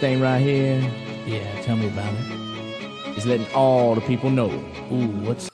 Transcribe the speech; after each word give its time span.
thing 0.00 0.20
right 0.20 0.40
here 0.40 0.80
Yeah, 1.26 1.62
tell 1.62 1.76
me 1.76 1.86
about 1.88 2.12
it. 2.14 3.16
is 3.18 3.26
letting 3.26 3.46
all 3.54 3.94
the 3.94 4.00
people 4.00 4.30
know. 4.30 4.50
Ooh, 4.92 5.06
what's 5.26 5.50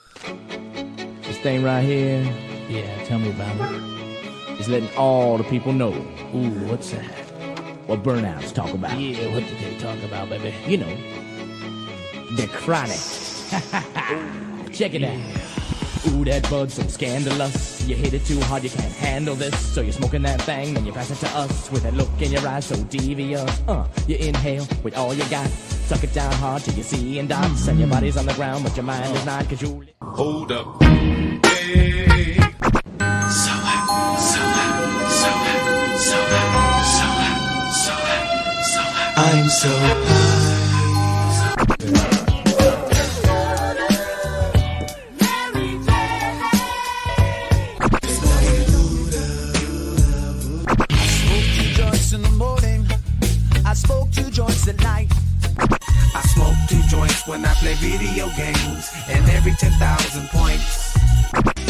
This 1.23 1.39
thing 1.39 1.63
right 1.63 1.83
here 1.83 2.23
yeah, 2.69 3.05
tell 3.05 3.19
me 3.21 3.31
about 3.31 3.73
it. 3.73 4.61
is 4.61 4.69
letting 4.69 4.89
all 4.97 5.39
the 5.39 5.45
people 5.45 5.73
know 5.73 5.93
Ooh, 6.35 6.51
what's 6.69 6.91
that? 6.91 7.05
what 7.87 8.03
burnouts 8.03 8.53
talk 8.53 8.73
about. 8.75 8.99
Yeah, 8.99 9.33
what 9.33 9.45
did 9.47 9.59
they 9.61 9.79
talk 9.79 9.97
about, 10.03 10.29
baby? 10.29 10.53
You 10.67 10.79
know, 10.79 10.97
the 12.35 12.49
chronic. 12.49 12.99
Check 14.75 14.95
it 14.95 15.05
out. 15.05 16.11
Ooh, 16.13 16.25
that 16.25 16.49
bud 16.51 16.73
so 16.73 16.83
scandalous. 16.89 17.87
You 17.87 17.95
hit 17.95 18.13
it 18.13 18.25
too 18.25 18.41
hard, 18.41 18.65
you 18.65 18.71
can't 18.71 18.93
handle 18.93 19.37
this. 19.37 19.57
So 19.73 19.83
you're 19.83 19.93
smoking 19.93 20.23
that 20.23 20.43
thing, 20.43 20.75
then 20.75 20.85
you 20.85 20.93
pass 20.93 21.13
it 21.13 21.25
to 21.25 21.29
us 21.39 21.71
with 21.71 21.85
that 21.85 21.95
look 21.95 22.09
in 22.21 22.33
your 22.33 22.45
eyes 22.49 22.65
so 22.67 22.75
devious. 22.85 23.63
Uh, 23.69 23.86
you 24.09 24.17
inhale 24.17 24.67
with 24.83 24.97
all 24.97 25.15
you 25.15 25.25
got. 25.31 25.49
Suck 25.49 26.03
it 26.05 26.13
down 26.13 26.33
hard 26.35 26.63
till 26.63 26.75
you 26.75 26.83
see 26.83 27.19
and 27.19 27.29
dots. 27.29 27.69
And 27.69 27.79
your 27.79 27.89
body's 27.89 28.17
on 28.17 28.27
the 28.27 28.35
ground, 28.35 28.65
but 28.65 28.77
your 28.77 28.85
mind 28.85 29.17
is 29.17 29.25
not, 29.25 29.49
cause 29.49 29.63
you. 29.63 29.85
Hold 30.03 30.53
up. 30.53 30.83
Hey. 30.83 32.37
So 32.37 33.53
hot, 33.53 34.19
so 34.19 34.41
hot, 34.41 35.11
so 35.11 35.29
hot, 35.29 35.99
so 35.99 36.17
hot, 36.17 36.85
so 36.85 37.11
hot, 37.13 37.73
so 37.75 37.93
hot, 37.93 38.65
so 38.65 38.81
hot. 38.81 39.19
I'm 39.19 39.49
so 39.49 39.69
high. 39.69 40.46
Every 59.47 59.57
10,000 59.59 60.29
points. 60.31 60.97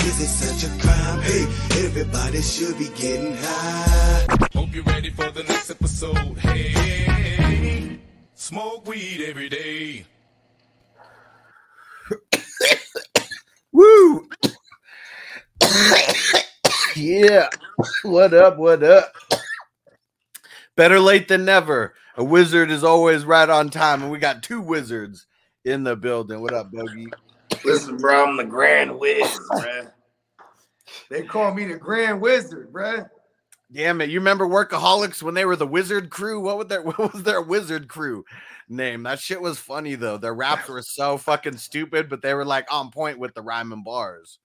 Is 0.06 0.20
it 0.20 0.28
such 0.28 0.64
a 0.64 0.82
crime? 0.82 1.20
Hey, 1.20 1.42
everybody 1.84 2.40
should 2.40 2.78
be 2.78 2.88
getting 2.96 3.36
high. 3.36 4.26
Hope 4.54 4.74
you're 4.74 4.82
ready 4.84 5.10
for 5.10 5.30
the 5.30 5.42
next 5.42 5.70
episode. 5.70 6.38
Hey, 6.38 8.00
smoke 8.34 8.86
weed 8.86 9.26
every 9.28 9.50
day. 9.50 10.06
Woo! 13.72 14.26
yeah. 16.96 17.48
What 18.04 18.32
up? 18.32 18.56
What 18.56 18.82
up? 18.82 19.12
Better 20.76 20.98
late 20.98 21.28
than 21.28 21.44
never. 21.44 21.92
A 22.16 22.24
wizard 22.24 22.70
is 22.70 22.82
always 22.82 23.26
right 23.26 23.50
on 23.50 23.68
time, 23.68 24.02
and 24.02 24.10
we 24.10 24.18
got 24.18 24.42
two 24.42 24.62
wizards 24.62 25.26
in 25.62 25.84
the 25.84 25.94
building. 25.94 26.40
What 26.40 26.54
up, 26.54 26.72
Bogey? 26.72 27.08
Listen, 27.64 27.96
bro, 27.96 28.26
I'm 28.26 28.36
the 28.36 28.44
Grand 28.44 28.98
wizard, 28.98 29.42
bruh. 29.52 29.92
They 31.10 31.22
call 31.22 31.54
me 31.54 31.64
the 31.64 31.76
Grand 31.76 32.20
Wizard, 32.20 32.72
bruh. 32.72 33.08
Damn 33.72 34.00
it! 34.00 34.10
You 34.10 34.20
remember 34.20 34.46
Workaholics 34.46 35.22
when 35.22 35.34
they 35.34 35.44
were 35.44 35.56
the 35.56 35.66
Wizard 35.66 36.10
Crew? 36.10 36.40
What 36.40 36.58
was 36.58 36.68
their 36.68 36.82
what 36.82 37.12
was 37.12 37.22
their 37.24 37.42
Wizard 37.42 37.88
Crew 37.88 38.24
name? 38.68 39.02
That 39.02 39.18
shit 39.18 39.40
was 39.40 39.58
funny 39.58 39.96
though. 39.96 40.18
Their 40.18 40.34
raps 40.34 40.68
were 40.68 40.82
so 40.82 41.18
fucking 41.18 41.56
stupid, 41.56 42.08
but 42.08 42.22
they 42.22 42.34
were 42.34 42.44
like 42.44 42.72
on 42.72 42.90
point 42.90 43.18
with 43.18 43.34
the 43.34 43.42
rhyme 43.42 43.72
and 43.72 43.84
bars. 43.84 44.38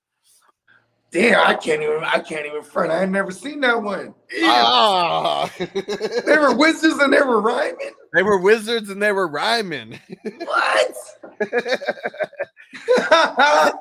Damn, 1.12 1.46
I 1.46 1.54
can't 1.56 1.82
even 1.82 2.04
I 2.04 2.20
can't 2.20 2.46
even 2.46 2.64
front. 2.64 2.92
I 2.92 3.04
ain't 3.04 3.12
never 3.12 3.32
seen 3.32 3.60
that 3.62 3.82
one. 3.82 4.14
Damn. 4.30 4.44
Ah, 4.46 5.52
They 5.60 6.38
were 6.38 6.56
wizards 6.56 7.00
and 7.00 7.12
they 7.12 7.22
were 7.22 7.42
rhyming. 7.42 7.92
they 8.14 8.24
were 8.24 8.40
wizards 8.40 8.90
and 8.90 9.02
they 9.02 9.12
were 9.12 9.28
rhyming. 9.28 10.00
What? 10.46 10.96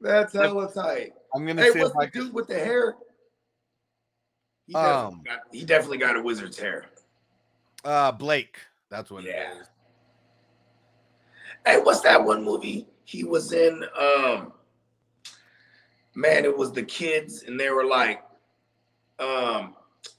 That's 0.00 0.32
hella 0.32 0.72
tight. 0.72 1.12
I'm 1.34 1.46
gonna 1.46 1.62
Hey, 1.62 1.70
see 1.72 1.80
what's 1.80 1.90
if 1.90 1.96
I 2.00 2.06
dude 2.06 2.32
with 2.32 2.48
the 2.48 2.58
hair? 2.58 2.94
He 4.66 4.72
definitely, 4.74 5.14
Um, 5.14 5.22
got, 5.24 5.40
he 5.52 5.64
definitely 5.64 5.98
got 5.98 6.16
a 6.16 6.22
wizard's 6.22 6.58
hair. 6.58 6.86
Uh, 7.84 8.12
Blake. 8.12 8.58
That's 8.90 9.10
what 9.10 9.24
Yeah. 9.24 9.52
it 9.52 9.58
is. 9.60 9.66
Hey, 11.66 11.80
what's 11.82 12.00
that 12.00 12.22
one 12.24 12.42
movie 12.44 12.86
he 13.04 13.24
was 13.24 13.52
in? 13.52 13.84
Um, 13.98 14.52
man, 16.18 16.44
it 16.44 16.56
was 16.56 16.72
the 16.72 16.82
kids, 16.82 17.44
and 17.44 17.58
they 17.58 17.70
were 17.70 17.84
like, 17.84 18.22
um, 19.20 19.74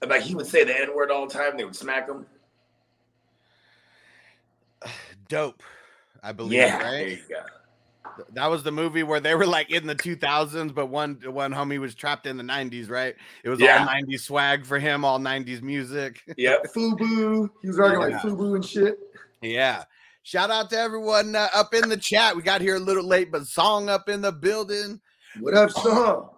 like 0.07 0.21
he 0.21 0.33
would 0.33 0.47
say 0.47 0.63
the 0.63 0.79
N 0.79 0.95
word 0.95 1.11
all 1.11 1.27
the 1.27 1.33
time. 1.33 1.57
They 1.57 1.65
would 1.65 1.75
smack 1.75 2.07
him. 2.09 2.25
Dope. 5.27 5.61
I 6.23 6.31
believe. 6.31 6.53
Yeah, 6.59 6.79
there 6.79 6.91
Right. 6.91 7.09
you 7.09 7.19
go. 7.29 8.23
That 8.33 8.47
was 8.47 8.63
the 8.63 8.71
movie 8.71 9.03
where 9.03 9.21
they 9.21 9.33
were 9.35 9.45
like 9.45 9.71
in 9.71 9.87
the 9.87 9.95
2000s, 9.95 10.73
but 10.73 10.87
one 10.87 11.19
one 11.25 11.53
homie 11.53 11.79
was 11.79 11.95
trapped 11.95 12.25
in 12.27 12.35
the 12.35 12.43
90s, 12.43 12.89
right? 12.89 13.15
It 13.45 13.49
was 13.49 13.59
Yeah. 13.61 13.79
all 13.79 13.85
90s 13.87 14.21
swag 14.23 14.65
for 14.65 14.77
him, 14.79 15.05
all 15.05 15.19
90s 15.19 15.61
music. 15.61 16.21
Yep, 16.37 16.65
Fubu. 16.75 17.49
He 17.61 17.67
was 17.69 17.77
rocking 17.77 17.99
like 17.99 18.11
Yeah. 18.11 18.19
Fubu 18.21 18.55
and 18.55 18.65
shit. 18.65 18.99
yeah. 19.41 19.83
Shout 20.23 20.51
out 20.51 20.69
to 20.71 20.77
everyone 20.77 21.33
uh, 21.33 21.47
up 21.53 21.73
in 21.73 21.87
the 21.87 21.95
chat. 21.95 22.35
We 22.35 22.41
got 22.41 22.59
here 22.59 22.75
a 22.75 22.79
little 22.79 23.05
late, 23.07 23.31
but 23.31 23.47
song 23.47 23.87
up 23.87 24.09
in 24.09 24.19
the 24.21 24.33
building. 24.33 24.99
What 25.39 25.53
up, 25.53 25.71
Song? 25.71 26.29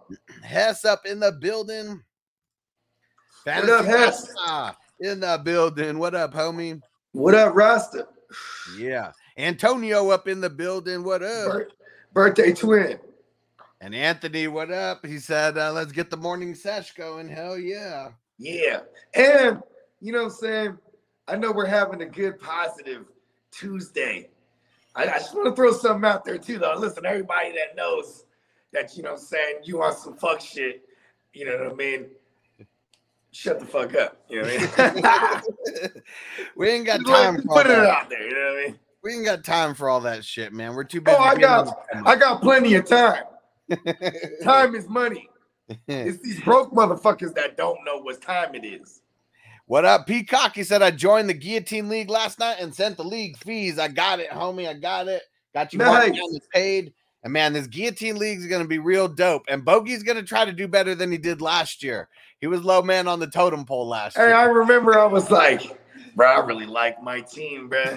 Hess 0.43 0.85
up 0.85 1.05
in 1.05 1.19
the 1.19 1.31
building. 1.31 2.03
What 3.45 3.69
up, 3.69 3.85
Hess? 3.85 4.31
In 4.99 5.19
the 5.21 5.41
building. 5.43 5.97
What 5.97 6.13
up, 6.13 6.33
homie? 6.33 6.79
What 7.13 7.33
up, 7.33 7.55
Rasta? 7.55 8.07
Yeah. 8.77 9.11
Antonio 9.37 10.09
up 10.09 10.27
in 10.27 10.39
the 10.39 10.49
building. 10.49 11.03
What 11.03 11.23
up? 11.23 11.51
Bir- 11.51 11.69
birthday 12.13 12.53
twin. 12.53 12.99
And 13.79 13.95
Anthony, 13.95 14.47
what 14.47 14.71
up? 14.71 15.03
He 15.03 15.17
said, 15.17 15.57
uh, 15.57 15.71
let's 15.71 15.91
get 15.91 16.11
the 16.11 16.17
morning 16.17 16.53
sesh 16.53 16.93
going. 16.93 17.27
Hell 17.27 17.57
yeah. 17.57 18.09
Yeah. 18.37 18.81
And 19.15 19.63
you 19.99 20.11
know 20.11 20.19
what 20.19 20.25
I'm 20.25 20.31
saying? 20.31 20.77
I 21.27 21.37
know 21.37 21.51
we're 21.51 21.65
having 21.65 22.01
a 22.01 22.05
good 22.05 22.39
positive 22.39 23.05
Tuesday. 23.49 24.29
I, 24.95 25.03
I 25.05 25.17
just 25.17 25.33
want 25.33 25.47
to 25.47 25.55
throw 25.55 25.73
something 25.73 26.07
out 26.07 26.23
there 26.23 26.37
too, 26.37 26.59
though. 26.59 26.75
Listen, 26.77 27.05
everybody 27.05 27.51
that 27.53 27.75
knows 27.75 28.25
that, 28.73 28.95
you 28.95 29.03
know 29.03 29.11
what 29.11 29.19
I'm 29.19 29.25
saying, 29.25 29.55
you 29.63 29.79
want 29.79 29.97
some 29.97 30.15
fuck 30.17 30.41
shit, 30.41 30.83
you 31.33 31.45
know 31.45 31.57
what 31.57 31.71
I 31.73 31.75
mean? 31.75 32.07
Shut 33.33 33.59
the 33.59 33.65
fuck 33.65 33.95
up. 33.95 34.17
You 34.29 34.41
know 34.41 34.47
what 34.49 34.79
I 34.79 35.41
mean? 35.83 35.91
we 36.57 36.69
ain't 36.69 36.85
got 36.85 37.01
like- 37.03 37.15
time 37.23 37.45
all 37.49 37.57
put 37.57 37.65
it 37.65 37.69
that. 37.69 37.85
out 37.87 38.09
there, 38.09 38.27
you 38.27 38.33
know 38.33 38.53
what 38.53 38.59
I 38.59 38.65
mean? 38.67 38.79
We 39.03 39.13
ain't 39.15 39.25
got 39.25 39.43
time 39.43 39.73
for 39.73 39.89
all 39.89 40.01
that 40.01 40.23
shit, 40.23 40.53
man. 40.53 40.75
We're 40.75 40.83
too 40.83 41.01
busy. 41.01 41.17
Oh, 41.19 41.23
I 41.23 41.35
got 41.35 41.75
I 42.05 42.15
got 42.15 42.41
plenty 42.41 42.75
of 42.75 42.85
time. 42.87 43.23
Time 44.43 44.75
is 44.75 44.87
money. 44.89 45.27
It's 45.87 46.21
these 46.21 46.41
broke 46.41 46.71
motherfuckers 46.73 47.33
that 47.35 47.55
don't 47.55 47.79
know 47.85 47.97
what 48.01 48.21
time 48.21 48.53
it 48.55 48.65
is. 48.65 49.01
what 49.67 49.85
up, 49.85 50.05
Peacock? 50.05 50.53
He 50.55 50.63
said 50.65 50.81
I 50.81 50.91
joined 50.91 51.29
the 51.29 51.33
Guillotine 51.33 51.87
League 51.87 52.09
last 52.09 52.37
night 52.39 52.57
and 52.59 52.75
sent 52.75 52.97
the 52.97 53.05
league 53.05 53.37
fees. 53.37 53.79
I 53.79 53.87
got 53.87 54.19
it, 54.19 54.29
homie. 54.29 54.67
I 54.67 54.73
got 54.73 55.07
it. 55.07 55.21
Got 55.53 55.71
you 55.71 55.79
Nice. 55.79 56.11
paid. 56.53 56.93
And 57.23 57.33
man, 57.33 57.53
this 57.53 57.67
Guillotine 57.67 58.17
League 58.17 58.39
is 58.39 58.47
going 58.47 58.63
to 58.63 58.67
be 58.67 58.79
real 58.79 59.07
dope. 59.07 59.43
And 59.47 59.63
Bogey's 59.63 60.03
going 60.03 60.17
to 60.17 60.23
try 60.23 60.43
to 60.45 60.51
do 60.51 60.67
better 60.67 60.95
than 60.95 61.11
he 61.11 61.17
did 61.17 61.39
last 61.41 61.83
year. 61.83 62.09
He 62.39 62.47
was 62.47 62.63
low 62.63 62.81
man 62.81 63.07
on 63.07 63.19
the 63.19 63.27
totem 63.27 63.65
pole 63.65 63.87
last 63.87 64.17
year. 64.17 64.27
Hey, 64.29 64.33
I 64.33 64.45
remember 64.45 64.97
I 64.97 65.05
was 65.05 65.29
like, 65.29 65.79
bro, 66.15 66.27
I 66.27 66.39
really 66.43 66.65
like 66.65 67.01
my 67.03 67.21
team, 67.21 67.69
bro. 67.69 67.83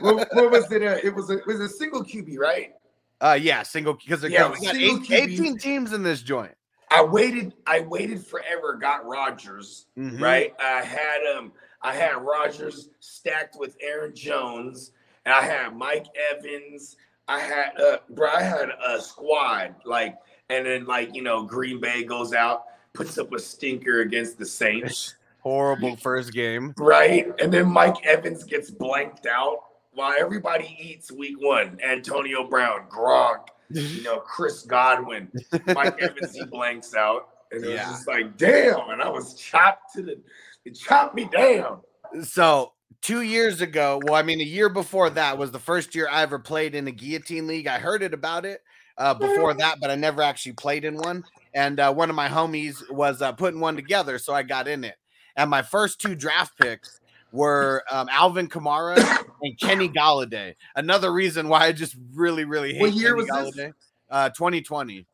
what, 0.00 0.28
what 0.32 0.50
was 0.52 0.70
it? 0.70 0.82
Uh, 0.82 0.98
it 1.02 1.12
was 1.14 1.30
a 1.30 1.38
it 1.38 1.46
was 1.46 1.58
a 1.60 1.68
single 1.68 2.04
QB, 2.04 2.38
right? 2.38 2.74
uh, 3.20 3.36
yeah, 3.40 3.62
single 3.64 3.94
because 3.94 4.22
Yeah, 4.22 4.28
yeah, 4.28 4.46
it 4.46 4.50
was 4.50 4.60
got 4.60 4.76
eight, 4.76 4.92
QB. 4.92 5.10
18 5.10 5.58
teams 5.58 5.92
in 5.92 6.02
this 6.04 6.22
joint. 6.22 6.52
I 6.92 7.02
waited, 7.02 7.52
I 7.66 7.80
waited 7.80 8.24
forever, 8.24 8.74
got 8.74 9.04
Rodgers, 9.04 9.86
Mhm. 9.98 10.20
right? 10.20 10.54
I 10.60 10.82
had 10.82 11.18
um 11.36 11.52
I 11.82 11.94
had 11.94 12.22
Rodgers 12.22 12.90
stacked 13.00 13.56
with 13.58 13.76
Aaron 13.80 14.14
Jones, 14.14 14.92
and 15.24 15.34
I 15.34 15.42
had 15.42 15.76
Mike 15.76 16.06
Evans. 16.30 16.96
I 17.28 17.40
had 17.40 17.80
uh 17.80 17.98
bro, 18.10 18.28
I 18.28 18.42
had 18.42 18.68
a 18.86 19.00
squad, 19.00 19.74
like, 19.84 20.16
and 20.48 20.64
then 20.66 20.86
like 20.86 21.14
you 21.14 21.22
know, 21.22 21.42
Green 21.42 21.80
Bay 21.80 22.04
goes 22.04 22.32
out, 22.32 22.64
puts 22.92 23.18
up 23.18 23.32
a 23.32 23.38
stinker 23.38 24.00
against 24.02 24.38
the 24.38 24.46
Saints. 24.46 25.14
Horrible 25.40 25.94
first 25.96 26.32
game. 26.32 26.74
Right? 26.76 27.28
And 27.40 27.52
then 27.52 27.70
Mike 27.70 28.04
Evans 28.04 28.42
gets 28.42 28.68
blanked 28.70 29.26
out 29.26 29.60
while 29.92 30.12
everybody 30.18 30.76
eats 30.80 31.12
week 31.12 31.36
one. 31.40 31.78
Antonio 31.88 32.48
Brown, 32.48 32.80
Gronk, 32.90 33.46
you 33.70 34.02
know, 34.02 34.18
Chris 34.26 34.62
Godwin, 34.62 35.30
Mike 35.68 36.00
Evans, 36.00 36.34
he 36.34 36.44
blanks 36.46 36.94
out. 36.96 37.28
And 37.52 37.62
it 37.64 37.68
was 37.68 37.76
Yeah. 37.76 37.84
just 37.90 38.08
like, 38.08 38.36
damn. 38.36 38.90
And 38.90 39.00
I 39.00 39.08
was 39.08 39.34
chopped 39.34 39.94
to 39.94 40.02
the, 40.02 40.18
it 40.64 40.72
chopped 40.74 41.14
me 41.14 41.28
down. 41.32 41.78
So 42.24 42.72
two 43.06 43.22
years 43.22 43.60
ago, 43.60 44.00
well, 44.02 44.16
I 44.16 44.22
mean, 44.22 44.40
a 44.40 44.44
year 44.44 44.68
before 44.68 45.08
that 45.10 45.38
was 45.38 45.52
the 45.52 45.60
first 45.60 45.94
year 45.94 46.08
I 46.10 46.22
ever 46.22 46.40
played 46.40 46.74
in 46.74 46.88
a 46.88 46.90
guillotine 46.90 47.46
league. 47.46 47.68
I 47.68 47.78
heard 47.78 48.02
it 48.02 48.12
about 48.12 48.44
it 48.44 48.62
uh, 48.98 49.14
before 49.14 49.54
that, 49.54 49.78
but 49.80 49.92
I 49.92 49.94
never 49.94 50.22
actually 50.22 50.54
played 50.54 50.84
in 50.84 50.96
one. 50.96 51.22
And 51.54 51.78
uh, 51.78 51.94
one 51.94 52.10
of 52.10 52.16
my 52.16 52.28
homies 52.28 52.82
was 52.90 53.22
uh, 53.22 53.30
putting 53.30 53.60
one 53.60 53.76
together, 53.76 54.18
so 54.18 54.34
I 54.34 54.42
got 54.42 54.66
in 54.66 54.82
it. 54.82 54.96
And 55.36 55.48
my 55.48 55.62
first 55.62 56.00
two 56.00 56.16
draft 56.16 56.58
picks 56.58 56.98
were 57.30 57.84
um, 57.92 58.08
Alvin 58.10 58.48
Kamara 58.48 58.96
and 59.40 59.60
Kenny 59.60 59.88
Golladay. 59.88 60.56
Another 60.74 61.12
reason 61.12 61.48
why 61.48 61.66
I 61.66 61.72
just 61.72 61.94
really, 62.12 62.44
really 62.44 62.72
hate 62.72 62.80
What 62.80 62.92
year 62.94 63.14
Kenny 63.14 63.30
was 63.30 63.54
this? 63.54 63.66
Golladay. 63.66 63.72
Uh, 64.10 64.30
2020. 64.30 65.06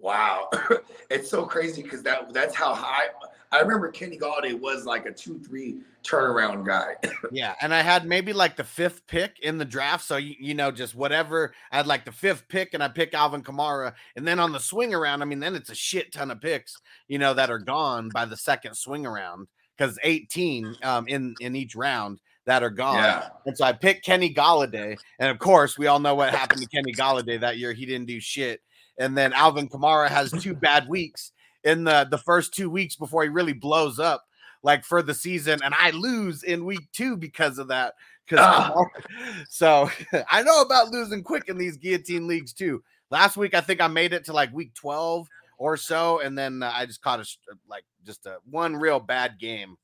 Wow, 0.00 0.50
it's 1.10 1.30
so 1.30 1.46
crazy 1.46 1.82
because 1.82 2.02
that 2.02 2.32
that's 2.34 2.56
how 2.56 2.74
high. 2.74 3.06
I 3.54 3.60
remember 3.60 3.88
Kenny 3.92 4.18
Golladay 4.18 4.58
was 4.58 4.84
like 4.84 5.06
a 5.06 5.12
two 5.12 5.38
three 5.38 5.76
turnaround 6.02 6.66
guy. 6.66 6.96
Yeah, 7.32 7.54
and 7.60 7.72
I 7.72 7.82
had 7.82 8.06
maybe 8.06 8.32
like 8.32 8.56
the 8.56 8.64
fifth 8.64 9.06
pick 9.06 9.38
in 9.40 9.58
the 9.58 9.64
draft. 9.64 10.04
So 10.04 10.16
you, 10.16 10.34
you 10.38 10.54
know, 10.54 10.70
just 10.70 10.94
whatever. 10.94 11.54
I 11.72 11.76
had 11.78 11.86
like 11.86 12.04
the 12.04 12.12
fifth 12.12 12.48
pick, 12.48 12.74
and 12.74 12.82
I 12.82 12.88
pick 12.88 13.14
Alvin 13.14 13.42
Kamara, 13.42 13.94
and 14.16 14.26
then 14.26 14.38
on 14.38 14.52
the 14.52 14.58
swing 14.58 14.92
around, 14.92 15.22
I 15.22 15.24
mean, 15.24 15.40
then 15.40 15.54
it's 15.54 15.70
a 15.70 15.74
shit 15.74 16.12
ton 16.12 16.30
of 16.30 16.40
picks, 16.40 16.76
you 17.08 17.18
know, 17.18 17.32
that 17.34 17.50
are 17.50 17.58
gone 17.58 18.10
by 18.12 18.24
the 18.24 18.36
second 18.36 18.74
swing 18.74 19.06
around 19.06 19.46
because 19.76 19.98
18 20.02 20.76
um 20.82 21.06
in 21.08 21.34
in 21.40 21.56
each 21.56 21.74
round 21.76 22.20
that 22.46 22.62
are 22.62 22.70
gone. 22.70 22.96
Yeah. 22.96 23.28
And 23.46 23.56
so 23.56 23.64
I 23.64 23.72
picked 23.72 24.04
Kenny 24.04 24.34
Golladay, 24.34 24.96
and 25.18 25.30
of 25.30 25.38
course, 25.38 25.78
we 25.78 25.86
all 25.86 26.00
know 26.00 26.16
what 26.16 26.30
happened 26.30 26.60
to 26.60 26.68
Kenny 26.68 26.92
Golladay 26.92 27.40
that 27.40 27.58
year. 27.58 27.72
He 27.72 27.86
didn't 27.86 28.06
do 28.06 28.20
shit, 28.20 28.60
and 28.98 29.16
then 29.16 29.32
Alvin 29.32 29.68
Kamara 29.68 30.08
has 30.08 30.30
two 30.42 30.54
bad 30.54 30.88
weeks 30.88 31.32
in 31.64 31.84
the 31.84 32.06
the 32.10 32.18
first 32.18 32.52
two 32.54 32.68
weeks 32.70 32.96
before 32.96 33.22
he 33.22 33.28
really 33.28 33.52
blows 33.52 33.98
up 33.98 34.24
like 34.62 34.84
for 34.84 35.02
the 35.02 35.14
season 35.14 35.60
and 35.64 35.74
I 35.78 35.90
lose 35.90 36.42
in 36.42 36.64
week 36.64 36.86
2 36.92 37.16
because 37.16 37.58
of 37.58 37.68
that 37.68 37.94
Ah. 38.32 38.74
so 39.48 39.90
I 40.30 40.42
know 40.42 40.62
about 40.62 40.88
losing 40.90 41.22
quick 41.22 41.48
in 41.48 41.58
these 41.58 41.76
guillotine 41.76 42.26
leagues 42.26 42.52
too. 42.54 42.82
Last 43.10 43.36
week 43.36 43.54
I 43.54 43.60
think 43.60 43.80
I 43.82 43.88
made 43.88 44.12
it 44.14 44.24
to 44.26 44.32
like 44.32 44.52
week 44.52 44.72
12 44.74 45.28
or 45.58 45.76
so 45.76 46.20
and 46.20 46.36
then 46.36 46.62
uh, 46.62 46.72
I 46.74 46.86
just 46.86 47.02
caught 47.02 47.20
a 47.20 47.26
like 47.68 47.84
just 48.04 48.24
a 48.26 48.38
one 48.50 48.74
real 48.76 48.98
bad 49.00 49.38
game. 49.38 49.76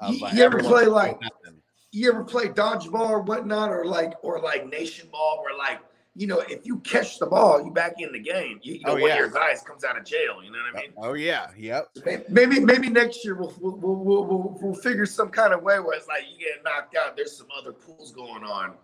of, 0.00 0.14
You- 0.14 0.26
uh, 0.26 0.30
you 0.32 0.42
ever 0.44 0.58
play, 0.60 0.86
like- 0.86 1.20
nothing. 1.20 1.60
you 1.90 2.08
ever 2.10 2.22
play 2.24 2.46
dodgeball 2.46 3.08
or 3.10 3.20
whatnot, 3.22 3.70
or 3.70 3.84
like 3.84 4.14
or 4.22 4.40
like 4.40 4.68
nation 4.68 5.08
ball, 5.10 5.42
where 5.42 5.56
like 5.58 5.80
you 6.18 6.26
know 6.26 6.40
if 6.48 6.66
you 6.66 6.80
catch 6.80 7.20
the 7.20 7.26
ball, 7.26 7.64
you 7.64 7.70
back 7.70 7.94
in 7.98 8.10
the 8.10 8.18
game. 8.18 8.58
You, 8.62 8.74
you 8.74 8.80
know 8.80 8.92
Oh, 8.92 8.94
one 8.94 9.02
yeah. 9.02 9.12
of 9.12 9.18
your 9.20 9.30
guys 9.30 9.62
comes 9.62 9.84
out 9.84 9.96
of 9.96 10.04
jail. 10.04 10.42
You 10.42 10.50
know 10.50 10.58
what 10.72 10.74
I 10.74 10.78
uh, 10.78 10.82
mean? 10.82 10.92
Oh 10.98 11.12
yeah, 11.14 11.46
yep. 11.56 11.88
Maybe 12.28 12.58
maybe 12.58 12.90
next 12.90 13.24
year 13.24 13.36
we'll 13.36 13.54
we'll, 13.60 13.76
we'll, 13.76 14.24
we'll, 14.24 14.58
we'll, 14.60 14.74
figure 14.74 15.06
some 15.06 15.28
kind 15.28 15.54
of 15.54 15.62
way 15.62 15.78
where 15.78 15.96
it's 15.96 16.08
like 16.08 16.24
you 16.30 16.38
get 16.38 16.64
knocked 16.64 16.96
out. 16.96 17.16
There's 17.16 17.36
some 17.36 17.46
other 17.56 17.72
pools 17.72 18.10
going 18.10 18.42
on. 18.42 18.74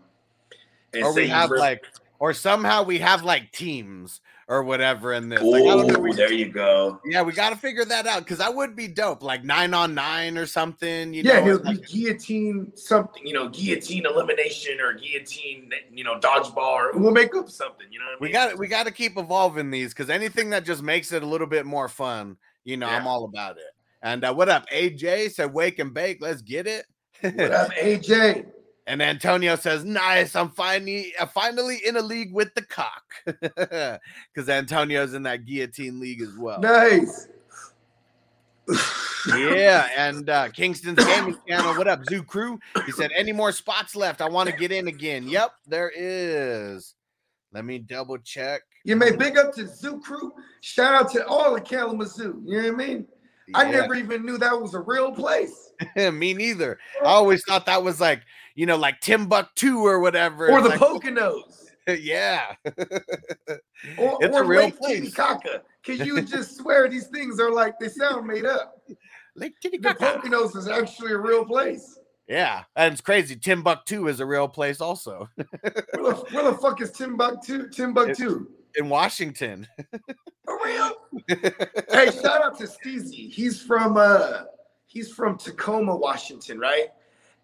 And 0.93 1.03
Or 1.03 1.13
we 1.13 1.27
have 1.27 1.51
like 1.51 1.85
or 2.21 2.33
somehow 2.33 2.85
we 2.85 3.01
have 3.01 3.25
like 3.25 3.51
teams 3.51 4.21
or 4.49 4.63
whatever 4.63 5.13
in 5.15 5.29
this. 5.29 5.41
Like, 5.43 5.63
I 5.63 5.67
don't 5.69 5.87
know, 5.87 5.99
Ooh, 5.99 6.03
we- 6.03 6.13
there 6.15 6.33
you 6.33 6.51
go. 6.51 7.01
Yeah, 7.05 7.23
we 7.23 7.33
got 7.33 7.51
to 7.51 7.57
figure 7.57 7.85
that 7.85 8.07
out 8.07 8.21
because 8.21 8.39
that 8.39 8.55
would 8.55 8.77
be 8.77 8.89
dope, 8.89 9.23
like 9.23 9.45
nine 9.45 9.73
on 9.75 9.95
nine 9.95 10.37
or 10.37 10.47
something. 10.47 11.15
You 11.15 11.23
Yeah, 11.23 11.41
know, 11.41 11.55
it'll 11.55 11.65
like- 11.65 11.87
guillotine 11.89 12.73
something, 12.75 13.27
you 13.27 13.33
know, 13.33 13.49
guillotine 13.49 14.07
elimination 14.07 14.81
or 14.81 14.93
guillotine, 14.95 15.71
you 15.93 16.05
know, 16.05 16.19
dodgeball, 16.19 16.57
or 16.59 16.93
we'll 16.99 17.11
make 17.13 17.35
up 17.35 17.49
something. 17.51 17.87
You 17.91 17.99
know 18.01 18.05
what 18.07 18.11
I 18.11 18.15
mean? 18.15 18.19
we 18.21 18.33
got 18.33 18.59
we 18.59 18.69
got 18.69 18.87
to 18.87 18.93
keep 18.93 19.17
evolving 19.17 19.71
these 19.71 19.95
because 19.95 20.11
anything 20.11 20.51
that 20.51 20.65
just 20.65 20.83
makes 20.83 21.13
it 21.13 21.23
a 21.23 21.27
little 21.27 21.47
bit 21.47 21.65
more 21.67 21.89
fun, 21.89 22.37
you 22.65 22.77
know, 22.77 22.87
I'm 22.87 23.07
all 23.07 23.25
about 23.25 23.57
it. 23.57 23.63
And 24.03 24.23
uh, 24.25 24.35
what 24.35 24.51
up, 24.51 24.67
AJ 24.71 25.33
said, 25.33 25.55
"Wake 25.55 25.79
and 25.79 25.95
bake, 25.95 26.19
let's 26.21 26.43
get 26.43 26.67
it." 26.67 26.85
What 27.23 27.51
up, 27.53 27.71
AJ? 27.73 28.45
And 28.87 29.03
Antonio 29.03 29.57
says, 29.57 29.85
"Nice, 29.85 30.37
I'm 30.37 30.51
finally 30.51 31.13
uh, 31.19 31.27
finally 31.27 31.79
in 31.85 31.97
a 31.97 32.03
league 32.03 32.33
with 32.33 32.55
the 32.55 32.63
cock," 32.63 33.03
because 33.25 34.49
Antonio's 34.49 35.15
in 35.15 35.23
that 35.25 35.45
guillotine 35.45 36.01
league 36.01 36.21
as 36.21 36.37
well. 36.37 36.61
Nice. 36.61 37.29
yeah, 39.37 39.89
and 39.97 40.29
uh, 40.29 40.49
Kingston's 40.51 41.03
gaming 41.05 41.37
channel. 41.49 41.75
What 41.75 41.89
up, 41.89 42.05
Zoo 42.09 42.23
Crew? 42.23 42.59
He 42.87 42.93
said, 42.93 43.11
"Any 43.17 43.33
more 43.33 43.53
spots 43.53 43.97
left? 43.97 44.21
I 44.21 44.29
want 44.29 44.51
to 44.51 44.57
get 44.57 44.73
in 44.73 44.89
again." 44.89 45.27
Yep, 45.29 45.53
there 45.67 45.91
is. 45.95 46.95
Let 47.53 47.65
me 47.65 47.79
double 47.79 48.19
check. 48.19 48.63
You 48.85 48.97
may 48.97 49.13
big 49.13 49.39
up 49.39 49.55
to 49.55 49.67
Zoo 49.67 50.01
Crew. 50.01 50.33
Shout 50.61 50.95
out 50.95 51.11
to 51.13 51.27
all 51.27 51.57
of 51.57 51.65
Kalamazoo. 51.65 52.43
You 52.45 52.63
know 52.63 52.73
what 52.73 52.83
I 52.83 52.87
mean? 52.87 53.07
I 53.55 53.71
never 53.71 53.95
even 53.95 54.25
knew 54.25 54.39
that 54.39 54.59
was 54.59 54.75
a 54.75 54.81
real 54.81 55.13
place. 55.13 55.73
Me 55.97 56.33
neither. 56.33 56.79
I 57.03 57.07
always 57.07 57.43
thought 57.45 57.67
that 57.67 57.83
was 57.83 58.01
like, 58.01 58.23
you 58.55 58.67
know, 58.67 58.77
like 58.77 59.01
Timbuktu 59.01 59.79
or 59.79 60.01
whatever. 60.01 60.51
Or 60.51 60.63
the 60.63 60.71
like, 60.71 60.81
Poconos. 60.81 61.67
yeah. 62.01 62.55
Or, 63.99 64.17
It's 64.23 64.35
a 64.35 64.43
real 64.43 64.63
Lake 64.63 64.79
place. 64.79 65.01
Titicaca. 65.01 65.61
Because 65.85 66.07
you 66.07 66.23
just 66.23 66.57
swear 66.57 66.89
these 66.89 67.09
things 67.09 67.39
are 67.39 67.51
like 67.51 67.79
they 67.79 67.91
sound 67.91 68.27
made 68.27 68.47
up. 68.47 68.81
Lake 69.37 69.61
Titicaca. 69.61 69.99
The. 69.99 70.29
Poconos 70.29 70.57
is 70.57 70.69
actually 70.69 71.13
a 71.13 71.19
real 71.19 71.45
place. 71.45 71.99
Yeah, 72.27 72.65
and 72.77 72.93
it's 72.93 73.03
crazy. 73.03 73.37
Timbuktu 73.37 74.09
is 74.09 74.21
a 74.21 74.25
real 74.25 74.49
place 74.49 74.81
also 74.81 75.29
Where 75.37 75.47
the, 75.93 76.25
where 76.31 76.45
the 76.51 76.57
fuck 76.57 76.81
is 76.81 76.93
Timbuktu? 76.93 77.69
Timbuktu. 77.69 78.47
in 78.77 78.89
Washington. 78.89 79.69
For 80.47 80.59
real? 80.65 80.93
hey, 81.29 82.11
shout 82.11 82.43
out 82.43 82.57
to 82.61 82.65
Steezy. 82.65 83.31
He's 83.31 83.61
from 83.61 83.99
uh 83.99 84.45
he's 84.87 85.13
from 85.13 85.37
Tacoma, 85.37 85.95
Washington, 85.95 86.59
right? 86.59 86.89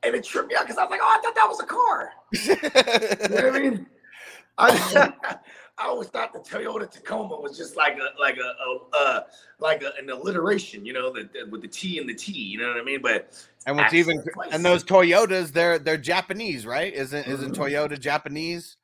And 0.02 0.14
it 0.14 0.24
tripped 0.24 0.48
me 0.48 0.54
out 0.56 0.62
because 0.62 0.78
I 0.78 0.82
was 0.84 0.90
like, 0.90 1.00
oh, 1.02 1.16
I 1.18 1.22
thought 1.22 1.34
that 1.34 1.46
was 1.48 1.60
a 1.60 1.66
car. 1.66 2.12
You 2.32 3.36
know 3.36 3.50
what 3.50 3.56
I 3.56 3.60
mean? 3.60 3.86
I, 4.58 5.38
I 5.78 5.86
always 5.86 6.08
thought 6.08 6.32
the 6.34 6.40
Toyota 6.40 6.90
Tacoma 6.90 7.40
was 7.40 7.56
just 7.56 7.76
like 7.76 7.96
a 7.96 8.20
like 8.20 8.36
a, 8.36 8.40
a 8.40 8.78
uh 8.94 9.20
like 9.58 9.82
a, 9.82 9.92
an 9.98 10.10
alliteration, 10.10 10.84
you 10.84 10.92
know, 10.92 11.10
the, 11.12 11.28
the- 11.32 11.50
with 11.50 11.62
the 11.62 11.68
T 11.68 11.98
and 11.98 12.06
the 12.08 12.14
T, 12.14 12.32
you 12.32 12.58
know 12.58 12.68
what 12.68 12.76
I 12.76 12.82
mean? 12.84 13.00
But 13.00 13.42
and 13.66 13.76
what's 13.76 13.94
even 13.94 14.22
and 14.50 14.64
those 14.64 14.84
Toyotas, 14.84 15.52
they're 15.52 15.78
they're 15.78 15.96
Japanese, 15.96 16.66
right? 16.66 16.92
Isn't 16.92 17.26
isn't 17.26 17.54
Mhm. 17.54 17.58
Toyota 17.58 17.98
Japanese? 17.98 18.76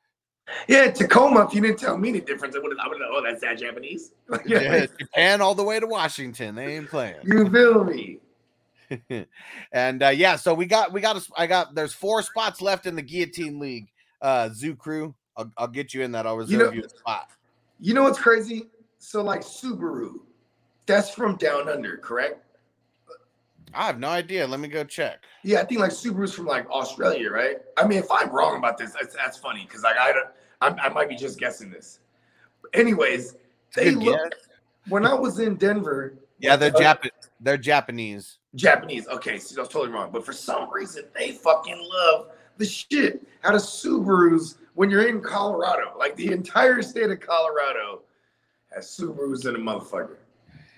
yeah, 0.69 0.91
Tacoma. 0.91 1.47
If 1.47 1.55
you 1.55 1.61
didn't 1.61 1.79
tell 1.79 1.99
me 1.99 2.13
the 2.13 2.21
difference, 2.21 2.57
I 2.57 2.61
would 2.61 2.73
have. 2.73 2.79
I 2.83 2.89
would 2.89 3.01
have. 3.01 3.11
Oh, 3.13 3.23
that's 3.23 3.41
that 3.43 3.59
Japanese. 3.59 4.13
Yeah, 4.47 4.87
Japan 4.99 5.41
all 5.43 5.55
the 5.55 5.65
way 5.65 5.79
to 5.81 5.87
Washington. 5.87 6.55
They 6.55 6.77
ain't 6.77 6.89
playing. 6.89 7.17
you 7.25 7.51
feel 7.51 7.85
me? 7.85 8.21
and 9.73 10.03
uh, 10.03 10.09
yeah, 10.09 10.37
so 10.37 10.55
we 10.55 10.67
got 10.67 10.93
we 10.93 11.01
got 11.01 11.17
a, 11.17 11.23
I 11.37 11.47
got 11.47 11.75
there's 11.75 11.93
four 11.93 12.23
spots 12.23 12.61
left 12.61 12.87
in 12.87 12.95
the 12.95 13.03
guillotine 13.03 13.59
league. 13.59 13.89
Uh, 14.23 14.49
Zoo 14.53 14.75
Crew, 14.75 15.15
I'll, 15.37 15.51
I'll 15.57 15.69
get 15.69 15.93
you 15.95 16.03
in 16.03 16.13
that. 16.13 16.27
I'll 16.27 16.37
reserve 16.37 16.75
You 16.75 16.81
you, 16.81 16.87
a 16.87 16.89
spot. 16.89 17.31
You 17.81 17.95
know 17.95 18.03
what's 18.03 18.19
crazy? 18.19 18.67
So 18.99 19.23
like 19.23 19.43
Subaru, 19.43 20.21
that's 20.87 21.11
from 21.11 21.37
down 21.37 21.69
under, 21.69 21.97
correct? 21.99 22.43
I 23.75 23.87
have 23.87 23.99
no 23.99 24.09
idea. 24.09 24.47
Let 24.47 24.61
me 24.61 24.69
go 24.69 24.85
check. 24.85 25.25
Yeah, 25.43 25.61
I 25.61 25.65
think 25.65 25.81
like 25.81 25.91
Subaru's 25.91 26.33
from 26.33 26.47
like 26.47 26.69
Australia, 26.71 27.31
right? 27.31 27.57
I 27.77 27.87
mean, 27.87 27.99
if 27.99 28.11
I'm 28.11 28.31
wrong 28.31 28.57
about 28.57 28.79
this, 28.79 28.93
that's, 28.93 29.15
that's 29.15 29.37
funny 29.37 29.65
because 29.65 29.83
like 29.83 29.97
I 29.97 30.13
don't, 30.13 30.29
I'm, 30.61 30.79
I 30.81 30.89
might 30.89 31.09
be 31.09 31.17
just 31.17 31.39
guessing 31.39 31.71
this. 31.71 32.01
Anyways, 32.73 33.37
they 33.75 33.91
look 33.91 34.31
guess. 34.33 34.41
when 34.89 35.05
I 35.05 35.15
was 35.15 35.39
in 35.39 35.57
Denver. 35.57 36.15
Yeah, 36.39 36.57
they're 36.57 36.75
uh, 36.75 36.79
Jap- 36.79 37.09
They're 37.41 37.57
Japanese. 37.57 38.39
Japanese. 38.55 39.07
Okay, 39.09 39.39
so 39.39 39.61
I 39.61 39.63
was 39.63 39.69
totally 39.69 39.93
wrong. 39.93 40.11
But 40.13 40.25
for 40.25 40.33
some 40.33 40.73
reason, 40.73 41.05
they 41.15 41.33
fucking 41.33 41.79
love 41.93 42.29
the 42.57 42.67
shit 42.67 43.27
out 43.45 43.55
of 43.55 43.61
Subarus 43.61 44.57
when 44.75 44.91
you're 44.91 45.09
in 45.09 45.21
Colorado. 45.21 45.93
Like 45.99 46.17
the 46.17 46.33
entire 46.33 46.83
state 46.83 47.11
of 47.11 47.21
Colorado 47.21 48.03
has 48.75 48.87
Subarus 48.87 49.47
in 49.47 49.57
a 49.57 49.59
motherfucker. 49.59 50.17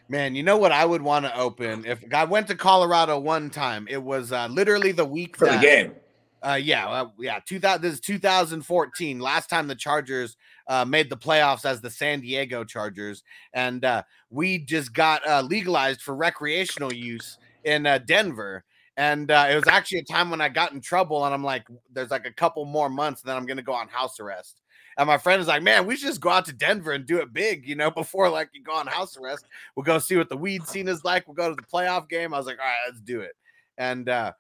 Man, 0.09 0.35
you 0.35 0.43
know 0.43 0.57
what 0.57 0.73
I 0.73 0.87
would 0.87 1.03
want 1.03 1.27
to 1.27 1.37
open 1.37 1.85
if 1.85 2.03
I 2.15 2.25
went 2.25 2.49
to 2.49 2.55
Colorado 2.55 3.19
one 3.19 3.51
time. 3.51 3.87
It 3.91 4.03
was 4.03 4.33
uh, 4.33 4.49
literally 4.51 4.93
the 4.93 5.05
week 5.05 5.37
For 5.37 5.47
the 5.47 5.59
game. 5.59 5.93
Uh, 6.43 6.59
yeah, 6.61 7.05
yeah. 7.19 7.41
2000. 7.45 7.83
This 7.83 7.95
is 7.95 8.01
2014. 8.01 9.19
Last 9.19 9.51
time 9.51 9.67
the 9.67 9.75
Chargers 9.75 10.37
uh, 10.69 10.85
made 10.85 11.11
the 11.11 11.17
playoffs 11.17 11.65
as 11.65 11.81
the 11.81 11.91
San 11.91 12.21
Diego 12.21 12.63
Chargers, 12.65 13.25
and 13.53 13.85
uh, 13.85 14.03
we 14.31 14.59
just 14.59 14.93
got 14.93 15.27
uh, 15.27 15.41
legalized 15.43 16.01
for 16.01 16.15
recreational 16.15 16.93
use 16.93 17.39
in 17.65 17.87
uh, 17.87 17.99
Denver. 17.99 18.65
And 18.97 19.31
uh, 19.31 19.47
it 19.51 19.55
was 19.55 19.69
actually 19.69 19.99
a 19.99 20.05
time 20.05 20.31
when 20.31 20.41
I 20.41 20.49
got 20.49 20.73
in 20.73 20.81
trouble, 20.81 21.25
and 21.25 21.35
I'm 21.35 21.45
like, 21.45 21.67
"There's 21.93 22.11
like 22.11 22.27
a 22.27 22.33
couple 22.33 22.65
more 22.65 22.89
months, 22.89 23.23
and 23.23 23.29
then 23.31 23.37
I'm 23.37 23.47
gonna 23.47 23.63
go 23.63 23.75
on 23.75 23.89
house 23.89 24.21
arrest." 24.21 24.61
And 24.97 25.07
my 25.07 25.19
friend 25.19 25.41
is 25.41 25.47
like, 25.49 25.63
"Man, 25.63 25.87
we 25.87 25.97
should 25.97 26.09
just 26.09 26.21
go 26.21 26.31
out 26.31 26.45
to 26.47 26.53
Denver 26.53 26.93
and 26.93 27.07
do 27.07 27.19
it 27.19 27.33
big, 27.33 27.67
you 27.69 27.75
know, 27.77 27.91
before 27.93 28.29
like 28.29 28.51
you 28.53 28.63
go 28.63 28.73
on 28.75 28.87
house 28.87 29.17
arrest. 29.17 29.47
We'll 29.77 29.85
go 29.85 29.99
see 29.99 30.17
what 30.17 30.29
the 30.29 30.37
weed 30.37 30.67
scene 30.67 30.89
is 30.89 31.05
like. 31.05 31.27
We'll 31.27 31.35
go 31.35 31.49
to 31.49 31.57
the 31.57 31.63
playoff 31.63 32.09
game." 32.09 32.33
I 32.35 32.39
was 32.39 32.47
like, 32.47 32.59
"All 32.61 32.65
right, 32.65 32.77
let's 32.89 33.01
do 33.01 33.21
it." 33.21 33.33
And 33.77 34.09
uh, 34.09 34.33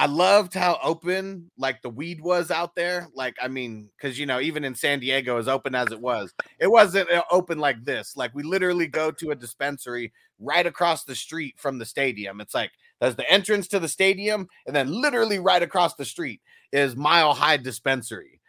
I 0.00 0.06
loved 0.06 0.54
how 0.54 0.78
open 0.82 1.50
like 1.58 1.82
the 1.82 1.90
weed 1.90 2.22
was 2.22 2.50
out 2.50 2.74
there. 2.74 3.08
Like, 3.14 3.36
I 3.38 3.48
mean, 3.48 3.90
because 3.98 4.18
you 4.18 4.24
know, 4.24 4.40
even 4.40 4.64
in 4.64 4.74
San 4.74 4.98
Diego, 4.98 5.36
as 5.36 5.46
open 5.46 5.74
as 5.74 5.92
it 5.92 6.00
was, 6.00 6.32
it 6.58 6.68
wasn't 6.68 7.10
uh, 7.10 7.22
open 7.30 7.58
like 7.58 7.84
this. 7.84 8.16
Like, 8.16 8.34
we 8.34 8.42
literally 8.42 8.86
go 8.86 9.10
to 9.10 9.32
a 9.32 9.36
dispensary 9.36 10.10
right 10.38 10.64
across 10.64 11.04
the 11.04 11.14
street 11.14 11.56
from 11.58 11.76
the 11.76 11.84
stadium. 11.84 12.40
It's 12.40 12.54
like 12.54 12.70
there's 12.98 13.14
the 13.14 13.30
entrance 13.30 13.68
to 13.68 13.78
the 13.78 13.88
stadium, 13.88 14.48
and 14.66 14.74
then 14.74 14.90
literally 14.90 15.38
right 15.38 15.62
across 15.62 15.94
the 15.96 16.06
street 16.06 16.40
is 16.72 16.96
Mile 16.96 17.34
High 17.34 17.58
Dispensary. 17.58 18.40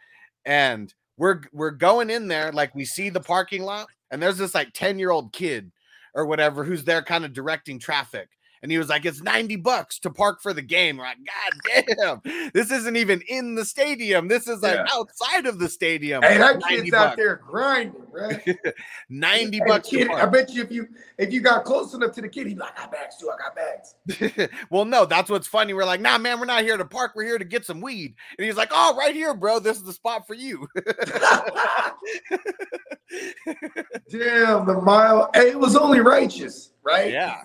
And 0.46 0.92
we're 1.18 1.42
we're 1.52 1.70
going 1.70 2.08
in 2.08 2.28
there, 2.28 2.50
like 2.50 2.74
we 2.74 2.86
see 2.86 3.10
the 3.10 3.20
parking 3.20 3.62
lot, 3.62 3.88
and 4.10 4.22
there's 4.22 4.38
this 4.38 4.54
like 4.54 4.72
10 4.72 4.98
year 4.98 5.10
old 5.10 5.34
kid 5.34 5.70
or 6.14 6.24
whatever 6.24 6.64
who's 6.64 6.84
there 6.84 7.02
kind 7.02 7.26
of 7.26 7.34
directing 7.34 7.78
traffic 7.78 8.30
and 8.62 8.70
he 8.72 8.78
was 8.78 8.88
like, 8.88 9.04
"It's 9.04 9.20
ninety 9.22 9.56
bucks 9.56 9.98
to 10.00 10.10
park 10.10 10.40
for 10.42 10.52
the 10.52 10.62
game." 10.62 10.96
We're 10.96 11.04
like, 11.04 11.18
God 11.18 12.22
damn, 12.24 12.50
this 12.54 12.70
isn't 12.70 12.96
even 12.96 13.20
in 13.28 13.54
the 13.54 13.64
stadium. 13.64 14.28
This 14.28 14.46
is 14.48 14.62
like 14.62 14.74
Yeah. 14.74 14.86
outside 14.94 15.46
of 15.46 15.58
the 15.58 15.68
stadium. 15.68 16.22
Hey, 16.22 16.38
that 16.38 16.60
90 16.60 16.76
kid's 16.82 16.94
out 16.94 17.16
there 17.16 17.36
grinding, 17.36 17.94
right? 18.12 18.40
Ninety 19.08 19.58
Hey, 19.58 19.64
bucks. 19.66 19.88
kid, 19.88 20.08
I 20.08 20.26
bet 20.26 20.52
you 20.54 20.62
if 20.62 20.70
you 20.70 20.88
if 21.18 21.32
you 21.32 21.40
got 21.40 21.64
close 21.64 21.94
enough 21.94 22.12
to 22.12 22.20
the 22.22 22.28
kid, 22.28 22.46
he'd 22.46 22.54
be 22.54 22.60
like, 22.60 22.78
I 22.78 22.82
got 22.82 22.92
bags 22.92 23.16
too, 23.16 23.30
I 23.30 23.36
got 23.36 23.54
bags. 23.56 23.94
well, 24.70 24.84
no, 24.84 25.04
that's 25.04 25.30
what's 25.30 25.46
funny. 25.46 25.74
We're 25.74 25.84
like, 25.84 26.00
nah, 26.00 26.18
man, 26.18 26.38
we're 26.40 26.46
not 26.46 26.62
here 26.62 26.76
to 26.76 26.84
park. 26.84 27.12
We're 27.14 27.24
here 27.24 27.38
to 27.38 27.44
get 27.44 27.64
some 27.64 27.80
weed. 27.80 28.14
And 28.38 28.44
he's 28.46 28.56
like, 28.56 28.70
oh, 28.72 28.96
right 28.96 29.14
here, 29.14 29.34
bro. 29.34 29.58
This 29.58 29.76
is 29.76 29.84
the 29.84 29.92
spot 29.92 30.26
for 30.26 30.34
you. 30.34 30.66
Damn, 34.10 34.66
the 34.66 34.80
mile. 34.82 35.30
Hey, 35.34 35.50
it 35.50 35.58
was 35.58 35.76
only 35.76 36.00
righteous, 36.00 36.72
right? 36.82 37.10
Yeah. 37.12 37.40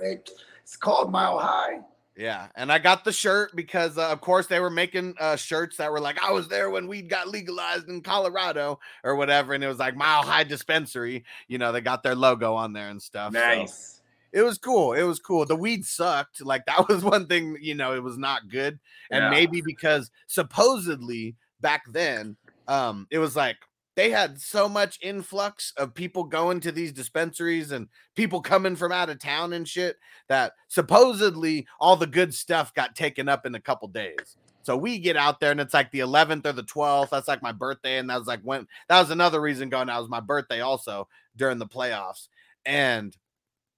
It's 0.67 0.75
called 0.75 1.11
Mile 1.13 1.39
High. 1.39 1.79
yeah. 2.17 2.47
And 2.55 2.73
I 2.73 2.77
got 2.77 3.05
the 3.05 3.13
shirt 3.13 3.55
because, 3.55 3.97
uh, 3.97 4.09
of 4.09 4.19
course, 4.19 4.47
they 4.47 4.59
were 4.59 4.69
making 4.69 5.15
uh, 5.17 5.37
shirts 5.37 5.77
that 5.77 5.89
were 5.89 6.01
like, 6.01 6.21
I 6.21 6.31
was 6.33 6.49
there 6.49 6.69
when 6.69 6.87
weed 6.89 7.09
got 7.09 7.29
legalized 7.29 7.87
in 7.87 8.01
Colorado 8.01 8.77
or 9.05 9.15
whatever. 9.15 9.53
And 9.53 9.63
it 9.63 9.67
was 9.69 9.79
like 9.79 9.95
Mile 9.95 10.23
High 10.23 10.43
Dispensary. 10.43 11.23
You 11.47 11.57
know, 11.57 11.71
they 11.71 11.79
got 11.79 12.03
their 12.03 12.15
logo 12.15 12.53
on 12.53 12.73
there 12.73 12.89
and 12.89 13.01
stuff. 13.01 13.31
so 13.31 13.39
Nice. 13.39 14.01
it 14.33 14.41
was 14.41 14.57
cool. 14.57 14.91
It 14.91 15.03
was 15.03 15.19
cool. 15.19 15.45
The 15.45 15.55
weed 15.55 15.85
sucked. 15.85 16.41
Like, 16.43 16.65
that 16.65 16.89
was 16.89 17.01
one 17.15 17.27
thing, 17.27 17.57
you 17.61 17.73
know, 17.75 17.93
it 17.95 18.03
was 18.03 18.17
not 18.17 18.49
good. 18.49 18.77
and 19.09 19.23
Yeah. 19.23 19.29
maybe 19.29 19.61
because 19.61 20.11
supposedly 20.25 21.35
back 21.61 21.83
then 21.91 22.35
um 22.67 23.07
it 23.09 23.19
was 23.19 23.35
like 23.35 23.57
they 23.97 24.11
had 24.11 24.39
so 24.39 24.69
much 24.69 24.99
influx 25.01 25.73
of 25.75 25.95
people 25.95 26.23
going 26.23 26.59
to 26.59 26.71
these 26.71 26.93
dispensaries 26.93 27.71
and 27.71 27.87
people 28.15 28.41
coming 28.41 28.75
from 28.75 28.91
out 28.91 29.09
of 29.09 29.17
town 29.17 29.53
and 29.53 29.67
shit 29.67 29.97
that 30.29 30.53
supposedly 30.67 31.65
all 31.79 31.95
the 31.95 32.07
good 32.07 32.33
stuff 32.33 32.73
got 32.75 32.95
taken 32.95 33.27
up 33.27 33.45
in 33.45 33.55
a 33.55 33.59
couple 33.59 33.87
days 33.87 34.37
so 34.61 34.77
we 34.77 34.99
get 34.99 35.17
out 35.17 35.39
there 35.39 35.51
and 35.51 35.59
it's 35.59 35.73
like 35.73 35.89
the 35.91 35.99
11th 35.99 36.45
or 36.45 36.53
the 36.53 36.63
12th 36.63 37.09
that's 37.09 37.27
like 37.27 37.41
my 37.41 37.51
birthday 37.51 37.97
and 37.97 38.09
that 38.09 38.19
was 38.19 38.27
like 38.27 38.41
when 38.43 38.67
that 38.87 39.01
was 39.01 39.09
another 39.09 39.41
reason 39.41 39.67
going 39.67 39.87
that 39.87 39.99
was 39.99 40.09
my 40.09 40.21
birthday 40.21 40.61
also 40.61 41.07
during 41.35 41.57
the 41.57 41.65
playoffs 41.65 42.27
and 42.65 43.17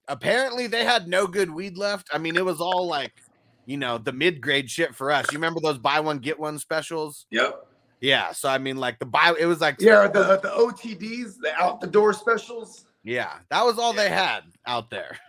apparently 0.06 0.66
they 0.66 0.84
had 0.84 1.08
no 1.08 1.26
good 1.26 1.50
weed 1.50 1.78
left 1.78 2.08
i 2.12 2.18
mean 2.18 2.36
it 2.36 2.44
was 2.44 2.60
all 2.60 2.86
like 2.86 3.14
you 3.66 3.76
know, 3.76 3.98
the 3.98 4.12
mid 4.12 4.40
grade 4.40 4.68
shit 4.68 4.96
for 4.96 5.12
us. 5.12 5.26
You 5.30 5.38
remember 5.38 5.60
those 5.60 5.78
buy 5.78 6.00
one 6.00 6.18
get 6.18 6.40
one 6.40 6.58
specials? 6.58 7.26
Yep. 7.30 7.69
Yeah. 8.00 8.32
So 8.32 8.48
I 8.48 8.58
mean, 8.58 8.76
like 8.76 8.98
the 8.98 9.06
buy, 9.06 9.34
it 9.38 9.46
was 9.46 9.60
like 9.60 9.76
Yeah, 9.80 10.06
the 10.08 10.20
uh, 10.20 10.36
the 10.38 10.48
OTDs, 10.48 11.38
the 11.40 11.52
out 11.60 11.80
the 11.80 11.86
door 11.86 12.12
specials. 12.12 12.86
yeah, 13.04 13.34
that 13.50 13.64
was 13.64 13.78
all 13.78 13.92
they 13.92 14.08
had 14.08 14.40
out 14.66 14.90
there. 14.90 15.16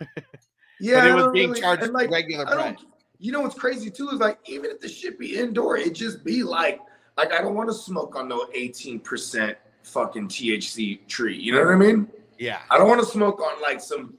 Yeah, 0.80 1.02
but 1.02 1.10
it 1.10 1.14
was 1.14 1.32
being 1.32 1.50
really- 1.50 1.60
charged 1.60 1.86
like, 1.92 2.10
regular 2.10 2.44
price. 2.44 2.76
You 3.20 3.30
know 3.30 3.40
what's 3.42 3.54
crazy 3.54 3.88
too 3.88 4.08
is 4.08 4.18
like 4.18 4.38
even 4.46 4.68
if 4.72 4.80
the 4.80 4.88
shit 4.88 5.16
be 5.16 5.38
indoor, 5.38 5.76
it 5.76 5.94
just 5.94 6.24
be 6.24 6.42
like 6.42 6.80
like 7.16 7.32
I 7.32 7.40
don't 7.40 7.54
want 7.54 7.68
to 7.68 7.74
smoke 7.74 8.16
on 8.16 8.26
no 8.28 8.48
eighteen 8.52 8.98
percent 8.98 9.56
fucking 9.84 10.26
THC 10.26 11.06
tree. 11.06 11.36
You 11.38 11.52
know 11.52 11.60
what 11.64 11.72
I 11.72 11.76
mean? 11.76 12.08
Yeah. 12.36 12.62
I 12.68 12.78
don't 12.78 12.88
want 12.88 12.98
to 13.00 13.06
smoke 13.06 13.40
on 13.40 13.62
like 13.62 13.80
some 13.80 14.14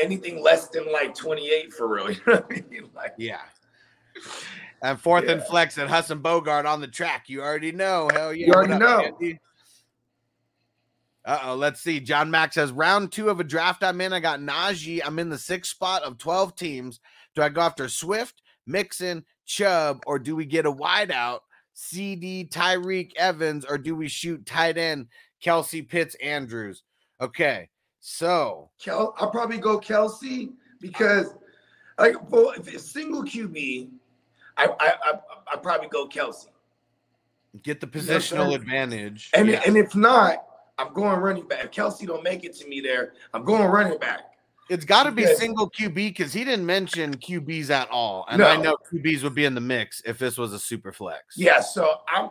anything 0.00 0.40
less 0.40 0.68
than 0.68 0.92
like 0.92 1.12
twenty 1.12 1.50
eight 1.50 1.72
for 1.72 1.88
real. 1.88 2.08
You 2.12 2.20
know 2.24 2.34
what 2.34 2.52
I 2.52 2.62
mean? 2.70 2.90
Like 2.94 3.14
Yeah. 3.18 3.40
And 4.82 4.98
fourth 4.98 5.28
and 5.28 5.42
flex 5.42 5.76
and 5.76 5.90
Husson 5.90 6.20
Bogart 6.20 6.64
on 6.64 6.80
the 6.80 6.88
track. 6.88 7.28
You 7.28 7.42
already 7.42 7.72
know. 7.72 8.08
Hell 8.12 8.32
yeah. 8.32 8.46
You 8.46 8.52
already 8.52 8.72
up, 8.74 8.80
know. 8.80 9.00
Andy? 9.00 9.38
Uh-oh, 11.26 11.54
let's 11.54 11.80
see. 11.80 12.00
John 12.00 12.30
Mack 12.30 12.54
says 12.54 12.72
round 12.72 13.12
two 13.12 13.28
of 13.28 13.40
a 13.40 13.44
draft 13.44 13.84
I'm 13.84 14.00
in. 14.00 14.12
I 14.12 14.20
got 14.20 14.40
Najee. 14.40 15.02
I'm 15.04 15.18
in 15.18 15.28
the 15.28 15.36
sixth 15.36 15.70
spot 15.70 16.02
of 16.02 16.16
12 16.16 16.56
teams. 16.56 17.00
Do 17.34 17.42
I 17.42 17.50
go 17.50 17.60
after 17.60 17.88
Swift, 17.88 18.40
Mixon, 18.66 19.24
Chubb, 19.44 20.02
or 20.06 20.18
do 20.18 20.34
we 20.34 20.46
get 20.46 20.66
a 20.66 20.72
wideout? 20.72 21.40
CeeDee, 21.76 22.50
Tyreek 22.50 23.12
Evans, 23.16 23.64
or 23.64 23.78
do 23.78 23.94
we 23.94 24.08
shoot 24.08 24.44
tight 24.46 24.78
end 24.78 25.08
Kelce 25.44 25.86
Pitts 25.86 26.14
Andrews? 26.16 26.82
Okay. 27.20 27.68
So 28.00 28.70
Kel, 28.82 29.14
I'll 29.18 29.30
probably 29.30 29.58
go 29.58 29.78
Kelce 29.78 30.50
because 30.80 31.34
like 31.98 32.30
well, 32.30 32.52
if 32.56 32.72
it's 32.72 32.90
single 32.90 33.22
QB, 33.22 33.90
I 34.60 34.74
I 34.80 34.92
I 35.04 35.18
I 35.52 35.56
probably 35.56 35.88
go 35.88 36.06
Kelce. 36.06 36.46
get 37.62 37.80
the 37.80 37.86
know 37.86 37.90
what 37.92 38.10
I'm 38.10 38.20
positional 38.20 38.54
advantage. 38.54 39.30
And 39.34 39.48
Yeah. 39.48 39.62
and 39.66 39.76
if 39.76 39.94
not, 39.94 40.44
I'm 40.78 40.92
going 40.92 41.18
running 41.20 41.46
back. 41.48 41.64
If 41.64 41.70
Kelce 41.72 42.06
don't 42.06 42.22
make 42.22 42.44
it 42.44 42.54
to 42.56 42.68
me 42.68 42.80
there, 42.80 43.14
I'm 43.34 43.44
going 43.44 43.64
running 43.70 43.98
back. 43.98 44.20
It's 44.68 44.84
got 44.84 45.02
to 45.02 45.10
be 45.10 45.22
Because- 45.22 45.38
single 45.38 45.68
QB 45.68 45.94
because 46.10 46.32
he 46.32 46.44
didn't 46.44 46.64
mention 46.64 47.16
QBs 47.16 47.70
at 47.70 47.90
all, 47.90 48.24
and 48.28 48.40
I 48.42 48.56
know 48.56 48.76
QBs 48.92 49.24
would 49.24 49.34
be 49.34 49.44
in 49.44 49.54
the 49.54 49.60
mix 49.60 50.00
if 50.06 50.16
this 50.18 50.38
was 50.38 50.52
a 50.52 50.58
super 50.60 50.92
flex. 50.92 51.36
Yeah, 51.36 51.60
so 51.60 52.02
I'm 52.08 52.30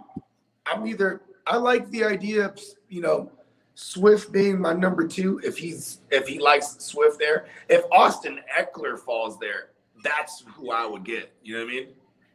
I'm 0.65 0.87
either 0.87 1.21
I 1.47 1.57
like 1.57 1.89
the 1.89 2.03
idea 2.05 2.45
of 2.45 2.59
you 2.87 3.01
know 3.01 3.29
Swift 3.75 4.31
being 4.31 4.59
my 4.59 4.73
number 4.73 5.05
two 5.07 5.39
if 5.43 5.57
he's 5.57 5.99
if 6.11 6.27
he 6.27 6.39
likes 6.39 6.75
Swift 6.79 7.19
there. 7.19 7.47
If 7.67 7.83
Austin 7.91 8.39
Ekeler 8.57 8.97
falls 8.97 9.37
there, 9.39 9.71
that's 10.03 10.43
who 10.55 10.71
I 10.71 10.85
would 10.85 11.03
get. 11.03 11.31
You 11.43 11.57
know 11.57 11.65
what 11.65 11.71
I 11.71 11.75
mean? 11.75 11.87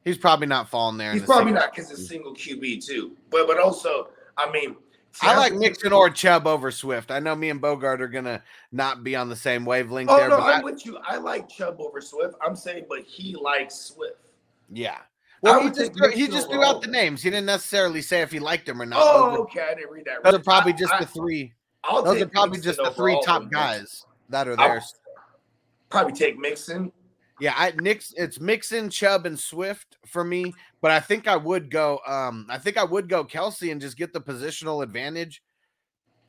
He's 0.05 0.19
probably 0.19 0.47
not 0.47 0.69
falling 0.69 0.97
there. 0.99 1.13
He's 1.13 1.23
probably 1.23 1.53
not 1.53 1.75
because 1.75 1.91
it's 1.91 2.07
single 2.09 2.35
QB 2.35 2.85
too. 2.85 3.17
But 3.31 3.47
but 3.47 3.59
also, 3.59 4.09
I 4.37 4.51
mean, 4.51 4.77
I 5.23 5.37
like 5.37 5.53
Tampa- 5.53 5.61
Mixon 5.67 5.93
or 5.93 6.11
Chubb 6.11 6.47
over 6.47 6.71
Swift. 6.71 7.11
I 7.11 7.21
know 7.21 7.35
me 7.37 7.51
and 7.51 7.61
Bogart 7.61 8.01
are 8.03 8.09
gonna 8.09 8.43
not 8.73 9.05
be 9.05 9.15
on 9.17 9.29
the 9.29 9.37
same 9.37 9.65
wavelength 9.65 10.11
Oh 10.11 10.17
there, 10.17 10.29
no, 10.29 10.39
but 10.39 10.43
I'm 10.45 10.61
I- 10.61 10.65
with 10.65 10.85
you. 10.87 10.99
I 11.07 11.17
like 11.19 11.49
Chubb 11.49 11.77
over 11.81 12.01
Swift. 12.01 12.35
I'm 12.45 12.57
saying, 12.57 12.87
but 12.89 13.01
he 13.03 13.35
likes 13.37 13.75
Swift. 13.77 14.31
yeah. 14.73 14.99
Well, 15.43 15.61
he 15.63 15.69
just 15.71 15.93
threw, 15.95 16.09
he 16.11 16.27
just 16.27 16.49
threw 16.51 16.65
out 16.65 16.81
the 16.81 16.89
names. 16.89 17.23
He 17.23 17.29
didn't 17.29 17.45
necessarily 17.45 18.01
say 18.01 18.23
if 18.23 18.33
he 18.33 18.39
liked 18.39 18.67
him 18.67 18.81
or 18.81 18.87
not. 18.87 19.01
Oh, 19.03 19.29
those, 19.29 19.37
are, 19.37 19.41
okay. 19.43 19.61
I 19.61 19.75
didn't 19.75 19.91
read 19.91 20.07
that. 20.07 20.25
those 20.25 20.33
are 20.33 20.39
probably 20.43 20.73
just 20.73 20.91
I, 20.95 21.01
the 21.01 21.07
three. 21.07 21.53
I'll 21.85 22.03
Those 22.03 22.23
are 22.23 22.27
probably 22.29 22.53
Mixon 22.57 22.73
just 22.73 22.83
the 22.83 22.91
three 22.93 23.21
top 23.23 23.51
guys 23.51 24.07
that 24.31 24.49
are 24.49 24.53
I'll- 24.59 24.69
there. 24.69 24.83
Probably 25.91 26.15
take 26.15 26.39
Mixon. 26.39 26.91
Yeah, 27.41 27.55
I 27.57 27.73
Nick's 27.81 28.13
it's 28.17 28.39
Mixon, 28.41 28.91
Chubb, 28.91 29.27
and 29.27 29.39
Swift 29.39 29.97
for 30.07 30.23
me. 30.25 30.55
But 30.81 30.93
I 30.93 31.01
think 31.01 31.27
I 31.27 31.37
would 31.37 31.71
go. 31.71 32.01
Um, 32.07 32.47
I 32.49 32.59
think 32.59 32.77
I 32.77 32.85
would 32.85 33.09
go 33.09 33.25
Kelce 33.25 33.73
and 33.73 33.81
just 33.81 33.97
get 33.97 34.13
the 34.13 34.21
positional 34.21 34.83
advantage. 34.83 35.43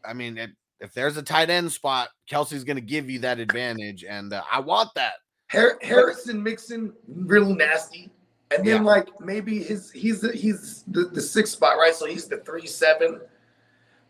I 0.04 0.14
mean, 0.14 0.38
if, 0.38 0.50
if 0.80 0.94
there's 0.94 1.18
a 1.18 1.24
tight 1.24 1.50
end 1.50 1.72
spot, 1.72 2.10
Kelce's 2.30 2.64
going 2.64 2.78
to 2.78 2.82
give 2.82 3.10
you 3.10 3.20
that 3.20 3.40
advantage, 3.40 4.04
and 4.04 4.34
uh, 4.34 4.44
I 4.52 4.60
want 4.60 4.90
that. 4.96 5.14
Har- 5.52 5.78
Harrison 5.82 6.42
Mixon, 6.42 6.92
real 7.08 7.54
nasty. 7.54 8.10
And 8.52 8.66
then 8.66 8.78
Yeah. 8.78 8.82
like 8.82 9.08
maybe 9.20 9.64
his 9.64 9.92
he's 9.92 10.22
the, 10.22 10.32
he's 10.32 10.84
the, 10.88 11.06
the 11.06 11.22
sixth 11.22 11.54
spot, 11.54 11.78
right? 11.78 11.94
So 11.94 12.06
he's 12.06 12.28
the 12.28 12.38
three 12.38 12.68
seven. 12.68 13.20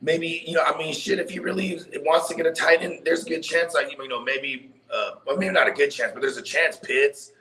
Maybe 0.02 0.44
you 0.46 0.56
know, 0.56 0.64
I 0.64 0.78
mean, 0.78 0.94
shit. 0.94 1.20
If 1.20 1.30
he 1.30 1.40
really 1.40 1.80
wants 2.06 2.28
to 2.28 2.36
get 2.36 2.46
a 2.46 2.52
tight 2.52 2.82
end, 2.82 3.02
there's 3.06 3.26
a 3.26 3.30
good 3.30 3.42
chance. 3.42 3.74
Like 3.74 3.92
you 3.92 4.08
know, 4.08 4.22
maybe 4.22 4.72
uh, 4.94 5.12
well, 5.26 5.38
maybe 5.38 5.54
not 5.54 5.68
a 5.68 5.72
good 5.72 5.90
chance, 5.90 6.12
but 6.14 6.22
there's 6.22 6.38
a 6.38 6.42
chance 6.42 6.78
Pitts. 6.78 7.32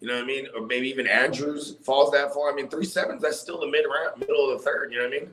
You 0.00 0.08
know 0.08 0.14
what 0.14 0.24
I 0.24 0.26
mean? 0.26 0.46
Or 0.54 0.66
maybe 0.66 0.88
even 0.88 1.06
Andrews 1.06 1.76
falls 1.82 2.10
that 2.12 2.34
far. 2.34 2.52
I 2.52 2.54
mean, 2.54 2.68
three 2.68 2.84
sevens. 2.84 3.22
That's 3.22 3.40
still 3.40 3.60
the 3.60 3.66
mid 3.68 3.84
round, 3.86 4.20
middle 4.20 4.50
of 4.50 4.58
the 4.58 4.64
third. 4.64 4.92
You 4.92 4.98
know 4.98 5.04
what 5.04 5.14
I 5.14 5.20
mean? 5.20 5.32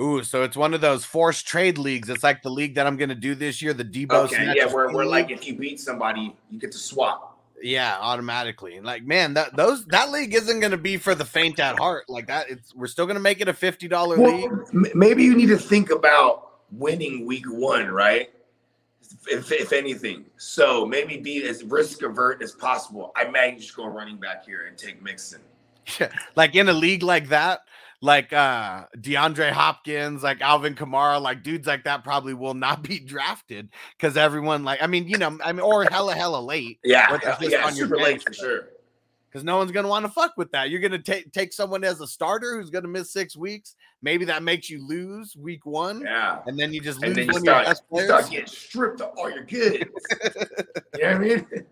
Ooh, 0.00 0.22
so 0.22 0.42
it's 0.42 0.56
one 0.56 0.74
of 0.74 0.80
those 0.80 1.04
forced 1.04 1.46
trade 1.46 1.76
leagues. 1.76 2.08
It's 2.08 2.22
like 2.22 2.42
the 2.42 2.50
league 2.50 2.74
that 2.76 2.86
I'm 2.86 2.96
going 2.96 3.08
to 3.08 3.14
do 3.14 3.34
this 3.34 3.60
year, 3.60 3.74
the 3.74 3.84
Debo. 3.84 4.12
Okay, 4.26 4.52
yeah. 4.56 4.66
Where, 4.66 4.90
where 4.90 5.04
like 5.04 5.30
if 5.30 5.46
you 5.46 5.56
beat 5.56 5.80
somebody, 5.80 6.34
you 6.50 6.58
get 6.58 6.72
to 6.72 6.78
swap. 6.78 7.38
yeah, 7.62 7.96
automatically. 8.00 8.76
And 8.76 8.86
Like, 8.86 9.02
man, 9.04 9.34
that 9.34 9.56
those 9.56 9.84
that 9.86 10.10
league 10.10 10.34
isn't 10.34 10.60
going 10.60 10.70
to 10.70 10.76
be 10.78 10.96
for 10.96 11.14
the 11.14 11.24
faint 11.24 11.58
at 11.58 11.78
heart. 11.78 12.08
Like 12.08 12.28
that, 12.28 12.48
it's 12.48 12.74
we're 12.74 12.86
still 12.86 13.06
going 13.06 13.16
to 13.16 13.20
make 13.20 13.40
it 13.40 13.48
a 13.48 13.52
fifty 13.52 13.88
dollar 13.88 14.16
league. 14.16 14.50
M- 14.72 14.86
maybe 14.94 15.24
you 15.24 15.34
need 15.36 15.48
to 15.48 15.58
think 15.58 15.90
about 15.90 16.60
winning 16.72 17.26
week 17.26 17.44
one, 17.48 17.88
right? 17.88 18.30
If, 19.30 19.52
if 19.52 19.72
anything, 19.72 20.24
so 20.38 20.86
maybe 20.86 21.18
be 21.18 21.46
as 21.46 21.62
risk 21.64 22.02
avert 22.02 22.42
as 22.42 22.52
possible. 22.52 23.12
I 23.16 23.24
might 23.28 23.58
just 23.58 23.76
go 23.76 23.86
running 23.86 24.16
back 24.16 24.44
here 24.46 24.66
and 24.66 24.76
take 24.76 25.02
Mixon. 25.02 25.40
Yeah, 26.00 26.10
like 26.36 26.54
in 26.54 26.68
a 26.68 26.72
league 26.72 27.02
like 27.02 27.28
that, 27.28 27.60
like 28.00 28.32
uh 28.32 28.84
DeAndre 28.98 29.50
Hopkins, 29.50 30.22
like 30.22 30.40
Alvin 30.40 30.74
Kamara, 30.74 31.20
like 31.20 31.42
dudes 31.42 31.66
like 31.66 31.84
that 31.84 32.04
probably 32.04 32.34
will 32.34 32.54
not 32.54 32.82
be 32.88 32.98
drafted 33.00 33.70
because 33.96 34.16
everyone 34.16 34.64
like 34.64 34.82
I 34.82 34.86
mean, 34.86 35.08
you 35.08 35.18
know, 35.18 35.38
I 35.42 35.52
mean, 35.52 35.60
or 35.60 35.84
hella 35.84 36.14
hella 36.14 36.40
late 36.40 36.78
Yeah, 36.84 37.18
yeah, 37.40 37.66
on 37.66 37.76
your 37.76 37.86
super 37.86 37.96
late 37.98 38.22
for 38.22 38.32
sure. 38.32 38.68
because 39.30 39.44
no 39.44 39.56
one's 39.56 39.72
gonna 39.72 39.88
want 39.88 40.04
to 40.04 40.12
fuck 40.12 40.34
with 40.36 40.50
that. 40.52 40.70
You're 40.70 40.80
gonna 40.80 40.98
take 40.98 41.32
take 41.32 41.52
someone 41.52 41.84
as 41.84 42.00
a 42.00 42.06
starter 42.06 42.56
who's 42.58 42.70
gonna 42.70 42.88
miss 42.88 43.10
six 43.10 43.36
weeks. 43.36 43.76
Maybe 44.02 44.24
that 44.26 44.42
makes 44.42 44.70
you 44.70 44.86
lose 44.86 45.36
week 45.36 45.66
one, 45.66 46.02
Yeah, 46.02 46.38
and 46.46 46.58
then 46.58 46.72
you 46.72 46.80
just 46.80 47.00
lose 47.00 47.08
and 47.08 47.16
then 47.16 47.26
you 47.26 47.32
one 47.32 47.40
of 47.40 47.44
your 47.44 47.74
start, 47.74 47.86
you 47.92 48.04
start 48.04 48.30
getting 48.30 48.46
stripped 48.46 49.00
of 49.00 49.10
all 49.16 49.30
your 49.30 49.44
goods. 49.44 49.80
you 50.94 51.02
know 51.02 51.08
what 51.08 51.16
I 51.16 51.18
mean? 51.18 51.46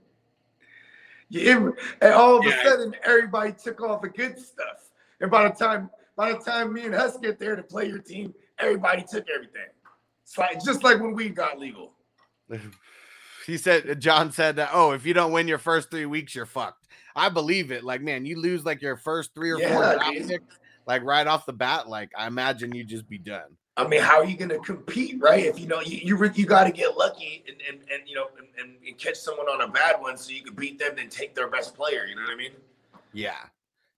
You, 1.29 1.77
and 2.01 2.15
all 2.15 2.39
of 2.39 2.47
Yeah. 2.47 2.53
a 2.53 2.63
sudden, 2.63 2.95
everybody 3.05 3.53
took 3.53 3.81
all 3.81 3.99
the 3.99 4.09
good 4.09 4.39
stuff, 4.39 4.91
and 5.21 5.29
by 5.29 5.49
the 5.49 5.55
time 5.55 5.91
by 6.17 6.33
the 6.33 6.39
time 6.39 6.73
me 6.73 6.85
and 6.85 6.95
Hus 6.95 7.19
get 7.19 7.41
there 7.41 7.57
to 7.57 7.65
play 7.65 7.87
your 7.87 7.99
team, 7.99 8.33
everybody 8.61 9.03
took 9.03 9.27
everything. 9.29 9.67
It's 10.23 10.39
like 10.39 10.63
just 10.65 10.85
like 10.85 11.01
when 11.01 11.15
we 11.15 11.29
got 11.31 11.59
legal. 11.59 11.95
He 13.47 13.59
said, 13.59 14.01
John 14.01 14.33
said, 14.33 14.57
that, 14.57 14.71
"Oh, 14.73 14.91
if 14.91 15.07
you 15.07 15.15
don't 15.15 15.31
win 15.31 15.47
your 15.47 15.59
first 15.59 15.89
three 15.89 16.07
weeks, 16.07 16.35
you're 16.35 16.47
fucked." 16.47 16.89
I 17.15 17.29
believe 17.29 17.71
it. 17.71 17.85
Like, 17.85 18.03
man, 18.03 18.27
you 18.27 18.41
lose 18.41 18.65
like 18.65 18.83
your 18.83 18.97
first 18.97 19.35
three 19.37 19.53
or 19.53 19.59
four 19.61 19.85
Yeah, 19.85 19.99
picks, 20.03 20.31
like 20.87 21.03
right 21.03 21.27
off 21.27 21.47
the 21.47 21.53
bat. 21.53 21.89
Like, 21.89 22.11
I 22.17 22.27
imagine 22.27 22.75
you 22.75 22.85
just 22.85 23.09
be 23.09 23.19
done. 23.19 23.57
I 23.77 23.87
mean, 23.87 24.01
how 24.01 24.19
are 24.19 24.25
you 24.25 24.37
going 24.39 24.49
to 24.49 24.59
compete, 24.61 25.21
right? 25.21 25.45
If 25.45 25.61
you 25.61 25.67
know 25.67 25.81
you 25.83 25.99
you, 25.99 26.33
you 26.35 26.47
got 26.47 26.65
to 26.65 26.73
get 26.73 26.97
lucky 26.97 27.45
and, 27.47 27.57
and 27.69 27.81
and 27.93 28.09
you 28.09 28.15
know 28.15 28.29
and, 28.39 28.47
and, 28.59 28.77
and 28.87 28.97
catch 28.99 29.17
someone 29.17 29.47
on 29.49 29.61
a 29.61 29.69
bad 29.69 30.01
one 30.01 30.17
so 30.17 30.31
you 30.31 30.43
can 30.43 30.55
beat 30.55 30.79
them, 30.79 30.93
then 30.97 31.11
take 31.11 31.35
their 31.35 31.49
best 31.49 31.75
player. 31.75 32.07
You 32.07 32.15
know 32.17 32.23
what 32.23 32.33
I 32.33 32.37
mean? 32.37 32.53
Yeah. 33.13 33.37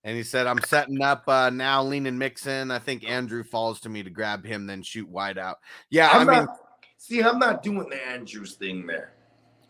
And 0.03 0.15
he 0.15 0.23
said, 0.23 0.47
I'm 0.47 0.61
setting 0.63 1.01
up 1.01 1.23
uh 1.27 1.49
now 1.49 1.81
leaning 1.83 2.17
Mixon. 2.17 2.71
I 2.71 2.79
think 2.79 3.07
Andrew 3.07 3.43
falls 3.43 3.79
to 3.81 3.89
me 3.89 4.03
to 4.03 4.09
grab 4.09 4.45
him, 4.45 4.65
then 4.67 4.83
shoot 4.83 5.07
wide 5.07 5.37
out. 5.37 5.59
Yeah, 5.89 6.09
I'm 6.09 6.27
I 6.27 6.31
mean, 6.31 6.45
not. 6.45 6.57
See, 6.97 7.23
I'm 7.23 7.39
not 7.39 7.63
doing 7.63 7.89
the 7.89 8.05
Andrews 8.05 8.55
thing 8.55 8.85
there. 8.85 9.13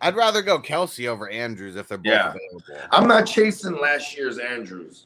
I'd 0.01 0.15
rather 0.15 0.41
go 0.41 0.59
Kelce 0.59 1.07
over 1.07 1.29
Andrews 1.29 1.75
if 1.75 1.87
they're 1.87 1.97
both 1.99 2.05
Yeah. 2.05 2.29
available. 2.29 2.87
I'm 2.91 3.07
not 3.07 3.27
chasing 3.27 3.79
last 3.79 4.17
year's 4.17 4.39
Andrews. 4.39 5.05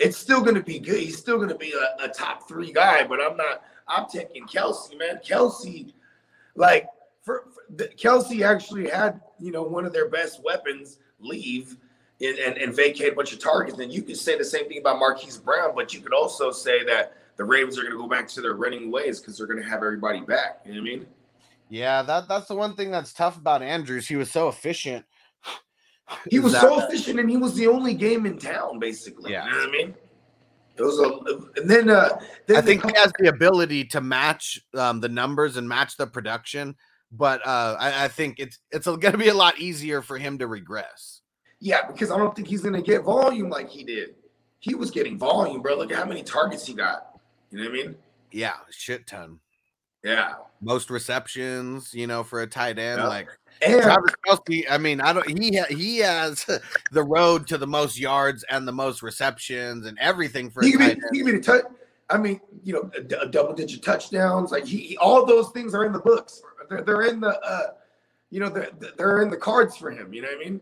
It's 0.00 0.16
still 0.16 0.40
going 0.40 0.56
to 0.56 0.62
be 0.62 0.78
good. 0.78 0.98
He's 0.98 1.18
still 1.18 1.36
going 1.36 1.50
to 1.50 1.54
be 1.54 1.72
a, 1.72 2.04
a 2.04 2.08
top 2.08 2.48
three 2.48 2.72
guy, 2.72 3.06
but 3.06 3.20
I'm 3.20 3.36
not. 3.36 3.62
I'm 3.86 4.06
taking 4.08 4.46
Kelce, 4.46 4.96
man. 4.98 5.20
Kelce, 5.24 5.92
like 6.54 6.88
for, 7.22 7.44
for 7.52 7.62
the, 7.76 7.88
Kelce 7.88 8.44
actually 8.44 8.88
had 8.88 9.20
you 9.38 9.52
know 9.52 9.62
one 9.62 9.84
of 9.84 9.92
their 9.92 10.08
best 10.08 10.42
weapons 10.42 10.98
leave 11.18 11.76
and, 12.20 12.38
and, 12.38 12.58
and 12.58 12.74
vacate 12.74 13.12
a 13.12 13.16
bunch 13.16 13.32
of 13.32 13.38
targets. 13.38 13.78
And 13.78 13.92
you 13.92 14.02
could 14.02 14.16
say 14.16 14.36
the 14.36 14.44
same 14.44 14.68
thing 14.68 14.78
about 14.78 14.98
Marquise 14.98 15.36
Brown, 15.36 15.72
but 15.74 15.94
you 15.94 16.00
could 16.00 16.14
also 16.14 16.50
say 16.50 16.84
that 16.84 17.14
the 17.36 17.44
Ravens 17.44 17.78
are 17.78 17.82
going 17.82 17.94
to 17.94 17.98
go 17.98 18.08
back 18.08 18.28
to 18.28 18.40
their 18.40 18.54
running 18.54 18.90
ways 18.90 19.20
because 19.20 19.38
they're 19.38 19.46
going 19.46 19.62
to 19.62 19.68
have 19.68 19.78
everybody 19.78 20.20
back. 20.20 20.60
You 20.64 20.74
know 20.74 20.80
what 20.80 20.88
I 20.88 20.96
mean? 20.96 21.06
Yeah, 21.68 22.02
that 22.02 22.28
that's 22.28 22.48
the 22.48 22.54
one 22.54 22.74
thing 22.74 22.90
that's 22.90 23.12
tough 23.12 23.36
about 23.36 23.62
Andrews. 23.62 24.08
He 24.08 24.16
was 24.16 24.30
so 24.30 24.48
efficient. 24.48 25.04
He 26.30 26.38
was 26.38 26.52
that- 26.52 26.62
so 26.62 26.80
efficient, 26.84 27.20
and 27.20 27.30
he 27.30 27.36
was 27.36 27.54
the 27.54 27.66
only 27.66 27.94
game 27.94 28.26
in 28.26 28.38
town, 28.38 28.78
basically. 28.78 29.32
Yeah. 29.32 29.44
You 29.46 29.50
know 29.52 29.58
what 29.58 29.68
I 29.68 29.72
mean? 29.72 29.94
It 30.76 30.82
was 30.82 30.98
a, 30.98 31.60
and 31.60 31.68
then 31.68 31.90
uh, 31.90 32.18
then 32.46 32.56
I 32.56 32.60
think 32.62 32.84
he 32.86 32.92
has 32.96 33.12
the 33.18 33.28
ability 33.28 33.84
to 33.86 34.00
match 34.00 34.60
um, 34.74 35.00
the 35.00 35.08
numbers 35.10 35.56
and 35.58 35.68
match 35.68 35.96
the 35.98 36.06
production, 36.06 36.74
but 37.12 37.46
uh, 37.46 37.76
I, 37.78 38.04
I 38.04 38.08
think 38.08 38.38
it's 38.38 38.58
it's 38.70 38.86
going 38.86 39.00
to 39.00 39.18
be 39.18 39.28
a 39.28 39.34
lot 39.34 39.58
easier 39.58 40.00
for 40.00 40.16
him 40.16 40.38
to 40.38 40.46
regress. 40.46 41.20
yeah, 41.60 41.86
because 41.86 42.10
I 42.10 42.16
don't 42.16 42.34
think 42.34 42.48
he's 42.48 42.62
gonna 42.62 42.80
get 42.80 43.02
volume 43.02 43.50
like 43.50 43.68
he 43.68 43.84
did. 43.84 44.14
He 44.60 44.74
was 44.74 44.90
getting 44.90 45.18
volume, 45.18 45.60
bro. 45.60 45.76
Look 45.76 45.92
at 45.92 45.98
how 45.98 46.06
many 46.06 46.22
targets 46.22 46.66
he 46.66 46.72
got. 46.72 47.20
You 47.50 47.58
know 47.58 47.64
what 47.70 47.78
I 47.78 47.82
mean? 47.82 47.96
Yeah, 48.32 48.54
shit 48.70 49.06
ton. 49.06 49.40
Yeah. 50.02 50.34
Most 50.62 50.88
receptions, 50.88 51.92
you 51.92 52.06
know, 52.06 52.22
for 52.22 52.40
a 52.40 52.46
tight 52.46 52.78
end. 52.78 53.00
Yeah. 53.00 53.08
Like 53.08 53.28
Travis 53.62 54.14
Kelce, 54.26 54.64
I 54.70 54.78
mean, 54.78 55.00
I 55.00 55.12
don't. 55.12 55.38
He 55.38 55.60
he 55.70 55.98
has 55.98 56.44
the 56.92 57.02
road 57.02 57.46
to 57.48 57.58
the 57.58 57.66
most 57.66 57.98
yards 57.98 58.44
and 58.50 58.66
the 58.66 58.72
most 58.72 59.02
receptions 59.02 59.86
and 59.86 59.98
everything 59.98 60.50
for 60.50 60.62
he 60.62 60.72
could 60.72 60.80
tight 60.80 60.98
be 61.10 61.18
he 61.18 61.24
could 61.24 61.34
be 61.34 61.40
touch. 61.40 61.64
I 62.08 62.18
mean, 62.18 62.40
you 62.64 62.72
know, 62.72 62.90
a, 62.96 63.26
double 63.26 63.52
digit 63.52 63.82
touchdowns. 63.84 64.50
Like 64.50 64.64
he, 64.64 64.78
he- 64.78 64.96
all 64.96 65.24
those 65.24 65.50
things 65.50 65.74
are 65.74 65.84
in 65.84 65.92
the 65.92 66.00
books. 66.00 66.42
They're, 66.68 66.82
they're 66.82 67.02
in 67.02 67.20
the 67.20 67.38
uh, 67.40 67.72
you 68.30 68.40
know, 68.40 68.48
they're 68.48 68.70
they're 68.96 69.22
in 69.22 69.30
the 69.30 69.36
cards 69.36 69.76
for 69.76 69.90
him. 69.90 70.12
You 70.12 70.22
know 70.22 70.28
what 70.28 70.46
I 70.46 70.50
mean? 70.50 70.60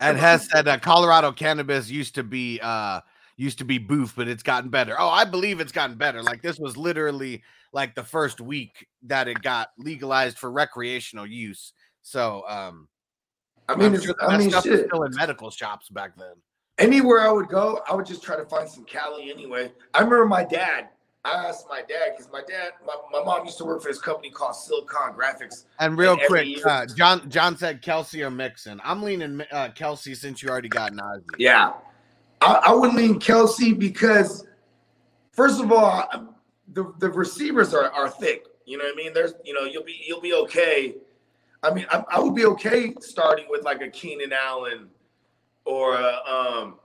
And 0.00 0.18
Hess 0.18 0.48
said 0.50 0.66
uh, 0.66 0.78
Colorado 0.78 1.32
cannabis 1.32 1.88
used 1.88 2.14
to 2.16 2.22
be 2.22 2.60
uh 2.62 3.00
used 3.36 3.58
to 3.58 3.64
be 3.64 3.78
boof, 3.78 4.14
but 4.16 4.28
it's 4.28 4.42
gotten 4.42 4.70
better. 4.70 4.94
Oh, 4.98 5.08
I 5.08 5.24
believe 5.24 5.60
it's 5.60 5.72
gotten 5.72 5.96
better. 5.96 6.22
Like 6.22 6.42
this 6.42 6.58
was 6.58 6.76
literally 6.76 7.42
like 7.74 7.94
the 7.94 8.02
first 8.04 8.40
week 8.40 8.86
that 9.02 9.28
it 9.28 9.42
got 9.42 9.68
legalized 9.76 10.38
for 10.38 10.50
recreational 10.50 11.26
use. 11.26 11.72
So 12.02 12.44
um 12.48 12.88
I 13.68 13.76
mean, 13.76 14.00
sure 14.00 14.14
I 14.20 14.38
mean, 14.38 14.50
stuff 14.50 14.66
was 14.66 14.80
shit. 14.80 14.88
still 14.88 15.02
in 15.04 15.14
medical 15.14 15.50
shops 15.50 15.88
back 15.88 16.16
then. 16.16 16.34
Anywhere 16.78 17.20
I 17.20 17.30
would 17.30 17.48
go, 17.48 17.80
I 17.88 17.94
would 17.94 18.06
just 18.06 18.22
try 18.22 18.36
to 18.36 18.44
find 18.44 18.68
some 18.68 18.84
Cali 18.84 19.30
anyway. 19.30 19.72
I 19.94 19.98
remember 19.98 20.26
my 20.26 20.44
dad. 20.44 20.88
I 21.24 21.46
asked 21.46 21.66
my 21.70 21.80
dad 21.80 22.12
because 22.14 22.30
my 22.30 22.42
dad, 22.46 22.72
my, 22.86 22.94
my 23.10 23.24
mom 23.24 23.46
used 23.46 23.56
to 23.58 23.64
work 23.64 23.80
for 23.80 23.88
this 23.88 23.98
company 23.98 24.28
called 24.28 24.54
Silicon 24.54 25.14
Graphics. 25.14 25.64
And 25.80 25.96
real 25.96 26.18
every 26.20 26.54
quick, 26.56 26.66
uh, 26.66 26.84
John 26.94 27.30
John 27.30 27.56
said 27.56 27.80
Kelce 27.80 28.20
or 28.22 28.30
Mixon. 28.30 28.78
I'm 28.84 29.02
leaning 29.02 29.40
uh, 29.50 29.70
Kelce 29.74 30.14
since 30.14 30.42
you 30.42 30.50
already 30.50 30.68
got 30.68 30.92
Najee. 30.92 31.22
Yeah, 31.38 31.72
I, 32.42 32.64
I 32.66 32.74
would 32.74 32.92
lean 32.92 33.18
Kelce 33.18 33.78
because, 33.78 34.46
first 35.32 35.62
of 35.62 35.72
all, 35.72 36.33
the 36.74 36.92
the 36.98 37.08
receivers 37.10 37.72
are, 37.74 37.90
are 37.90 38.10
thick. 38.10 38.46
You 38.66 38.78
know 38.78 38.84
what 38.84 38.94
I 38.94 38.96
mean? 38.96 39.12
There's, 39.12 39.34
you 39.44 39.52
know, 39.54 39.62
you'll 39.62 39.84
be 39.84 40.02
you'll 40.06 40.20
be 40.20 40.34
okay. 40.34 40.94
I 41.62 41.72
mean, 41.72 41.86
I, 41.90 42.04
I 42.10 42.20
would 42.20 42.34
be 42.34 42.44
okay 42.46 42.94
starting 43.00 43.46
with 43.48 43.64
like 43.64 43.80
a 43.80 43.88
Keenan 43.88 44.32
Allen 44.32 44.88
or 45.64 45.94
a, 45.96 46.20
um, 46.28 46.78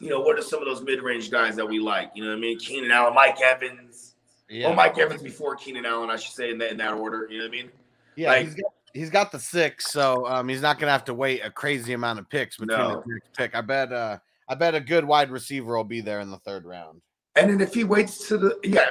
you 0.00 0.08
know, 0.08 0.20
what 0.20 0.38
are 0.38 0.42
some 0.42 0.60
of 0.60 0.66
those 0.66 0.82
mid 0.82 1.02
range 1.02 1.30
guys 1.30 1.54
that 1.56 1.68
we 1.68 1.78
like? 1.78 2.10
You 2.14 2.24
know 2.24 2.30
what 2.30 2.38
I 2.38 2.40
mean? 2.40 2.58
Keenan 2.58 2.90
Allen, 2.90 3.14
Mike 3.14 3.40
Evans. 3.42 4.14
Yeah, 4.48 4.68
Or 4.68 4.74
Mike 4.74 4.98
Evans 4.98 5.22
before 5.22 5.56
Keenan 5.56 5.86
Allen, 5.86 6.10
I 6.10 6.16
should 6.16 6.34
say 6.34 6.50
in 6.50 6.58
that 6.58 6.70
in 6.72 6.76
that 6.78 6.94
order. 6.94 7.26
You 7.30 7.38
know 7.38 7.44
what 7.44 7.48
I 7.54 7.56
mean? 7.62 7.70
yeah. 8.16 8.28
like- 8.28 8.44
he's, 8.46 8.54
got, 8.54 8.72
he's 8.94 9.10
got 9.10 9.32
the 9.32 9.38
six, 9.38 9.90
so 9.92 10.26
um, 10.26 10.48
he's 10.48 10.62
not 10.62 10.78
gonna 10.78 10.92
have 10.92 11.04
to 11.06 11.14
wait 11.14 11.40
a 11.44 11.50
crazy 11.50 11.92
amount 11.92 12.18
of 12.18 12.28
picks 12.28 12.56
between 12.56 12.78
No. 12.78 13.02
the 13.06 13.20
pick. 13.36 13.54
I 13.54 13.60
bet. 13.60 13.92
Uh, 13.92 14.18
I 14.48 14.54
bet 14.54 14.74
a 14.74 14.80
good 14.80 15.04
wide 15.04 15.30
receiver 15.30 15.76
will 15.76 15.84
be 15.84 16.00
there 16.02 16.20
in 16.20 16.30
the 16.30 16.38
third 16.38 16.64
round. 16.66 17.00
And 17.36 17.48
then 17.50 17.60
if 17.60 17.72
he 17.72 17.84
waits 17.84 18.28
to 18.28 18.36
the 18.36 18.58
yeah, 18.62 18.90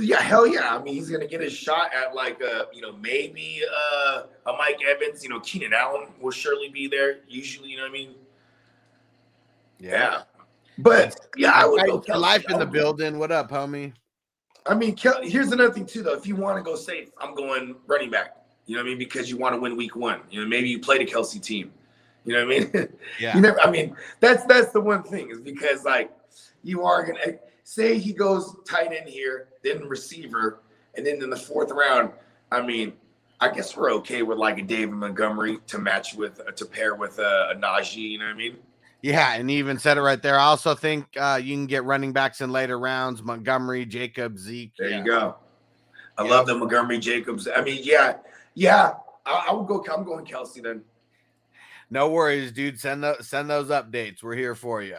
yeah, 0.00 0.20
hell 0.20 0.46
yeah. 0.46 0.74
I 0.74 0.82
mean, 0.82 0.94
he's 0.94 1.10
gonna 1.10 1.26
get 1.26 1.42
a 1.42 1.50
shot 1.50 1.90
at 1.94 2.14
like 2.14 2.40
uh, 2.42 2.64
you 2.72 2.80
know, 2.80 2.92
maybe 2.92 3.60
uh 3.70 4.22
a 4.46 4.52
Mike 4.56 4.78
Evans, 4.88 5.22
you 5.22 5.28
know, 5.28 5.40
Keenan 5.40 5.74
Allen 5.74 6.08
will 6.20 6.30
surely 6.30 6.70
be 6.70 6.88
there. 6.88 7.20
Usually, 7.28 7.68
you 7.68 7.76
know 7.76 7.82
what 7.82 7.90
I 7.90 7.92
mean? 7.92 8.14
Yeah. 9.78 10.22
But 10.78 11.16
yeah, 11.36 11.52
I 11.52 11.66
would 11.66 11.84
go 11.84 12.00
Kelce. 12.00 12.18
life 12.18 12.44
in 12.48 12.58
the 12.58 12.64
go- 12.64 12.70
building. 12.72 13.18
What 13.18 13.30
up, 13.30 13.50
homie? 13.50 13.92
I 14.64 14.74
mean, 14.74 14.94
Kel- 14.94 15.22
here's 15.22 15.50
another 15.52 15.72
thing 15.72 15.84
too, 15.86 16.02
though. 16.02 16.14
If 16.14 16.26
you 16.26 16.36
want 16.36 16.56
to 16.56 16.62
go 16.62 16.76
safe, 16.76 17.10
I'm 17.18 17.34
going 17.34 17.76
running 17.86 18.10
back. 18.10 18.36
You 18.66 18.76
know 18.76 18.82
what 18.82 18.86
I 18.86 18.90
mean? 18.90 18.98
Because 18.98 19.28
you 19.28 19.36
want 19.36 19.54
to 19.54 19.60
win 19.60 19.76
week 19.76 19.96
one. 19.96 20.20
You 20.30 20.40
know, 20.40 20.48
maybe 20.48 20.68
you 20.68 20.78
play 20.78 20.98
the 20.98 21.04
Kelce 21.04 21.42
team. 21.42 21.72
You 22.24 22.34
know 22.34 22.46
what 22.46 22.56
I 22.56 22.58
mean? 22.60 22.88
Yeah. 23.20 23.34
You 23.34 23.42
never. 23.42 23.60
I 23.60 23.70
mean, 23.70 23.96
that's 24.20 24.44
that's 24.44 24.72
the 24.72 24.80
one 24.80 25.02
thing 25.02 25.30
is 25.30 25.40
because 25.40 25.84
like 25.84 26.10
you 26.62 26.84
are 26.84 27.04
gonna 27.04 27.38
say 27.64 27.98
he 27.98 28.12
goes 28.12 28.56
tight 28.68 28.92
end 28.92 29.08
here, 29.08 29.48
then 29.62 29.86
receiver, 29.88 30.60
and 30.94 31.06
then 31.06 31.22
in 31.22 31.30
the 31.30 31.36
fourth 31.36 31.70
round. 31.70 32.12
I 32.50 32.62
mean, 32.62 32.92
I 33.40 33.50
guess 33.50 33.76
we're 33.76 33.92
okay 33.94 34.22
with 34.22 34.38
like 34.38 34.58
a 34.58 34.62
David 34.62 34.94
Montgomery 34.94 35.58
to 35.68 35.78
match 35.78 36.14
with 36.14 36.40
uh, 36.40 36.52
to 36.52 36.64
pair 36.64 36.94
with 36.94 37.18
uh, 37.18 37.48
a 37.50 37.54
Najee. 37.56 38.10
You 38.10 38.18
know 38.18 38.26
what 38.26 38.34
I 38.34 38.36
mean? 38.36 38.56
Yeah, 39.02 39.34
and 39.34 39.50
he 39.50 39.56
even 39.56 39.78
said 39.78 39.98
it 39.98 40.02
right 40.02 40.22
there. 40.22 40.38
I 40.38 40.44
also 40.44 40.76
think 40.76 41.06
uh, 41.16 41.40
you 41.42 41.56
can 41.56 41.66
get 41.66 41.82
running 41.84 42.12
backs 42.12 42.40
in 42.40 42.52
later 42.52 42.78
rounds: 42.78 43.22
Montgomery, 43.22 43.84
Jacob, 43.84 44.38
Zeke. 44.38 44.72
There 44.78 44.90
yeah. 44.90 44.98
you 44.98 45.04
go. 45.04 45.36
I 46.18 46.24
Yeah. 46.24 46.30
love 46.30 46.46
the 46.46 46.54
Montgomery 46.54 46.98
Jacobs. 46.98 47.48
I 47.48 47.62
mean, 47.62 47.80
yeah, 47.82 48.18
yeah. 48.54 48.92
I, 49.26 49.46
I 49.48 49.52
would 49.52 49.66
go. 49.66 49.84
I'm 49.92 50.04
going 50.04 50.24
Kelce 50.24 50.62
then. 50.62 50.82
No 51.90 52.10
worries, 52.10 52.52
dude. 52.52 52.78
Send 52.78 53.02
those 53.02 53.28
send 53.28 53.50
those 53.50 53.68
updates. 53.68 54.22
We're 54.22 54.36
here 54.36 54.54
for 54.54 54.82
you. 54.82 54.96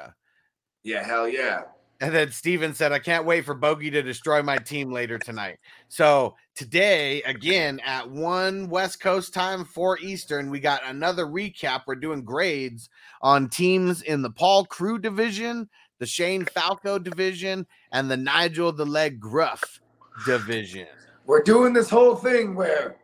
Yeah, 0.83 1.03
hell 1.03 1.27
yeah. 1.29 1.61
And 2.03 2.13
then 2.13 2.31
Steven 2.31 2.73
said, 2.73 2.91
I 2.91 2.99
can't 2.99 3.23
wait 3.23 3.45
for 3.45 3.53
Bogey 3.53 3.89
to 3.91 4.01
destroy 4.01 4.43
my 4.43 4.57
team 4.57 4.91
later 4.91 5.17
tonight. 5.17 5.59
So 5.87 6.35
today, 6.53 7.21
again, 7.21 7.79
at 7.79 8.11
one 8.11 8.67
West 8.67 8.99
Coast 8.99 9.33
time, 9.33 9.63
four 9.63 9.97
Eastern, 9.99 10.49
we 10.49 10.59
got 10.59 10.81
another 10.85 11.25
recap. 11.25 11.83
We're 11.87 11.95
doing 11.95 12.25
grades 12.25 12.89
on 13.21 13.47
teams 13.47 14.01
in 14.01 14.21
the 14.21 14.29
Paul 14.29 14.65
Crewe 14.65 14.99
division, 14.99 15.69
the 15.99 16.05
Shane 16.05 16.43
Falco 16.43 16.99
division, 16.99 17.65
and 17.93 18.11
the 18.11 18.17
Nigel 18.17 18.73
the 18.73 18.85
Leg 18.85 19.21
Gruff 19.21 19.79
division. 20.25 20.87
We're 21.25 21.43
doing 21.43 21.71
this 21.71 21.89
whole 21.89 22.17
thing 22.17 22.53
where 22.53 22.97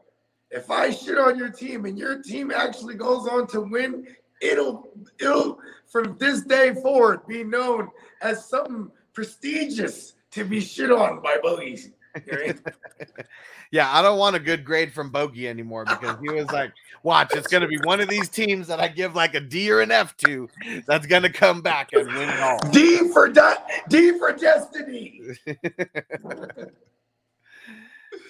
if 0.52 0.70
I 0.70 0.90
shit 0.90 1.18
on 1.18 1.38
your 1.38 1.52
team 1.52 1.86
and 1.86 1.98
your 1.98 2.22
team 2.22 2.52
actually 2.52 2.96
goes 2.96 3.30
on 3.30 3.48
to 3.48 3.62
win, 3.62 4.08
it'll 4.42 4.90
it'll 5.22 5.58
from 5.90 6.18
this 6.18 6.42
day 6.42 6.74
forward 6.74 7.28
be 7.28 7.44
known 7.44 7.90
as 8.22 8.48
something 8.48 8.90
prestigious 9.14 10.14
to 10.32 10.46
be 10.46 10.62
shit 10.62 10.92
on 10.92 11.22
by 11.22 11.38
bogeys. 11.42 11.92
You 12.26 12.32
know 12.32 12.38
what 12.38 12.42
I 12.42 12.54
mean? 12.54 12.64
Yeah, 13.72 13.88
I 13.96 14.02
don't 14.02 14.18
want 14.18 14.36
a 14.36 14.40
good 14.40 14.66
grade 14.66 14.92
from 14.92 15.12
Bogey 15.12 15.48
anymore 15.48 15.86
because 15.86 16.16
he 16.20 16.30
was 16.32 16.52
like, 16.52 16.74
watch, 17.04 17.36
it's 17.36 17.48
going 17.48 17.62
to 17.62 17.68
be 17.68 17.78
one 17.78 18.02
of 18.02 18.10
these 18.10 18.28
teams 18.28 18.66
that 18.66 18.80
I 18.80 18.88
give 18.88 19.14
like 19.14 19.36
a 19.36 19.40
D 19.40 19.72
or 19.72 19.82
an 19.82 19.92
F 19.92 20.18
to 20.18 20.50
that's 20.88 21.06
going 21.06 21.22
to 21.22 21.30
come 21.30 21.62
back 21.62 21.94
and 21.94 22.12
win 22.16 22.30
it 22.30 22.40
all. 22.40 22.58
D 22.72 23.10
for 23.10 23.30
di- 23.30 23.64
D 23.88 24.18
for 24.18 24.34
destiny. 24.34 25.22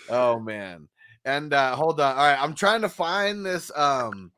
Oh 0.10 0.40
man. 0.40 0.88
And 1.24 1.54
uh 1.54 1.76
hold 1.76 2.00
on. 2.02 2.18
All 2.18 2.24
right, 2.24 2.42
I'm 2.42 2.56
trying 2.56 2.82
to 2.82 2.90
find 2.90 3.46
this 3.46 3.72
um 3.76 4.32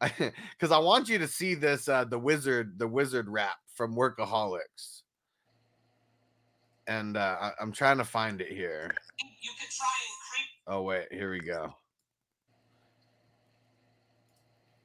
cuz 0.58 0.70
I 0.70 0.78
want 0.78 1.08
you 1.08 1.18
to 1.18 1.28
see 1.28 1.54
this 1.54 1.88
uh 1.88 2.04
the 2.04 2.18
wizard 2.18 2.78
the 2.78 2.88
wizard 2.88 3.28
rap 3.28 3.58
from 3.74 3.94
Workaholics. 3.94 5.02
And 6.86 7.16
uh 7.16 7.36
I, 7.40 7.52
I'm 7.60 7.72
trying 7.72 7.98
to 7.98 8.04
find 8.04 8.40
it 8.40 8.52
here. 8.52 8.94
You 9.18 9.50
could 9.58 9.70
try 9.70 9.86
and 9.86 10.16
creep 10.30 10.48
Oh 10.66 10.82
wait, 10.82 11.12
here 11.12 11.30
we 11.30 11.40
go. 11.40 11.74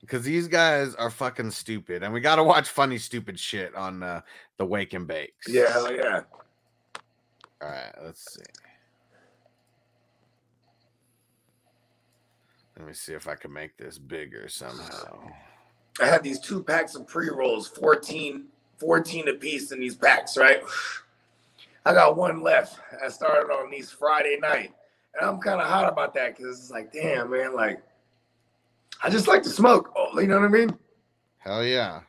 because 0.03 0.25
these 0.25 0.49
guys 0.49 0.95
are 0.95 1.09
fucking 1.09 1.49
stupid, 1.49 2.03
and 2.03 2.13
we 2.13 2.19
got 2.19 2.35
to 2.35 2.43
watch 2.43 2.67
funny, 2.67 2.97
stupid 2.97 3.39
shit 3.39 3.73
on 3.73 4.03
uh, 4.03 4.19
the 4.57 4.65
Wake 4.65 4.93
and 4.93 5.07
Bakes. 5.07 5.47
Yeah, 5.47 5.71
hell 5.71 5.93
yeah. 5.93 6.21
All 7.61 7.69
right, 7.69 7.93
let's 8.03 8.33
see. 8.33 8.41
Let 12.77 12.87
me 12.87 12.93
see 12.93 13.13
if 13.13 13.27
I 13.27 13.35
can 13.35 13.53
make 13.53 13.77
this 13.77 13.97
bigger 13.97 14.49
somehow. 14.49 15.31
I 16.01 16.07
had 16.07 16.23
these 16.23 16.39
two 16.39 16.63
packs 16.63 16.95
of 16.95 17.07
pre 17.07 17.29
rolls, 17.29 17.67
14, 17.67 18.45
14 18.77 19.27
a 19.27 19.33
piece 19.33 19.71
in 19.71 19.79
these 19.79 19.95
packs, 19.95 20.37
right? 20.37 20.61
I 21.85 21.93
got 21.93 22.17
one 22.17 22.41
left. 22.41 22.79
I 23.03 23.09
started 23.09 23.51
on 23.51 23.69
these 23.69 23.91
Friday 23.91 24.37
night. 24.41 24.73
And 25.15 25.29
I'm 25.29 25.39
kind 25.39 25.61
of 25.61 25.67
hot 25.67 25.91
about 25.91 26.13
that 26.15 26.35
because 26.35 26.59
it's 26.59 26.71
like, 26.71 26.91
damn, 26.91 27.29
man, 27.29 27.55
like, 27.55 27.83
I 29.03 29.09
just 29.09 29.27
like 29.27 29.43
to 29.43 29.49
smoke. 29.49 29.91
Oh, 29.95 30.19
you 30.19 30.27
know 30.27 30.39
what 30.39 30.45
I 30.45 30.49
mean? 30.49 30.75
Hell 31.37 31.63
yeah! 31.63 32.01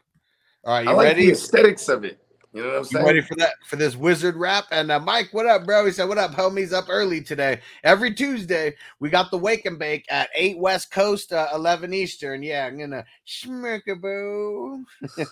All 0.64 0.74
right, 0.74 0.85
you 0.85 0.90
I 0.90 0.94
like 0.94 1.07
ready? 1.09 1.27
the 1.27 1.33
aesthetics 1.33 1.88
of 1.88 2.05
it. 2.05 2.24
You 2.55 2.62
know 2.62 2.79
what 2.79 2.95
I'm 2.95 3.01
You 3.01 3.07
ready 3.07 3.21
for 3.21 3.35
that 3.37 3.55
for 3.67 3.75
this 3.75 3.97
wizard 3.97 4.37
rap? 4.37 4.67
And 4.71 4.93
uh, 4.93 5.01
Mike, 5.01 5.31
what 5.33 5.47
up, 5.47 5.64
bro? 5.64 5.85
He 5.87 5.90
said, 5.90 6.09
"What 6.09 6.19
up, 6.19 6.31
homies? 6.31 6.73
Up 6.73 6.87
early 6.88 7.21
today. 7.21 7.61
Every 7.83 8.14
Tuesday 8.14 8.77
we 9.01 9.11
got 9.11 9.33
the 9.33 9.38
wake 9.38 9.67
and 9.67 9.77
bake 9.77 10.07
at 10.09 10.31
eight 10.37 10.57
West 10.59 10.93
Coast, 10.93 11.33
uh, 11.33 11.49
eleven 11.53 11.93
Eastern. 11.93 12.45
Yeah, 12.45 12.67
I'm 12.67 12.79
gonna 12.79 13.05
schmirkaboo." 13.27 14.85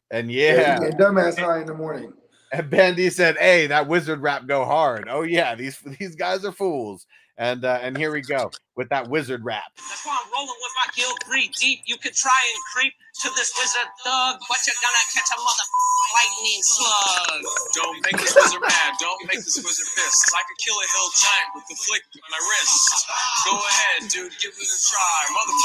and 0.10 0.32
yeah, 0.32 0.80
yeah, 0.82 0.89
dumbass 0.91 1.38
high 1.38 1.60
in 1.60 1.67
the 1.67 1.73
morning. 1.73 2.13
and 2.54 2.69
Bandy 2.69 3.10
said, 3.10 3.36
"Hey, 3.36 3.67
that 3.67 3.89
wizard 3.89 4.21
rap 4.21 4.47
go 4.47 4.63
hard. 4.63 5.10
Oh 5.10 5.23
yeah, 5.23 5.54
these 5.54 5.80
these 5.99 6.15
guys 6.15 6.45
are 6.45 6.54
fools." 6.54 7.08
And 7.38 7.65
uh, 7.67 7.84
and 7.84 7.98
here 7.98 8.15
we 8.15 8.21
go 8.21 8.48
with 8.80 8.88
that 8.95 9.12
wizard 9.12 9.43
rap. 9.43 9.67
That's 9.76 10.08
why 10.08 10.15
I'm 10.15 10.32
rolling 10.32 10.56
with 10.56 10.76
my 10.80 10.88
guild 10.95 11.19
three 11.28 11.52
deep. 11.60 11.84
You 11.84 12.00
could 12.00 12.15
try 12.15 12.32
and 12.32 12.60
creep 12.71 12.95
to 12.95 13.30
this 13.36 13.52
wizard 13.60 13.91
thug, 14.08 14.39
but 14.48 14.60
you're 14.63 14.80
gonna 14.80 15.06
catch 15.12 15.28
a 15.36 15.39
mother 15.43 15.67
lightning 16.15 16.63
slug. 16.63 17.43
Don't 17.76 18.00
make 18.08 18.15
this 18.24 18.32
wizard 18.39 18.63
mad. 18.63 18.95
Don't 19.04 19.19
make 19.28 19.43
this 19.43 19.60
wizard 19.60 19.89
pissed. 20.00 20.32
I 20.32 20.48
could 20.48 20.60
kill 20.63 20.80
a 20.80 20.88
hill 20.88 21.10
giant 21.12 21.50
with 21.60 21.67
the 21.67 21.76
flick 21.76 22.04
of 22.08 22.24
my 22.32 22.39
wrist. 22.39 23.04
Go 23.43 23.54
ahead, 23.60 24.08
dude. 24.08 24.32
Give 24.39 24.56
it 24.56 24.71
a 24.71 24.80
try. 24.88 25.19
Mother 25.36 25.56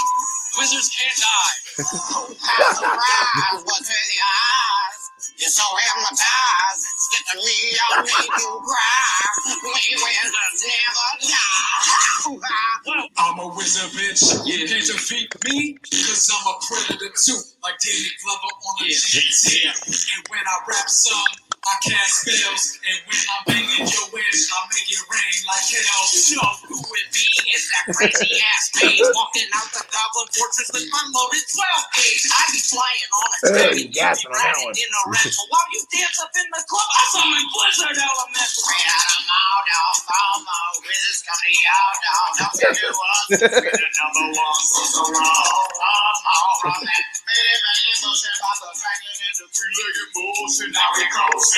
wizards 0.58 0.90
can't 0.90 1.18
die. 1.22 1.58
Surprise, 1.86 3.62
what's 3.62 3.86
in 3.86 4.06
your 4.18 4.26
eyes? 4.26 4.99
You're 5.40 5.50
so 5.50 5.64
hypnotized. 5.64 6.86
Stick 6.98 7.24
to 7.32 7.38
me, 7.38 7.78
I'll 7.90 8.02
make 8.04 8.12
you 8.12 8.60
cry. 8.60 9.20
We 9.64 9.96
wizards 9.96 10.64
never 10.64 11.10
die. 11.32 13.08
I'm 13.18 13.40
a 13.40 13.48
wizard, 13.56 13.90
bitch. 13.92 14.46
You 14.46 14.68
can't 14.68 14.86
defeat 14.86 15.34
me, 15.48 15.78
cause 15.82 16.30
I'm 16.30 16.46
a 16.46 16.54
predator 16.62 17.12
too. 17.24 17.40
Like 17.64 17.74
Danny 17.80 18.10
Glover 18.22 18.52
on 18.68 18.86
a 18.86 18.90
jet 18.90 19.24
tail. 19.42 19.72
And 19.88 20.28
when 20.30 20.40
I 20.46 20.56
rap 20.68 20.88
some, 20.90 21.49
I 21.62 21.72
cast 21.84 22.24
spells. 22.24 22.64
And 22.82 22.98
when 23.04 23.20
I'm 23.20 23.42
banging 23.46 23.86
your 23.86 24.06
wish, 24.16 24.40
I 24.48 24.58
make 24.72 24.88
it 24.88 25.02
rain 25.12 25.36
like 25.44 25.68
hell. 25.68 26.04
Yo, 26.32 26.44
Who 26.72 26.78
it 26.80 27.08
be? 27.12 27.26
It's 27.52 27.68
that 27.70 27.84
crazy 27.92 28.40
ass 28.40 28.64
page. 28.74 28.98
Walking 29.12 29.46
out 29.54 29.68
the 29.76 29.84
goblin 29.84 30.28
fortress 30.32 30.70
with 30.72 30.88
my 30.88 31.04
loaded 31.12 31.44
12 31.44 31.96
gauge. 32.00 32.24
I 32.32 32.42
be 32.50 32.60
flying 32.64 33.10
on 33.12 33.28
a 33.30 33.84
gas 33.92 34.24
you 34.24 34.32
on 34.32 34.40
that 34.40 34.56
riding 34.56 34.72
one. 34.72 34.74
in 34.74 34.90
a 34.90 35.02
rental. 35.12 35.44
While 35.52 35.68
you 35.76 35.82
dance 35.92 36.18
up 36.24 36.32
in 36.32 36.48
the 36.48 36.62
club, 36.64 36.88
I 36.88 37.02
summon 37.12 37.44
Blizzard 37.52 37.96
Elemental. 38.00 38.62
Straight 38.64 38.88
out 38.88 39.08
of 39.12 39.22
Maldon, 39.28 39.92
Falmo, 40.08 40.60
wizards 40.82 41.20
come 41.28 41.40
to 41.44 41.52
y'all, 41.52 41.94
dog. 42.00 42.30
Don't 42.40 42.54
figure 42.56 42.94
us. 42.96 43.24
We're 43.36 43.76
the 43.76 43.90
number 44.00 44.24
one 44.32 44.60
for 44.72 44.84
so 44.88 45.02
long. 45.12 45.28
Oh, 45.28 46.32
oh, 46.32 46.52
from 46.64 46.80
that 46.88 47.04
bitty 47.28 47.54
man, 47.60 47.96
bullshit, 48.00 48.32
about 48.40 48.56
the 48.64 48.70
dragon 48.72 49.12
and 49.12 49.36
the 49.38 49.46
three-legged 49.52 50.08
bullshit. 50.16 50.70
Now 50.72 50.88
we 50.96 51.04
crossing. 51.12 51.49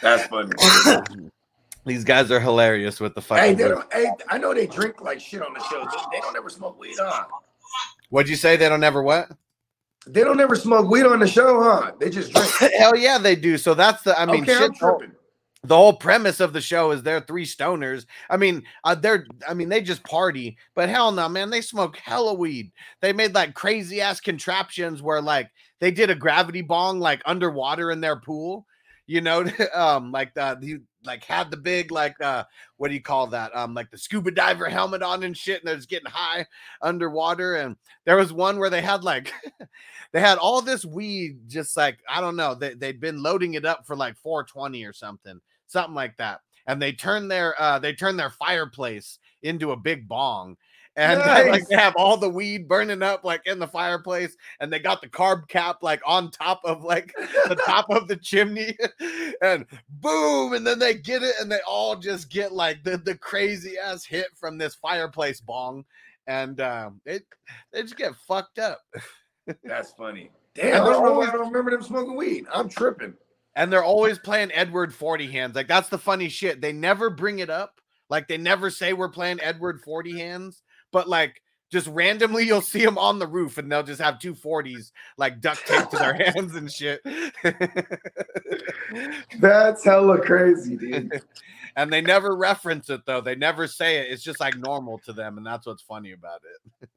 That's 0.00 0.26
funny. 0.26 0.50
These 1.84 2.04
guys 2.04 2.30
are 2.30 2.38
hilarious 2.38 3.00
with 3.00 3.14
the 3.14 3.20
fucking. 3.20 3.58
hey, 3.58 3.74
hey, 3.92 4.06
I 4.28 4.38
know 4.38 4.54
they 4.54 4.68
drink 4.68 5.00
like 5.02 5.20
shit 5.20 5.42
on 5.42 5.52
the 5.52 5.60
show. 5.64 5.80
They, 5.80 6.16
they 6.16 6.20
don't 6.20 6.36
ever 6.36 6.48
smoke 6.48 6.78
weed, 6.78 6.94
huh? 6.98 7.24
What'd 8.10 8.30
you 8.30 8.36
say? 8.36 8.56
They 8.56 8.68
don't 8.68 8.84
ever 8.84 9.02
what? 9.02 9.32
They 10.06 10.22
don't 10.22 10.40
ever 10.40 10.54
smoke 10.54 10.88
weed 10.90 11.06
on 11.06 11.18
the 11.18 11.26
show, 11.26 11.62
huh? 11.62 11.92
They 11.98 12.10
just 12.10 12.32
drink. 12.32 12.50
Hell 12.78 12.96
yeah, 12.96 13.18
they 13.18 13.34
do. 13.34 13.58
So 13.58 13.74
that's 13.74 14.02
the. 14.02 14.18
I 14.18 14.26
mean, 14.26 14.42
okay, 14.42 14.52
shit. 14.52 14.62
I'm 14.62 14.74
tripping. 14.74 15.12
The 15.64 15.76
whole 15.76 15.92
premise 15.92 16.40
of 16.40 16.52
the 16.52 16.60
show 16.60 16.90
is 16.90 17.02
they're 17.02 17.20
three 17.20 17.46
stoners. 17.46 18.06
I 18.28 18.36
mean, 18.36 18.64
uh, 18.82 18.96
they're 18.96 19.26
I 19.48 19.54
mean 19.54 19.68
they 19.68 19.80
just 19.80 20.02
party, 20.04 20.56
but 20.74 20.88
hell 20.88 21.12
no, 21.12 21.28
man, 21.28 21.50
they 21.50 21.60
smoke 21.60 21.96
hella 21.96 22.34
weed. 22.34 22.72
They 23.00 23.12
made 23.12 23.34
like 23.34 23.54
crazy 23.54 24.00
ass 24.00 24.20
contraptions 24.20 25.02
where 25.02 25.22
like 25.22 25.50
they 25.80 25.92
did 25.92 26.10
a 26.10 26.16
gravity 26.16 26.62
bong 26.62 26.98
like 26.98 27.22
underwater 27.26 27.92
in 27.92 28.00
their 28.00 28.16
pool. 28.16 28.66
You 29.06 29.20
know, 29.20 29.44
um, 29.74 30.10
like 30.10 30.34
the 30.34 30.58
you 30.60 30.82
like 31.04 31.22
had 31.24 31.50
the 31.50 31.56
big 31.56 31.92
like 31.92 32.20
uh 32.20 32.42
what 32.76 32.88
do 32.88 32.94
you 32.94 33.02
call 33.02 33.28
that? 33.28 33.54
Um, 33.54 33.72
like 33.72 33.90
the 33.92 33.98
scuba 33.98 34.32
diver 34.32 34.68
helmet 34.68 35.02
on 35.02 35.22
and 35.22 35.36
shit, 35.36 35.60
and 35.60 35.68
they're 35.68 35.76
just 35.76 35.88
getting 35.88 36.10
high 36.10 36.44
underwater. 36.80 37.54
And 37.54 37.76
there 38.04 38.16
was 38.16 38.32
one 38.32 38.58
where 38.58 38.70
they 38.70 38.82
had 38.82 39.04
like 39.04 39.32
they 40.12 40.20
had 40.20 40.38
all 40.38 40.60
this 40.60 40.84
weed, 40.84 41.48
just 41.48 41.76
like 41.76 42.00
I 42.08 42.20
don't 42.20 42.36
know, 42.36 42.56
they 42.56 42.74
they'd 42.74 43.00
been 43.00 43.22
loading 43.22 43.54
it 43.54 43.64
up 43.64 43.86
for 43.86 43.94
like 43.94 44.16
420 44.16 44.84
or 44.84 44.92
something 44.92 45.40
something 45.72 45.94
like 45.94 46.16
that. 46.18 46.40
And 46.66 46.80
they 46.80 46.92
turn 46.92 47.28
their 47.28 47.60
uh 47.60 47.78
they 47.78 47.92
turn 47.92 48.16
their 48.16 48.30
fireplace 48.30 49.18
into 49.42 49.72
a 49.72 49.76
big 49.76 50.06
bong. 50.06 50.56
And 50.94 51.20
uh, 51.22 51.44
like 51.48 51.66
they 51.68 51.76
have 51.76 51.94
all 51.96 52.16
the 52.16 52.28
weed 52.28 52.68
burning 52.68 53.02
up 53.02 53.24
like 53.24 53.46
in 53.46 53.58
the 53.58 53.66
fireplace, 53.66 54.36
and 54.60 54.72
they 54.72 54.78
got 54.78 55.00
the 55.00 55.08
carb 55.08 55.48
cap 55.48 55.78
like 55.82 56.02
on 56.06 56.30
top 56.30 56.60
of 56.64 56.84
like 56.84 57.14
the 57.48 57.58
top 57.66 57.88
of 57.90 58.08
the 58.08 58.16
chimney, 58.16 58.76
and 59.42 59.66
boom, 59.88 60.52
and 60.52 60.66
then 60.66 60.78
they 60.78 60.94
get 60.94 61.22
it, 61.22 61.34
and 61.40 61.50
they 61.50 61.60
all 61.66 61.96
just 61.96 62.30
get 62.30 62.52
like 62.52 62.84
the, 62.84 62.98
the 62.98 63.16
crazy 63.16 63.78
ass 63.78 64.04
hit 64.04 64.26
from 64.36 64.58
this 64.58 64.74
fireplace 64.74 65.40
bong, 65.40 65.84
and 66.26 66.60
um 66.60 67.00
it 67.06 67.24
they 67.72 67.82
just 67.82 67.96
get 67.96 68.14
fucked 68.28 68.58
up. 68.58 68.80
That's 69.64 69.92
funny. 69.92 70.30
Damn, 70.54 70.82
I 70.82 70.90
don't 70.90 71.04
know 71.04 71.18
why 71.18 71.28
I 71.28 71.32
don't 71.32 71.46
remember 71.46 71.70
them 71.70 71.82
smoking 71.82 72.16
weed. 72.16 72.44
I'm 72.52 72.68
tripping. 72.68 73.14
And 73.54 73.72
they're 73.72 73.84
always 73.84 74.18
playing 74.18 74.50
Edward 74.52 74.94
40 74.94 75.26
hands. 75.26 75.54
Like 75.54 75.68
that's 75.68 75.88
the 75.88 75.98
funny 75.98 76.28
shit. 76.28 76.60
They 76.60 76.72
never 76.72 77.10
bring 77.10 77.40
it 77.40 77.50
up. 77.50 77.80
Like 78.08 78.28
they 78.28 78.38
never 78.38 78.70
say 78.70 78.92
we're 78.92 79.08
playing 79.08 79.40
Edward 79.40 79.80
40 79.80 80.18
hands, 80.18 80.62
but 80.90 81.08
like 81.08 81.40
just 81.70 81.86
randomly 81.88 82.44
you'll 82.44 82.60
see 82.60 82.84
them 82.84 82.98
on 82.98 83.18
the 83.18 83.26
roof 83.26 83.56
and 83.56 83.72
they'll 83.72 83.82
just 83.82 84.00
have 84.00 84.18
two 84.18 84.34
40s 84.34 84.92
like 85.16 85.40
duct 85.40 85.66
taped 85.66 85.90
to 85.92 85.96
their 85.96 86.14
hands 86.14 86.54
and 86.54 86.70
shit. 86.70 87.00
That's 89.40 89.84
hella 89.84 90.20
crazy, 90.20 90.76
dude. 90.76 91.22
and 91.76 91.92
they 91.92 92.02
never 92.02 92.36
reference 92.36 92.90
it 92.90 93.00
though. 93.06 93.22
They 93.22 93.34
never 93.34 93.66
say 93.66 93.98
it. 93.98 94.10
It's 94.10 94.22
just 94.22 94.40
like 94.40 94.58
normal 94.58 94.98
to 95.06 95.12
them 95.12 95.38
and 95.38 95.46
that's 95.46 95.66
what's 95.66 95.82
funny 95.82 96.12
about 96.12 96.40
it. 96.44 96.88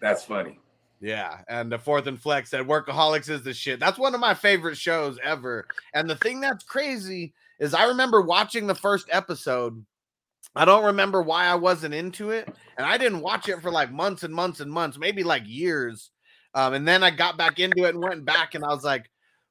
That's 0.00 0.24
funny. 0.24 0.58
Yeah, 1.00 1.38
and 1.48 1.70
the 1.70 1.78
fourth 1.78 2.06
and 2.06 2.20
flex 2.20 2.50
said 2.50 2.66
Workaholics 2.66 3.30
is 3.30 3.42
the 3.42 3.54
shit. 3.54 3.78
That's 3.78 3.98
one 3.98 4.14
of 4.14 4.20
my 4.20 4.34
favorite 4.34 4.76
shows 4.76 5.18
ever. 5.22 5.66
And 5.94 6.10
the 6.10 6.16
thing 6.16 6.40
that's 6.40 6.64
crazy 6.64 7.34
is 7.60 7.72
I 7.72 7.86
remember 7.86 8.20
watching 8.20 8.66
the 8.66 8.74
first 8.74 9.08
episode. 9.10 9.84
I 10.56 10.64
don't 10.64 10.84
remember 10.84 11.22
why 11.22 11.46
I 11.46 11.54
wasn't 11.54 11.94
into 11.94 12.30
it, 12.30 12.48
and 12.76 12.86
I 12.86 12.98
didn't 12.98 13.20
watch 13.20 13.48
it 13.48 13.62
for 13.62 13.70
like 13.70 13.92
months 13.92 14.24
and 14.24 14.34
months 14.34 14.60
and 14.60 14.70
months, 14.70 14.98
maybe 14.98 15.22
like 15.22 15.44
years. 15.46 16.10
Um, 16.54 16.74
and 16.74 16.88
then 16.88 17.02
I 17.04 17.10
got 17.10 17.36
back 17.36 17.60
into 17.60 17.84
it 17.84 17.94
and 17.94 18.02
went 18.02 18.24
back, 18.24 18.54
and 18.54 18.64
I 18.64 18.68
was 18.68 18.82
like, 18.82 19.08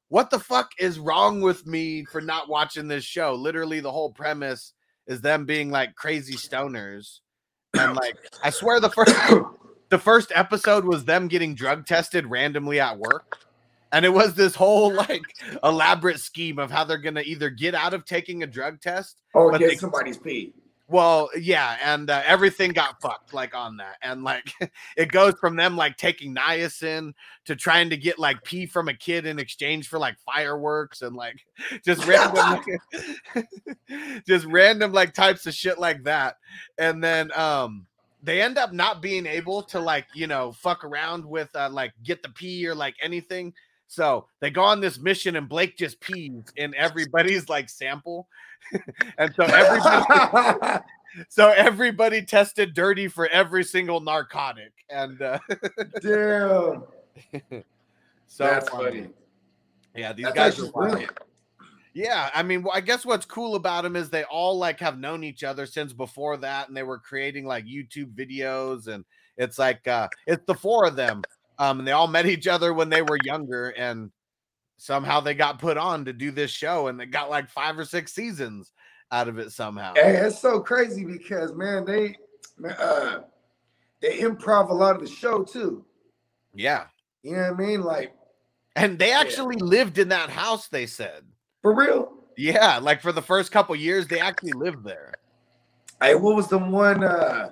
"What 0.08 0.30
the 0.30 0.40
fuck 0.40 0.72
is 0.78 0.98
wrong 0.98 1.40
with 1.40 1.66
me 1.66 2.04
for 2.04 2.20
not 2.20 2.48
watching 2.48 2.88
this 2.88 3.04
show?" 3.04 3.34
Literally, 3.34 3.80
the 3.80 3.92
whole 3.92 4.12
premise 4.12 4.74
is 5.06 5.22
them 5.22 5.46
being 5.46 5.70
like 5.70 5.94
crazy 5.94 6.34
stoners, 6.34 7.20
and 7.78 7.94
like 7.94 8.16
I 8.42 8.50
swear 8.50 8.80
the 8.80 8.90
first 8.90 9.14
the 9.88 9.98
first 9.98 10.32
episode 10.34 10.84
was 10.84 11.04
them 11.04 11.28
getting 11.28 11.54
drug 11.54 11.86
tested 11.86 12.26
randomly 12.26 12.80
at 12.80 12.98
work. 12.98 13.38
And 13.90 14.04
it 14.04 14.10
was 14.10 14.34
this 14.34 14.54
whole 14.54 14.92
like 15.08 15.22
elaborate 15.64 16.20
scheme 16.20 16.58
of 16.58 16.70
how 16.70 16.84
they're 16.84 16.98
gonna 16.98 17.22
either 17.22 17.50
get 17.50 17.74
out 17.74 17.94
of 17.94 18.04
taking 18.04 18.42
a 18.42 18.46
drug 18.46 18.80
test. 18.80 19.22
Or 19.34 19.50
get 19.52 19.70
they- 19.70 19.76
somebody's 19.76 20.18
pee. 20.18 20.52
Well, 20.90 21.28
yeah, 21.38 21.76
and 21.84 22.08
uh, 22.08 22.22
everything 22.24 22.72
got 22.72 22.98
fucked 23.02 23.34
like 23.34 23.54
on 23.54 23.76
that, 23.76 23.96
and 24.00 24.24
like 24.24 24.50
it 24.96 25.12
goes 25.12 25.34
from 25.38 25.54
them 25.54 25.76
like 25.76 25.98
taking 25.98 26.34
niacin 26.34 27.12
to 27.44 27.54
trying 27.54 27.90
to 27.90 27.96
get 27.98 28.18
like 28.18 28.42
pee 28.42 28.64
from 28.64 28.88
a 28.88 28.94
kid 28.94 29.26
in 29.26 29.38
exchange 29.38 29.88
for 29.88 29.98
like 29.98 30.16
fireworks 30.20 31.02
and 31.02 31.14
like 31.14 31.44
just 31.84 32.06
random, 32.06 32.62
just 34.26 34.46
random 34.46 34.92
like 34.92 35.12
types 35.12 35.46
of 35.46 35.52
shit 35.52 35.78
like 35.78 36.04
that, 36.04 36.36
and 36.78 37.04
then 37.04 37.30
um 37.38 37.86
they 38.22 38.42
end 38.42 38.58
up 38.58 38.72
not 38.72 39.00
being 39.00 39.26
able 39.26 39.62
to 39.64 39.80
like 39.80 40.06
you 40.14 40.26
know 40.26 40.52
fuck 40.52 40.84
around 40.84 41.24
with 41.24 41.54
uh, 41.54 41.68
like 41.70 41.92
get 42.02 42.22
the 42.22 42.28
pee 42.30 42.66
or 42.66 42.74
like 42.74 42.94
anything. 43.02 43.52
So 43.86 44.26
they 44.40 44.50
go 44.50 44.62
on 44.62 44.80
this 44.80 44.98
mission, 44.98 45.36
and 45.36 45.48
Blake 45.48 45.76
just 45.76 46.00
pees 46.00 46.44
in 46.56 46.74
everybody's 46.74 47.48
like 47.48 47.70
sample, 47.70 48.28
and 49.18 49.32
so 49.34 49.44
everybody 49.44 50.82
so 51.28 51.50
everybody 51.50 52.22
tested 52.22 52.74
dirty 52.74 53.08
for 53.08 53.28
every 53.28 53.64
single 53.64 54.00
narcotic, 54.00 54.72
and 54.90 55.20
uh, 55.22 55.38
Damn. 56.02 56.84
so 58.26 58.44
That's 58.44 58.68
funny. 58.68 58.84
funny. 58.84 59.08
Yeah, 59.94 60.12
these 60.12 60.26
That's 60.26 60.58
guys 60.58 60.60
are 60.60 60.70
wild. 60.70 61.08
Yeah, 61.98 62.30
I 62.32 62.44
mean, 62.44 62.64
I 62.72 62.80
guess 62.80 63.04
what's 63.04 63.26
cool 63.26 63.56
about 63.56 63.82
them 63.82 63.96
is 63.96 64.08
they 64.08 64.22
all 64.22 64.56
like 64.56 64.78
have 64.78 65.00
known 65.00 65.24
each 65.24 65.42
other 65.42 65.66
since 65.66 65.92
before 65.92 66.36
that, 66.36 66.68
and 66.68 66.76
they 66.76 66.84
were 66.84 67.00
creating 67.00 67.44
like 67.44 67.64
YouTube 67.64 68.14
videos, 68.14 68.86
and 68.86 69.04
it's 69.36 69.58
like 69.58 69.88
uh 69.88 70.06
it's 70.24 70.44
the 70.46 70.54
four 70.54 70.86
of 70.86 70.94
them. 70.94 71.22
Um, 71.58 71.80
and 71.80 71.88
they 71.88 71.90
all 71.90 72.06
met 72.06 72.26
each 72.26 72.46
other 72.46 72.72
when 72.72 72.88
they 72.88 73.02
were 73.02 73.18
younger, 73.24 73.70
and 73.70 74.12
somehow 74.76 75.18
they 75.18 75.34
got 75.34 75.58
put 75.58 75.76
on 75.76 76.04
to 76.04 76.12
do 76.12 76.30
this 76.30 76.52
show, 76.52 76.86
and 76.86 77.00
they 77.00 77.06
got 77.06 77.30
like 77.30 77.50
five 77.50 77.76
or 77.76 77.84
six 77.84 78.12
seasons 78.12 78.70
out 79.10 79.26
of 79.26 79.40
it 79.40 79.50
somehow. 79.50 79.94
Hey, 79.96 80.18
it's 80.18 80.38
so 80.38 80.60
crazy 80.60 81.04
because 81.04 81.52
man, 81.52 81.84
they 81.84 82.14
uh 82.78 83.22
they 84.00 84.18
improv 84.18 84.70
a 84.70 84.72
lot 84.72 84.94
of 84.94 85.02
the 85.02 85.08
show 85.08 85.42
too. 85.42 85.84
Yeah, 86.54 86.84
You 87.24 87.32
know 87.32 87.42
what 87.42 87.54
I 87.54 87.66
mean? 87.66 87.82
Like 87.82 88.12
and 88.76 89.00
they 89.00 89.10
actually 89.10 89.56
lived 89.56 89.98
in 89.98 90.10
that 90.10 90.30
house. 90.30 90.68
They 90.68 90.86
said, 90.86 91.24
for 91.62 91.74
real. 91.74 92.12
yeah, 92.36 92.78
like 92.78 93.00
for 93.02 93.12
the 93.12 93.22
first 93.22 93.52
couple 93.52 93.74
years, 93.76 94.06
they 94.06 94.20
actually 94.20 94.52
lived 94.52 94.84
there. 94.84 95.12
Hey, 96.00 96.14
what 96.14 96.36
was 96.36 96.48
the 96.48 96.58
one 96.58 97.02
uh 97.02 97.50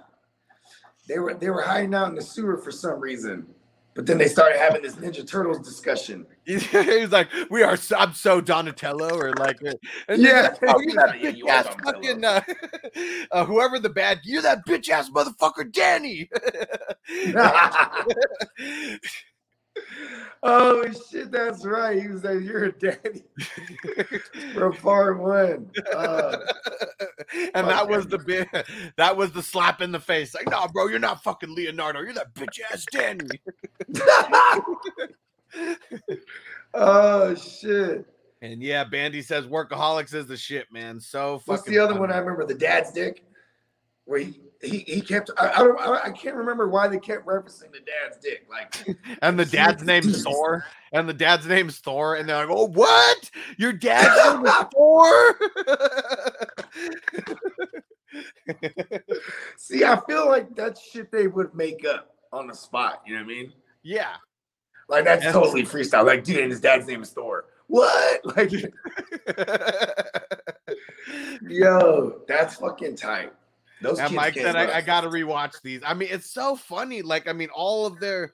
they 1.09 1.19
were 1.19 1.35
they 1.35 1.51
were 1.51 1.63
hiding 1.63 1.95
out 1.95 2.09
in 2.09 2.15
the 2.15 2.23
sewer 2.23 2.59
for 2.59 2.71
some 2.71 3.01
reason. 3.01 3.47
But 3.95 4.05
then 4.05 4.19
they 4.19 4.29
started 4.29 4.59
having 4.59 4.83
this 4.83 4.97
Ninja 4.97 5.27
Turtles 5.27 5.59
discussion. 5.67 6.27
He's 6.45 7.11
like, 7.11 7.29
"We 7.51 7.63
are. 7.63 7.79
So, 7.79 7.97
I'm 7.97 8.13
so 8.13 8.43
Donatello," 8.43 9.19
or 9.19 9.33
like, 9.33 9.57
uh, 9.67 9.73
and 10.09 10.21
Yeah. 10.21 10.55
yeah, 10.63 10.75
oh, 10.75 10.81
you 10.81 10.93
that 10.93 11.15
bitch 11.15 11.37
you 11.37 11.49
ass 11.49 11.67
fucking 11.83 12.23
uh, 12.23 12.43
uh, 13.31 13.47
whoever 13.47 13.79
the 13.79 13.89
bad, 13.89 14.21
you're 14.25 14.43
that 14.43 14.67
bitch 14.67 14.91
ass 14.91 15.09
motherfucker, 15.09 15.73
Danny. 15.73 16.29
oh 20.43 20.85
shit, 21.11 21.31
that's 21.31 21.65
right. 21.65 22.01
He 22.01 22.09
was 22.09 22.25
like, 22.25 22.41
"You're 22.41 22.65
a 22.65 22.73
daddy." 22.73 23.25
From 24.55 24.73
part 24.75 25.19
one. 25.19 25.71
Uh, 25.95 26.39
and 27.55 27.69
that 27.69 27.89
was 27.89 28.07
the 28.07 28.19
bit. 28.19 28.49
That 28.97 29.17
was 29.17 29.33
the 29.33 29.43
slap 29.43 29.81
in 29.81 29.93
the 29.93 30.01
face. 30.01 30.35
Like, 30.35 30.49
no, 30.51 30.67
bro, 30.69 30.89
you're 30.89 30.99
not 30.99 31.23
fucking 31.23 31.55
Leonardo. 31.55 32.01
You're 32.01 32.15
that 32.15 32.35
bitch 32.35 32.61
ass 32.73 32.85
Danny. 32.91 33.29
oh 36.75 37.35
shit. 37.35 38.07
And 38.43 38.63
yeah, 38.63 38.85
Bandy 38.85 39.23
says 39.23 39.47
workaholics 39.47 40.15
is 40.15 40.27
the 40.27 40.37
shit, 40.37 40.71
man. 40.71 41.01
So 41.01 41.39
fucking. 41.39 41.53
What's 41.53 41.63
the 41.65 41.79
other 41.79 41.99
one? 41.99 42.13
I 42.13 42.19
remember 42.19 42.45
the 42.45 42.55
dad's 42.55 42.93
dick, 42.93 43.25
where 44.07 44.21
he 44.21 44.41
he, 44.63 44.79
he 44.79 45.01
kept. 45.01 45.31
I, 45.39 45.51
I 45.51 45.59
don't. 45.59 45.79
I, 45.81 46.05
I 46.05 46.11
can't 46.11 46.37
remember 46.37 46.69
why 46.69 46.89
they 46.89 46.99
kept 46.99 47.27
referencing 47.27 47.73
the 47.73 47.81
dad's 47.81 48.17
dick. 48.19 48.47
Like, 48.51 48.97
And 49.23 49.39
the 49.39 49.45
dad's 49.45 49.83
name's 49.85 50.23
Thor. 50.23 50.65
And 50.93 51.09
the 51.09 51.15
dad's 51.15 51.47
name's 51.47 51.79
Thor. 51.79 52.17
And 52.17 52.29
they're 52.29 52.47
like, 52.47 52.57
oh, 52.57 52.69
what? 52.69 53.31
Your 53.59 53.73
dad's 53.73 54.35
name 54.35 54.47
is 54.47 54.53
Thor? 54.75 55.37
see, 59.57 59.85
I 59.85 60.01
feel 60.07 60.27
like 60.29 60.55
that 60.57 60.79
shit 60.79 61.13
they 61.13 61.27
would 61.27 61.55
make 61.55 61.85
up 61.85 62.15
on 62.33 62.47
the 62.47 62.55
spot. 62.55 63.03
You 63.07 63.15
know 63.15 63.25
what 63.25 63.33
I 63.33 63.35
mean? 63.35 63.53
yeah. 63.83 64.17
Like 64.89 65.05
that's 65.05 65.25
totally 65.25 65.65
freestyle. 65.65 66.07
Like, 66.07 66.23
dude, 66.23 66.39
and 66.39 66.51
his 66.53 66.61
dad's 66.61 66.87
name 66.87 67.03
is 67.03 67.11
Thor. 67.11 67.47
What? 67.67 68.21
Like, 68.37 68.53
yo, 71.43 72.21
that's 72.29 72.55
fucking 72.55 72.95
tight. 72.95 73.33
Those 73.83 73.99
and 73.99 74.09
kids 74.09 74.17
Mike 74.17 74.35
said. 74.35 74.57
I, 74.57 74.79
I 74.79 74.81
got 74.81 75.03
to 75.03 75.09
rewatch 75.09 75.61
these. 75.63 75.81
I 75.85 75.95
mean, 75.95 76.09
it's 76.11 76.33
so 76.33 76.57
funny. 76.57 77.03
Like, 77.03 77.29
I 77.29 77.33
mean, 77.33 77.49
all 77.55 77.87
of 77.87 78.01
their. 78.01 78.33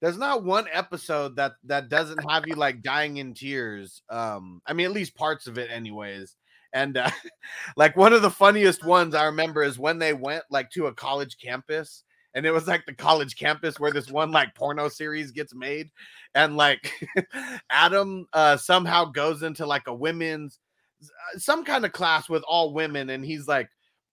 There's 0.00 0.18
not 0.18 0.44
one 0.44 0.66
episode 0.70 1.36
that 1.36 1.52
that 1.64 1.88
doesn't 1.88 2.30
have 2.30 2.46
you 2.46 2.56
like 2.56 2.82
dying 2.82 3.16
in 3.16 3.32
tears. 3.32 4.02
Um, 4.10 4.60
I 4.66 4.74
mean, 4.74 4.86
at 4.86 4.92
least 4.92 5.14
parts 5.14 5.46
of 5.46 5.56
it, 5.56 5.70
anyways. 5.70 6.36
And 6.74 6.98
uh, 6.98 7.10
like 7.76 7.96
one 7.96 8.12
of 8.12 8.20
the 8.20 8.30
funniest 8.30 8.84
ones 8.84 9.14
I 9.14 9.24
remember 9.24 9.62
is 9.62 9.78
when 9.78 9.98
they 9.98 10.12
went 10.12 10.44
like 10.50 10.68
to 10.70 10.86
a 10.86 10.94
college 10.94 11.38
campus, 11.42 12.04
and 12.34 12.44
it 12.44 12.50
was 12.50 12.66
like 12.66 12.84
the 12.84 12.94
college 12.94 13.36
campus 13.36 13.80
where 13.80 13.92
this 13.92 14.10
one 14.10 14.30
like 14.30 14.54
porno 14.54 14.88
series 14.88 15.30
gets 15.30 15.54
made, 15.54 15.88
and 16.34 16.56
like 16.56 16.92
Adam 17.70 18.26
uh, 18.34 18.58
somehow 18.58 19.06
goes 19.06 19.42
into 19.42 19.64
like 19.64 19.86
a 19.86 19.94
women's 19.94 20.58
uh, 21.02 21.38
some 21.38 21.64
kind 21.64 21.84
of 21.84 21.92
class 21.92 22.28
with 22.28 22.42
all 22.46 22.74
women, 22.74 23.08
and 23.10 23.24
he's 23.24 23.46
like 23.46 23.68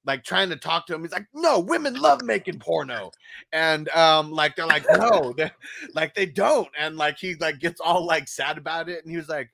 like 0.05 0.23
trying 0.23 0.49
to 0.49 0.55
talk 0.55 0.87
to 0.87 0.95
him. 0.95 1.01
He's 1.01 1.11
like, 1.11 1.27
no, 1.33 1.59
women 1.59 1.95
love 1.95 2.23
making 2.23 2.59
porno. 2.59 3.11
And 3.53 3.89
um, 3.89 4.31
like 4.31 4.55
they're 4.55 4.67
like, 4.67 4.85
no, 4.91 5.33
they're, 5.37 5.51
like 5.93 6.15
they 6.15 6.25
don't. 6.25 6.69
And 6.77 6.97
like 6.97 7.17
he 7.17 7.35
like 7.35 7.59
gets 7.59 7.79
all 7.79 8.05
like 8.05 8.27
sad 8.27 8.57
about 8.57 8.89
it. 8.89 9.03
And 9.03 9.11
he 9.11 9.17
was 9.17 9.29
like, 9.29 9.49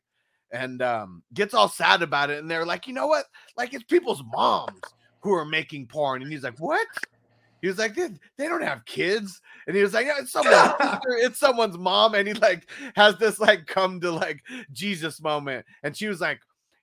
and 0.53 0.81
um 0.81 1.23
gets 1.33 1.53
all 1.53 1.67
sad 1.67 2.01
about 2.01 2.29
it. 2.29 2.39
And 2.39 2.49
they're 2.49 2.65
like, 2.65 2.88
you 2.88 2.93
know 2.93 3.07
what? 3.07 3.25
Like 3.57 3.73
it's 3.73 3.83
people's 3.83 4.23
moms 4.33 4.79
who 5.19 5.33
are 5.33 5.45
making 5.45 5.88
porn. 5.88 6.21
And 6.21 6.31
he's 6.31 6.43
like, 6.43 6.60
What? 6.60 6.88
He 7.62 7.67
was 7.67 7.79
like, 7.79 7.95
they, 7.95 8.10
they 8.38 8.47
don't 8.47 8.62
have 8.62 8.86
kids. 8.86 9.41
And 9.65 9.75
he 9.75 9.81
was 9.81 9.93
like, 9.93 10.05
yeah, 10.05 10.19
it's 10.19 10.31
someone's 10.31 10.73
it's 11.19 11.39
someone's 11.39 11.77
mom. 11.77 12.13
And 12.13 12.27
he 12.27 12.33
like 12.36 12.69
has 12.95 13.17
this 13.17 13.39
like 13.39 13.65
come 13.65 13.99
to 14.01 14.12
like 14.12 14.43
Jesus 14.71 15.21
moment. 15.21 15.65
And 15.83 15.95
she 15.95 16.07
was 16.07 16.21
like, 16.21 16.39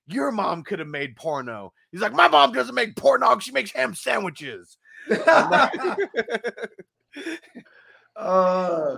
Your 0.06 0.30
mom 0.30 0.62
could 0.62 0.80
have 0.80 0.88
made 0.88 1.16
porno. 1.16 1.72
He's 1.94 2.00
like, 2.00 2.12
My 2.12 2.26
mom 2.26 2.50
doesn't 2.50 2.74
make 2.74 2.96
pork 2.96 3.20
porno, 3.20 3.38
she 3.38 3.52
makes 3.52 3.70
ham 3.70 3.94
sandwiches. 3.94 4.78
uh, 8.16 8.96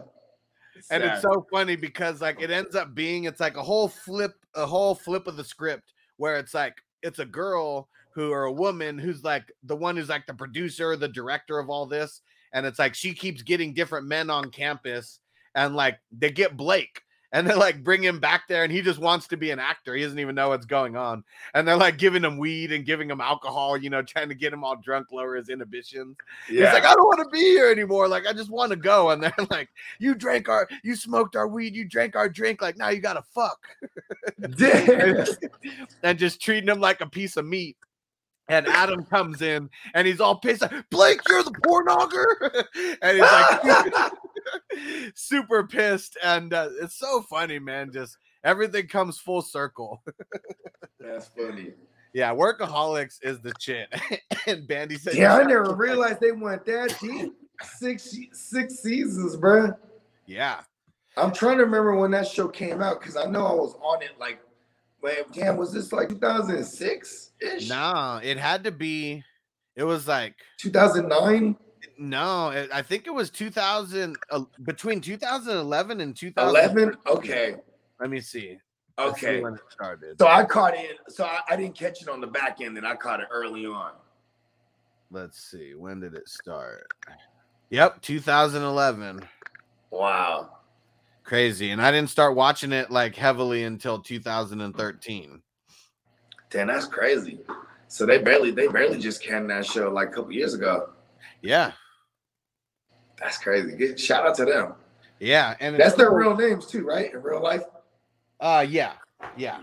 and 0.91 1.05
it's 1.05 1.21
so 1.21 1.47
funny 1.53 1.77
because 1.77 2.23
like 2.23 2.41
it 2.41 2.51
ends 2.51 2.75
up 2.75 2.95
being 2.95 3.25
it's 3.25 3.39
like 3.39 3.59
a 3.59 3.63
whole 3.63 3.89
flip 3.89 4.33
a 4.55 4.65
whole 4.65 4.95
flip 4.95 5.27
of 5.27 5.37
the 5.37 5.45
script 5.45 5.93
where 6.17 6.37
it's 6.37 6.55
like 6.55 6.77
it's 7.03 7.19
a 7.19 7.27
girl 7.27 7.91
who 8.15 8.33
or 8.33 8.45
a 8.45 8.53
woman 8.53 8.99
who's 8.99 9.23
like 9.23 9.53
the 9.65 9.77
one 9.77 9.95
who's 9.95 10.09
like 10.09 10.27
the 10.27 10.33
producer 10.33 10.97
the 10.97 11.07
director 11.07 11.59
of 11.59 11.69
all 11.69 11.85
this 11.85 12.23
and 12.55 12.65
it's 12.65 12.79
like 12.79 12.95
she 12.95 13.13
keeps 13.13 13.43
getting 13.43 13.75
different 13.75 14.07
men 14.07 14.31
on 14.31 14.51
campus 14.51 15.21
and 15.55 15.77
like 15.77 15.99
they 16.17 16.31
get 16.31 16.57
blake 16.57 17.03
and 17.33 17.49
they 17.49 17.55
like 17.55 17.83
bring 17.83 18.03
him 18.03 18.21
back 18.21 18.49
there 18.49 18.65
and 18.65 18.73
he 18.73 18.83
just 18.83 18.99
wants 18.99 19.27
to 19.27 19.37
be 19.37 19.51
an 19.51 19.59
actor 19.59 19.95
he 19.95 20.03
doesn't 20.03 20.19
even 20.19 20.35
know 20.35 20.51
what's 20.51 20.67
going 20.67 20.97
on 20.97 21.25
and 21.55 21.67
they're 21.67 21.77
like 21.77 21.99
giving 21.99 22.25
him 22.25 22.39
weed 22.39 22.73
and 22.73 22.85
giving 22.85 23.11
him 23.11 23.21
alcohol 23.21 23.77
you 23.77 23.91
know 23.91 24.03
trying 24.03 24.29
to 24.29 24.35
get 24.35 24.53
him 24.53 24.65
all 24.65 24.77
drunk 24.77 25.11
lower 25.13 25.37
his 25.37 25.49
inhibitions 25.49 26.17
yeah. 26.49 26.67
He's 26.67 26.75
like, 26.75 26.85
I 26.85 26.95
don't 26.95 27.05
want 27.05 27.21
to 27.21 27.31
be 27.31 27.41
here 27.41 27.71
anymore. 27.71 28.09
Like, 28.09 28.27
I 28.27 28.33
just 28.33 28.51
want 28.51 28.71
to 28.71 28.77
go. 28.77 29.11
And 29.11 29.23
they're 29.23 29.35
like, 29.51 29.69
You 29.99 30.15
drank 30.15 30.49
our, 30.49 30.69
you 30.83 30.97
smoked 30.97 31.37
our 31.37 31.49
weed, 31.49 31.75
you 31.75 31.85
drank 31.85 32.17
our 32.17 32.29
drink. 32.29 32.63
Like, 32.63 32.77
now 32.77 32.89
you 32.89 33.01
gotta 33.01 33.23
fuck. 33.35 33.67
And 36.03 36.19
just 36.19 36.41
treating 36.41 36.69
him 36.69 36.81
like 36.81 37.01
a 37.01 37.09
piece 37.09 37.37
of 37.37 37.47
meat. 37.47 37.77
And 38.49 38.67
Adam 38.69 39.05
comes 39.05 39.43
in 39.43 39.69
and 39.95 40.07
he's 40.07 40.21
all 40.21 40.37
pissed. 40.37 40.63
Like, 40.63 40.89
Blake, 40.91 41.21
you're 41.29 41.43
the 41.43 41.51
pornogger. 41.51 42.65
and 43.03 43.17
he's 43.17 43.21
like 43.21 44.13
super 45.15 45.67
pissed. 45.67 46.17
And 46.23 46.53
uh, 46.53 46.69
it's 46.81 46.99
so 46.99 47.23
funny, 47.23 47.59
man. 47.59 47.93
Just 47.93 48.17
everything 48.45 48.87
comes 48.89 49.19
full 49.19 49.43
circle. 49.43 50.03
That's 51.01 51.29
funny. 51.29 51.73
yeah, 52.13 52.31
workaholics 52.31 53.19
is 53.23 53.41
the 53.41 53.53
shit. 53.61 53.89
and 54.47 54.67
Bandy 54.67 54.97
said, 54.97 55.15
Yeah, 55.15 55.37
I 55.37 55.43
never 55.43 55.75
realized 55.75 56.21
they 56.21 56.33
went 56.33 56.65
that 56.67 56.97
deep. 57.01 57.33
Six 57.79 58.15
six 58.33 58.81
seasons, 58.81 59.37
bro. 59.37 59.73
Yeah. 60.27 60.61
I'm 61.17 61.33
trying 61.33 61.57
to 61.57 61.65
remember 61.65 61.95
when 61.95 62.11
that 62.11 62.29
show 62.29 62.49
came 62.49 62.83
out 62.83 63.01
because 63.01 63.17
I 63.17 63.25
know 63.25 63.47
I 63.47 63.55
was 63.55 63.75
on 63.83 64.03
it 64.03 64.11
like, 64.21 64.41
man, 65.03 65.15
damn, 65.33 65.57
was 65.57 65.73
this 65.73 65.93
like 65.93 66.11
2006 66.11 67.31
ish? 67.41 67.69
No, 67.69 68.21
it 68.23 68.37
had 68.37 68.65
to 68.65 68.71
be. 68.71 69.25
It 69.77 69.85
was 69.85 70.07
like 70.07 70.35
2009, 70.59 71.57
no. 71.99 72.51
It, 72.51 72.71
I 72.73 72.83
think 72.83 73.07
it 73.07 73.15
was 73.15 73.31
2000 73.31 74.17
uh, 74.31 74.41
between 74.65 75.01
2011 75.01 76.01
and 76.01 76.17
2011. 76.17 76.97
Okay, 77.07 77.57
Let 78.01 78.11
me 78.11 78.21
see. 78.21 78.59
Okay. 78.99 79.41
when 79.43 79.55
it 79.55 79.61
started. 79.69 80.19
So 80.19 80.27
I 80.27 80.45
caught 80.45 80.75
it. 80.75 80.97
So 81.09 81.25
I, 81.25 81.41
I 81.51 81.57
didn't 81.57 81.75
catch 81.75 82.03
it 82.03 82.09
on 82.09 82.21
the 82.21 82.27
back 82.27 82.61
end, 82.61 82.79
and 82.79 82.87
I 82.87 82.97
caught 82.97 83.21
it 83.21 83.29
early 83.31 83.67
on. 83.67 83.93
Let's 85.11 85.39
see. 85.39 85.75
When 85.75 86.01
did 86.01 86.15
it 86.15 86.29
start? 86.29 86.87
Yep, 87.71 88.01
2011. 88.03 89.23
Wow. 89.91 90.51
Crazy. 91.25 91.71
And 91.71 91.83
I 91.83 91.91
didn't 91.91 92.11
start 92.11 92.37
watching 92.37 92.73
it 92.73 92.91
like 92.91 93.15
heavily 93.15 93.65
until 93.65 93.99
2013. 94.01 95.43
Damn, 96.51 96.67
that's 96.69 96.87
crazy. 96.87 97.41
So 97.89 98.07
they 98.07 98.19
barely 98.19 98.51
they 98.51 98.69
barely 98.69 98.99
just 98.99 99.23
canned 99.23 99.51
that 99.51 99.67
show 99.67 99.91
like 99.91 100.09
a 100.09 100.13
couple 100.13 100.33
years 100.33 100.55
ago. 100.55 100.91
Yeah. 101.43 101.73
That's 103.21 103.39
crazy. 103.39 103.77
Good 103.77 103.99
shout 103.99 104.27
out 104.27 104.35
to 104.37 104.45
them. 104.45 104.75
Yeah. 105.21 105.55
And 105.61 105.77
That's 105.77 105.95
their 105.95 106.13
real 106.13 106.37
names 106.37 106.67
too, 106.67 106.85
right? 106.85 107.13
In 107.13 107.23
real 107.23 107.43
life. 107.43 107.63
Uh 108.41 108.67
yeah, 108.69 108.93
yeah. 109.37 109.61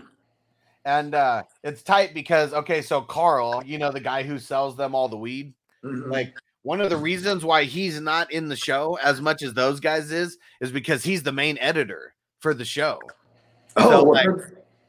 And 0.84 1.14
uh 1.14 1.44
it's 1.62 1.82
tight 1.82 2.12
because 2.14 2.52
okay, 2.52 2.82
so 2.82 3.00
Carl, 3.00 3.62
you 3.64 3.78
know, 3.78 3.92
the 3.92 4.00
guy 4.00 4.22
who 4.22 4.38
sells 4.38 4.76
them 4.76 4.94
all 4.94 5.08
the 5.08 5.16
weed, 5.16 5.54
Mhm. 5.84 6.10
Like 6.10 6.36
one 6.62 6.80
of 6.80 6.90
the 6.90 6.96
reasons 6.96 7.44
why 7.44 7.64
he's 7.64 8.00
not 8.00 8.32
in 8.32 8.48
the 8.48 8.56
show 8.56 8.98
as 9.02 9.20
much 9.20 9.42
as 9.42 9.52
those 9.54 9.80
guys 9.80 10.10
is 10.10 10.38
is 10.60 10.72
because 10.72 11.04
he's 11.04 11.22
the 11.22 11.32
main 11.32 11.58
editor 11.58 12.14
for 12.40 12.54
the 12.54 12.64
show. 12.64 12.98
oh, 13.76 13.90
so, 13.90 14.02
like. 14.02 14.28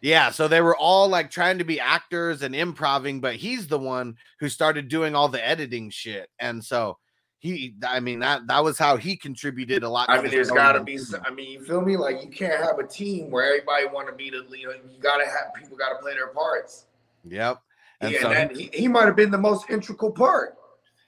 Yeah, 0.01 0.29
so 0.29 0.47
they 0.47 0.61
were 0.61 0.77
all 0.77 1.07
like 1.09 1.31
trying 1.31 1.57
to 1.57 1.63
be 1.63 1.79
actors 1.79 2.43
and 2.43 2.55
improving, 2.55 3.21
but 3.21 3.35
he's 3.37 3.67
the 3.67 3.79
one 3.79 4.17
who 4.39 4.49
started 4.49 4.87
doing 4.87 5.15
all 5.15 5.29
the 5.29 5.45
editing 5.45 5.89
shit. 5.89 6.29
And 6.39 6.63
so 6.63 6.99
he 7.45 7.75
I 7.87 7.99
mean 7.99 8.19
that 8.19 8.47
that 8.47 8.63
was 8.63 8.77
how 8.77 8.97
he 8.97 9.15
contributed 9.15 9.83
a 9.83 9.89
lot. 9.89 10.09
I 10.09 10.21
mean, 10.21 10.31
there's 10.31 10.51
got 10.51 10.73
to 10.73 10.83
be. 10.83 10.99
I 11.23 11.29
mean, 11.29 11.51
you 11.51 11.63
feel 11.63 11.81
me? 11.81 11.95
Like 11.95 12.23
you 12.23 12.29
can't 12.29 12.61
have 12.61 12.79
a 12.79 12.87
team 12.87 13.29
where 13.29 13.45
everybody 13.45 13.85
want 13.85 14.07
to 14.07 14.13
be 14.13 14.29
the 14.29 14.45
leader. 14.49 14.75
You 14.91 14.99
got 14.99 15.17
to 15.17 15.25
have 15.25 15.53
people 15.57 15.77
got 15.77 15.89
to 15.89 15.95
play 15.97 16.13
their 16.13 16.27
parts. 16.27 16.85
Yep. 17.27 17.61
And 18.01 18.11
yeah, 18.11 18.21
so 18.21 18.31
and 18.31 18.51
he, 18.57 18.69
he 18.73 18.87
might 18.87 19.05
have 19.05 19.15
been 19.15 19.31
the 19.31 19.37
most 19.37 19.69
integral 19.69 20.11
part. 20.11 20.55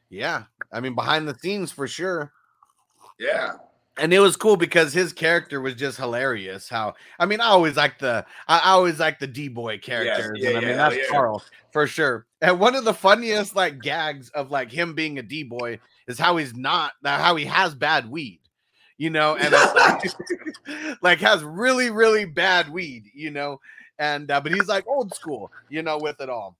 yeah, 0.09 0.43
I 0.71 0.79
mean 0.79 0.95
behind 0.95 1.27
the 1.27 1.37
scenes 1.37 1.71
for 1.71 1.87
sure. 1.87 2.31
Yeah. 3.19 3.53
and 3.97 4.13
it 4.13 4.19
was 4.19 4.35
cool 4.35 4.57
because 4.57 4.93
his 4.93 5.11
character 5.11 5.59
was 5.59 5.73
just 5.75 5.97
hilarious. 5.97 6.69
How 6.69 6.93
I 7.19 7.25
mean, 7.25 7.41
I 7.41 7.47
always 7.47 7.75
like 7.75 7.99
the 7.99 8.25
I 8.47 8.71
always 8.71 8.99
like 8.99 9.19
the 9.19 9.27
D 9.27 9.47
boy 9.47 9.79
characters, 9.79 10.37
yeah, 10.39 10.49
and 10.49 10.57
I 10.57 10.61
mean 10.61 10.69
yeah, 10.69 10.75
that's 10.75 10.95
yeah. 10.95 11.03
Carl 11.09 11.43
for 11.71 11.87
sure. 11.87 12.25
And 12.41 12.59
one 12.59 12.75
of 12.75 12.85
the 12.85 12.93
funniest 12.93 13.55
like 13.55 13.81
gags 13.81 14.29
of 14.29 14.51
like 14.51 14.71
him 14.71 14.93
being 14.93 15.19
a 15.19 15.23
D 15.23 15.43
boy 15.43 15.79
is 16.07 16.19
how 16.19 16.37
he's 16.37 16.55
not 16.55 16.93
how 17.03 17.35
he 17.35 17.45
has 17.45 17.75
bad 17.75 18.09
weed, 18.09 18.39
you 18.97 19.09
know, 19.09 19.35
and 19.35 19.51
like, 19.51 20.03
like 21.01 21.19
has 21.19 21.43
really 21.43 21.89
really 21.89 22.25
bad 22.25 22.69
weed, 22.69 23.05
you 23.13 23.31
know, 23.31 23.59
and 23.99 24.29
uh, 24.31 24.41
but 24.41 24.51
he's 24.51 24.67
like 24.67 24.87
old 24.87 25.13
school, 25.13 25.51
you 25.69 25.81
know, 25.81 25.97
with 25.97 26.19
it 26.21 26.29
all. 26.29 26.55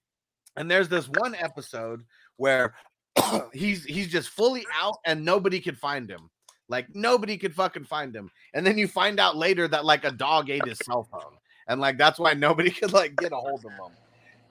And 0.55 0.69
there's 0.69 0.89
this 0.89 1.07
one 1.07 1.35
episode 1.35 2.03
where 2.37 2.73
he's 3.53 3.83
he's 3.85 4.09
just 4.09 4.29
fully 4.29 4.65
out 4.75 4.97
and 5.05 5.23
nobody 5.23 5.59
could 5.59 5.77
find 5.77 6.09
him. 6.09 6.29
Like 6.69 6.93
nobody 6.93 7.37
could 7.37 7.55
fucking 7.55 7.85
find 7.85 8.15
him. 8.15 8.29
And 8.53 8.65
then 8.65 8.77
you 8.77 8.87
find 8.87 9.19
out 9.19 9.37
later 9.37 9.67
that 9.67 9.85
like 9.85 10.03
a 10.03 10.11
dog 10.11 10.49
ate 10.49 10.65
his 10.65 10.79
cell 10.79 11.07
phone. 11.11 11.37
And 11.67 11.79
like 11.79 11.97
that's 11.97 12.19
why 12.19 12.33
nobody 12.33 12.69
could 12.71 12.93
like 12.93 13.15
get 13.15 13.31
a 13.31 13.37
hold 13.37 13.65
of 13.65 13.71
him. 13.71 13.95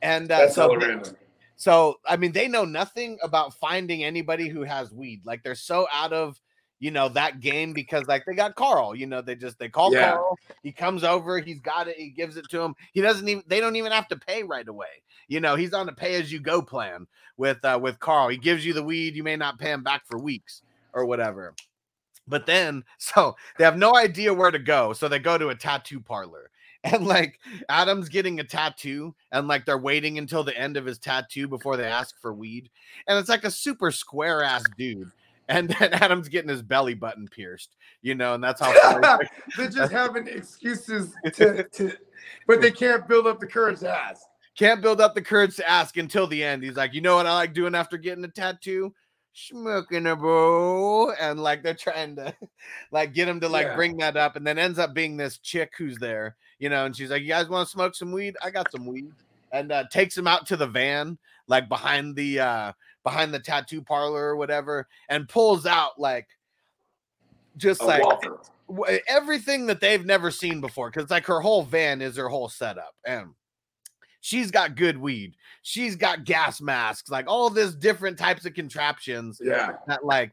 And 0.03 0.31
uh, 0.31 0.39
That's 0.39 0.55
so 0.55 0.69
so 1.57 1.97
I 2.07 2.17
mean 2.17 2.33
they 2.33 2.49
know 2.49 2.65
nothing 2.65 3.19
about 3.23 3.55
finding 3.55 4.05
anybody 4.05 4.49
who 4.49 4.63
has 4.63 4.93
weed. 4.93 5.23
Like 5.25 5.43
they're 5.43 5.55
so 5.55 5.87
out 5.93 6.13
of 6.13 6.41
you 6.79 6.91
know 6.91 7.09
that 7.09 7.41
game 7.41 7.73
because 7.73 8.07
like 8.07 8.25
they 8.27 8.35
got 8.35 8.55
Carl, 8.55 8.95
you 8.95 9.07
know, 9.07 9.23
they 9.23 9.35
just 9.35 9.59
they 9.59 9.69
call 9.69 9.93
Yeah. 9.93 10.13
Carl, 10.13 10.39
he 10.63 10.73
comes 10.73 11.05
over, 11.05 11.39
he's 11.39 11.61
got 11.61 11.89
it, 11.89 11.97
he 11.97 12.11
gives 12.11 12.37
it 12.37 12.49
to 12.51 12.61
him. 12.61 12.75
He 12.93 13.01
doesn't 13.01 13.29
even 13.29 13.43
they 13.47 13.61
don't 13.61 13.77
even 13.77 13.93
have 13.93 14.09
to 14.09 14.17
pay 14.17 14.43
right 14.43 14.69
away. 14.69 15.03
You 15.29 15.41
know, 15.41 15.57
he's 15.57 15.73
on 15.73 15.89
a 15.89 15.93
pay 15.93 16.15
as 16.17 16.31
you 16.31 16.41
go 16.41 16.61
plan 16.63 17.07
with 17.37 17.65
uh 17.65 17.79
with 17.81 17.99
Carl. 17.99 18.29
He 18.29 18.37
gives 18.37 18.65
you 18.65 18.73
the 18.73 18.85
weed, 18.85 19.17
you 19.17 19.23
may 19.23 19.37
not 19.37 19.59
pay 19.59 19.73
him 19.73 19.83
back 19.83 20.07
for 20.07 20.19
weeks 20.19 20.63
or 20.93 21.07
whatever. 21.07 21.55
But 22.29 22.47
then, 22.47 22.85
so 22.99 23.37
they 23.59 23.65
have 23.65 23.79
no 23.79 23.97
idea 23.97 24.35
where 24.35 24.51
to 24.51 24.59
go. 24.59 24.93
So 24.93 25.09
they 25.09 25.19
go 25.19 25.39
to 25.39 25.49
a 25.49 25.55
tattoo 25.55 26.01
parlor. 26.01 26.51
And 26.93 27.07
like 27.07 27.41
Adam's 27.69 28.09
getting 28.09 28.39
a 28.39 28.45
tattoo, 28.45 29.15
and 29.33 29.49
like 29.49 29.67
they're 29.67 29.77
waiting 29.77 30.19
until 30.19 30.45
the 30.45 30.57
end 30.57 30.77
of 30.77 30.87
his 30.87 30.99
tattoo 30.99 31.49
before 31.49 31.77
they 31.77 31.85
ask 31.85 32.15
for 32.21 32.33
weed. 32.33 32.71
And 33.09 33.19
it's 33.19 33.29
like 33.29 33.45
a 33.45 33.51
super 33.51 33.91
square 33.91 34.43
ass 34.43 34.63
dude. 34.79 35.11
And 35.49 35.69
then 35.69 35.93
Adam's 35.95 36.29
getting 36.29 36.49
his 36.49 36.63
belly 36.63 36.95
button 36.95 37.29
pierced, 37.29 37.77
you 38.03 38.15
know, 38.15 38.35
and 38.35 38.43
that's 38.43 38.61
how 38.61 38.73
They're 39.57 39.69
just 39.69 39.93
having 39.93 40.29
excuses 40.29 41.15
to, 41.35 41.65
to, 41.65 41.93
but 42.47 42.61
they 42.61 42.71
can't 42.71 43.07
build 43.09 43.27
up 43.27 43.41
the 43.41 43.47
courage 43.47 43.81
to 43.81 43.91
ask. 43.91 44.23
can't 44.57 44.83
build 44.83 45.01
up 45.01 45.15
the 45.15 45.23
courage 45.23 45.57
to 45.57 45.69
ask 45.69 45.97
until 45.97 46.27
the 46.27 46.43
end. 46.43 46.63
He's 46.63 46.77
like, 46.77 46.95
you 46.95 47.01
know 47.01 47.17
what 47.17 47.27
I 47.27 47.35
like 47.35 47.53
doing 47.53 47.75
after 47.75 47.97
getting 47.97 48.25
a 48.25 48.29
tattoo? 48.29 48.95
Smoking 49.39 50.07
a 50.07 50.17
bowl. 50.17 51.13
And 51.21 51.39
like 51.41 51.63
they're 51.63 51.75
trying 51.75 52.17
to 52.17 52.35
like 52.91 53.13
get 53.13 53.29
him 53.29 53.41
to 53.41 53.49
like 53.49 53.67
Yeah. 53.67 53.77
bring 53.77 53.97
that 53.99 54.17
up, 54.17 54.37
and 54.37 54.47
then 54.47 54.59
ends 54.59 54.79
up 54.79 54.95
being 54.95 55.17
this 55.17 55.39
chick 55.39 55.73
who's 55.77 55.99
there, 55.99 56.37
you 56.59 56.69
know, 56.71 56.87
and 56.87 56.97
she's 56.97 57.11
like, 57.11 57.23
You 57.23 57.29
guys 57.29 57.49
want 57.49 57.67
to 57.67 57.71
smoke 57.71 57.95
some 57.95 58.13
weed? 58.13 58.35
I 58.43 58.51
got 58.51 58.71
some 58.71 58.87
weed. 58.87 59.11
And 59.53 59.71
uh 59.71 59.85
takes 59.93 60.17
him 60.17 60.27
out 60.27 60.47
to 60.47 60.57
the 60.57 60.67
van, 60.67 61.19
like 61.49 61.69
behind 61.69 62.17
the 62.17 62.41
uh 62.41 62.73
behind 63.05 63.33
the 63.33 63.39
tattoo 63.41 63.83
parlor 63.83 64.23
or 64.31 64.37
whatever, 64.37 64.89
and 65.09 65.29
pulls 65.29 65.67
out 65.67 66.01
like 66.01 66.27
just 67.57 67.81
A 67.83 67.87
like 67.87 68.03
Walther. 68.03 68.37
w- 68.69 68.99
everything 69.07 69.67
that 69.67 69.81
they've 69.81 70.05
never 70.05 70.31
seen 70.31 70.61
before 70.61 70.91
because 70.91 71.11
like 71.11 71.27
her 71.27 71.41
whole 71.41 71.63
van 71.63 72.01
is 72.03 72.17
her 72.17 72.29
whole 72.29 72.49
setup 72.49 72.95
and 73.07 73.29
she's 74.27 74.51
got 74.51 74.75
good 74.75 74.99
weed 74.99 75.37
she's 75.63 75.95
got 75.95 76.25
gas 76.25 76.61
masks 76.61 77.09
like 77.11 77.27
all 77.29 77.49
this 77.49 77.77
different 77.77 78.19
types 78.19 78.45
of 78.45 78.55
contraptions 78.55 79.41
Yeah. 79.43 79.75
that 79.87 80.05
like 80.05 80.33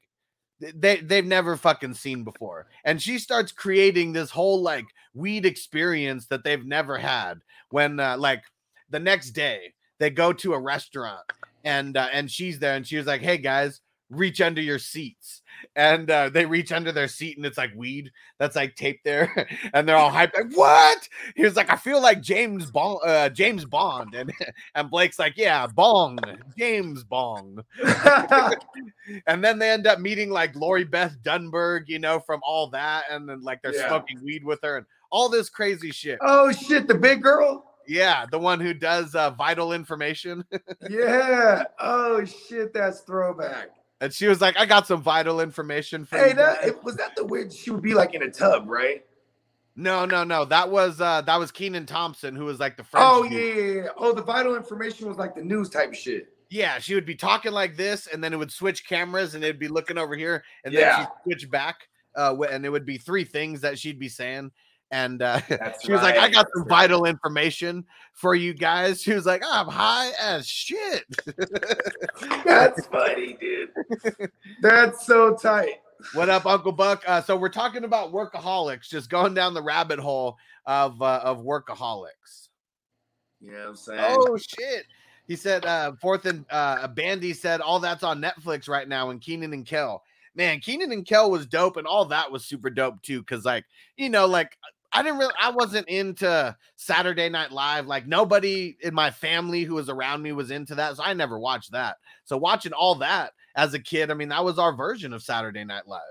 they 0.59 0.97
they've 0.97 1.23
never 1.25 1.55
fucking 1.55 1.93
seen 1.93 2.23
before 2.23 2.65
and 2.85 2.99
she 2.99 3.19
starts 3.19 3.51
creating 3.51 4.11
this 4.11 4.31
whole 4.31 4.61
like 4.63 4.85
weed 5.13 5.45
experience 5.45 6.25
that 6.27 6.43
they've 6.43 6.65
never 6.65 6.97
had 6.97 7.41
when 7.69 7.99
uh, 7.99 8.17
like 8.17 8.41
the 8.89 8.99
next 8.99 9.31
day 9.31 9.73
they 9.99 10.09
go 10.09 10.33
to 10.33 10.53
a 10.55 10.59
restaurant 10.59 11.21
and 11.63 11.95
uh, 11.95 12.07
and 12.11 12.31
she's 12.31 12.57
there 12.57 12.73
and 12.75 12.87
she 12.87 12.97
was 12.97 13.05
like 13.05 13.21
hey 13.21 13.37
guys 13.37 13.79
reach 14.09 14.41
under 14.41 14.61
your 14.61 14.77
seats 14.77 15.41
and 15.75 16.11
uh, 16.11 16.29
they 16.29 16.45
reach 16.45 16.71
under 16.71 16.91
their 16.91 17.07
seat 17.07 17.35
and 17.37 17.45
it's 17.45 17.57
like 17.57 17.71
weed 17.75 18.11
that's 18.37 18.55
like 18.55 18.75
taped 18.75 19.03
there 19.03 19.47
and 19.73 19.87
they're 19.87 19.97
all 19.97 20.11
hyped 20.11 20.35
like 20.35 20.55
what 20.55 21.07
he 21.35 21.43
was 21.43 21.55
like 21.55 21.71
i 21.71 21.75
feel 21.75 21.99
like 22.01 22.21
james 22.21 22.69
bond 22.69 22.99
uh, 23.05 23.29
james 23.29 23.65
bond 23.65 24.13
and 24.13 24.31
and 24.75 24.91
blake's 24.91 25.17
like 25.17 25.33
yeah 25.35 25.65
bong 25.65 26.19
james 26.57 27.03
bong 27.03 27.63
and 29.27 29.43
then 29.43 29.57
they 29.59 29.69
end 29.69 29.87
up 29.87 29.99
meeting 29.99 30.29
like 30.29 30.55
lori 30.55 30.83
beth 30.83 31.15
denberg 31.23 31.83
you 31.87 31.99
know 31.99 32.19
from 32.19 32.39
all 32.43 32.67
that 32.67 33.03
and 33.09 33.27
then 33.27 33.41
like 33.41 33.61
they're 33.61 33.73
Yeah. 33.75 33.87
smoking 33.87 34.23
weed 34.23 34.43
with 34.43 34.59
her 34.63 34.77
and 34.77 34.85
all 35.11 35.29
this 35.29 35.49
crazy 35.49 35.91
shit 35.91 36.19
oh 36.21 36.51
shit, 36.51 36.87
the 36.87 36.95
big 36.95 37.21
girl. 37.23 37.71
yeah 37.87 38.25
the 38.31 38.39
one 38.39 38.59
who 38.59 38.73
does 38.73 39.15
uh, 39.15 39.29
vital 39.31 39.73
information 39.73 40.43
Yeah. 40.89 41.63
Oh 41.79 42.23
shit, 42.25 42.73
that's 42.73 43.01
throwback. 43.01 43.69
And 44.03 44.11
she 44.13 44.27
was 44.27 44.41
like 44.41 44.57
i 44.59 44.65
got 44.65 44.85
some 44.85 45.01
vital 45.01 45.39
information 45.39 46.03
for 46.03 46.17
Hey, 46.17 46.29
you 46.29 46.35
that 46.35 46.83
was 46.83 46.97
that 46.97 47.15
the 47.15 47.23
weird. 47.23 47.53
She 47.53 47.71
would 47.71 47.81
be 47.81 47.93
like 47.93 48.13
in 48.13 48.21
a 48.23 48.29
tub, 48.29 48.67
right? 48.67 49.01
no 49.75 50.05
no 50.05 50.23
no 50.23 50.45
that 50.45 50.69
was 50.69 50.99
uh 51.01 51.21
that 51.21 51.39
was 51.39 51.51
kenan 51.51 51.85
thompson 51.87 52.35
who 52.35 52.45
was 52.45 52.59
like 52.59 52.75
the 52.77 52.83
French 52.83 53.05
Oh 53.07 53.23
yeah, 53.23 53.39
yeah, 53.39 53.73
yeah. 53.83 53.87
Oh, 53.97 54.13
the 54.13 54.21
vital 54.21 54.55
information 54.55 55.07
was 55.07 55.17
like 55.17 55.33
the 55.35 55.41
news 55.43 55.69
type 55.69 55.93
shit. 55.95 56.27
Yeah, 56.49 56.77
she 56.79 56.93
would 56.93 57.05
be 57.05 57.15
talking 57.15 57.51
like 57.53 57.75
this, 57.77 58.05
and 58.07 58.23
then 58.23 58.33
it 58.33 58.37
would 58.37 58.51
switch 58.51 58.87
cameras, 58.87 59.33
and 59.33 59.43
it'd 59.43 59.57
be 59.57 59.67
looking 59.69 59.97
over 59.97 60.15
here, 60.15 60.43
and 60.65 60.71
Yeah. 60.73 60.81
then 60.97 60.99
she'd 60.99 61.09
switch 61.23 61.49
back, 61.49 61.87
uh, 62.15 62.35
and 62.51 62.63
it 62.65 62.69
would 62.69 62.85
be 62.85 62.97
three 62.99 63.23
things 63.23 63.61
that 63.61 63.79
she'd 63.79 63.97
be 63.97 64.09
saying. 64.09 64.51
And 64.93 65.23
uh, 65.23 65.39
she 65.83 65.91
was 65.91 66.03
like, 66.03 66.17
"I 66.17 66.29
got 66.29 66.45
some 66.55 66.67
vital 66.67 67.05
information 67.05 67.83
for 68.13 68.35
you 68.35 68.53
guys." 68.53 69.01
She 69.01 69.11
was 69.11 69.25
like, 69.25 69.41
"I'm 69.43 69.67
high 69.67 70.11
as 70.21 70.47
shit." 70.47 71.03
That's 72.45 72.85
funny, 72.85 73.35
dude. 73.41 74.29
That's 74.61 75.03
so 75.07 75.33
tight. 75.35 75.81
what 76.13 76.29
up, 76.29 76.45
Uncle 76.45 76.73
Buck? 76.73 77.03
Uh, 77.07 77.23
so 77.23 77.35
we're 77.35 77.49
talking 77.49 77.85
about 77.85 78.13
workaholics, 78.13 78.87
just 78.87 79.09
going 79.09 79.33
down 79.33 79.55
the 79.55 79.63
rabbit 79.63 79.97
hole 79.97 80.37
of 80.67 81.01
uh, 81.01 81.21
of 81.23 81.39
workaholics. 81.39 82.49
You 83.41 83.53
know 83.53 83.57
what 83.57 83.69
I'm 83.69 83.75
saying? 83.75 84.15
Oh 84.19 84.37
shit. 84.37 84.85
He 85.27 85.35
said 85.35 85.65
uh 85.65 85.93
fourth 85.99 86.25
and 86.25 86.45
uh 86.51 86.87
Bandy 86.87 87.33
said 87.33 87.61
all 87.61 87.79
that's 87.79 88.03
on 88.03 88.21
Netflix 88.21 88.69
right 88.69 88.87
now 88.87 89.09
and 89.09 89.19
Kenan 89.19 89.53
and 89.53 89.65
Kel. 89.65 90.03
Man, 90.35 90.59
Kenan 90.59 90.91
and 90.91 91.05
Kel 91.05 91.31
was 91.31 91.47
dope 91.47 91.77
and 91.77 91.87
all 91.87 92.05
that 92.05 92.31
was 92.31 92.45
super 92.45 92.69
dope 92.69 93.01
too 93.01 93.23
cuz 93.23 93.43
like, 93.43 93.65
you 93.97 94.09
know, 94.09 94.27
like 94.27 94.57
I 94.93 95.01
didn't 95.01 95.17
really 95.17 95.33
I 95.41 95.49
wasn't 95.49 95.87
into 95.89 96.55
Saturday 96.75 97.27
Night 97.29 97.51
Live. 97.51 97.87
Like 97.87 98.05
nobody 98.07 98.77
in 98.81 98.93
my 98.93 99.09
family 99.09 99.63
who 99.63 99.73
was 99.75 99.89
around 99.89 100.21
me 100.21 100.31
was 100.33 100.51
into 100.51 100.75
that, 100.75 100.97
so 100.97 101.03
I 101.03 101.13
never 101.13 101.39
watched 101.39 101.71
that. 101.71 101.97
So 102.25 102.37
watching 102.37 102.73
all 102.73 102.95
that 102.95 103.33
as 103.55 103.73
a 103.73 103.79
kid, 103.79 104.11
I 104.11 104.13
mean, 104.13 104.29
that 104.29 104.45
was 104.45 104.59
our 104.59 104.75
version 104.75 105.11
of 105.13 105.23
Saturday 105.23 105.63
Night 105.63 105.87
Live. 105.87 106.01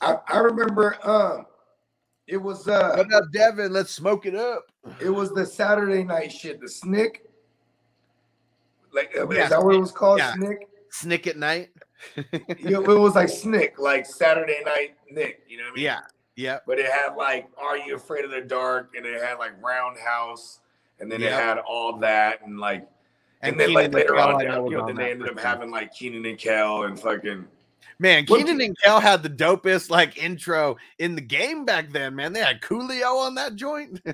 I, 0.00 0.16
I 0.28 0.38
remember 0.38 0.96
um 1.08 1.46
it 2.26 2.36
was 2.36 2.68
uh 2.68 2.94
What 2.96 3.12
up, 3.12 3.24
Devin? 3.32 3.72
Let's 3.72 3.92
smoke 3.92 4.26
it 4.26 4.34
up. 4.34 4.64
it 5.00 5.10
was 5.10 5.30
the 5.32 5.46
Saturday 5.46 6.04
night 6.04 6.30
shit, 6.30 6.60
the 6.60 6.68
snick. 6.68 7.24
Like 8.92 9.14
uh, 9.18 9.28
Yeah, 9.30 9.44
is 9.44 9.50
that 9.50 9.62
what 9.62 9.74
it 9.74 9.78
was 9.80 9.92
called? 9.92 10.18
yeah. 10.18 10.34
Snick? 10.34 10.58
Snick 10.90 11.26
at 11.26 11.36
night. 11.38 11.70
It 12.16 12.86
was 12.86 13.14
like 13.14 13.28
snick, 13.28 13.78
like 13.78 14.06
Saturday 14.06 14.60
night 14.64 14.96
Nick, 15.10 15.42
you 15.48 15.56
know 15.56 15.64
what 15.64 15.72
I 15.72 15.76
mean? 15.76 15.84
yeah. 15.84 16.00
Yeah. 16.38 16.58
But 16.68 16.78
it 16.78 16.86
had 16.86 17.16
like 17.16 17.48
Are 17.60 17.76
You 17.76 17.96
Afraid 17.96 18.24
of 18.24 18.30
the 18.30 18.40
Dark? 18.40 18.94
And 18.96 19.04
it 19.04 19.20
had 19.20 19.38
like 19.38 19.60
Roundhouse, 19.60 20.60
and 21.00 21.10
then 21.10 21.20
it 21.20 21.32
had 21.32 21.58
all 21.58 21.98
that 21.98 22.46
and 22.46 22.60
like 22.60 22.88
and, 23.42 23.58
then 23.58 23.72
like 23.72 23.92
later 23.92 24.14
Kel, 24.14 24.36
on, 24.36 24.44
down, 24.44 24.66
you 24.66 24.78
know, 24.78 24.86
then 24.86 24.94
they 24.94 25.10
ended 25.10 25.28
up 25.28 25.40
having 25.40 25.72
like 25.72 25.92
Kenan 25.92 26.24
and 26.24 26.38
Kel 26.38 26.84
and 26.84 26.98
fucking 26.98 27.44
Man, 27.98 28.24
Kenan 28.24 28.60
and 28.60 28.76
Kel 28.80 29.00
had 29.00 29.24
the 29.24 29.30
dopest 29.30 29.90
like 29.90 30.16
intro 30.16 30.76
in 31.00 31.16
the 31.16 31.20
game 31.20 31.64
back 31.64 31.90
then, 31.90 32.14
man. 32.14 32.32
They 32.32 32.40
had 32.40 32.60
Coolio 32.60 33.26
on 33.26 33.34
that 33.34 33.56
joint. 33.56 34.00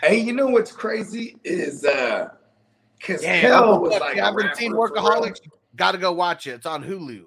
Hey, 0.00 0.18
you 0.18 0.32
know 0.32 0.46
what's 0.46 0.72
crazy 0.72 1.36
is 1.44 1.84
uh 1.84 2.30
because 2.96 3.20
Damn, 3.20 3.42
Kel 3.42 3.80
was 3.80 4.00
like 4.00 4.16
you 4.16 4.22
haven't 4.22 4.56
seen. 4.56 4.72
Workaholics. 4.72 5.40
Got 5.76 5.92
to 5.92 5.98
go 5.98 6.12
watch 6.12 6.46
it. 6.46 6.52
It's 6.52 6.66
on 6.66 6.82
Hulu. 6.82 7.24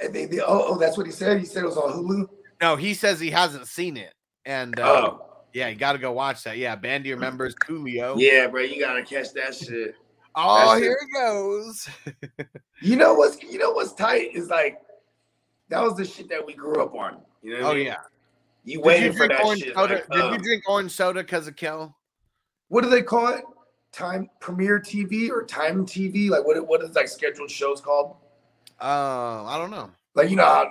And 0.00 0.12
they, 0.12 0.24
they, 0.24 0.40
oh, 0.40 0.64
oh, 0.66 0.78
that's 0.78 0.96
what 0.96 1.06
he 1.06 1.12
said. 1.12 1.38
He 1.38 1.46
said 1.46 1.62
it 1.62 1.66
was 1.66 1.76
on 1.76 1.92
Hulu. 1.92 2.28
No, 2.60 2.76
he 2.76 2.94
says 2.94 3.18
he 3.20 3.30
hasn't 3.30 3.66
seen 3.68 3.96
it, 3.96 4.12
and 4.44 4.78
uh, 4.78 4.84
Oh, 4.84 5.26
yeah, 5.52 5.68
you 5.68 5.76
got 5.76 5.92
to 5.92 5.98
go 5.98 6.12
watch 6.12 6.42
that. 6.44 6.58
Yeah, 6.58 6.76
Bandy 6.76 7.10
remembers 7.12 7.54
Coolio. 7.54 8.14
yeah, 8.18 8.46
bro, 8.46 8.62
you 8.62 8.78
gotta 8.80 9.02
catch 9.02 9.32
that 9.34 9.54
shit. 9.54 9.94
Oh, 10.36 10.68
That's 10.70 10.80
here 10.80 10.96
it 11.00 11.14
goes. 11.14 11.88
You 12.82 12.96
know 12.96 13.12
what's 13.12 13.42
you 13.42 13.58
know 13.58 13.72
what's 13.72 13.92
tight 13.92 14.34
is 14.34 14.48
like 14.48 14.78
that 15.68 15.82
was 15.82 15.96
the 15.96 16.04
shit 16.04 16.30
that 16.30 16.44
we 16.46 16.54
grew 16.54 16.82
up 16.82 16.94
on. 16.94 17.18
You 17.42 17.58
know? 17.58 17.64
What 17.64 17.66
Oh 17.66 17.70
I 17.72 17.74
mean? 17.74 17.86
yeah. 17.86 17.96
You 18.64 18.82
you 18.90 19.12
for 19.12 19.26
drink 19.26 19.32
that 19.32 19.44
orange 19.44 19.62
shit. 19.62 19.74
soda? 19.74 19.94
like, 19.94 20.10
Did 20.10 20.20
uh, 20.22 20.32
you 20.32 20.38
drink 20.38 20.62
orange 20.68 20.92
soda 20.92 21.20
because 21.20 21.46
of 21.46 21.56
Kel? 21.56 21.94
what 22.68 22.82
do 22.82 22.88
they 22.88 23.02
call 23.02 23.28
it? 23.28 23.44
Time 23.92 24.30
premiere 24.40 24.80
TV 24.80 25.28
or 25.30 25.42
time 25.44 25.84
TV? 25.84 26.30
Like 26.30 26.46
what? 26.46 26.66
What 26.66 26.82
is 26.82 26.94
like 26.94 27.08
scheduled 27.08 27.50
shows 27.50 27.80
called? 27.80 28.16
Uh, 28.80 29.44
I 29.44 29.58
don't 29.58 29.70
know. 29.70 29.90
Like 30.14 30.30
you 30.30 30.36
know, 30.36 30.44
how, 30.44 30.70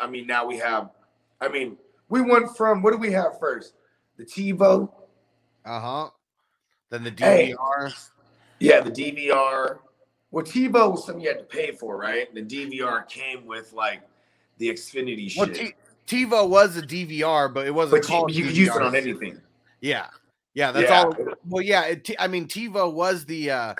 I 0.00 0.06
mean, 0.06 0.26
now 0.26 0.44
we 0.46 0.58
have. 0.58 0.90
I 1.40 1.48
mean, 1.48 1.76
we 2.08 2.20
went 2.20 2.56
from 2.56 2.82
what 2.82 2.92
do 2.92 2.98
we 2.98 3.12
have 3.12 3.38
first? 3.38 3.74
The 4.16 4.24
TiVo, 4.24 4.90
Uh 5.64 5.80
huh. 5.80 6.10
Then 6.90 7.04
the 7.04 7.10
Hey. 7.16 7.54
DVR. 7.54 8.10
yeah, 8.58 8.80
the 8.80 8.90
DVR. 8.90 9.78
Well, 10.30 10.44
TiVo 10.44 10.92
was 10.92 11.06
something 11.06 11.22
you 11.22 11.28
had 11.28 11.38
to 11.38 11.44
pay 11.44 11.72
for, 11.72 11.96
right? 11.96 12.32
The 12.34 12.42
DVR 12.42 13.06
came 13.08 13.46
with 13.46 13.72
like 13.72 14.02
the 14.58 14.68
Xfinity 14.70 15.34
Well, 15.36 15.46
shit, 15.48 15.74
T- 16.06 16.24
TiVo 16.26 16.48
was 16.48 16.76
a 16.76 16.82
DVR, 16.82 17.52
but 17.52 17.66
it 17.66 17.74
wasn't 17.74 18.02
but 18.02 18.08
you, 18.10 18.16
called. 18.16 18.32
you 18.32 18.44
could 18.44 18.56
use 18.56 18.74
it 18.74 18.82
on 18.82 18.94
anything. 18.94 19.40
Yeah, 19.80 20.06
yeah, 20.54 20.72
that's 20.72 20.90
Yeah. 20.90 21.04
all. 21.04 21.16
Well, 21.46 21.62
yeah, 21.62 21.84
it, 21.84 22.10
I 22.18 22.26
mean, 22.28 22.46
TiVo 22.48 22.92
was 22.92 23.24
the. 23.24 23.50
uh 23.50 23.74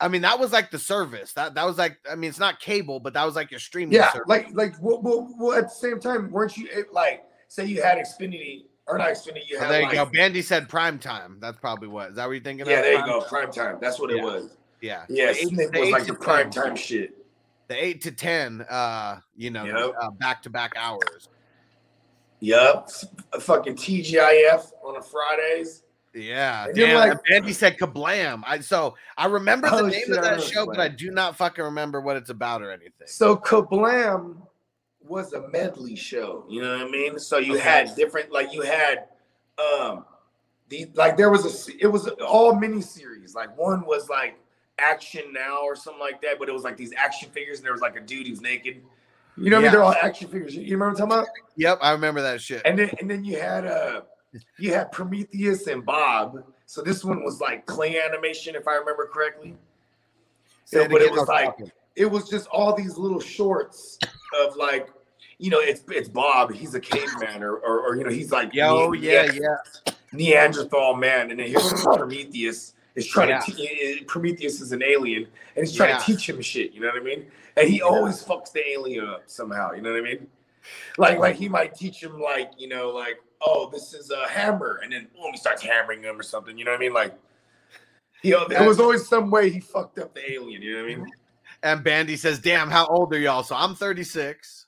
I 0.00 0.08
mean, 0.08 0.22
that 0.22 0.38
was 0.38 0.52
like 0.52 0.70
the 0.70 0.78
service. 0.78 1.32
That 1.32 1.54
that 1.54 1.64
was 1.66 1.76
like. 1.78 1.98
I 2.10 2.14
mean, 2.14 2.30
it's 2.30 2.38
not 2.38 2.60
cable, 2.60 3.00
but 3.00 3.14
that 3.14 3.24
was 3.24 3.34
like 3.34 3.50
your 3.50 3.60
streaming. 3.60 3.94
Yeah, 3.94 4.12
service. 4.12 4.28
like 4.28 4.48
like 4.52 4.74
well, 4.80 5.00
well, 5.02 5.34
well, 5.38 5.58
at 5.58 5.64
the 5.64 5.68
same 5.70 5.98
time, 6.00 6.30
weren't 6.30 6.56
you 6.56 6.68
it, 6.72 6.92
like 6.92 7.24
say 7.48 7.64
you 7.64 7.82
had 7.82 7.98
Xfinity 7.98 8.66
or 8.86 8.96
not 8.98 9.08
Xfinity? 9.08 9.48
You 9.48 9.58
Oh, 9.60 9.68
there 9.68 9.80
you 9.80 9.86
like, 9.86 9.94
go. 9.96 10.06
Bandy 10.06 10.42
said 10.42 10.68
prime 10.68 10.98
time. 10.98 11.38
That's 11.40 11.58
probably 11.58 11.88
what. 11.88 12.10
Is 12.10 12.16
that 12.16 12.26
what 12.26 12.32
you're 12.32 12.42
thinking? 12.42 12.66
Yeah, 12.66 12.76
of? 12.78 12.82
there 12.84 12.92
you 12.94 13.04
go. 13.04 13.20
time? 13.20 13.28
Prime 13.28 13.52
time. 13.52 13.78
That's 13.80 13.98
what 13.98 14.10
Yeah. 14.10 14.16
it 14.18 14.22
was. 14.24 14.56
Yeah. 14.80 15.04
Yeah, 15.08 15.32
The 15.32 15.38
eight- 15.40 15.72
the 15.72 15.80
was 15.80 15.90
like 15.90 16.06
the 16.06 16.14
prime 16.14 16.50
10. 16.50 16.62
time 16.62 16.76
shit. 16.76 17.14
The 17.66 17.84
eight 17.84 18.00
to 18.02 18.12
ten. 18.12 18.62
Uh, 18.70 19.18
you 19.36 19.50
know, 19.50 19.92
uh, 20.00 20.10
back 20.10 20.42
to 20.44 20.50
back 20.50 20.72
hours. 20.76 21.28
Yup. 22.40 22.88
F- 23.34 23.42
Fucking 23.42 23.74
TGIF 23.74 24.70
on 24.84 24.94
the 24.94 25.02
Fridays. 25.02 25.82
Yeah, 26.18 26.66
And 26.66 26.74
damn. 26.76 26.94
like- 26.96 27.10
and 27.12 27.20
Bandy 27.28 27.52
said 27.52 27.78
kablam. 27.78 28.42
I 28.46 28.60
so 28.60 28.94
I 29.16 29.26
remember 29.26 29.70
the 29.70 29.76
Oh, 29.76 29.86
name 29.86 30.12
of 30.12 30.22
that 30.22 30.42
show, 30.42 30.66
but 30.66 30.80
I 30.80 30.88
do 30.88 31.10
not 31.10 31.36
fucking 31.36 31.64
remember 31.64 32.00
what 32.00 32.16
it's 32.16 32.30
about 32.30 32.62
or 32.62 32.70
anything. 32.70 33.06
So 33.06 33.36
Kablam 33.36 34.42
was 35.00 35.32
a 35.32 35.48
medley 35.48 35.96
show. 35.96 36.44
You 36.48 36.62
know 36.62 36.78
what 36.78 36.86
I 36.86 36.90
mean? 36.90 37.18
So 37.18 37.38
you 37.38 37.54
Okay. 37.54 37.62
had 37.62 37.94
different, 37.94 38.30
like 38.32 38.52
you 38.52 38.62
had, 38.62 39.06
um, 39.58 40.04
the 40.68 40.90
like 40.94 41.16
there 41.16 41.30
was 41.30 41.68
a 41.68 41.72
it 41.82 41.86
was 41.86 42.08
all 42.08 42.54
mini 42.54 42.82
series. 42.82 43.34
Like 43.34 43.56
one 43.56 43.86
was 43.86 44.08
like 44.10 44.38
Action 44.78 45.32
Now 45.32 45.62
or 45.62 45.74
something 45.74 46.00
like 46.00 46.20
that, 46.22 46.38
but 46.38 46.48
it 46.48 46.52
was 46.52 46.62
like 46.62 46.76
these 46.76 46.92
action 46.96 47.30
figures, 47.30 47.58
and 47.58 47.64
there 47.64 47.72
was 47.72 47.80
like 47.80 47.96
a 47.96 48.00
dude 48.00 48.26
who's 48.26 48.40
naked. 48.40 48.82
You 49.36 49.50
know 49.50 49.56
what 49.56 49.60
I 49.60 49.62
mean? 49.62 49.72
They're 49.72 49.82
all 49.82 49.94
action 49.94 50.28
figures. 50.28 50.54
You 50.54 50.62
remember 50.76 50.86
what 50.86 51.02
I'm 51.02 51.08
talking 51.08 51.12
about? 51.22 51.28
Yep, 51.56 51.78
I 51.80 51.92
remember 51.92 52.20
that 52.22 52.40
shit. 52.40 52.62
And 52.64 52.78
then 52.78 52.90
and 53.00 53.10
then 53.10 53.24
you 53.24 53.40
had 53.40 53.66
uh 53.66 54.02
you 54.58 54.72
had 54.74 54.92
Prometheus 54.92 55.66
and 55.66 55.84
Bob. 55.84 56.42
So 56.66 56.82
this 56.82 57.04
one 57.04 57.24
was 57.24 57.40
like 57.40 57.66
clay 57.66 58.00
animation, 58.00 58.54
if 58.54 58.68
I 58.68 58.74
remember 58.74 59.06
correctly. 59.12 59.54
So, 60.64 60.86
but 60.88 61.00
it 61.00 61.10
was 61.10 61.26
like 61.28 61.46
talking. 61.46 61.72
it 61.96 62.06
was 62.06 62.28
just 62.28 62.46
all 62.48 62.74
these 62.74 62.98
little 62.98 63.20
shorts 63.20 63.98
of 64.44 64.56
like, 64.56 64.90
you 65.38 65.50
know, 65.50 65.60
it's 65.60 65.82
it's 65.88 66.08
Bob. 66.08 66.52
He's 66.52 66.74
a 66.74 66.80
caveman, 66.80 67.42
or 67.42 67.56
or, 67.56 67.80
or 67.80 67.96
you 67.96 68.04
know, 68.04 68.10
he's 68.10 68.30
like 68.32 68.52
Yo, 68.52 68.90
Ne- 68.90 68.98
yeah, 68.98 69.26
Ne- 69.26 69.40
yeah. 69.40 69.92
Neanderthal 70.12 70.94
man, 70.96 71.30
and 71.30 71.40
then 71.40 71.48
here's 71.48 71.82
Prometheus 71.84 72.74
is 72.94 73.06
trying 73.06 73.28
Yeah. 73.30 73.40
to 73.40 73.52
te- 73.52 73.98
eh, 74.00 74.04
Prometheus 74.06 74.60
is 74.60 74.72
an 74.72 74.82
alien, 74.82 75.26
and 75.56 75.66
he's 75.66 75.74
trying 75.76 75.90
Yeah. 75.90 75.98
to 75.98 76.04
teach 76.04 76.28
him 76.28 76.40
shit. 76.42 76.72
You 76.72 76.80
know 76.80 76.88
what 76.88 77.00
I 77.00 77.04
mean? 77.04 77.26
And 77.56 77.68
he 77.68 77.80
always 77.82 78.22
fucks 78.24 78.52
the 78.52 78.66
alien 78.68 79.06
up 79.06 79.22
somehow. 79.26 79.72
You 79.72 79.82
know 79.82 79.92
what 79.92 80.00
I 80.00 80.02
mean? 80.02 80.26
Like 80.98 81.18
like 81.18 81.36
he 81.36 81.48
might 81.48 81.74
teach 81.74 82.02
him 82.02 82.20
like 82.20 82.50
you 82.58 82.68
know 82.68 82.90
like 82.90 83.18
oh 83.40 83.68
this 83.70 83.94
is 83.94 84.10
a 84.10 84.28
hammer, 84.28 84.80
and 84.82 84.92
then 84.92 85.08
boom 85.14 85.32
he 85.32 85.38
starts 85.38 85.62
hammering 85.62 86.02
him 86.02 86.18
or 86.18 86.22
something. 86.22 86.56
You 86.56 86.64
know 86.64 86.72
what 86.72 86.78
I 86.78 86.80
mean? 86.80 86.94
Like. 86.94 87.14
You 88.24 88.32
know, 88.32 88.48
there 88.48 88.66
was 88.66 88.80
always 88.80 89.06
some 89.06 89.30
way 89.30 89.48
he 89.48 89.60
fucked 89.60 90.00
up 90.00 90.12
the 90.12 90.32
alien. 90.32 90.60
You 90.60 90.76
know 90.76 90.82
what 90.82 90.90
I 90.90 90.96
mean? 90.96 91.06
And 91.62 91.84
Bandy 91.84 92.16
says, 92.16 92.40
"Damn, 92.40 92.68
how 92.68 92.86
old 92.86 93.14
are 93.14 93.18
y'all?" 93.18 93.44
So 93.44 93.54
I'm 93.54 93.76
36. 93.76 94.66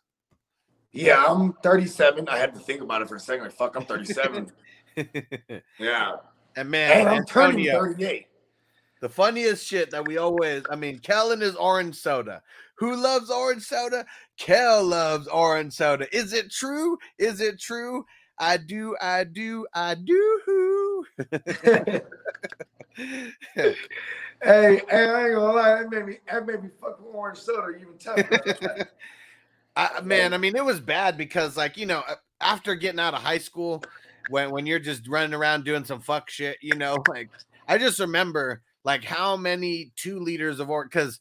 Yeah, 0.92 1.24
I'm 1.26 1.52
37. 1.62 2.28
I 2.28 2.38
had 2.38 2.54
to 2.54 2.60
think 2.60 2.80
about 2.80 3.02
it 3.02 3.08
for 3.08 3.16
a 3.16 3.20
second. 3.20 3.44
Like, 3.44 3.52
fuck, 3.52 3.76
I'm 3.76 3.84
37. 3.84 4.50
yeah. 5.78 6.16
and 6.56 6.70
man, 6.70 7.00
And 7.00 7.08
I'm 7.08 7.24
turning 7.24 7.70
uh, 7.70 7.78
38. 7.78 8.26
the 9.00 9.08
funniest 9.08 9.66
shit 9.66 9.90
that 9.90 10.06
we 10.06 10.18
always, 10.18 10.64
I 10.68 10.74
mean, 10.76 10.98
Kellen 10.98 11.42
is 11.42 11.54
orange 11.54 11.94
soda. 11.94 12.42
Who 12.76 12.96
loves 12.96 13.30
orange 13.30 13.62
soda? 13.62 14.04
Kel 14.36 14.82
loves 14.82 15.28
orange 15.28 15.74
soda. 15.74 16.06
Is 16.16 16.32
it 16.32 16.50
true? 16.50 16.98
Is 17.18 17.40
it 17.40 17.60
true? 17.60 18.04
I 18.40 18.56
do, 18.56 18.96
I 19.00 19.24
do, 19.24 19.66
I 19.74 19.94
do. 19.94 21.04
hey, 21.30 22.02
hey, 24.42 24.80
I 24.90 25.26
ain't 25.26 25.34
gonna 25.34 25.52
lie, 25.52 25.82
that 25.82 25.90
made 25.90 26.06
me 26.06 26.18
that 26.30 26.46
made 26.46 26.62
me 26.62 26.70
fucking 26.80 27.04
orange 27.12 27.36
soda 27.38 27.76
even 27.78 27.98
tougher. 27.98 28.88
I, 29.76 30.00
man, 30.00 30.32
I 30.32 30.38
mean, 30.38 30.56
it 30.56 30.64
was 30.64 30.80
bad 30.80 31.18
because, 31.18 31.58
like, 31.58 31.76
you 31.76 31.84
know, 31.84 32.02
after 32.40 32.74
getting 32.74 32.98
out 32.98 33.12
of 33.12 33.20
high 33.20 33.38
school, 33.38 33.84
when 34.30 34.50
when 34.50 34.64
you're 34.64 34.78
just 34.78 35.06
running 35.06 35.34
around 35.34 35.66
doing 35.66 35.84
some 35.84 36.00
fuck 36.00 36.30
shit, 36.30 36.56
you 36.62 36.74
know, 36.76 36.96
like, 37.08 37.28
I 37.68 37.76
just 37.76 38.00
remember 38.00 38.62
like 38.84 39.04
how 39.04 39.36
many 39.36 39.92
two 39.96 40.18
liters 40.18 40.60
of 40.60 40.70
orange 40.70 40.90
because. 40.90 41.20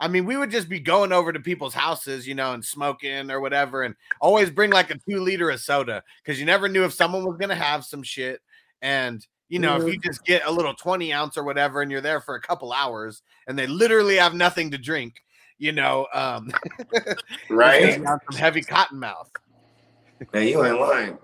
I 0.00 0.08
mean, 0.08 0.24
we 0.24 0.36
would 0.36 0.50
just 0.50 0.68
be 0.68 0.78
going 0.78 1.12
over 1.12 1.32
to 1.32 1.40
people's 1.40 1.74
houses, 1.74 2.26
you 2.26 2.34
know, 2.34 2.52
and 2.52 2.64
smoking 2.64 3.30
or 3.30 3.40
whatever, 3.40 3.82
and 3.82 3.96
always 4.20 4.50
bring 4.50 4.70
like 4.70 4.90
a 4.90 4.98
two 4.98 5.20
liter 5.20 5.50
of 5.50 5.60
soda 5.60 6.02
because 6.22 6.38
you 6.38 6.46
never 6.46 6.68
knew 6.68 6.84
if 6.84 6.92
someone 6.92 7.24
was 7.24 7.36
gonna 7.36 7.54
have 7.56 7.84
some 7.84 8.02
shit. 8.02 8.40
And 8.80 9.26
you 9.48 9.58
know, 9.58 9.76
if 9.80 9.92
you 9.92 9.98
just 9.98 10.24
get 10.24 10.46
a 10.46 10.50
little 10.50 10.74
20 10.74 11.12
ounce 11.12 11.36
or 11.36 11.42
whatever, 11.42 11.82
and 11.82 11.90
you're 11.90 12.00
there 12.00 12.20
for 12.20 12.34
a 12.34 12.40
couple 12.40 12.72
hours 12.72 13.22
and 13.46 13.58
they 13.58 13.66
literally 13.66 14.16
have 14.16 14.34
nothing 14.34 14.70
to 14.70 14.78
drink, 14.78 15.22
you 15.56 15.72
know, 15.72 16.06
um, 16.12 16.52
right? 17.50 17.94
some 17.94 18.20
heavy 18.36 18.62
cotton 18.62 18.98
mouth. 18.98 19.30
Man, 20.32 20.46
you 20.46 20.64
ain't 20.64 20.78
lying. 20.78 21.18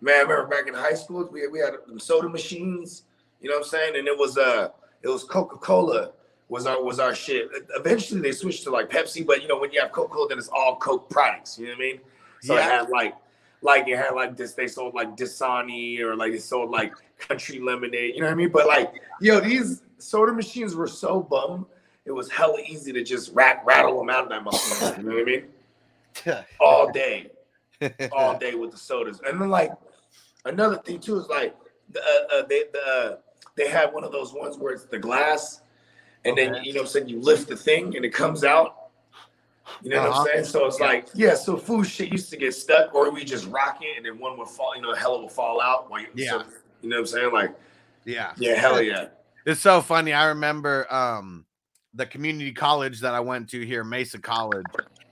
Man, 0.00 0.14
I 0.14 0.20
remember 0.20 0.46
back 0.46 0.68
in 0.68 0.74
high 0.74 0.94
school, 0.94 1.28
we, 1.32 1.46
we 1.48 1.58
had 1.58 1.72
them 1.86 1.98
soda 1.98 2.28
machines, 2.28 3.04
you 3.40 3.48
know 3.48 3.56
what 3.56 3.64
I'm 3.64 3.70
saying? 3.70 3.96
And 3.96 4.06
it 4.06 4.16
was 4.16 4.36
uh 4.36 4.68
it 5.02 5.08
was 5.08 5.24
Coca-Cola 5.24 6.12
was 6.48 6.66
our 6.66 6.82
was 6.82 6.98
our 7.00 7.14
shit. 7.14 7.48
Eventually 7.74 8.20
they 8.20 8.32
switched 8.32 8.62
to 8.64 8.70
like 8.70 8.88
Pepsi, 8.88 9.26
but 9.26 9.42
you 9.42 9.48
know, 9.48 9.58
when 9.58 9.72
you 9.72 9.80
have 9.80 9.92
Coca-Cola, 9.92 10.28
then 10.28 10.38
it's 10.38 10.48
all 10.48 10.76
Coke 10.76 11.10
products, 11.10 11.58
you 11.58 11.66
know 11.66 11.72
what 11.72 11.78
I 11.78 11.80
mean? 11.80 12.00
So 12.40 12.54
it 12.54 12.58
Yeah. 12.58 12.78
had 12.80 12.88
like 12.90 13.14
like 13.62 13.88
it 13.88 13.96
had 13.98 14.10
like 14.10 14.36
this, 14.36 14.52
they 14.54 14.68
sold 14.68 14.94
like 14.94 15.16
Dasani 15.16 15.98
or 16.00 16.14
like 16.14 16.32
they 16.32 16.38
sold 16.38 16.70
like 16.70 16.92
country 17.18 17.58
lemonade, 17.58 18.14
you 18.14 18.20
know 18.20 18.26
what 18.26 18.32
I 18.32 18.36
mean? 18.36 18.50
But 18.50 18.66
like, 18.66 18.92
yo, 19.20 19.40
these 19.40 19.82
soda 19.98 20.32
machines 20.32 20.74
were 20.76 20.86
so 20.86 21.22
bum, 21.22 21.66
it 22.04 22.12
was 22.12 22.30
hella 22.30 22.60
easy 22.60 22.92
to 22.92 23.02
just 23.02 23.32
rat, 23.34 23.62
rattle 23.64 23.98
them 23.98 24.10
out 24.10 24.24
of 24.24 24.28
that 24.28 24.44
machine, 24.44 24.98
you 24.98 25.02
know 25.10 25.16
what 25.16 25.22
I 25.22 25.24
mean? 25.24 26.44
All 26.60 26.92
day 26.92 27.30
all 28.12 28.38
day 28.38 28.54
with 28.54 28.70
the 28.70 28.78
sodas. 28.78 29.20
And 29.26 29.40
then 29.40 29.50
like 29.50 29.70
another 30.44 30.76
thing 30.78 30.98
too 30.98 31.18
is 31.18 31.28
like 31.28 31.54
the 31.90 32.00
uh, 32.00 32.36
uh, 32.36 32.42
they 32.48 32.64
the 32.72 32.78
uh, 32.80 33.16
they 33.56 33.68
have 33.68 33.92
one 33.92 34.04
of 34.04 34.12
those 34.12 34.32
ones 34.32 34.56
where 34.56 34.72
it's 34.72 34.84
the 34.86 34.98
glass, 34.98 35.60
and 36.28 36.36
then 36.36 36.64
you 36.64 36.72
know 36.72 36.80
what 36.80 36.86
I'm 36.86 36.92
saying 36.92 37.08
you 37.08 37.20
lift 37.20 37.48
the 37.48 37.56
thing 37.56 37.96
and 37.96 38.04
it 38.04 38.12
comes 38.12 38.44
out. 38.44 38.76
You 39.82 39.90
know 39.90 40.00
what 40.02 40.10
Uh-huh. 40.10 40.20
I'm 40.20 40.26
saying? 40.26 40.44
So 40.44 40.66
it's 40.66 40.80
like 40.80 41.08
yeah, 41.14 41.34
so 41.34 41.56
food 41.56 41.84
shit 41.86 42.10
used 42.12 42.30
to 42.30 42.36
get 42.36 42.54
stuck, 42.54 42.94
or 42.94 43.10
we 43.10 43.24
just 43.24 43.46
rock 43.48 43.78
it 43.82 43.96
and 43.96 44.06
then 44.06 44.18
one 44.18 44.38
would 44.38 44.48
fall, 44.48 44.74
you 44.76 44.82
know, 44.82 44.94
hella 44.94 45.22
would 45.22 45.32
fall 45.32 45.60
out. 45.60 45.90
While 45.90 46.02
you, 46.02 46.08
Yeah. 46.14 46.30
so, 46.30 46.42
you 46.82 46.88
know 46.88 46.96
what 46.96 47.00
I'm 47.00 47.06
saying? 47.06 47.32
Like 47.32 47.54
yeah. 48.04 48.32
yeah, 48.36 48.54
hell 48.54 48.80
yeah. 48.80 49.08
It's 49.44 49.60
so 49.60 49.80
funny. 49.80 50.12
I 50.12 50.26
remember 50.26 50.92
um 50.92 51.44
the 51.94 52.06
community 52.06 52.52
college 52.52 53.00
that 53.00 53.14
I 53.14 53.20
went 53.20 53.48
to 53.50 53.64
here, 53.64 53.82
Mesa 53.82 54.18
College. 54.18 54.66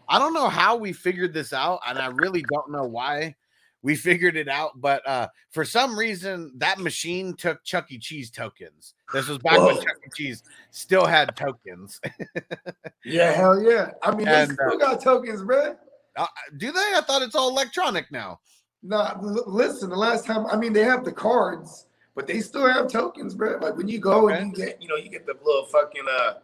I 0.09 0.19
don't 0.19 0.35
know 0.35 0.49
how 0.49 0.77
we 0.77 0.93
figured 0.93 1.33
this 1.33 1.53
out, 1.53 1.81
and 1.87 1.99
I 1.99 2.09
really 2.09 2.45
don't 2.53 2.71
know 2.71 2.85
why 2.85 3.37
we 3.83 3.97
figured 3.97 4.37
it 4.37 4.49
out, 4.49 4.81
but 4.81 5.07
uh 5.07 5.29
for 5.51 5.65
some 5.65 5.99
reason 5.99 6.53
that 6.59 6.79
machine 6.79 7.35
took 7.35 7.65
Chuck 7.65 7.91
E. 7.91 7.99
Cheese 7.99 8.31
tokens. 8.31 8.94
This 9.13 9.29
was 9.29 9.39
back 9.39 9.59
when 9.61 9.77
Chuck 9.77 9.97
E. 10.07 10.11
Cheese 10.15 10.43
still 10.71 11.07
had 11.07 11.37
tokens. 11.37 12.01
Yeah, 13.07 13.33
hell 13.33 13.61
yeah. 13.61 13.91
I 14.03 14.15
mean, 14.17 14.27
And, 14.27 14.51
they 14.51 14.55
still 14.55 14.79
got 14.79 15.03
tokens, 15.03 15.43
bro. 15.43 15.77
Uh, 16.17 16.27
do 16.57 16.73
they? 16.73 16.93
I 16.95 17.03
thought 17.07 17.21
it's 17.21 17.35
all 17.35 17.51
electronic 17.51 18.11
now. 18.11 18.41
Nah, 18.83 19.13
l- 19.23 19.45
listen, 19.47 19.91
the 19.91 19.97
last 19.97 20.25
time, 20.25 20.47
I 20.47 20.57
mean, 20.57 20.73
they 20.73 20.85
have 20.85 21.05
the 21.05 21.13
cards, 21.13 21.85
but 22.15 22.27
they 22.27 22.41
still 22.41 22.67
have 22.67 22.91
tokens, 22.91 23.35
bro. 23.35 23.59
Like 23.59 23.77
when 23.77 23.89
you 23.89 23.99
go 23.99 24.31
Okay. 24.31 24.39
and 24.39 24.57
you 24.57 24.65
get, 24.65 24.81
you 24.81 24.89
know, 24.89 24.97
you 24.97 25.11
get 25.11 25.27
the 25.27 25.35
little 25.45 25.67
fucking, 25.67 26.05
uh, 26.11 26.35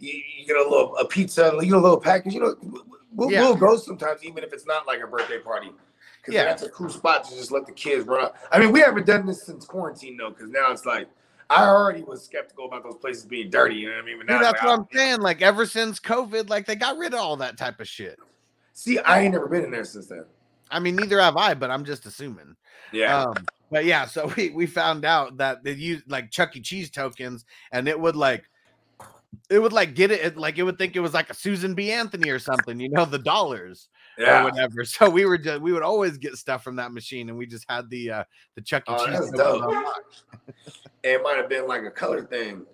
you, 0.00 0.12
you 0.38 0.44
get 0.44 0.56
a 0.56 0.62
little 0.62 0.96
a 0.96 1.04
pizza, 1.06 1.50
and 1.50 1.62
you 1.62 1.68
get 1.68 1.76
a 1.76 1.80
little 1.80 2.00
package. 2.00 2.34
You 2.34 2.40
know, 2.40 2.56
we'll, 3.12 3.30
Yeah. 3.30 3.42
we'll 3.42 3.54
go 3.56 3.76
sometimes, 3.76 4.24
even 4.24 4.42
if 4.42 4.52
it's 4.52 4.66
not 4.66 4.84
like 4.88 5.00
a 5.02 5.06
birthday 5.06 5.38
party. 5.38 5.70
Because 6.20 6.34
Yeah. 6.34 6.44
that's 6.44 6.62
a 6.64 6.68
cool 6.70 6.88
spot 6.88 7.22
to 7.28 7.34
just 7.36 7.52
let 7.52 7.64
the 7.66 7.72
kids 7.72 8.06
run 8.08 8.24
out. 8.24 8.34
I 8.50 8.58
mean, 8.58 8.72
we 8.72 8.80
haven't 8.80 9.06
done 9.06 9.24
this 9.24 9.44
since 9.44 9.64
quarantine 9.64 10.16
though, 10.16 10.30
because 10.30 10.50
now 10.50 10.72
it's 10.72 10.84
like 10.84 11.06
I 11.52 11.66
already 11.66 12.02
was 12.02 12.24
skeptical 12.24 12.66
about 12.66 12.82
those 12.82 12.96
places 12.96 13.24
being 13.24 13.50
dirty. 13.50 13.76
You 13.76 13.90
know 13.90 13.96
what 13.96 14.02
I 14.02 14.06
mean? 14.06 14.18
But 14.18 14.26
now 14.26 14.38
Dude, 14.38 14.46
that's 14.46 14.62
like, 14.62 14.64
what 14.64 14.78
I'm 14.78 14.86
saying. 14.92 15.20
Like 15.20 15.42
ever 15.42 15.66
since 15.66 16.00
COVID, 16.00 16.48
like 16.48 16.66
they 16.66 16.76
got 16.76 16.96
rid 16.96 17.12
of 17.12 17.20
all 17.20 17.36
that 17.36 17.58
type 17.58 17.80
of 17.80 17.88
shit. 17.88 18.18
See, 18.72 18.98
I 18.98 19.20
ain't 19.20 19.32
never 19.32 19.48
been 19.48 19.64
in 19.64 19.70
there 19.70 19.84
since 19.84 20.06
then. 20.06 20.24
I 20.70 20.78
mean, 20.78 20.96
neither 20.96 21.20
have 21.20 21.36
I, 21.36 21.54
but 21.54 21.70
I'm 21.70 21.84
just 21.84 22.06
assuming. 22.06 22.56
Yeah. 22.92 23.22
Um, 23.22 23.34
but 23.70 23.84
yeah, 23.84 24.06
so 24.06 24.32
we 24.36 24.50
we 24.50 24.66
found 24.66 25.04
out 25.04 25.36
that 25.38 25.62
they 25.62 25.72
used 25.72 26.10
like 26.10 26.30
Chuck 26.30 26.56
E. 26.56 26.60
Cheese 26.60 26.90
tokens, 26.90 27.44
and 27.70 27.86
it 27.86 27.98
would 27.98 28.16
like 28.16 28.44
it 29.50 29.58
would 29.58 29.72
like 29.72 29.94
get 29.94 30.10
it, 30.10 30.20
it 30.20 30.36
like 30.36 30.58
it 30.58 30.62
would 30.62 30.78
think 30.78 30.96
it 30.96 31.00
was 31.00 31.14
like 31.14 31.30
a 31.30 31.34
Susan 31.34 31.74
B. 31.74 31.92
Anthony 31.92 32.30
or 32.30 32.38
something, 32.38 32.78
you 32.80 32.88
know, 32.88 33.04
the 33.04 33.18
dollars 33.18 33.88
or 34.18 34.24
yeah. 34.24 34.44
whatever. 34.44 34.84
So 34.92 35.08
we 35.08 35.24
were 35.24 35.38
just 35.38 35.60
we 35.60 35.72
would 35.72 35.82
always 35.82 36.18
get 36.18 36.36
stuff 36.36 36.62
from 36.62 36.76
that 36.76 36.92
machine, 36.92 37.28
and 37.28 37.38
we 37.38 37.46
just 37.46 37.64
had 37.68 37.88
the 37.90 38.10
uh 38.10 38.24
the 38.54 38.60
Chuck 38.60 38.82
E. 38.88 38.92
Oh, 38.96 39.06
Cheese. 39.06 39.30
dope. 39.32 39.72
It 41.04 41.20
might 41.24 41.36
have 41.36 41.48
been 41.48 41.66
like 41.66 41.82
a 41.82 41.90
color 41.90 42.24
thing. 42.24 42.64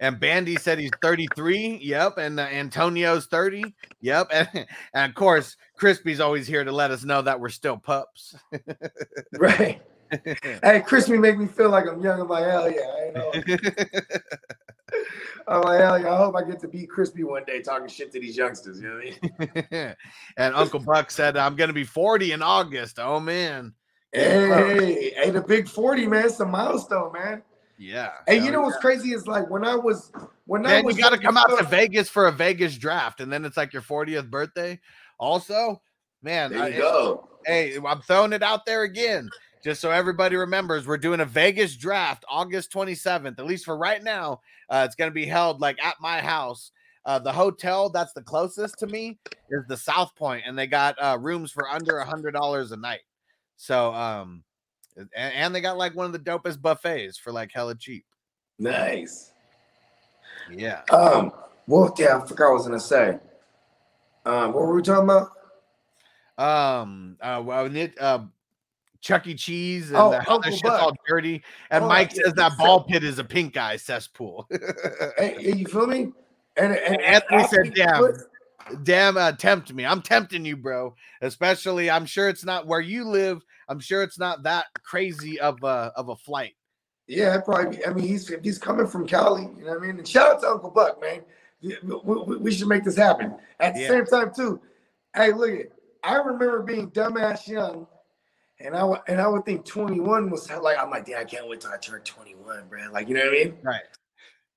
And 0.00 0.20
Bandy 0.20 0.54
said 0.54 0.78
he's 0.78 0.92
33. 1.02 1.80
Yep. 1.82 2.18
And 2.18 2.38
uh, 2.38 2.44
Antonio's 2.44 3.26
30. 3.26 3.74
Yep. 4.00 4.30
And, 4.32 4.66
and 4.94 5.10
of 5.10 5.16
course, 5.16 5.56
Crispy's 5.76 6.20
always 6.20 6.46
here 6.46 6.62
to 6.62 6.70
let 6.70 6.92
us 6.92 7.02
know 7.02 7.20
that 7.22 7.40
we're 7.40 7.48
still 7.48 7.76
pups. 7.76 8.36
Right. 9.32 9.82
hey, 10.62 10.82
Crispy 10.86 11.18
make 11.26 11.38
me 11.38 11.46
feel 11.46 11.70
like 11.70 11.86
I'm 11.86 12.00
young. 12.00 12.20
I'm 12.20 12.28
like, 12.28 12.44
hell 12.44 12.70
yeah. 12.70 12.80
I 12.80 13.10
know. 13.14 13.32
I'm 15.48 15.62
like, 15.62 15.80
hell 15.80 15.98
yeah. 15.98 16.12
I 16.12 16.16
hope 16.16 16.36
I 16.36 16.44
get 16.44 16.60
to 16.60 16.68
be 16.68 16.86
Crispy 16.86 17.24
one 17.24 17.44
day 17.44 17.60
talking 17.60 17.88
shit 17.88 18.12
to 18.12 18.20
these 18.20 18.36
youngsters. 18.36 18.80
You 18.80 18.88
know 18.88 18.94
what 18.96 19.50
I 19.50 19.66
mean? 19.72 19.94
and 20.36 20.54
Uncle 20.54 20.80
Buck 20.80 21.10
said, 21.10 21.36
I'm 21.36 21.56
going 21.56 21.68
to 21.68 21.74
be 21.74 21.84
40 21.84 22.32
in 22.32 22.42
August. 22.42 22.98
Oh, 22.98 23.20
man. 23.20 23.72
Hey, 24.12 25.12
hey, 25.16 25.30
the 25.30 25.40
big 25.40 25.68
40, 25.68 26.06
man. 26.06 26.26
It's 26.26 26.40
a 26.40 26.46
milestone, 26.46 27.12
man. 27.12 27.42
Yeah. 27.78 28.10
Hey, 28.26 28.42
you 28.42 28.50
know 28.50 28.62
what's 28.62 28.76
yeah. 28.76 28.80
crazy 28.80 29.12
is 29.12 29.26
like 29.26 29.48
when 29.48 29.64
I 29.64 29.76
was 29.76 30.10
when 30.46 30.66
I 30.66 30.80
was 30.80 30.96
you 30.96 31.02
got 31.02 31.10
to 31.10 31.18
come 31.18 31.36
out 31.36 31.56
to 31.56 31.64
Vegas 31.64 32.08
for 32.08 32.26
a 32.26 32.32
Vegas 32.32 32.76
draft. 32.76 33.20
And 33.20 33.32
then 33.32 33.44
it's 33.44 33.56
like 33.56 33.72
your 33.72 33.82
40th 33.82 34.28
birthday. 34.28 34.80
Also, 35.18 35.80
man, 36.22 36.50
There 36.50 36.62
I- 36.62 36.68
you 36.68 36.78
go. 36.78 37.28
hey, 37.46 37.76
I'm 37.86 38.00
throwing 38.02 38.32
it 38.32 38.42
out 38.42 38.66
there 38.66 38.82
again, 38.82 39.30
just 39.62 39.80
so 39.80 39.90
everybody 39.90 40.36
remembers. 40.36 40.86
We're 40.86 40.98
doing 40.98 41.20
a 41.20 41.24
Vegas 41.24 41.76
draft 41.76 42.24
August 42.28 42.72
27th, 42.72 43.38
at 43.38 43.46
least 43.46 43.64
for 43.64 43.76
right 43.76 44.02
now. 44.02 44.40
Uh, 44.68 44.84
it's 44.86 44.94
going 44.94 45.10
to 45.10 45.14
be 45.14 45.26
held 45.26 45.60
like 45.60 45.82
at 45.84 45.96
my 46.00 46.20
house. 46.20 46.72
Uh, 47.04 47.18
the 47.18 47.32
hotel 47.32 47.88
that's 47.88 48.12
the 48.12 48.22
closest 48.22 48.78
to 48.78 48.86
me 48.86 49.18
is 49.50 49.64
the 49.68 49.76
South 49.76 50.14
Point, 50.14 50.44
and 50.46 50.58
they 50.58 50.66
got 50.66 50.94
uh, 51.00 51.16
rooms 51.18 51.50
for 51.50 51.68
under 51.68 51.98
a 51.98 52.04
hundred 52.04 52.32
dollars 52.32 52.70
a 52.72 52.76
night. 52.76 53.00
So, 53.56 53.94
um, 53.94 54.44
and, 54.96 55.08
and 55.16 55.54
they 55.54 55.60
got 55.60 55.78
like 55.78 55.94
one 55.94 56.06
of 56.06 56.12
the 56.12 56.18
dopest 56.18 56.60
buffets 56.60 57.16
for 57.16 57.32
like 57.32 57.50
hella 57.52 57.74
cheap. 57.76 58.04
Nice. 58.58 59.32
Yeah. 60.50 60.82
Um, 60.90 61.32
well, 61.66 61.94
yeah, 61.98 62.18
I 62.18 62.26
forgot 62.26 62.46
what 62.46 62.50
I 62.50 62.54
was 62.54 62.66
gonna 62.66 62.80
say. 62.80 63.18
Um, 64.26 64.52
what 64.52 64.66
were 64.66 64.74
we 64.74 64.82
talking 64.82 65.04
about? 65.04 65.30
Um, 66.36 67.16
uh, 67.20 67.42
well, 67.44 67.74
it, 67.74 67.94
uh, 67.98 68.24
Chuck 69.00 69.26
E. 69.26 69.34
Cheese 69.34 69.88
and 69.90 69.96
Oh, 69.98 70.18
how 70.20 70.38
that 70.38 70.50
shit's 70.50 70.62
Buck. 70.62 70.82
all 70.82 70.92
dirty. 71.06 71.42
And 71.70 71.84
Oh, 71.84 71.88
Mike 71.88 72.12
says 72.12 72.32
that 72.34 72.56
ball 72.58 72.82
pit 72.84 73.04
is 73.04 73.18
a 73.18 73.24
pink 73.24 73.56
eye 73.56 73.76
cesspool. 73.76 74.48
Hey, 75.18 75.36
you 75.56 75.66
feel 75.66 75.86
me? 75.86 76.12
And, 76.56 76.72
and, 76.74 76.96
And 76.96 77.02
Anthony 77.02 77.44
said, 77.48 77.74
"Damn, 77.74 78.14
damn, 78.82 79.16
uh, 79.16 79.32
tempt 79.32 79.72
me. 79.72 79.86
I'm 79.86 80.02
tempting 80.02 80.44
you, 80.44 80.56
bro. 80.56 80.94
Especially, 81.22 81.88
I'm 81.88 82.04
sure 82.06 82.28
it's 82.28 82.44
not 82.44 82.66
where 82.66 82.80
you 82.80 83.04
live. 83.04 83.42
I'm 83.68 83.78
sure 83.78 84.02
it's 84.02 84.18
not 84.18 84.42
that 84.42 84.66
crazy 84.82 85.38
of 85.38 85.62
a 85.62 85.92
of 85.94 86.08
a 86.08 86.16
flight. 86.16 86.54
Yeah, 87.06 87.40
probably. 87.40 87.76
Be, 87.76 87.86
I 87.86 87.92
mean, 87.92 88.06
he's 88.06 88.32
he's 88.42 88.58
coming 88.58 88.86
from 88.88 89.06
Cali. 89.06 89.42
You 89.42 89.64
know 89.64 89.70
what 89.74 89.78
I 89.82 89.86
mean? 89.86 89.98
And 89.98 90.08
shout 90.08 90.34
out 90.36 90.40
to 90.42 90.48
Uncle 90.48 90.70
Buck, 90.70 91.00
man. 91.00 91.20
We, 91.62 91.76
we- 91.84 92.36
we 92.38 92.52
should 92.52 92.68
make 92.68 92.84
this 92.84 92.96
happen. 92.96 93.34
At 93.60 93.74
the 93.74 93.80
Yeah. 93.82 93.88
same 93.88 94.06
time, 94.06 94.32
too. 94.34 94.60
Hey, 95.14 95.32
look 95.32 95.50
at. 95.50 95.66
I 96.04 96.16
remember 96.16 96.62
being 96.62 96.90
dumbass 96.90 97.46
young, 97.48 97.86
and 98.60 98.76
I 98.76 98.84
would 98.84 99.00
and 99.06 99.20
I 99.20 99.28
would 99.28 99.44
think 99.44 99.64
21 99.64 100.30
was 100.30 100.50
like 100.50 100.78
I'm 100.78 100.90
like, 100.90 101.06
damn, 101.06 101.20
I 101.20 101.24
can't 101.24 101.48
wait 101.48 101.60
till 101.60 101.70
I 101.70 101.76
turn 101.78 102.00
21, 102.02 102.68
bro. 102.68 102.90
Like, 102.92 103.08
you 103.08 103.14
know 103.14 103.20
what 103.20 103.28
I 103.28 103.32
mean? 103.32 103.54
Right. 103.62 103.80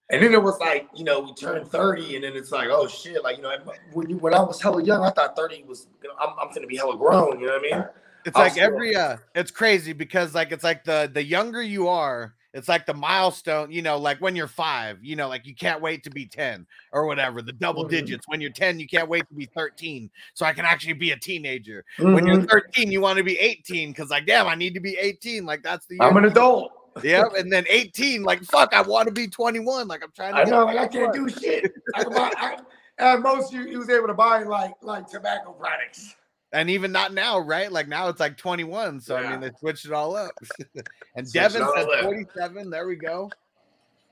And 0.10 0.22
then 0.22 0.34
it 0.34 0.44
was 0.44 0.60
like, 0.60 0.90
you 0.94 1.06
know, 1.06 1.22
we 1.22 1.34
turned 1.34 1.72
30, 1.72 2.16
and 2.16 2.26
then 2.26 2.36
it's 2.36 2.52
like, 2.52 2.68
oh 2.70 2.86
shit, 2.86 3.24
like 3.24 3.38
you 3.38 3.44
know, 3.44 3.56
when 3.94 4.10
you 4.10 4.18
when 4.18 4.34
I 4.34 4.42
was 4.42 4.62
hella 4.62 4.84
young, 4.84 5.04
I 5.04 5.10
thought 5.12 5.38
30 5.38 5.64
was, 5.64 5.88
you 6.04 6.10
know, 6.10 6.16
I'm, 6.20 6.34
I'm 6.40 6.54
gonna 6.54 6.68
be 6.68 6.76
hella 6.76 6.98
grown. 6.98 7.40
You 7.40 7.48
know 7.48 7.54
what 7.54 7.74
I 7.74 7.78
mean? 7.78 7.86
It's 8.26 8.38
I'll 8.38 8.44
like 8.44 8.58
every 8.58 8.96
uh, 8.96 9.18
it's 9.36 9.52
crazy 9.52 9.94
because 9.94 10.36
like 10.36 10.52
it's 10.52 10.64
like 10.64 10.84
the 10.84 11.10
the 11.12 11.24
younger 11.24 11.62
you 11.62 11.88
are." 11.88 12.36
It's 12.54 12.68
like 12.68 12.86
the 12.86 12.94
milestone, 12.94 13.72
you 13.72 13.82
know, 13.82 13.98
like 13.98 14.20
when 14.20 14.36
you're 14.36 14.48
five, 14.48 15.02
you 15.02 15.16
know, 15.16 15.30
like 15.30 15.46
you 15.46 15.56
can't 15.56 15.82
wait 15.82 16.04
to 16.04 16.10
be 16.10 16.26
10 16.26 16.68
or 16.92 17.06
whatever, 17.06 17.42
the 17.42 17.54
double 17.54 17.86
Mhm. 17.86 17.90
digits. 17.90 18.28
When 18.28 18.42
you're 18.42 18.52
10, 18.52 18.78
you 18.80 18.88
can't 18.88 19.08
wait 19.08 19.28
to 19.30 19.34
be 19.34 19.46
13 19.46 20.10
so 20.34 20.46
I 20.46 20.52
can 20.52 20.66
actually 20.66 20.94
be 20.94 21.12
a 21.12 21.18
teenager. 21.18 21.86
When 21.98 22.26
you're 22.28 22.38
Mhm. 22.38 22.50
13, 22.50 22.92
you 22.92 23.00
want 23.00 23.18
to 23.18 23.24
be 23.24 23.40
18 23.40 23.92
because, 23.92 24.10
like, 24.10 24.26
damn, 24.26 24.48
I 24.48 24.56
need 24.56 24.74
to 24.74 24.82
be 24.82 24.98
18. 24.98 25.46
Like, 25.46 25.64
that's 25.64 25.86
the 25.86 25.96
year 25.96 26.04
I'm 26.04 26.18
an 26.18 26.26
adult. 26.26 26.74
yeah, 27.04 27.24
And 27.38 27.52
then 27.52 27.64
18, 27.70 28.24
like, 28.24 28.44
fuck, 28.44 28.74
I 28.74 28.82
want 28.82 29.08
to 29.08 29.14
be 29.14 29.28
21. 29.28 29.88
Like, 29.88 30.04
I'm 30.04 30.12
trying 30.12 30.34
to 30.36 30.42
I 30.42 30.44
know, 30.44 30.66
like 30.66 30.78
I 30.78 30.88
can't 30.88 31.14
do 31.14 31.30
shit. 31.30 31.72
I 31.96 32.04
buy, 32.04 32.32
I, 32.36 32.58
at 32.98 33.22
most, 33.22 33.54
you, 33.54 33.62
you 33.66 33.80
was 33.80 33.90
able 33.90 34.08
to 34.08 34.14
buy 34.14 34.44
like 34.44 34.74
like 34.82 35.08
tobacco 35.08 35.54
products. 35.54 36.16
And 36.54 36.70
even 36.70 36.92
not 36.92 37.14
now, 37.14 37.40
right? 37.40 37.72
Like, 37.72 37.88
now 37.88 38.10
it's 38.10 38.20
like 38.20 38.36
21. 38.38 39.00
So, 39.00 39.16
I 39.16 39.32
mean, 39.32 39.40
they 39.40 39.52
switched 39.60 39.86
it 39.86 39.94
all 39.94 40.16
up. 40.16 40.32
and 41.16 41.32
Devin 41.32 41.66
said 41.76 41.88
47. 42.04 42.70
There 42.70 42.88
we 42.88 42.96
go. 42.96 43.32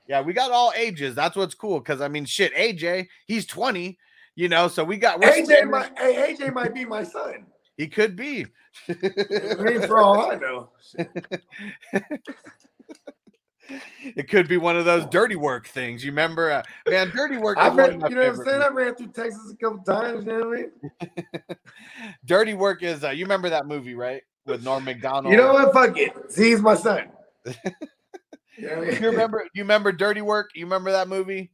Yeah, 0.08 0.22
we 0.22 0.32
got 0.32 0.50
all 0.50 0.72
ages. 0.74 1.14
That's 1.14 1.36
what's 1.36 1.54
cool. 1.54 1.80
Cause, 1.80 2.00
I 2.00 2.08
mean, 2.08 2.24
shit, 2.24 2.54
AJ, 2.54 3.08
he's 3.26 3.46
20, 3.46 3.98
you 4.34 4.48
know, 4.48 4.68
so 4.68 4.82
we 4.82 4.96
got, 4.96 5.20
AJ 5.20 5.44
standing- 5.44 5.70
might, 5.70 5.96
hey, 5.98 6.34
AJ 6.34 6.54
might 6.54 6.74
be 6.74 6.84
my 6.84 7.04
son. 7.04 7.46
he 7.76 7.86
could 7.86 8.16
be. 8.16 8.46
I 8.88 8.94
mean, 9.60 9.82
for 9.82 9.98
all 9.98 10.32
I 10.32 10.36
know. 10.36 10.70
it 14.02 14.28
could 14.28 14.48
be 14.48 14.56
one 14.56 14.76
of 14.76 14.84
those 14.84 15.06
dirty 15.06 15.36
work 15.36 15.66
things. 15.66 16.04
You 16.04 16.10
remember, 16.10 16.50
uh, 16.50 16.62
man, 16.88 17.10
dirty 17.14 17.36
work. 17.36 17.58
I 17.58 17.68
is 17.68 17.74
one 17.74 17.80
of 17.80 18.00
ran, 18.00 18.10
you 18.10 18.16
know 18.16 18.22
what 18.22 18.30
I'm 18.30 18.44
saying? 18.44 18.58
movies. 18.58 18.70
I 18.70 18.74
ran 18.74 18.94
through 18.94 19.08
Texas 19.08 19.52
a 19.52 19.56
couple 19.56 19.84
times. 19.84 20.26
You 20.26 20.32
know 20.32 20.48
what 20.48 20.58
I 20.58 20.62
mean? 20.62 21.56
Dirty 22.24 22.54
Work 22.54 22.82
is 22.82 23.04
uh, 23.04 23.10
you 23.10 23.24
remember 23.24 23.50
that 23.50 23.66
movie, 23.66 23.94
right? 23.94 24.22
With 24.46 24.62
Norm 24.62 24.84
Macdonald. 24.84 25.32
You 25.32 25.38
know 25.38 25.52
what? 25.52 25.72
Fuck 25.72 25.96
it. 25.98 26.12
See, 26.32 26.50
he's 26.50 26.60
my 26.60 26.74
son. 26.74 27.08
You 28.56 28.66
know 28.66 28.72
I 28.74 28.80
mean? 28.80 29.02
You 29.02 29.10
remember 29.10 29.46
you 29.54 29.62
remember 29.62 29.90
Dirty 29.90 30.20
Work? 30.20 30.50
You 30.54 30.66
remember 30.66 30.92
that 30.92 31.08
movie? 31.08 31.50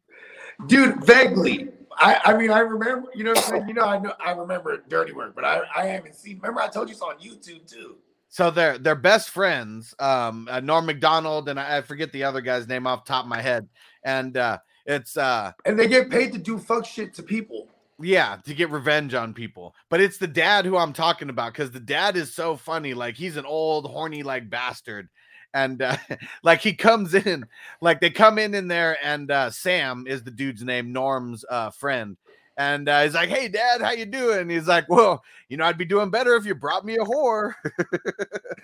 dude? 0.66 1.04
Vaguely. 1.04 1.68
I, 1.98 2.20
I 2.24 2.36
mean, 2.36 2.50
I 2.50 2.60
remember. 2.60 3.08
You 3.14 3.24
know 3.24 3.30
what 3.30 3.44
I'm 3.44 3.50
saying? 3.50 3.68
You 3.68 3.74
know, 3.74 3.84
I 3.84 3.98
know, 3.98 4.12
I 4.24 4.32
remember 4.32 4.82
Dirty 4.88 5.12
Work, 5.12 5.34
but 5.34 5.44
I, 5.44 5.62
I 5.74 5.86
haven't 5.86 6.14
seen. 6.14 6.36
Remember, 6.38 6.60
I 6.60 6.68
told 6.68 6.88
you 6.88 6.92
it's 6.92 7.02
on 7.02 7.16
YouTube 7.18 7.70
too. 7.70 7.96
So 8.28 8.50
they're 8.50 8.78
they're 8.78 8.94
best 8.94 9.30
friends. 9.30 9.94
Um, 9.98 10.48
uh, 10.50 10.60
Norm 10.60 10.86
Macdonald 10.86 11.48
and 11.48 11.58
I, 11.58 11.78
I 11.78 11.80
forget 11.82 12.12
the 12.12 12.24
other 12.24 12.40
guy's 12.40 12.68
name 12.68 12.86
off 12.86 13.04
the 13.04 13.08
top 13.12 13.24
of 13.24 13.28
my 13.28 13.40
head. 13.40 13.68
And 14.04 14.36
uh, 14.36 14.58
it's 14.84 15.16
uh, 15.16 15.52
And 15.64 15.78
they 15.78 15.88
get 15.88 16.10
paid 16.10 16.32
to 16.32 16.38
do 16.38 16.58
fuck 16.58 16.84
shit 16.84 17.14
to 17.14 17.22
people. 17.22 17.68
yeah, 18.00 18.36
to 18.44 18.52
get 18.54 18.70
revenge 18.70 19.14
on 19.14 19.32
people. 19.32 19.74
But 19.88 20.00
it's 20.00 20.18
the 20.18 20.26
dad 20.26 20.66
who 20.66 20.76
I'm 20.76 20.92
talking 20.92 21.30
about 21.30 21.52
because 21.52 21.70
the 21.70 21.80
dad 21.80 22.16
is 22.16 22.34
so 22.34 22.56
funny. 22.56 22.92
Like 22.94 23.16
he's 23.16 23.36
an 23.36 23.46
old 23.46 23.86
horny 23.86 24.22
like 24.22 24.50
bastard. 24.50 25.08
And 25.54 25.80
uh, 25.80 25.96
like 26.42 26.60
he 26.60 26.74
comes 26.74 27.14
in, 27.14 27.46
like 27.80 28.00
they 28.00 28.10
come 28.10 28.38
in 28.38 28.54
in 28.54 28.68
there, 28.68 28.98
and 29.02 29.30
uh, 29.30 29.50
Sam 29.50 30.04
is 30.06 30.22
the 30.22 30.30
dude's 30.30 30.62
name, 30.62 30.92
Norm's 30.92 31.44
uh, 31.48 31.70
friend. 31.70 32.18
And 32.56 32.88
uh, 32.88 33.02
he's 33.02 33.14
like, 33.14 33.28
"Hey, 33.28 33.48
Dad, 33.48 33.82
how 33.82 33.90
you 33.90 34.06
doing?" 34.06 34.48
He's 34.48 34.66
like, 34.66 34.88
"Well, 34.88 35.22
you 35.48 35.56
know, 35.56 35.64
I'd 35.64 35.76
be 35.76 35.84
doing 35.84 36.10
better 36.10 36.34
if 36.36 36.46
you 36.46 36.54
brought 36.54 36.86
me 36.86 36.96
a 36.96 37.04
whore." 37.04 37.52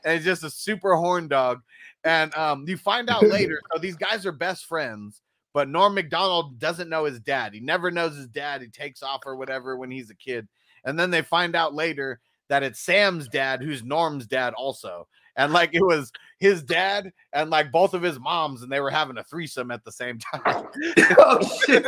and 0.05 0.15
he's 0.15 0.25
just 0.25 0.45
a 0.45 0.51
super 0.51 0.97
horn 0.97 1.29
dog. 1.29 1.61
And 2.05 2.35
um, 2.35 2.65
you 2.67 2.77
find 2.79 3.11
out 3.11 3.27
later, 3.27 3.61
so 3.73 3.79
these 3.79 3.97
guys 3.97 4.25
are 4.25 4.33
best 4.33 4.65
friends, 4.65 5.21
but 5.53 5.69
Norm 5.69 5.95
Macdonald 5.95 6.59
doesn't 6.59 6.89
know 6.89 7.05
his 7.05 7.21
dad. 7.21 7.53
He 7.53 7.61
never 7.61 7.91
knows 7.91 8.17
his 8.17 8.29
dad. 8.29 8.63
He 8.63 8.69
takes 8.69 9.03
off 9.03 9.23
or 9.27 9.37
whatever 9.37 9.77
when 9.77 9.91
he's 9.91 10.11
a 10.11 10.15
kid. 10.15 10.49
And 10.85 10.99
then 10.99 11.11
they 11.11 11.23
find 11.23 11.55
out 11.55 11.75
later 11.75 12.21
that 12.49 12.63
it's 12.63 12.81
Sam's 12.81 13.29
dad, 13.29 13.63
who's 13.63 13.83
Norm's 13.83 14.27
dad 14.27 14.55
also. 14.55 15.09
And 15.37 15.53
like 15.53 15.75
it 15.75 15.83
was 15.83 16.11
his 16.39 16.63
dad 16.63 17.11
and 17.33 17.51
like 17.51 17.73
both 17.73 17.95
of 17.95 18.03
his 18.03 18.19
moms, 18.21 18.63
and 18.63 18.71
they 18.71 18.81
were 18.81 18.91
having 18.91 19.19
a 19.19 19.25
threesome 19.25 19.71
at 19.71 19.85
the 19.85 19.93
same 19.93 20.19
time. 20.19 20.67
oh 21.19 21.61
shit! 21.67 21.85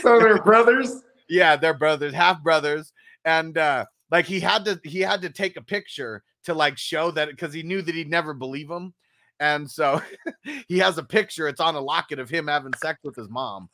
So 0.00 0.18
they're 0.20 0.42
brothers. 0.42 1.02
yeah, 1.28 1.56
they're 1.56 1.74
brothers, 1.74 2.14
half 2.14 2.42
brothers, 2.42 2.92
and 3.24 3.56
uh 3.58 3.84
like 4.10 4.26
he 4.26 4.40
had 4.40 4.64
to 4.66 4.80
he 4.84 5.00
had 5.00 5.22
to 5.22 5.30
take 5.30 5.56
a 5.56 5.62
picture 5.62 6.22
to 6.44 6.54
like 6.54 6.78
show 6.78 7.10
that 7.12 7.28
because 7.28 7.52
he 7.52 7.62
knew 7.62 7.82
that 7.82 7.94
he'd 7.94 8.10
never 8.10 8.34
believe 8.34 8.70
him. 8.70 8.94
and 9.40 9.70
so 9.70 10.00
he 10.68 10.78
has 10.78 10.98
a 10.98 11.02
picture. 11.02 11.48
It's 11.48 11.60
on 11.60 11.74
a 11.74 11.80
locket 11.80 12.18
of 12.18 12.30
him 12.30 12.46
having 12.48 12.72
sex 12.74 13.00
with 13.04 13.16
his 13.16 13.28
mom, 13.28 13.68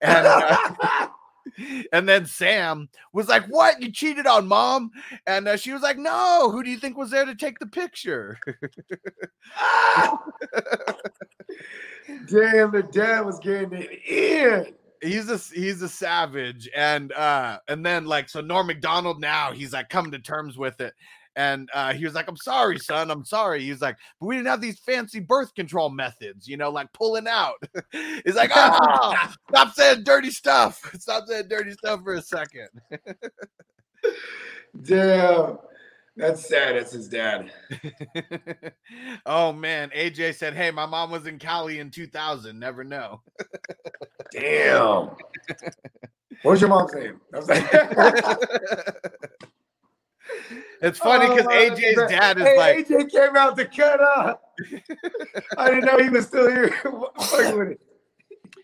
and. 0.00 0.26
uh, 0.26 1.08
and 1.92 2.08
then 2.08 2.26
Sam 2.26 2.88
was 3.12 3.28
like, 3.28 3.46
"What? 3.46 3.80
You 3.82 3.90
cheated 3.90 4.26
on 4.26 4.46
mom?" 4.48 4.90
And 5.26 5.48
uh, 5.48 5.56
she 5.56 5.72
was 5.72 5.82
like, 5.82 5.98
"No. 5.98 6.50
Who 6.50 6.62
do 6.62 6.70
you 6.70 6.78
think 6.78 6.96
was 6.96 7.10
there 7.10 7.24
to 7.24 7.34
take 7.34 7.58
the 7.58 7.66
picture?" 7.66 8.38
Damn, 12.26 12.72
the 12.72 12.88
dad 12.90 13.24
was 13.24 13.38
getting 13.38 13.72
it 13.72 13.90
in. 14.06 14.74
he's 15.02 15.28
a 15.28 15.38
he's 15.54 15.82
a 15.82 15.88
savage 15.88 16.68
and 16.76 17.12
uh 17.12 17.58
and 17.68 17.84
then 17.84 18.04
like 18.06 18.28
so 18.28 18.40
norm 18.40 18.68
macdonald 18.68 19.20
now 19.20 19.52
he's 19.52 19.72
like 19.72 19.88
coming 19.88 20.12
to 20.12 20.18
terms 20.18 20.56
with 20.56 20.80
it 20.80 20.94
and 21.36 21.68
uh 21.74 21.92
he 21.92 22.04
was 22.04 22.14
like 22.14 22.28
i'm 22.28 22.36
sorry 22.36 22.78
son 22.78 23.10
i'm 23.10 23.24
sorry 23.24 23.62
he's 23.62 23.80
like 23.80 23.96
but 24.20 24.26
we 24.26 24.36
didn't 24.36 24.48
have 24.48 24.60
these 24.60 24.78
fancy 24.80 25.20
birth 25.20 25.54
control 25.54 25.88
methods 25.88 26.46
you 26.46 26.56
know 26.56 26.70
like 26.70 26.92
pulling 26.92 27.26
out 27.26 27.54
he's 28.24 28.34
like 28.34 28.50
oh 28.54 29.28
stop 29.48 29.72
saying 29.74 30.02
dirty 30.04 30.30
stuff 30.30 30.80
stop 30.98 31.26
saying 31.26 31.48
dirty 31.48 31.72
stuff 31.72 32.00
for 32.02 32.14
a 32.14 32.22
second 32.22 32.68
Damn. 34.84 35.58
That's 36.16 36.46
sad. 36.46 36.76
That's 36.76 36.92
his 36.92 37.08
dad. 37.08 37.50
oh 39.26 39.52
man 39.52 39.90
aj 39.96 40.34
said 40.34 40.54
hey 40.54 40.70
my 40.70 40.84
mom 40.86 41.10
was 41.10 41.26
in 41.26 41.38
cali 41.38 41.78
in 41.78 41.90
2000 41.90 42.58
never 42.58 42.84
know 42.84 43.22
Damn. 44.32 45.10
What's 46.42 46.60
your 46.60 46.70
mom's 46.70 46.94
name? 46.94 47.20
I 50.32 50.38
was 50.38 50.50
like, 50.50 50.64
it's 50.80 50.98
funny 50.98 51.28
because 51.28 51.46
Oh, 51.46 51.50
aj's 51.50 51.96
man. 51.96 52.08
dad 52.08 52.38
is 52.38 52.44
Hey, 52.44 52.56
like 52.56 52.88
AJ 52.88 53.10
came 53.10 53.36
out 53.36 53.56
to 53.56 53.64
cut 53.66 54.00
up. 54.00 54.42
I 55.58 55.70
didn't 55.70 55.84
know 55.86 55.98
he 55.98 56.08
was 56.10 56.26
still 56.26 56.50
here. 56.50 56.70
Fucking 56.82 57.58
with 57.58 57.68
it. 57.68 57.80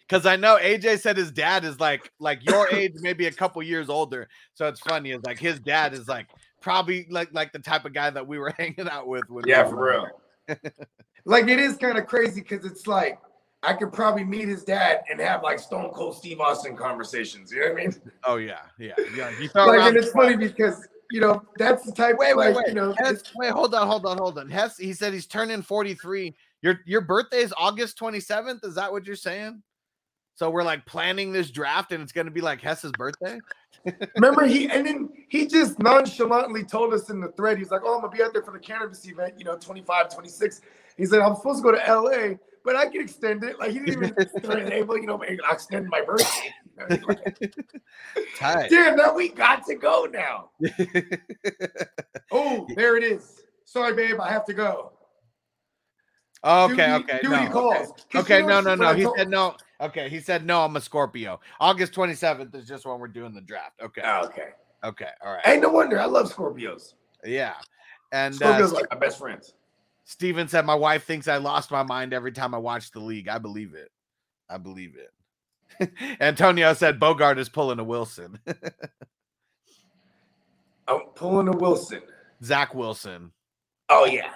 because 0.09 0.27
I 0.27 0.37
know 0.37 0.59
AJ 0.61 1.01
said 1.01 1.17
his 1.17 1.31
dad 1.31 1.65
is 1.65 1.79
like 1.81 2.11
like 2.19 2.45
your 2.45 2.69
age, 2.69 2.93
maybe 3.01 3.27
a 3.27 3.33
couple 3.33 3.63
years 3.63 3.89
older. 3.89 4.29
So 4.55 4.67
it's 4.69 4.81
funny. 4.81 5.13
It's 5.13 5.25
like 5.25 5.39
his 5.39 5.61
dad 5.61 5.95
is 5.95 6.09
like 6.09 6.27
probably 6.61 7.07
like 7.11 7.29
like 7.33 7.53
the 7.53 7.59
type 7.61 7.85
of 7.85 7.93
guy 7.93 8.11
that 8.11 8.27
we 8.27 8.39
were 8.39 8.51
hanging 8.59 8.89
out 8.91 9.07
with. 9.07 9.29
When 9.29 9.45
Yeah, 9.47 9.63
were 9.65 9.69
for 9.69 9.85
real. 10.49 10.57
like 11.25 11.49
it 11.49 11.59
is 11.59 11.77
kind 11.77 11.99
of 11.99 12.07
crazy 12.07 12.41
because 12.41 12.65
it's 12.65 12.87
like 12.87 13.19
I 13.63 13.75
could 13.75 13.93
probably 13.93 14.25
meet 14.25 14.49
his 14.49 14.65
dad 14.65 15.01
and 15.11 15.21
have 15.21 15.43
like 15.43 15.59
Stone 15.59 15.91
Cold 15.91 16.17
Steve 16.17 16.41
Austin 16.41 16.77
conversations. 16.77 17.51
You 17.53 17.61
know 17.61 17.73
what 17.73 17.81
I 17.83 17.87
mean? 17.87 17.95
Oh 18.25 18.37
yeah, 18.37 18.61
yeah, 18.79 18.95
yeah. 19.13 19.31
You 19.39 19.49
throw 19.49 19.67
Like, 19.67 19.81
and 19.89 19.97
it's 19.97 20.11
funny 20.13 20.37
because 20.37 20.87
you 21.11 21.21
know 21.21 21.43
that's 21.57 21.85
the 21.85 21.93
type. 21.93 22.17
Wait, 22.19 22.37
wait, 22.37 22.55
like, 22.55 22.57
wait. 22.57 22.69
You 22.69 22.75
know, 22.75 22.95
Hess, 22.99 23.23
wait, 23.37 23.51
hold 23.51 23.75
on, 23.75 23.87
hold 23.87 24.07
on, 24.07 24.19
hold 24.19 24.39
on. 24.39 24.49
Hess, 24.49 24.77
he 24.77 24.93
said 24.93 25.13
he's 25.13 25.27
turning 25.27 25.63
43. 25.63 26.35
Your 26.63 26.81
your 26.87 27.01
birthday 27.01 27.39
is 27.41 27.55
August 27.57 27.99
27th. 27.99 28.65
Is 28.65 28.75
that 28.75 28.93
what 28.93 29.07
you're 29.07 29.17
saying? 29.17 29.63
So 30.39 30.51
we're 30.51 30.63
like 30.63 30.87
planning 30.87 31.33
this 31.33 31.51
draft 31.51 31.91
and 31.91 32.01
it's 32.03 32.13
gonna 32.13 32.31
be 32.31 32.41
like 32.41 32.61
Hess's 32.61 32.93
birthday? 32.93 33.41
Remember 34.15 34.47
he 34.47 34.71
and 34.71 34.87
then 34.87 35.09
he 35.29 35.47
just 35.47 35.81
nonchalantly 35.81 36.65
told 36.65 36.95
us 36.95 37.11
in 37.11 37.21
the 37.21 37.29
thread, 37.33 37.59
he's 37.59 37.71
like, 37.71 37.83
Oh, 37.85 37.97
I'm 37.97 38.03
gonna 38.03 38.17
be 38.17 38.23
out 38.23 38.33
there 38.33 38.43
for 38.43 38.53
the 38.53 38.59
cannabis 38.59 39.07
event, 39.09 39.35
you 39.37 39.45
know, 39.45 39.57
25, 39.57 40.15
26. 40.15 40.61
He 40.97 41.07
said, 41.07 41.21
I'm 41.21 41.35
supposed 41.35 41.59
to 41.59 41.63
go 41.65 41.73
to 41.73 41.93
LA, 41.93 42.37
but 42.65 42.77
I 42.77 42.87
can 42.89 43.01
extend 43.01 43.43
it. 43.43 43.59
Like 43.59 43.73
he 43.73 43.81
didn't 43.81 43.95
even 43.95 44.73
able, 44.73 44.97
you 44.97 45.07
know, 45.07 45.23
I'll 45.45 45.55
extend 45.55 45.89
my 45.89 46.03
birthday. 46.03 46.55
Tight. 48.37 48.71
Damn, 48.71 48.97
now 48.97 49.15
we 49.15 49.29
got 49.29 49.65
to 49.67 49.75
go 49.75 50.07
now. 50.11 50.51
Oh, 52.31 52.67
there 52.77 52.97
it 52.99 53.05
is. 53.05 53.43
Sorry, 53.65 53.95
babe, 53.95 54.21
I 54.21 54.31
have 54.31 54.45
to 54.47 54.53
go. 54.53 54.93
Okay, 56.45 56.75
Duty- 56.77 56.93
okay. 57.05 57.19
duty 57.23 57.45
no, 57.47 57.51
calls. 57.51 57.93
'Cause 58.13 58.25
Okay, 58.25 58.41
you 58.41 58.47
know 58.47 58.61
no, 58.61 58.75
no, 58.75 58.91
no. 58.91 58.95
He 58.95 59.03
told- 59.05 59.17
said 59.17 59.31
no. 59.31 59.57
Okay, 59.81 60.09
he 60.11 60.21
said 60.21 60.45
no. 60.45 60.63
I'm 60.63 60.77
a 60.77 60.81
Scorpio. 60.81 61.41
August 61.59 61.93
27th 61.95 62.55
is 62.55 62.67
just 62.69 62.85
when 62.87 62.99
we're 62.99 63.09
doing 63.09 63.33
the 63.35 63.41
draft. 63.41 63.81
Okay, 63.83 64.03
Oh, 64.05 64.27
okay. 64.27 64.49
okay, 64.85 65.09
all 65.25 65.33
right. 65.33 65.47
Ain't 65.47 65.63
no 65.63 65.71
wonder. 65.71 65.99
I 65.99 66.05
love 66.05 66.31
Scorpios. 66.33 66.95
Yeah. 67.25 67.55
And 68.13 68.35
Scorpios 68.35 68.71
uh, 68.73 68.75
like 68.75 68.91
my 68.91 68.99
best 68.99 69.19
friends. 69.19 69.55
Steven 70.05 70.49
said, 70.49 70.65
My 70.67 70.75
wife 70.75 71.05
thinks 71.05 71.29
I 71.29 71.39
lost 71.39 71.71
my 71.71 71.83
mind 71.83 72.13
every 72.13 72.33
time 72.33 72.55
I 72.55 72.59
watch 72.59 72.91
the 72.93 73.01
league. 73.01 73.29
I 73.29 73.39
believe 73.39 73.75
it. 73.75 73.91
I 74.51 74.59
believe 74.59 74.97
it. 74.97 75.13
Antonio 76.21 76.73
said 76.75 76.99
Bogart 76.99 77.39
is 77.39 77.49
pulling 77.49 77.79
a 77.79 77.85
Wilson. 77.85 78.39
I'm 80.87 81.01
pulling 81.15 81.49
a 81.49 81.53
Wilson. 81.53 82.03
Zach 82.43 82.75
Wilson. 82.75 83.33
Oh 83.89 84.07
yeah. 84.07 84.33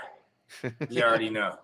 You 0.89 1.03
already 1.03 1.31
know. 1.31 1.57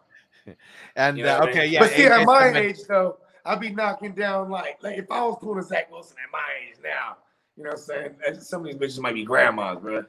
And 0.96 1.18
You 1.18 1.24
know 1.24 1.36
uh, 1.36 1.38
what 1.40 1.48
I 1.48 1.50
okay, 1.50 1.60
mean? 1.64 1.72
yeah. 1.72 1.80
But 1.80 1.90
see, 1.92 2.06
at 2.06 2.24
my 2.24 2.48
age 2.54 2.78
though, 2.88 3.18
I'd 3.44 3.60
be 3.60 3.70
knocking 3.70 4.14
down 4.14 4.50
like 4.50 4.78
like 4.82 4.98
if 4.98 5.10
I 5.10 5.20
was 5.22 5.38
pulling 5.40 5.58
a 5.58 5.62
Zach 5.62 5.90
Wilson 5.90 6.16
at 6.24 6.32
my 6.32 6.44
age 6.68 6.76
now, 6.82 7.16
you 7.56 7.64
know 7.64 7.70
what 7.70 7.78
I'm 7.78 8.14
saying? 8.24 8.40
Some 8.40 8.66
of 8.66 8.66
these 8.66 8.76
bitches 8.76 9.00
might 9.00 9.14
be 9.14 9.24
grandmas, 9.24 9.78
bro. 9.80 10.04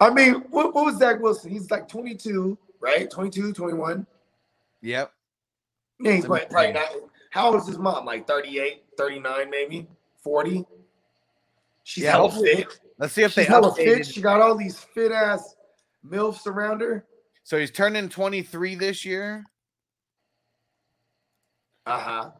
I 0.00 0.10
mean, 0.10 0.34
what, 0.50 0.74
what 0.74 0.86
was 0.86 0.96
Zach 0.96 1.20
Wilson? 1.20 1.50
He's 1.50 1.70
like 1.70 1.86
22, 1.86 2.58
right? 2.80 3.10
22, 3.10 3.52
21. 3.52 4.06
yep. 4.82 5.12
Yeah, 6.00 6.12
he's 6.12 6.26
probably 6.26 6.72
not. 6.72 6.88
How 7.34 7.50
old 7.50 7.60
is 7.62 7.66
his 7.66 7.78
mom? 7.78 8.04
Like 8.04 8.28
38, 8.28 8.84
39, 8.96 9.50
maybe 9.50 9.88
40. 10.22 10.64
She's 11.82 12.04
Yeah, 12.04 12.12
hella 12.12 12.30
fit. 12.30 12.78
Let's 12.96 13.12
see 13.12 13.24
if 13.24 13.32
She's 13.32 13.34
they 13.34 13.44
hella 13.44 13.74
fit. 13.74 14.06
She 14.06 14.20
got 14.20 14.40
all 14.40 14.56
these 14.56 14.78
fit 14.78 15.10
ass 15.10 15.56
milfs 16.08 16.46
around 16.46 16.80
her. 16.80 17.04
So 17.42 17.58
he's 17.58 17.72
turning 17.72 18.08
23 18.08 18.76
this 18.76 19.04
year. 19.04 19.42
Uh 21.86 21.98
huh. 21.98 22.30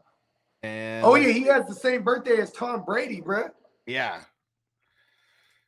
And 0.63 1.05
Oh 1.05 1.15
yeah, 1.15 1.33
he 1.33 1.43
has 1.43 1.67
the 1.67 1.75
same 1.75 2.01
birthday 2.01 2.37
as 2.37 2.53
Tom 2.53 2.85
Brady, 2.85 3.19
bruh. 3.19 3.51
Yeah. 3.85 4.21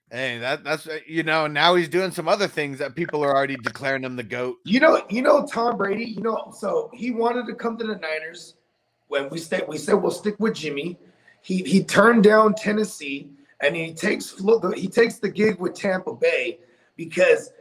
Hey, 0.09 0.37
that 0.37 0.63
that's 0.63 0.87
uh, 0.87 0.99
you 1.05 1.23
know 1.23 1.47
now 1.47 1.75
he's 1.75 1.89
doing 1.89 2.11
some 2.11 2.29
other 2.29 2.47
things 2.47 2.79
that 2.79 2.95
people 2.95 3.25
are 3.25 3.35
already 3.35 3.57
declaring 3.57 4.05
him 4.05 4.15
the 4.15 4.23
goat. 4.23 4.55
You 4.63 4.79
know, 4.79 5.03
you 5.09 5.21
know 5.21 5.45
Tom 5.45 5.75
Brady. 5.75 6.05
You 6.05 6.21
know, 6.21 6.53
so 6.57 6.89
he 6.93 7.11
wanted 7.11 7.45
to 7.47 7.55
come 7.55 7.77
to 7.77 7.85
the 7.85 7.95
Niners 7.95 8.55
when 9.07 9.29
we 9.29 9.37
said 9.37 9.65
we 9.67 9.77
said 9.77 9.95
we'll 9.95 10.11
stick 10.11 10.35
with 10.39 10.55
Jimmy. 10.55 10.97
He 11.41 11.63
he 11.63 11.83
turned 11.83 12.23
down 12.23 12.53
Tennessee 12.55 13.29
and 13.61 13.75
he 13.75 13.93
takes 13.93 14.35
he 14.75 14.87
takes 14.87 15.19
the 15.19 15.29
gig 15.29 15.59
with 15.59 15.73
Tampa 15.73 16.13
Bay 16.13 16.59
because 16.95 17.51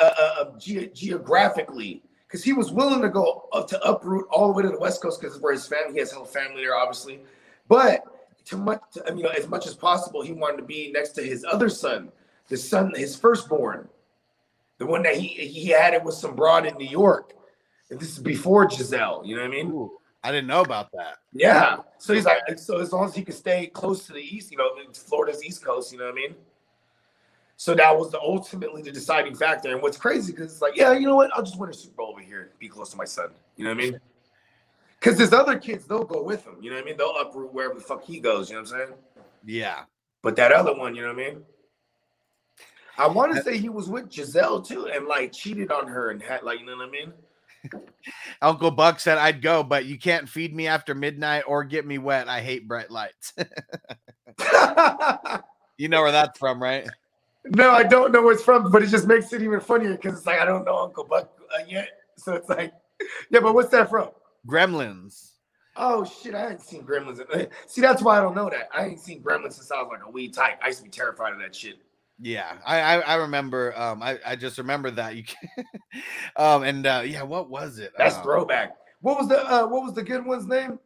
uh, 0.00 0.10
uh, 0.20 0.58
ge- 0.58 0.92
geographically 0.92 2.02
because 2.26 2.42
he 2.42 2.52
was 2.52 2.72
willing 2.72 3.00
to 3.00 3.08
go 3.08 3.48
up 3.52 3.68
to 3.68 3.88
uproot 3.88 4.26
all 4.30 4.48
the 4.48 4.54
way 4.54 4.62
to 4.62 4.70
the 4.70 4.78
West 4.78 5.00
Coast 5.00 5.20
because 5.20 5.38
where 5.40 5.52
his 5.52 5.66
family 5.66 5.94
he 5.94 5.98
has 6.00 6.12
a 6.12 6.24
family 6.24 6.62
there 6.62 6.76
obviously, 6.76 7.20
but 7.68 8.02
to 8.46 8.56
much 8.56 8.82
I 9.06 9.10
mean, 9.10 9.18
you 9.18 9.24
know, 9.24 9.30
as 9.30 9.48
much 9.48 9.66
as 9.66 9.74
possible 9.74 10.22
he 10.22 10.32
wanted 10.32 10.58
to 10.58 10.64
be 10.64 10.90
next 10.92 11.10
to 11.10 11.22
his 11.22 11.44
other 11.44 11.68
son, 11.68 12.10
the 12.48 12.56
son 12.56 12.92
his 12.94 13.14
firstborn 13.14 13.88
the 14.78 14.86
one 14.86 15.02
that 15.02 15.16
he 15.16 15.28
he 15.28 15.68
had 15.68 15.92
it 15.94 16.02
with 16.02 16.14
some 16.14 16.34
broad 16.34 16.66
in 16.66 16.76
New 16.76 16.86
York. 16.86 17.34
And 17.90 17.98
this 17.98 18.10
is 18.10 18.18
before 18.18 18.66
Gisele, 18.66 19.22
you 19.24 19.36
know 19.36 19.42
what 19.42 19.48
I 19.48 19.50
mean? 19.50 19.70
Ooh, 19.70 19.98
I 20.22 20.32
didn't 20.32 20.48
know 20.48 20.62
about 20.62 20.90
that. 20.92 21.18
Yeah. 21.32 21.78
So 21.98 22.12
he's 22.12 22.24
like, 22.24 22.58
so 22.58 22.78
as 22.78 22.92
long 22.92 23.06
as 23.06 23.14
he 23.14 23.22
can 23.22 23.34
stay 23.34 23.66
close 23.68 24.06
to 24.06 24.12
the 24.12 24.20
east, 24.20 24.50
you 24.50 24.58
know, 24.58 24.70
Florida's 24.92 25.44
east 25.44 25.64
coast, 25.64 25.92
you 25.92 25.98
know 25.98 26.06
what 26.06 26.12
I 26.12 26.16
mean? 26.16 26.34
So 27.56 27.74
that 27.74 27.96
was 27.96 28.10
the 28.10 28.20
ultimately 28.20 28.82
the 28.82 28.92
deciding 28.92 29.34
factor. 29.34 29.72
And 29.72 29.82
what's 29.82 29.96
crazy 29.96 30.32
because 30.32 30.52
it's 30.52 30.62
like, 30.62 30.76
yeah, 30.76 30.92
you 30.92 31.06
know 31.06 31.16
what? 31.16 31.30
I'll 31.34 31.42
just 31.42 31.58
win 31.58 31.70
a 31.70 31.74
Super 31.74 31.96
Bowl 31.96 32.10
over 32.10 32.20
here, 32.20 32.52
be 32.58 32.68
close 32.68 32.90
to 32.90 32.96
my 32.96 33.04
son. 33.04 33.30
You 33.56 33.64
know 33.64 33.70
what 33.70 33.78
I 33.78 33.90
mean? 33.90 34.00
Because 34.98 35.18
his 35.18 35.32
other 35.32 35.58
kids, 35.58 35.84
they'll 35.84 36.04
go 36.04 36.22
with 36.22 36.44
him. 36.44 36.56
You 36.60 36.70
know 36.70 36.76
what 36.76 36.82
I 36.82 36.86
mean? 36.86 36.96
They'll 36.96 37.16
uproot 37.20 37.52
wherever 37.52 37.74
the 37.74 37.80
fuck 37.80 38.04
he 38.04 38.20
goes. 38.20 38.48
You 38.48 38.56
know 38.56 38.62
what 38.62 38.72
I'm 38.72 38.78
saying? 38.78 38.92
Yeah. 39.44 39.84
But 40.22 40.34
that 40.36 40.52
other 40.52 40.74
one, 40.74 40.94
you 40.94 41.02
know 41.02 41.14
what 41.14 41.22
I 41.22 41.30
mean? 41.30 41.42
I 42.96 43.06
want 43.06 43.34
to 43.36 43.42
say 43.42 43.58
he 43.58 43.68
was 43.68 43.88
with 43.88 44.10
Gisele 44.10 44.62
too, 44.62 44.88
and 44.88 45.06
like 45.06 45.32
cheated 45.32 45.70
on 45.70 45.86
her 45.86 46.10
and 46.10 46.20
had 46.20 46.42
like, 46.42 46.58
you 46.58 46.66
know 46.66 46.76
what 46.76 46.88
I 46.88 46.90
mean? 46.90 47.12
Uncle 48.42 48.70
Buck 48.70 49.00
said 49.00 49.18
I'd 49.18 49.42
go, 49.42 49.62
but 49.62 49.84
you 49.84 49.98
can't 49.98 50.28
feed 50.28 50.54
me 50.54 50.66
after 50.66 50.94
midnight 50.94 51.44
or 51.46 51.64
get 51.64 51.86
me 51.86 51.98
wet. 51.98 52.28
I 52.28 52.40
hate 52.40 52.68
bright 52.68 52.90
lights. 52.90 53.32
you 55.76 55.88
know 55.88 56.02
where 56.02 56.12
that's 56.12 56.38
from, 56.38 56.62
right? 56.62 56.86
no, 57.46 57.70
I 57.70 57.82
don't 57.82 58.12
know 58.12 58.22
where 58.22 58.32
it's 58.32 58.42
from, 58.42 58.70
but 58.70 58.82
it 58.82 58.88
just 58.88 59.06
makes 59.06 59.32
it 59.32 59.42
even 59.42 59.60
funnier 59.60 59.92
because 59.92 60.18
it's 60.18 60.26
like 60.26 60.40
I 60.40 60.44
don't 60.44 60.64
know 60.64 60.76
Uncle 60.76 61.04
Buck 61.04 61.30
uh, 61.54 61.64
yet, 61.66 61.88
so 62.16 62.34
it's 62.34 62.48
like, 62.48 62.72
yeah, 63.30 63.40
but 63.40 63.54
what's 63.54 63.70
that 63.70 63.90
from? 63.90 64.10
Gremlins. 64.46 65.32
Oh 65.76 66.04
shit, 66.04 66.34
I 66.34 66.40
hadn't 66.40 66.62
seen 66.62 66.82
Gremlins. 66.82 67.20
See, 67.66 67.80
that's 67.80 68.02
why 68.02 68.18
I 68.18 68.20
don't 68.20 68.34
know 68.34 68.50
that. 68.50 68.68
I 68.74 68.86
ain't 68.86 69.00
seen 69.00 69.22
Gremlins 69.22 69.54
since 69.54 69.70
I 69.70 69.80
was 69.80 69.88
like 69.90 70.04
a 70.06 70.10
wee 70.10 70.28
type. 70.28 70.58
I 70.62 70.68
used 70.68 70.78
to 70.78 70.84
be 70.84 70.90
terrified 70.90 71.32
of 71.32 71.38
that 71.38 71.54
shit. 71.54 71.78
Yeah, 72.20 72.54
I 72.66 72.80
I, 72.80 72.98
I 73.00 73.14
remember. 73.16 73.78
Um, 73.78 74.02
I, 74.02 74.18
I 74.26 74.36
just 74.36 74.58
remember 74.58 74.90
that 74.92 75.16
you. 75.16 75.24
Can, 75.24 75.64
um, 76.36 76.62
and 76.62 76.86
uh, 76.86 77.02
yeah, 77.04 77.22
what 77.22 77.48
was 77.48 77.78
it? 77.78 77.92
That's 77.96 78.16
Um, 78.16 78.22
throwback. 78.22 78.76
What 79.00 79.18
was 79.18 79.28
the 79.28 79.38
uh, 79.38 79.66
what 79.66 79.84
was 79.84 79.94
the 79.94 80.02
good 80.02 80.24
one's 80.24 80.46
name? 80.46 80.78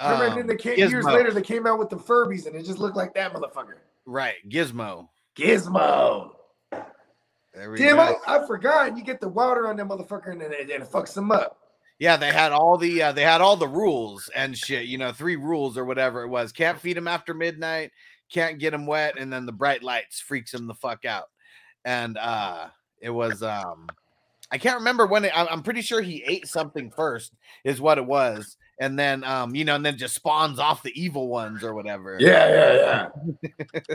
Remember, 0.00 0.24
and 0.24 0.32
then 0.32 0.40
um, 0.42 0.46
they 0.46 0.56
came 0.56 0.78
years 0.78 1.04
later. 1.04 1.30
They 1.30 1.42
came 1.42 1.66
out 1.66 1.78
with 1.78 1.90
the 1.90 1.96
Furbies, 1.96 2.46
and 2.46 2.56
it 2.56 2.64
just 2.64 2.78
looked 2.78 2.96
like 2.96 3.12
that 3.14 3.34
motherfucker. 3.34 3.74
Right, 4.06 4.36
Gizmo. 4.48 5.08
Gizmo. 5.36 6.32
There 7.52 7.70
we 7.70 7.78
Damn, 7.78 7.96
go. 7.96 8.16
I, 8.26 8.38
I 8.38 8.46
forgot. 8.46 8.96
You 8.96 9.04
get 9.04 9.20
the 9.20 9.28
water 9.28 9.68
on 9.68 9.76
that 9.76 9.86
motherfucker 9.86 10.32
and 10.32 10.40
and 10.40 10.70
it 10.70 10.82
fucks 10.90 11.14
them 11.14 11.30
up. 11.30 11.58
Yeah, 11.98 12.16
they 12.16 12.32
had 12.32 12.52
all 12.52 12.78
the 12.78 13.02
uh, 13.02 13.12
they 13.12 13.22
had 13.22 13.42
all 13.42 13.56
the 13.56 13.68
rules 13.68 14.30
and 14.34 14.56
shit. 14.56 14.86
You 14.86 14.96
know, 14.96 15.12
three 15.12 15.36
rules 15.36 15.76
or 15.76 15.84
whatever 15.84 16.22
it 16.22 16.28
was. 16.28 16.52
Can't 16.52 16.80
feed 16.80 16.96
them 16.96 17.08
after 17.08 17.34
midnight. 17.34 17.90
Can't 18.30 18.58
get 18.58 18.70
them 18.70 18.86
wet, 18.86 19.18
and 19.18 19.32
then 19.32 19.46
the 19.46 19.52
bright 19.52 19.82
lights 19.82 20.20
freaks 20.20 20.52
them 20.52 20.66
the 20.66 20.74
fuck 20.74 21.04
out. 21.04 21.24
And 21.84 22.16
uh 22.18 22.68
it 23.00 23.10
was 23.10 23.42
um 23.42 23.88
I 24.52 24.58
can't 24.58 24.78
remember 24.78 25.06
when 25.06 25.24
it, 25.24 25.32
I'm 25.34 25.62
pretty 25.62 25.80
sure 25.80 26.00
he 26.00 26.24
ate 26.26 26.48
something 26.48 26.90
first, 26.90 27.32
is 27.64 27.80
what 27.80 27.98
it 27.98 28.06
was, 28.06 28.56
and 28.80 28.98
then 28.98 29.24
um 29.24 29.54
you 29.54 29.64
know, 29.64 29.74
and 29.74 29.84
then 29.84 29.96
just 29.96 30.14
spawns 30.14 30.58
off 30.58 30.82
the 30.82 31.00
evil 31.00 31.28
ones 31.28 31.64
or 31.64 31.74
whatever. 31.74 32.16
Yeah, 32.20 32.48
yeah, 32.48 33.08
yeah. 33.42 33.94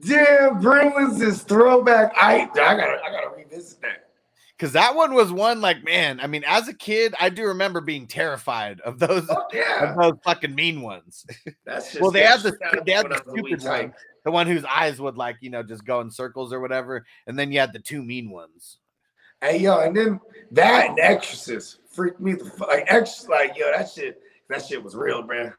Damn, 0.00 0.62
Gremlins 0.62 1.22
is 1.22 1.42
throwback. 1.42 2.12
I 2.16 2.42
I 2.42 2.46
gotta 2.54 3.00
I 3.04 3.10
gotta 3.10 3.30
revisit 3.36 3.80
that. 3.82 4.07
Because 4.58 4.72
that 4.72 4.96
one 4.96 5.14
was 5.14 5.30
one 5.30 5.60
like, 5.60 5.84
man, 5.84 6.18
I 6.18 6.26
mean, 6.26 6.42
as 6.44 6.66
a 6.66 6.74
kid, 6.74 7.14
I 7.20 7.28
do 7.28 7.44
remember 7.44 7.80
being 7.80 8.08
terrified 8.08 8.80
of 8.80 8.98
those 8.98 9.24
Oh 9.30 9.44
yeah, 9.52 9.92
of 9.92 9.96
those 9.96 10.20
fucking 10.24 10.54
mean 10.54 10.82
ones. 10.82 11.24
that's 11.64 11.86
just 11.92 12.00
Well, 12.00 12.10
they 12.10 12.22
had 12.22 12.40
the 12.40 12.58
they 12.84 12.92
had 12.92 13.06
the 13.06 13.14
I 13.14 13.18
was 13.18 13.28
a 13.28 13.32
wee 13.34 13.50
stupid 13.50 13.64
tyke. 13.64 13.82
one, 13.82 13.94
the 14.24 14.30
one 14.32 14.46
whose 14.48 14.64
eyes 14.64 15.00
would 15.00 15.16
like 15.16 15.36
you 15.40 15.50
know 15.50 15.62
just 15.62 15.84
go 15.84 16.00
in 16.00 16.10
circles 16.10 16.52
or 16.52 16.58
whatever, 16.58 17.06
and 17.28 17.38
then 17.38 17.52
you 17.52 17.60
had 17.60 17.72
the 17.72 17.78
two 17.78 18.02
mean 18.02 18.30
ones. 18.30 18.78
Hey 19.40 19.58
yo, 19.60 19.78
and 19.78 19.96
then 19.96 20.18
that 20.50 20.90
and 20.90 20.98
Exorcist 20.98 21.78
freaked 21.88 22.20
me 22.20 22.32
the 22.32 22.44
fuck. 22.46 22.66
Like 22.66 22.84
Exorcist, 22.88 23.28
like 23.28 23.56
yo, 23.56 23.70
that 23.70 23.88
shit, 23.88 24.20
that 24.48 24.64
shit 24.66 24.82
was 24.82 24.96
real, 24.96 25.22
man. 25.22 25.54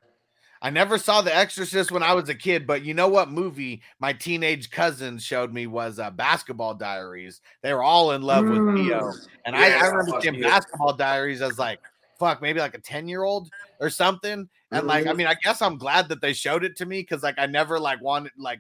I 0.62 0.70
never 0.70 0.98
saw 0.98 1.22
The 1.22 1.36
Exorcist 1.36 1.92
when 1.92 2.04
I 2.04 2.14
was 2.14 2.28
a 2.28 2.36
kid, 2.36 2.68
but 2.68 2.84
you 2.84 2.94
know 2.94 3.08
what 3.08 3.32
movie 3.32 3.82
my 4.00 4.12
teenage 4.12 4.70
cousins 4.72 5.24
showed 5.24 5.54
me 5.54 5.68
was 5.68 6.00
uh, 6.00 6.12
Basketball 6.12 6.74
Diaries. 6.74 7.40
They 7.64 7.74
were 7.74 7.84
all 7.84 8.12
in 8.12 8.22
love 8.22 8.50
with 8.50 8.62
Theo, 8.76 9.02
Mm. 9.02 9.28
and 9.46 9.56
I, 9.56 9.68
Yes, 9.68 9.84
I 9.84 9.86
I 9.86 9.90
remember 9.90 10.22
seeing 10.22 10.42
Basketball 10.42 10.94
Diaries 10.94 11.42
as 11.42 11.58
like 11.58 11.80
fuck, 12.20 12.42
maybe 12.42 12.60
like 12.60 12.74
a 12.74 12.82
ten 12.82 13.08
year 13.08 13.24
old 13.24 13.50
or 13.80 13.90
something. 13.90 14.50
And 14.72 14.86
like, 14.86 15.08
I 15.08 15.14
Mhm. 15.14 15.18
mean, 15.18 15.28
I 15.28 15.36
guess 15.36 15.62
I'm 15.62 15.78
glad 15.78 16.10
that 16.10 16.20
they 16.22 16.34
showed 16.34 16.66
it 16.66 16.76
to 16.76 16.86
me 16.86 17.00
because 17.02 17.24
like 17.24 17.40
I 17.40 17.46
never 17.46 17.80
like 17.80 18.02
wanted 18.02 18.34
like 18.38 18.60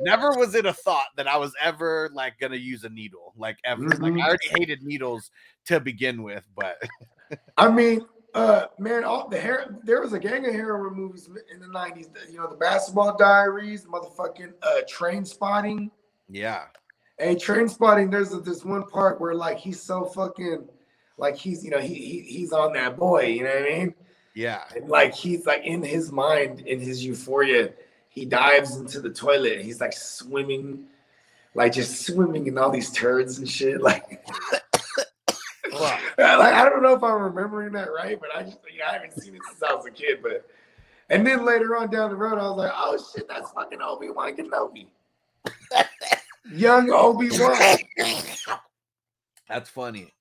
never 0.00 0.30
was 0.38 0.54
it 0.54 0.64
a 0.66 0.72
thought 0.72 1.08
that 1.16 1.26
I 1.26 1.36
was 1.36 1.52
ever 1.60 2.10
like 2.14 2.38
gonna 2.38 2.56
use 2.56 2.84
a 2.84 2.88
needle 2.88 3.34
like 3.36 3.58
ever. 3.64 3.82
Like 3.82 4.12
Mhm. 4.12 4.22
I 4.22 4.28
already 4.28 4.48
hated 4.48 4.82
needles 4.82 5.30
to 5.66 5.80
begin 5.80 6.22
with, 6.22 6.46
but 6.54 6.76
I 7.56 7.68
mean, 7.70 8.06
uh, 8.34 8.66
man, 8.78 9.04
all 9.04 9.28
the 9.28 9.38
hair. 9.38 9.76
There 9.84 10.00
was 10.00 10.12
a 10.12 10.18
gang 10.18 10.46
of 10.46 10.52
hero 10.52 10.90
movies 10.90 11.28
in 11.52 11.60
the 11.60 11.68
nineties. 11.68 12.08
You 12.30 12.38
know, 12.38 12.48
the 12.48 12.56
Basketball 12.56 13.16
Diaries, 13.16 13.84
motherfucking 13.86 14.52
uh, 14.62 14.80
Trainspotting. 14.90 15.90
yeah. 16.28 16.64
Hey, 17.16 17.36
Train 17.36 17.68
Spotting. 17.68 18.10
There's 18.10 18.34
a, 18.34 18.40
this 18.40 18.64
one 18.64 18.88
part 18.88 19.20
where 19.20 19.36
like 19.36 19.58
he's 19.58 19.80
so 19.80 20.04
fucking, 20.04 20.68
like 21.16 21.36
he's 21.36 21.64
you 21.64 21.70
know 21.70 21.78
he, 21.78 21.94
he 21.94 22.20
he's 22.22 22.52
on 22.52 22.72
that 22.72 22.96
boy. 22.96 23.26
You 23.26 23.44
know 23.44 23.50
what 23.50 23.72
I 23.72 23.78
mean? 23.78 23.94
Yeah. 24.34 24.64
And 24.74 24.88
like 24.88 25.14
he's 25.14 25.46
like 25.46 25.64
in 25.64 25.82
his 25.82 26.10
mind, 26.10 26.60
in 26.62 26.80
his 26.80 27.04
euphoria, 27.04 27.72
he 28.08 28.24
dives 28.24 28.76
into 28.76 29.00
the 29.00 29.10
toilet. 29.10 29.60
He's 29.62 29.80
like 29.80 29.92
swimming, 29.92 30.86
like 31.54 31.72
just 31.72 32.04
swimming 32.04 32.48
in 32.48 32.58
all 32.58 32.70
these 32.70 32.90
turds 32.90 33.38
and 33.38 33.48
shit. 33.48 33.80
Like, 33.80 34.24
Like 36.18 36.54
I 36.54 36.68
don't 36.68 36.82
know 36.82 36.94
if 36.94 37.02
I'm 37.02 37.22
remembering 37.22 37.72
that 37.72 37.88
right, 37.92 38.18
but 38.20 38.34
I 38.34 38.42
just 38.42 38.58
you 38.72 38.78
know, 38.78 38.86
I 38.88 38.92
haven't 38.94 39.20
seen 39.20 39.34
it 39.34 39.42
since 39.48 39.62
I 39.62 39.74
was 39.74 39.86
a 39.86 39.90
kid. 39.90 40.20
But 40.22 40.46
and 41.10 41.26
then 41.26 41.44
later 41.44 41.76
on 41.76 41.90
down 41.90 42.10
the 42.10 42.16
road, 42.16 42.38
I 42.38 42.48
was 42.48 42.56
like, 42.56 42.72
oh 42.74 42.98
shit, 43.14 43.28
that's 43.28 43.50
fucking 43.52 43.80
Obi 43.82 44.10
Wan 44.10 44.36
Kenobi, 44.36 44.86
young 46.52 46.90
Obi 46.90 47.28
Wan. 47.32 47.56
That's 49.48 49.68
funny. 49.70 50.12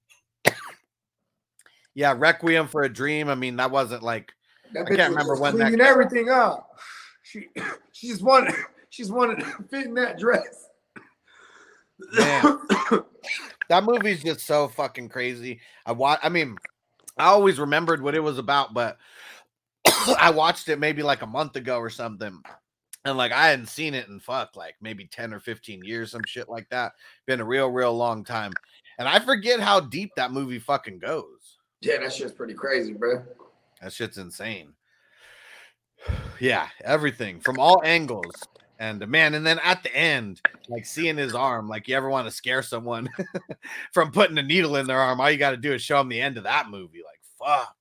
Yeah, 1.95 2.15
Requiem 2.17 2.67
for 2.67 2.83
a 2.83 2.89
Dream. 2.89 3.29
I 3.29 3.35
mean, 3.35 3.57
that 3.57 3.71
wasn't 3.71 4.03
like 4.03 4.33
That 4.73 4.87
I 4.87 4.95
can't 4.95 5.11
remember 5.11 5.35
when 5.35 5.57
that 5.57 5.69
cleaning 5.69 5.85
everything 5.85 6.29
up. 6.29 6.69
She 7.23 7.47
she 7.91 8.07
just 8.09 8.21
wanted 8.21 8.55
she 8.89 9.03
just 9.03 9.13
wanted 9.13 9.39
to 9.39 9.45
fit 9.69 9.85
in 9.85 9.93
that 9.95 10.19
dress. 10.19 10.67
Man. 12.13 12.59
that 13.73 13.83
movie's 13.83 14.21
just 14.23 14.41
so 14.41 14.67
fucking 14.67 15.09
crazy. 15.09 15.59
I 15.83 15.93
watch. 15.93 16.19
I 16.21 16.29
mean, 16.29 16.57
I 17.17 17.25
always 17.25 17.59
remembered 17.59 18.03
what 18.03 18.13
it 18.13 18.19
was 18.19 18.37
about, 18.37 18.75
but 18.75 18.99
I 20.19 20.29
watched 20.29 20.69
it 20.69 20.77
maybe 20.77 21.01
like 21.01 21.23
a 21.23 21.27
month 21.27 21.55
ago 21.55 21.77
or 21.79 21.89
something, 21.89 22.39
and 23.03 23.17
like 23.17 23.31
I 23.31 23.47
hadn't 23.47 23.69
seen 23.69 23.95
it 23.95 24.07
in 24.07 24.19
fuck 24.19 24.55
like 24.55 24.75
maybe 24.79 25.07
ten 25.07 25.33
or 25.33 25.39
fifteen 25.39 25.83
years, 25.83 26.11
some 26.11 26.21
shit 26.27 26.49
like 26.49 26.69
that. 26.69 26.93
Been 27.25 27.41
a 27.41 27.45
real, 27.45 27.69
real 27.69 27.97
long 27.97 28.23
time, 28.23 28.53
and 28.99 29.07
I 29.07 29.17
forget 29.17 29.59
how 29.59 29.79
deep 29.79 30.11
that 30.17 30.31
movie 30.31 30.59
fucking 30.59 30.99
goes. 30.99 31.57
Yeah, 31.81 31.97
that 31.97 32.13
shit's 32.13 32.31
pretty 32.31 32.53
crazy, 32.53 32.93
bro. 32.93 33.23
That 33.81 33.91
shit's 33.91 34.17
insane. 34.17 34.73
Yeah, 36.39 36.67
everything 36.83 37.39
from 37.39 37.57
all 37.57 37.81
angles. 37.85 38.33
And 38.79 39.07
man, 39.07 39.33
and 39.33 39.45
then 39.45 39.59
at 39.63 39.83
the 39.83 39.95
end, 39.95 40.41
like 40.67 40.85
seeing 40.85 41.17
his 41.17 41.35
arm, 41.35 41.69
like 41.69 41.87
you 41.87 41.95
ever 41.95 42.09
want 42.09 42.27
to 42.27 42.33
scare 42.33 42.63
someone 42.63 43.07
from 43.93 44.11
putting 44.11 44.37
a 44.37 44.43
needle 44.43 44.75
in 44.75 44.87
their 44.87 44.99
arm, 44.99 45.21
all 45.21 45.31
you 45.31 45.37
got 45.37 45.51
to 45.51 45.57
do 45.57 45.73
is 45.73 45.81
show 45.81 45.97
them 45.97 46.09
the 46.09 46.19
end 46.19 46.37
of 46.37 46.43
that 46.43 46.69
movie. 46.69 47.01
Like, 47.05 47.21
fuck. 47.39 47.75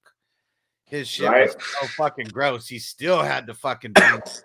His 0.84 1.08
shit 1.08 1.30
was 1.30 1.56
so 1.80 1.86
fucking 1.96 2.28
gross. 2.28 2.68
He 2.68 2.78
still 2.78 3.22
had 3.22 3.46
to 3.46 3.54
fucking 3.54 3.94
it. 3.96 4.44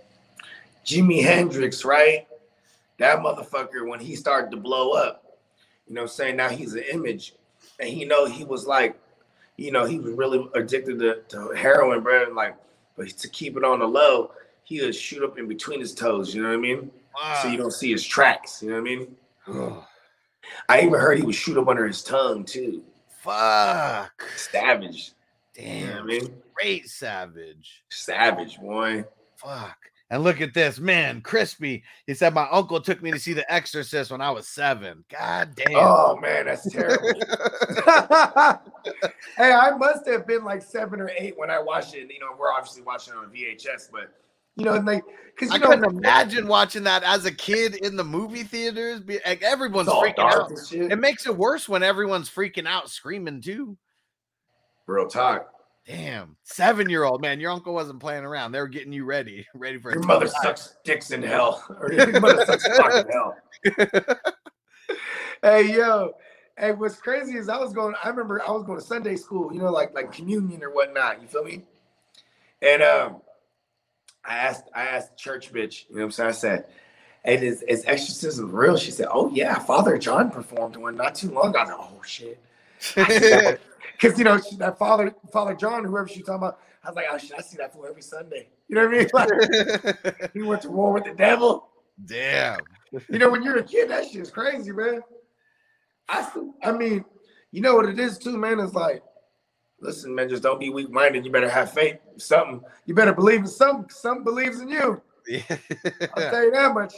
Jimi 0.84 1.22
Hendrix, 1.22 1.84
right? 1.84 2.26
That 2.98 3.20
motherfucker, 3.20 3.88
when 3.88 4.00
he 4.00 4.16
started 4.16 4.50
to 4.50 4.56
blow 4.56 4.92
up, 4.92 5.38
you 5.86 5.94
know 5.94 6.02
I'm 6.02 6.08
saying? 6.08 6.36
Now 6.36 6.48
he's 6.48 6.74
an 6.74 6.84
image. 6.92 7.34
And 7.78 7.88
he 7.88 8.04
know 8.04 8.26
he 8.26 8.44
was 8.44 8.66
like, 8.66 8.98
you 9.56 9.70
know, 9.70 9.84
he 9.84 9.98
was 9.98 10.12
really 10.14 10.48
addicted 10.54 10.98
to, 10.98 11.22
to 11.28 11.54
heroin, 11.54 12.00
bro. 12.00 12.24
And 12.24 12.34
like, 12.34 12.56
but 12.96 13.08
to 13.08 13.28
keep 13.28 13.56
it 13.56 13.64
on 13.64 13.78
the 13.78 13.86
low, 13.86 14.32
he 14.70 14.80
would 14.80 14.94
shoot 14.94 15.24
up 15.24 15.36
in 15.36 15.48
between 15.48 15.80
his 15.80 15.92
toes, 15.92 16.32
you 16.32 16.42
know 16.42 16.48
what 16.48 16.54
I 16.54 16.60
mean? 16.60 16.92
So 17.42 17.48
you 17.48 17.58
don't 17.58 17.72
see 17.72 17.90
his 17.90 18.06
tracks, 18.06 18.62
you 18.62 18.68
know 18.70 18.80
what 18.80 18.88
I 18.88 18.96
mean? 18.96 19.16
I 20.68 20.80
even 20.82 20.94
heard 20.94 21.18
he 21.18 21.24
would 21.24 21.34
shoot 21.34 21.58
up 21.58 21.66
under 21.66 21.86
his 21.88 22.04
tongue 22.04 22.44
too. 22.44 22.84
fuck. 23.08 24.22
Savage. 24.36 25.12
You 25.56 25.64
know 25.64 25.92
I 25.92 25.96
Damn. 25.96 26.06
mean? 26.06 26.34
Great 26.54 26.88
savage. 26.88 27.82
Savage, 27.90 28.60
boy. 28.60 29.04
Fuck. 29.34 29.76
And 30.08 30.22
look 30.22 30.40
at 30.40 30.54
this, 30.54 30.78
man, 30.78 31.20
crispy. 31.20 31.82
He 32.06 32.14
said 32.14 32.32
my 32.32 32.46
uncle 32.50 32.80
took 32.80 33.02
me 33.02 33.10
to 33.10 33.18
see 33.18 33.32
The 33.32 33.52
Exorcist 33.52 34.12
when 34.12 34.20
I 34.20 34.30
was 34.30 34.46
seven. 34.46 35.04
God 35.10 35.56
damn. 35.56 35.74
Oh 35.74 36.16
man, 36.22 36.46
that's 36.46 36.70
terrible. 36.70 37.08
hey, 39.36 39.52
I 39.52 39.72
must 39.76 40.06
have 40.06 40.28
been 40.28 40.44
like 40.44 40.62
seven 40.62 41.00
or 41.00 41.10
eight 41.18 41.36
when 41.36 41.50
I 41.50 41.58
watched 41.60 41.94
it. 41.94 42.08
You 42.12 42.20
know, 42.20 42.36
we're 42.38 42.52
obviously 42.52 42.82
watching 42.82 43.14
on 43.14 43.30
VHS, 43.30 43.90
but 43.92 44.12
you 44.60 44.66
know, 44.66 44.76
like 44.76 45.04
because 45.34 45.50
I 45.50 45.54
you 45.54 45.60
know, 45.60 45.68
couldn't 45.68 45.96
imagine 45.96 46.46
watching 46.46 46.84
that 46.84 47.02
as 47.02 47.24
a 47.24 47.32
kid 47.32 47.74
in 47.76 47.96
the 47.96 48.04
movie 48.04 48.42
theaters. 48.42 49.00
Be, 49.00 49.18
like 49.26 49.42
everyone's 49.42 49.88
freaking 49.88 50.18
out. 50.18 50.50
It 50.72 50.98
makes 50.98 51.26
it 51.26 51.36
worse 51.36 51.68
when 51.68 51.82
everyone's 51.82 52.30
freaking 52.30 52.66
out, 52.66 52.90
screaming 52.90 53.40
too. 53.40 53.76
Real 54.86 55.08
talk. 55.08 55.48
Damn, 55.86 56.36
seven 56.44 56.90
year 56.90 57.04
old 57.04 57.22
man, 57.22 57.40
your 57.40 57.50
uncle 57.50 57.72
wasn't 57.72 58.00
playing 58.00 58.24
around. 58.24 58.52
They 58.52 58.60
were 58.60 58.68
getting 58.68 58.92
you 58.92 59.04
ready, 59.04 59.46
ready 59.54 59.78
for 59.78 59.90
a 59.90 59.94
Your 59.94 60.02
tough 60.02 60.08
mother 60.08 60.26
time. 60.26 60.42
sucks 60.42 60.76
dicks 60.84 61.10
in 61.10 61.22
hell, 61.22 61.64
or 61.80 61.92
your 61.92 62.20
mother 62.20 62.44
sucks 62.44 62.68
cock 62.76 63.06
in 63.06 63.12
hell. 63.76 64.16
hey 65.42 65.74
yo, 65.74 66.12
hey, 66.58 66.72
what's 66.72 66.96
crazy 66.96 67.36
is 67.36 67.48
I 67.48 67.56
was 67.56 67.72
going. 67.72 67.94
I 68.04 68.08
remember 68.08 68.42
I 68.46 68.50
was 68.50 68.64
going 68.64 68.78
to 68.78 68.84
Sunday 68.84 69.16
school. 69.16 69.52
You 69.52 69.60
know, 69.60 69.70
like 69.70 69.94
like 69.94 70.12
communion 70.12 70.62
or 70.62 70.70
whatnot. 70.70 71.22
You 71.22 71.28
feel 71.28 71.44
me? 71.44 71.64
And 72.62 72.82
um, 72.82 73.22
I 74.24 74.36
asked 74.36 74.64
I 74.74 74.82
asked 74.82 75.16
church 75.16 75.52
bitch. 75.52 75.88
You 75.88 75.96
know 75.96 76.00
what 76.02 76.04
I'm 76.06 76.10
saying? 76.12 76.28
I 76.28 76.32
said. 76.32 76.66
Hey, 77.22 77.46
is, 77.46 77.60
is 77.62 77.84
exorcism 77.86 78.50
real? 78.50 78.78
She 78.78 78.90
said, 78.90 79.08
"Oh 79.10 79.30
yeah, 79.30 79.58
Father 79.58 79.98
John 79.98 80.30
performed 80.30 80.76
one 80.76 80.96
not 80.96 81.14
too 81.14 81.30
long 81.30 81.50
ago." 81.50 81.58
I 81.58 81.64
was 81.64 81.70
like, 81.70 81.78
"Oh 81.78 82.02
shit," 82.02 82.40
because 83.92 84.18
you 84.18 84.24
know 84.24 84.40
she, 84.40 84.56
that 84.56 84.78
Father 84.78 85.14
Father 85.30 85.54
John, 85.54 85.84
whoever 85.84 86.08
she's 86.08 86.24
talking 86.24 86.36
about, 86.36 86.60
I 86.82 86.88
was 86.88 86.96
like, 86.96 87.06
"Oh 87.10 87.18
shit, 87.18 87.34
I 87.38 87.42
see 87.42 87.58
that 87.58 87.74
fool 87.74 87.84
every 87.86 88.00
Sunday." 88.00 88.48
You 88.68 88.76
know 88.76 88.86
what 88.86 88.94
I 88.94 88.98
mean? 88.98 89.08
Like, 90.14 90.30
he 90.32 90.42
went 90.42 90.62
to 90.62 90.70
war 90.70 90.92
with 90.92 91.04
the 91.04 91.12
devil. 91.12 91.68
Damn. 92.06 92.60
You 93.08 93.18
know, 93.18 93.28
when 93.28 93.42
you're 93.42 93.58
a 93.58 93.62
kid, 93.62 93.90
that 93.90 94.08
shit's 94.08 94.30
crazy, 94.30 94.72
man. 94.72 95.02
I 96.08 96.26
I 96.62 96.72
mean, 96.72 97.04
you 97.52 97.60
know 97.60 97.74
what 97.74 97.86
it 97.86 97.98
is 97.98 98.16
too, 98.16 98.38
man. 98.38 98.60
It's 98.60 98.74
like, 98.74 99.02
listen, 99.80 100.14
man, 100.14 100.28
just 100.28 100.42
don't 100.42 100.60
be 100.60 100.70
weak 100.70 100.90
minded. 100.90 101.24
You 101.24 101.32
better 101.32 101.48
have 101.48 101.72
faith. 101.72 101.98
Something. 102.16 102.62
You 102.86 102.94
better 102.94 103.14
believe 103.14 103.40
in 103.40 103.46
something. 103.46 103.88
Something 103.90 104.24
believes 104.24 104.60
in 104.60 104.68
you. 104.68 105.00
Yeah. 105.26 105.42
I'll 106.16 106.30
tell 106.30 106.44
you 106.44 106.50
that 106.52 106.74
much. 106.74 106.94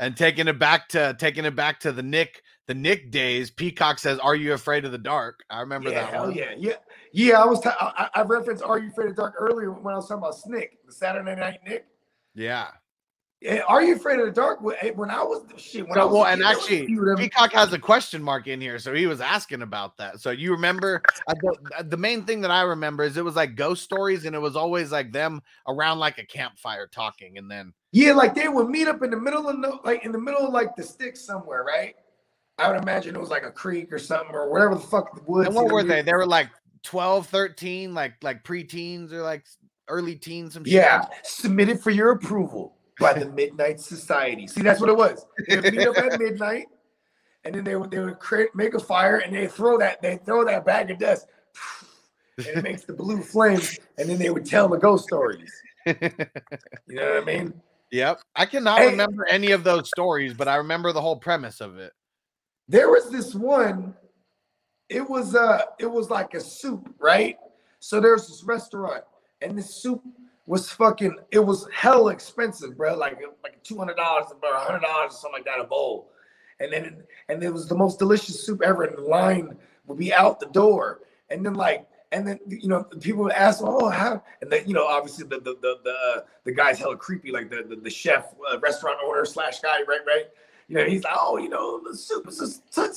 and 0.00 0.16
taking 0.16 0.48
it 0.48 0.58
back 0.58 0.88
to 0.90 1.16
taking 1.18 1.44
it 1.44 1.54
back 1.54 1.80
to 1.80 1.92
the 1.92 2.02
Nick 2.02 2.42
the 2.66 2.74
Nick 2.74 3.10
days. 3.10 3.50
Peacock 3.50 3.98
says, 3.98 4.18
"Are 4.18 4.34
you 4.34 4.52
afraid 4.52 4.84
of 4.84 4.92
the 4.92 4.98
dark?" 4.98 5.40
I 5.50 5.60
remember 5.60 5.90
yeah, 5.90 6.02
that 6.02 6.12
hell 6.12 6.26
one. 6.26 6.34
yeah, 6.34 6.54
yeah, 6.56 6.74
yeah. 7.12 7.40
I 7.40 7.46
was. 7.46 7.60
ta- 7.60 7.94
I, 7.96 8.20
I 8.20 8.22
referenced 8.22 8.62
"Are 8.62 8.78
You 8.78 8.90
Afraid 8.90 9.10
of 9.10 9.16
the 9.16 9.22
Dark" 9.22 9.34
earlier 9.38 9.70
when 9.72 9.94
I 9.94 9.96
was 9.96 10.08
talking 10.08 10.22
about 10.22 10.34
Snick, 10.36 10.78
the 10.86 10.92
Saturday 10.92 11.34
Night 11.34 11.60
Nick. 11.66 11.86
Yeah. 12.34 12.68
Eh, 13.44 13.60
Are 13.66 13.82
you 13.82 13.96
afraid 13.96 14.20
of 14.20 14.26
the 14.26 14.32
dark? 14.32 14.60
When 14.60 14.76
eh, 14.82 14.92
I 14.96 15.22
was 15.22 15.44
shit, 15.56 15.88
when 15.88 15.98
I 15.98 16.04
was 16.04 16.12
well, 16.14 16.26
and 16.26 16.40
kid, 16.40 16.46
there 16.46 16.54
was 16.56 16.56
a 16.58 16.60
actually, 16.62 16.86
few 16.86 17.00
of 17.00 17.06
them- 17.06 17.16
Peacock 17.16 17.52
has 17.52 17.72
a 17.72 17.78
question 17.78 18.22
mark 18.22 18.46
in 18.46 18.60
here, 18.60 18.78
so 18.78 18.94
he 18.94 19.06
was 19.06 19.20
asking 19.20 19.62
about 19.62 19.96
that. 19.98 20.20
So 20.20 20.30
you 20.30 20.52
remember 20.52 21.02
uh, 21.26 21.34
the, 21.40 21.56
uh, 21.78 21.82
the 21.82 21.96
main 21.96 22.24
thing 22.24 22.40
that 22.42 22.50
I 22.50 22.62
remember 22.62 23.02
is 23.04 23.16
it 23.16 23.24
was 23.24 23.34
like 23.36 23.56
ghost 23.56 23.82
stories, 23.82 24.24
and 24.26 24.36
it 24.36 24.38
was 24.38 24.54
always 24.56 24.92
like 24.92 25.12
them 25.12 25.42
around 25.66 25.98
like 25.98 26.18
a 26.18 26.24
campfire 26.26 26.86
talking, 26.86 27.38
and 27.38 27.50
then 27.50 27.72
Yeah, 27.90 28.12
like 28.12 28.34
they 28.34 28.48
would 28.48 28.68
meet 28.68 28.86
up 28.86 29.02
in 29.02 29.10
the 29.10 29.16
middle 29.20 29.48
of 29.48 29.58
no, 29.58 29.80
like 29.84 30.04
in 30.04 30.12
the 30.12 30.20
middle 30.20 30.46
of 30.46 30.52
like 30.52 30.76
the 30.76 30.82
sticks 30.82 31.20
somewhere, 31.24 31.64
right? 31.64 31.94
I 32.58 32.70
would 32.70 32.80
imagine 32.82 33.16
it 33.16 33.20
was 33.20 33.30
like 33.30 33.44
a 33.44 33.50
creek 33.50 33.92
or 33.92 33.98
something 33.98 34.34
or 34.34 34.50
whatever 34.52 34.74
the 34.76 34.80
fuck 34.82 35.14
the 35.16 35.22
woods. 35.26 35.46
and 35.48 35.56
what 35.56 35.66
were 35.66 35.82
we- 35.82 35.88
they? 35.88 36.02
They 36.02 36.12
were 36.12 36.26
like 36.26 36.48
12, 36.84 37.26
13, 37.26 37.92
like 37.94 38.14
like 38.22 38.44
preteens 38.44 39.10
or 39.12 39.22
like 39.22 39.44
early 39.88 40.14
teens. 40.14 40.54
Some 40.54 40.64
shit. 40.64 40.74
Yeah, 40.74 41.06
submitted 41.24 41.80
for 41.80 41.90
your 41.90 42.10
approval 42.12 42.76
by 43.02 43.12
the 43.18 43.26
Midnight 43.30 43.80
Society. 43.80 44.46
See, 44.46 44.62
that's 44.62 44.80
what 44.80 44.88
it 44.88 44.96
was. 44.96 45.26
They 45.48 45.60
meet 45.70 45.86
up 45.86 45.98
at 45.98 46.18
midnight, 46.18 46.66
and 47.44 47.54
then 47.54 47.64
they 47.64 47.76
would 47.76 47.90
they 47.90 47.98
would 47.98 48.18
create 48.18 48.54
make 48.54 48.74
a 48.74 48.80
fire 48.80 49.18
and 49.18 49.34
they 49.34 49.46
throw 49.46 49.78
that 49.78 50.00
they 50.00 50.18
throw 50.18 50.44
that 50.44 50.64
bag 50.64 50.90
of 50.90 50.98
dust, 50.98 51.26
and 52.38 52.46
it 52.46 52.62
makes 52.62 52.84
the 52.84 52.92
blue 52.92 53.22
flames, 53.22 53.78
and 53.98 54.08
then 54.08 54.18
they 54.18 54.30
would 54.30 54.46
tell 54.46 54.68
the 54.68 54.78
ghost 54.78 55.04
stories. 55.04 55.52
You 55.84 55.94
know 56.88 57.14
what 57.14 57.22
I 57.22 57.24
mean? 57.24 57.54
Yep. 57.90 58.20
I 58.34 58.46
cannot 58.46 58.78
Hey. 58.78 58.90
remember 58.90 59.26
any 59.28 59.50
of 59.50 59.64
those 59.64 59.88
stories, 59.88 60.32
but 60.32 60.48
I 60.48 60.56
remember 60.56 60.92
the 60.92 61.00
whole 61.00 61.16
premise 61.16 61.60
of 61.60 61.78
it. 61.78 61.92
There 62.68 62.88
was 62.88 63.10
this 63.10 63.34
one. 63.34 63.94
It 64.88 65.08
was 65.08 65.34
uh 65.34 65.62
it 65.78 65.90
was 65.90 66.08
like 66.08 66.34
a 66.34 66.40
soup, 66.40 66.94
right? 66.98 67.36
So 67.80 68.00
there's 68.00 68.28
this 68.28 68.44
restaurant, 68.44 69.04
and 69.40 69.58
this 69.58 69.74
soup 69.74 70.02
was 70.46 70.70
fucking. 70.70 71.16
It 71.30 71.38
was 71.40 71.68
hell 71.72 72.08
expensive, 72.08 72.76
bro. 72.76 72.96
Like 72.96 73.18
like 73.42 73.62
two 73.62 73.78
hundred 73.78 73.96
dollars 73.96 74.26
or 74.30 74.38
hundred 74.54 74.82
dollars 74.82 75.12
or 75.12 75.16
something 75.16 75.32
like 75.40 75.44
that 75.44 75.60
a 75.60 75.64
bowl. 75.64 76.10
And 76.60 76.72
then 76.72 77.02
and 77.28 77.42
it 77.42 77.52
was 77.52 77.68
the 77.68 77.74
most 77.76 77.98
delicious 77.98 78.44
soup 78.44 78.62
ever. 78.62 78.84
And 78.84 78.96
the 78.98 79.02
line 79.02 79.56
would 79.86 79.98
be 79.98 80.12
out 80.12 80.40
the 80.40 80.46
door, 80.46 81.00
and 81.30 81.44
then 81.44 81.54
like. 81.54 81.86
And 82.14 82.28
then 82.28 82.38
you 82.46 82.68
know 82.68 82.82
people 83.00 83.22
would 83.22 83.32
ask, 83.32 83.60
"Oh, 83.62 83.88
how?" 83.88 84.22
And 84.42 84.52
then 84.52 84.64
you 84.68 84.74
know, 84.74 84.84
obviously 84.86 85.26
the 85.26 85.38
the 85.40 85.56
the 85.62 85.78
the, 85.82 85.90
uh, 85.90 86.20
the 86.44 86.52
guy's 86.52 86.78
hella 86.78 86.94
creepy, 86.94 87.32
like 87.32 87.48
the 87.48 87.64
the, 87.66 87.76
the 87.76 87.88
chef, 87.88 88.34
uh, 88.52 88.60
restaurant 88.60 88.98
owner 89.02 89.24
slash 89.24 89.60
guy, 89.60 89.78
right? 89.88 90.00
Right? 90.06 90.26
You 90.68 90.76
know, 90.76 90.84
he's 90.84 91.04
like, 91.04 91.14
oh, 91.18 91.38
you 91.38 91.48
know, 91.48 91.80
the 91.82 91.96
soup 91.96 92.28
is 92.28 92.36
just 92.38 92.74
such 92.74 92.96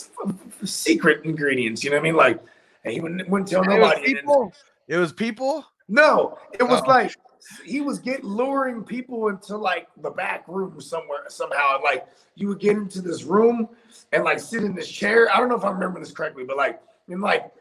secret 0.66 1.24
ingredients. 1.24 1.82
You 1.82 1.92
know 1.92 1.96
what 1.96 2.02
I 2.02 2.04
mean? 2.04 2.16
Like, 2.18 2.42
and 2.84 2.94
he 2.94 3.00
wouldn't, 3.00 3.30
wouldn't 3.30 3.50
tell 3.50 3.64
It 3.64 3.68
was 3.70 3.78
nobody. 3.78 3.96
And 4.06 4.06
then- 4.06 4.16
people. 4.24 4.54
It 4.90 4.98
was 4.98 5.14
people. 5.14 5.66
no, 5.88 6.38
it 6.52 6.64
was 6.64 6.82
Oh. 6.84 6.90
like 6.90 7.16
he 7.66 7.82
was 7.82 8.00
getting 8.00 8.26
luring 8.26 8.84
people 8.84 9.28
into 9.28 9.58
like 9.58 9.88
the 10.02 10.10
back 10.10 10.46
room 10.48 10.80
somewhere 10.82 11.20
somehow. 11.28 11.80
Like 11.84 12.08
you 12.36 12.48
would 12.48 12.60
get 12.60 12.76
into 12.78 13.02
this 13.02 13.24
room 13.24 13.70
and 14.12 14.24
like 14.24 14.40
sit 14.40 14.64
in 14.64 14.76
this 14.76 14.90
chair. 14.90 15.28
I 15.34 15.38
don't 15.40 15.50
know 15.50 15.56
if 15.56 15.64
I 15.66 15.70
remember 15.72 16.00
this 16.00 16.12
correctly, 16.12 16.44
but 16.44 16.58
like 16.58 16.82
and 17.08 17.22
like 17.22 17.52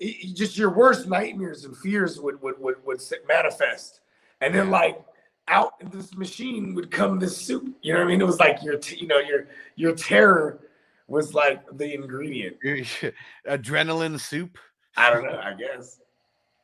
it, 0.00 0.06
it- 0.06 0.34
just 0.34 0.56
your 0.56 0.70
worst 0.70 1.08
nightmares 1.08 1.64
and 1.64 1.76
fears 1.76 2.18
would 2.20 2.40
would 2.42 2.58
would 2.58 2.76
would 2.84 3.00
sit- 3.00 3.26
manifest, 3.28 4.00
and 4.40 4.54
then 4.54 4.70
like 4.70 5.00
out 5.48 5.74
in 5.80 5.90
this 5.90 6.16
machine 6.16 6.74
would 6.74 6.90
come 6.90 7.18
this 7.18 7.36
soup. 7.36 7.68
You 7.82 7.92
know 7.92 7.98
what 8.00 8.06
I 8.06 8.08
mean? 8.08 8.20
It 8.22 8.26
was 8.26 8.38
like 8.40 8.62
your 8.62 8.78
t- 8.78 8.96
you 8.96 9.06
know 9.06 9.18
your 9.18 9.46
your 9.76 9.94
terror 9.94 10.60
was 11.06 11.34
like 11.34 11.62
the 11.76 11.92
ingredient. 11.94 12.56
Adrenaline 13.46 14.18
soup. 14.18 14.58
I 14.96 15.10
don't 15.10 15.24
know. 15.24 15.38
I 15.38 15.52
guess. 15.54 16.00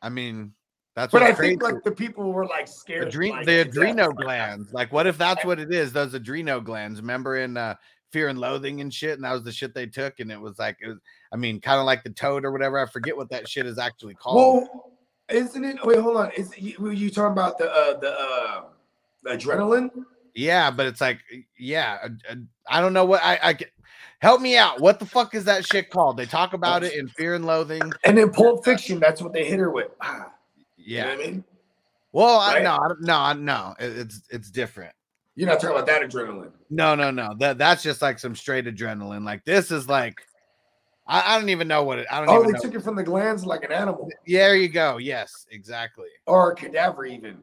I 0.02 0.08
mean, 0.08 0.54
that's 1.00 1.12
But 1.12 1.22
I 1.22 1.32
crazy. 1.32 1.52
think 1.52 1.62
like 1.62 1.82
the 1.82 1.92
people 1.92 2.32
were 2.32 2.46
like 2.46 2.68
scared. 2.68 3.12
Adre- 3.12 3.30
like, 3.30 3.46
the. 3.46 3.64
Like, 3.74 4.16
glands. 4.16 4.72
Like, 4.72 4.92
what 4.92 5.06
if 5.06 5.16
that's 5.16 5.44
what 5.44 5.58
it 5.58 5.72
is? 5.72 5.92
Those 5.92 6.12
adreno 6.12 6.62
glands. 6.62 7.00
Remember 7.00 7.38
in 7.38 7.56
uh, 7.56 7.74
Fear 8.10 8.28
and 8.28 8.38
Loathing 8.38 8.80
and 8.80 8.92
shit, 8.92 9.14
and 9.14 9.24
that 9.24 9.32
was 9.32 9.44
the 9.44 9.52
shit 9.52 9.74
they 9.74 9.86
took, 9.86 10.20
and 10.20 10.30
it 10.30 10.40
was 10.40 10.58
like, 10.58 10.76
it 10.82 10.88
was, 10.88 10.98
I 11.32 11.36
mean, 11.36 11.60
kind 11.60 11.78
of 11.78 11.86
like 11.86 12.02
the 12.04 12.10
toad 12.10 12.44
or 12.44 12.52
whatever. 12.52 12.78
I 12.78 12.86
forget 12.86 13.16
what 13.16 13.30
that 13.30 13.48
shit 13.48 13.66
is 13.66 13.78
actually 13.78 14.14
called. 14.14 14.36
Well, 14.36 14.92
isn't 15.28 15.64
it? 15.64 15.76
Wait, 15.84 15.98
hold 15.98 16.16
on. 16.16 16.30
Is 16.32 16.56
you, 16.58 16.74
were 16.78 16.92
you 16.92 17.10
talking 17.10 17.32
about 17.32 17.56
the 17.56 17.70
uh, 17.70 17.98
the 17.98 18.12
uh, 18.12 18.62
the 19.22 19.30
adrenaline? 19.30 19.90
yeah, 20.34 20.70
but 20.70 20.86
it's 20.86 21.00
like, 21.00 21.20
yeah, 21.58 22.08
I 22.68 22.80
don't 22.80 22.92
know 22.92 23.04
what 23.04 23.22
I, 23.22 23.38
I 23.42 23.52
get. 23.54 23.70
Help 24.20 24.42
me 24.42 24.56
out. 24.56 24.80
What 24.80 24.98
the 24.98 25.06
fuck 25.06 25.34
is 25.34 25.44
that 25.44 25.64
shit 25.64 25.88
called? 25.88 26.18
They 26.18 26.26
talk 26.26 26.52
about 26.52 26.84
it 26.84 26.92
in 26.92 27.08
Fear 27.08 27.36
and 27.36 27.46
Loathing. 27.46 27.90
And 28.04 28.18
in 28.18 28.30
Pulp 28.30 28.64
Fiction, 28.64 29.00
that's 29.00 29.22
what 29.22 29.32
they 29.32 29.46
hit 29.46 29.58
her 29.58 29.70
with. 29.70 29.88
Ah, 30.02 30.30
you 30.84 30.98
know 31.00 31.06
Yeah. 31.08 31.12
I 31.12 31.16
mean? 31.16 31.44
Well, 32.12 32.38
I, 32.40 32.54
Right? 32.54 32.62
no, 32.64 32.72
I 32.72 33.32
no, 33.34 33.40
no. 33.40 33.74
it- 33.78 33.98
It's 33.98 34.22
it's 34.30 34.50
different. 34.50 34.92
You're 35.36 35.48
not 35.48 35.60
talking 35.60 35.76
about 35.76 35.86
that 35.86 36.02
adrenaline. 36.02 36.52
No, 36.70 36.94
no, 36.94 37.10
no. 37.10 37.34
That 37.38 37.56
that's 37.58 37.82
just 37.82 38.02
like 38.02 38.18
some 38.18 38.34
straight 38.34 38.66
adrenaline. 38.66 39.24
Like 39.24 39.44
this 39.44 39.70
is 39.70 39.88
like, 39.88 40.20
I, 41.06 41.34
I 41.34 41.38
don't 41.38 41.48
even 41.50 41.68
know 41.68 41.84
what 41.84 41.98
it. 42.00 42.06
I 42.10 42.18
don't 42.18 42.28
Oh, 42.28 42.40
even 42.40 42.46
they 42.48 42.52
know. 42.52 42.60
took 42.60 42.74
it 42.74 42.82
from 42.82 42.96
the 42.96 43.02
glands 43.04 43.46
like 43.46 43.62
an 43.64 43.72
animal 43.72 44.08
Yeah, 44.26 44.46
there 44.48 44.56
you 44.56 44.68
go. 44.68 44.98
Yes, 44.98 45.46
exactly. 45.50 46.08
or 46.26 46.52
a 46.52 46.54
cadaver, 46.54 47.04
even. 47.06 47.42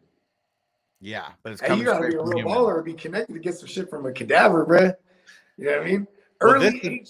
Yeah, 1.00 1.30
but 1.44 1.54
it's 1.54 1.62
Hey, 1.62 1.76
you 1.76 1.84
gotta 1.86 2.08
be 2.08 2.16
a 2.16 2.22
real 2.24 2.38
human. 2.40 2.54
baller 2.54 2.78
to 2.78 2.84
be 2.84 2.94
connected 2.94 3.34
to 3.34 3.40
get 3.40 3.56
some 3.58 3.68
shit 3.68 3.90
from 3.90 4.06
a 4.06 4.12
cadaver, 4.12 4.66
bruh. 4.66 4.94
You 5.58 5.66
know 5.66 5.78
what 5.78 5.82
I 5.82 5.92
mean? 5.92 6.08
Well, 6.42 6.54
Early 6.56 6.82
H, 6.84 7.10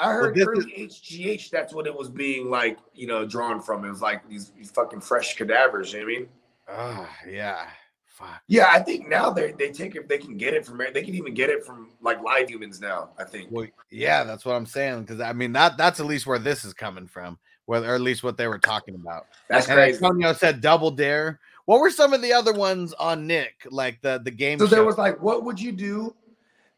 I 0.00 0.12
heard 0.12 0.34
this 0.34 0.46
early 0.46 0.72
HGH. 0.72 1.50
That's 1.50 1.74
what 1.74 1.86
it 1.86 1.94
was 1.94 2.08
being 2.08 2.50
like, 2.50 2.78
you 2.94 3.06
know, 3.06 3.26
drawn 3.26 3.60
from. 3.60 3.84
It 3.84 3.90
was 3.90 4.02
like 4.02 4.28
these, 4.28 4.50
these 4.50 4.70
fucking 4.70 5.00
fresh 5.00 5.36
cadavers. 5.36 5.92
You 5.92 6.00
know 6.00 6.04
what 6.06 6.12
I 6.12 6.18
mean? 6.18 6.28
Ah, 6.68 7.16
yeah. 7.28 7.66
Fuck. 8.06 8.42
Yeah, 8.48 8.68
I 8.72 8.80
think 8.80 9.08
now 9.08 9.30
they 9.30 9.52
they 9.52 9.70
take 9.70 9.94
it. 9.94 10.08
They 10.08 10.18
can 10.18 10.36
get 10.36 10.52
it 10.52 10.66
from. 10.66 10.78
They 10.92 11.02
can 11.02 11.14
even 11.14 11.34
get 11.34 11.50
it 11.50 11.64
from 11.64 11.90
like 12.02 12.20
live 12.20 12.50
humans 12.50 12.80
now. 12.80 13.10
I 13.16 13.22
think. 13.22 13.48
Well, 13.50 13.68
yeah, 13.90 14.24
that's 14.24 14.44
what 14.44 14.56
I'm 14.56 14.66
saying. 14.66 15.02
Because 15.02 15.20
I 15.20 15.32
mean, 15.32 15.52
that 15.52 15.76
that's 15.76 16.00
at 16.00 16.06
least 16.06 16.26
where 16.26 16.40
this 16.40 16.64
is 16.64 16.74
coming 16.74 17.06
from, 17.06 17.38
where 17.66 17.82
or 17.84 17.94
at 17.94 18.00
least 18.00 18.24
what 18.24 18.36
they 18.36 18.48
were 18.48 18.58
talking 18.58 18.96
about. 18.96 19.26
That's 19.48 19.68
And 19.68 19.76
crazy. 19.76 20.04
Antonio 20.04 20.32
said 20.32 20.60
Double 20.60 20.90
Dare. 20.90 21.38
What 21.66 21.80
were 21.80 21.90
some 21.90 22.12
of 22.12 22.20
the 22.20 22.32
other 22.32 22.52
ones 22.52 22.92
on 22.94 23.26
Nick, 23.28 23.54
like 23.70 24.00
the 24.00 24.20
the 24.24 24.32
game 24.32 24.58
So 24.58 24.64
show? 24.66 24.70
there 24.74 24.84
was 24.84 24.98
like, 24.98 25.22
what 25.22 25.44
would 25.44 25.60
you 25.60 25.70
do? 25.70 26.14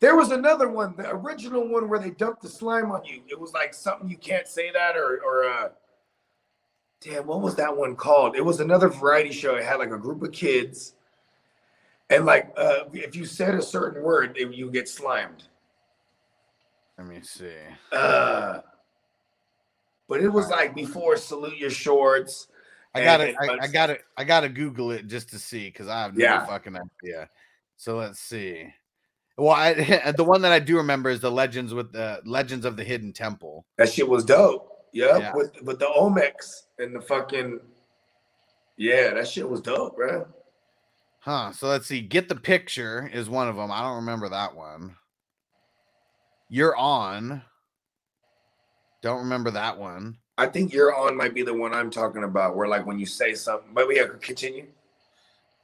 There 0.01 0.17
was 0.17 0.31
another 0.31 0.69
one, 0.69 0.95
the 0.97 1.11
original 1.11 1.69
one 1.69 1.89
where 1.89 1.99
they 1.99 2.11
dumped 2.11 2.43
the 2.43 2.49
slime 2.49 2.91
on 2.91 3.05
you. 3.05 3.23
It 3.29 3.39
was 3.39 3.53
like 3.53 3.75
something 3.75 4.09
you 4.09 4.17
can't 4.17 4.49
say 4.49 4.71
that 4.73 4.97
or 4.97 5.21
or 5.23 5.45
uh 5.45 5.69
damn, 7.03 7.27
what 7.27 7.43
was 7.43 7.55
that 7.57 7.77
one 7.77 7.97
called? 7.97 8.35
It 8.35 8.45
was 8.45 8.61
another 8.61 8.89
variety 8.89 9.33
show. 9.33 9.57
It 9.57 9.65
had 9.65 9.77
like 9.77 9.91
a 9.91 9.99
group 9.99 10.23
of 10.23 10.33
kids, 10.33 10.95
and 12.09 12.25
like 12.25 12.51
uh 12.57 12.85
if 12.95 13.15
you 13.15 13.27
said 13.27 13.55
a 13.55 13.63
certain 13.63 14.03
word, 14.03 14.37
it, 14.39 14.55
you 14.55 14.71
get 14.71 14.89
slimed. 14.89 15.45
Let 16.97 17.07
me 17.07 17.21
see. 17.23 17.53
Uh 17.93 18.61
but 20.09 20.23
it 20.23 20.29
was 20.29 20.49
like 20.49 20.75
before 20.75 21.17
salute 21.17 21.59
your 21.59 21.71
shorts. 21.71 22.49
I 22.95 23.05
gotta, 23.05 23.29
and 23.29 23.37
I, 23.39 23.65
I 23.65 23.69
gotta, 23.69 23.99
I 24.17 24.25
gotta 24.25 24.49
Google 24.49 24.91
it 24.91 25.07
just 25.07 25.31
to 25.31 25.39
see 25.39 25.67
because 25.67 25.87
I 25.87 26.03
have 26.03 26.15
no 26.15 26.25
Yeah. 26.25 26.47
fucking 26.47 26.75
idea. 26.75 27.29
So 27.77 27.97
let's 27.97 28.19
see. 28.19 28.75
Well, 29.41 29.55
I, 29.55 29.73
the 30.17 30.25
one 30.25 30.43
that 30.43 30.53
I 30.53 30.59
do 30.59 30.77
remember 30.77 31.09
is 31.09 31.21
the 31.21 31.31
Legends 31.31 31.73
with 31.73 31.93
the 31.93 32.21
Legends 32.27 32.67
of 32.67 32.77
the 32.77 32.85
Hidden 32.85 33.15
Temple. 33.15 33.65
That 33.79 33.91
shit 33.91 34.07
was 34.07 34.23
dope. 34.23 34.67
Yep, 34.93 35.21
Yeah. 35.21 35.33
with 35.35 35.63
with 35.63 35.79
the 35.79 35.87
Olmecs 35.87 36.65
and 36.79 36.95
the 36.95 37.01
fucking 37.01 37.59
yeah, 38.77 39.15
that 39.15 39.27
shit 39.27 39.49
was 39.49 39.63
dope, 39.63 39.97
bro. 39.97 40.27
Huh. 41.21 41.53
So 41.53 41.69
let's 41.69 41.87
see. 41.87 42.03
Get 42.03 42.29
the 42.29 42.35
picture 42.35 43.11
is 43.13 43.31
one 43.31 43.49
of 43.49 43.57
them. 43.57 43.73
I 43.73 43.81
don't 43.81 43.97
remember 43.97 44.29
that 44.29 44.55
one. 44.55 44.97
You're 46.51 46.77
on. 46.77 47.43
Don't 49.01 49.21
remember 49.21 49.53
that 49.53 49.79
one. 49.79 50.19
I 50.37 50.47
think 50.49 50.73
you're 50.75 50.95
on 50.95 51.17
might 51.17 51.33
be 51.33 51.43
the 51.43 51.55
one 51.55 51.73
I'm 51.73 51.91
talking 51.91 52.25
about, 52.25 52.57
where 52.57 52.69
like 52.69 52.85
when 52.85 52.99
you 52.99 53.07
say 53.07 53.35
something, 53.35 53.71
but 53.73 53.89
we 53.89 53.97
have 53.97 54.13
to 54.13 54.19
continue. 54.19 54.67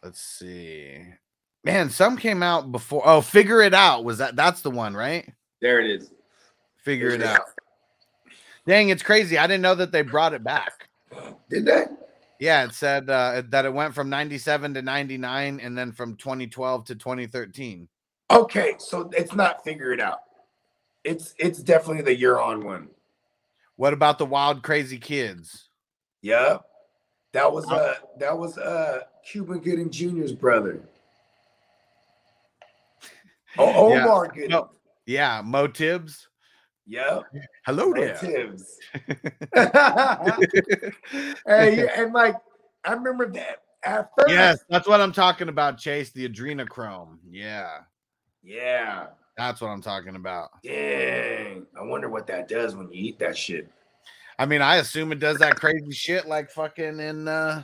Let's 0.02 0.20
see. 0.20 1.02
Man, 1.66 1.90
some 1.90 2.16
came 2.16 2.44
out 2.44 2.70
before. 2.70 3.02
Oh, 3.04 3.20
figure 3.20 3.60
it 3.60 3.74
out. 3.74 4.04
Was 4.04 4.18
that 4.18 4.36
that's 4.36 4.60
the 4.60 4.70
one, 4.70 4.94
right? 4.94 5.28
There 5.60 5.80
it 5.80 5.90
is. 5.90 6.12
Figure 6.84 7.08
it 7.08 7.24
out. 7.24 7.40
Dang, 8.68 8.90
it's 8.90 9.02
crazy. 9.02 9.36
I 9.36 9.48
didn't 9.48 9.62
know 9.62 9.74
that 9.74 9.90
they 9.90 10.02
brought 10.02 10.32
it 10.32 10.44
back. 10.44 10.88
Did 11.50 11.64
they? 11.64 11.86
Yeah, 12.38 12.64
it 12.64 12.72
said 12.72 13.10
uh, 13.10 13.42
that 13.48 13.64
it 13.64 13.72
went 13.72 13.96
from 13.96 14.08
97 14.08 14.74
to 14.74 14.82
99 14.82 15.58
and 15.58 15.76
then 15.76 15.90
from 15.90 16.14
2012 16.14 16.84
to 16.84 16.94
2013. 16.94 17.88
Okay, 18.30 18.74
so 18.78 19.10
it's 19.12 19.34
not 19.34 19.64
figure 19.64 19.92
it 19.92 20.00
out. 20.00 20.20
It's 21.02 21.34
it's 21.36 21.58
definitely 21.60 22.02
the 22.02 22.14
you're 22.14 22.40
on 22.40 22.64
one. 22.64 22.90
What 23.74 23.92
about 23.92 24.18
the 24.18 24.26
Wild 24.26 24.62
Crazy 24.62 24.98
Kids? 24.98 25.68
Yep. 26.22 26.64
That 27.32 27.52
was 27.52 27.68
uh 27.72 27.94
that 28.20 28.38
was 28.38 28.56
uh 28.56 29.00
Cuban 29.28 29.58
Gooding 29.58 29.90
Jr.'s 29.90 30.32
brother. 30.32 30.80
Oh, 33.58 33.92
Yeah. 33.92 34.04
Omar 34.04 34.28
Gooding. 34.28 34.50
No. 34.50 34.70
Yeah, 35.06 35.40
Mo 35.44 35.66
Tibbs. 35.68 36.28
Yep. 36.88 37.24
Hello 37.64 37.92
there. 37.92 38.16
Tibbs. 38.16 38.78
hey, 41.46 41.88
and 41.96 42.12
like 42.12 42.36
I 42.84 42.92
remember 42.92 43.30
that 43.32 43.62
at 43.84 44.10
first. 44.16 44.30
Yes, 44.30 44.58
that's 44.68 44.86
what 44.86 45.00
I'm 45.00 45.12
talking 45.12 45.48
about, 45.48 45.78
Chase. 45.78 46.10
The 46.12 46.28
adrenochrome. 46.28 47.18
Yeah. 47.28 47.78
Yeah. 48.42 49.06
That's 49.36 49.60
what 49.60 49.68
I'm 49.68 49.82
talking 49.82 50.16
about. 50.16 50.50
Dang. 50.62 51.66
I 51.78 51.82
wonder 51.82 52.08
what 52.08 52.26
that 52.28 52.48
does 52.48 52.74
when 52.74 52.90
you 52.90 53.08
eat 53.08 53.18
that 53.18 53.36
shit. 53.36 53.68
I 54.38 54.46
mean, 54.46 54.62
I 54.62 54.76
assume 54.76 55.12
it 55.12 55.18
does 55.18 55.38
that 55.38 55.56
crazy 55.56 55.92
shit 55.92 56.26
like 56.26 56.50
fucking 56.50 57.00
in 57.00 57.26
uh 57.28 57.62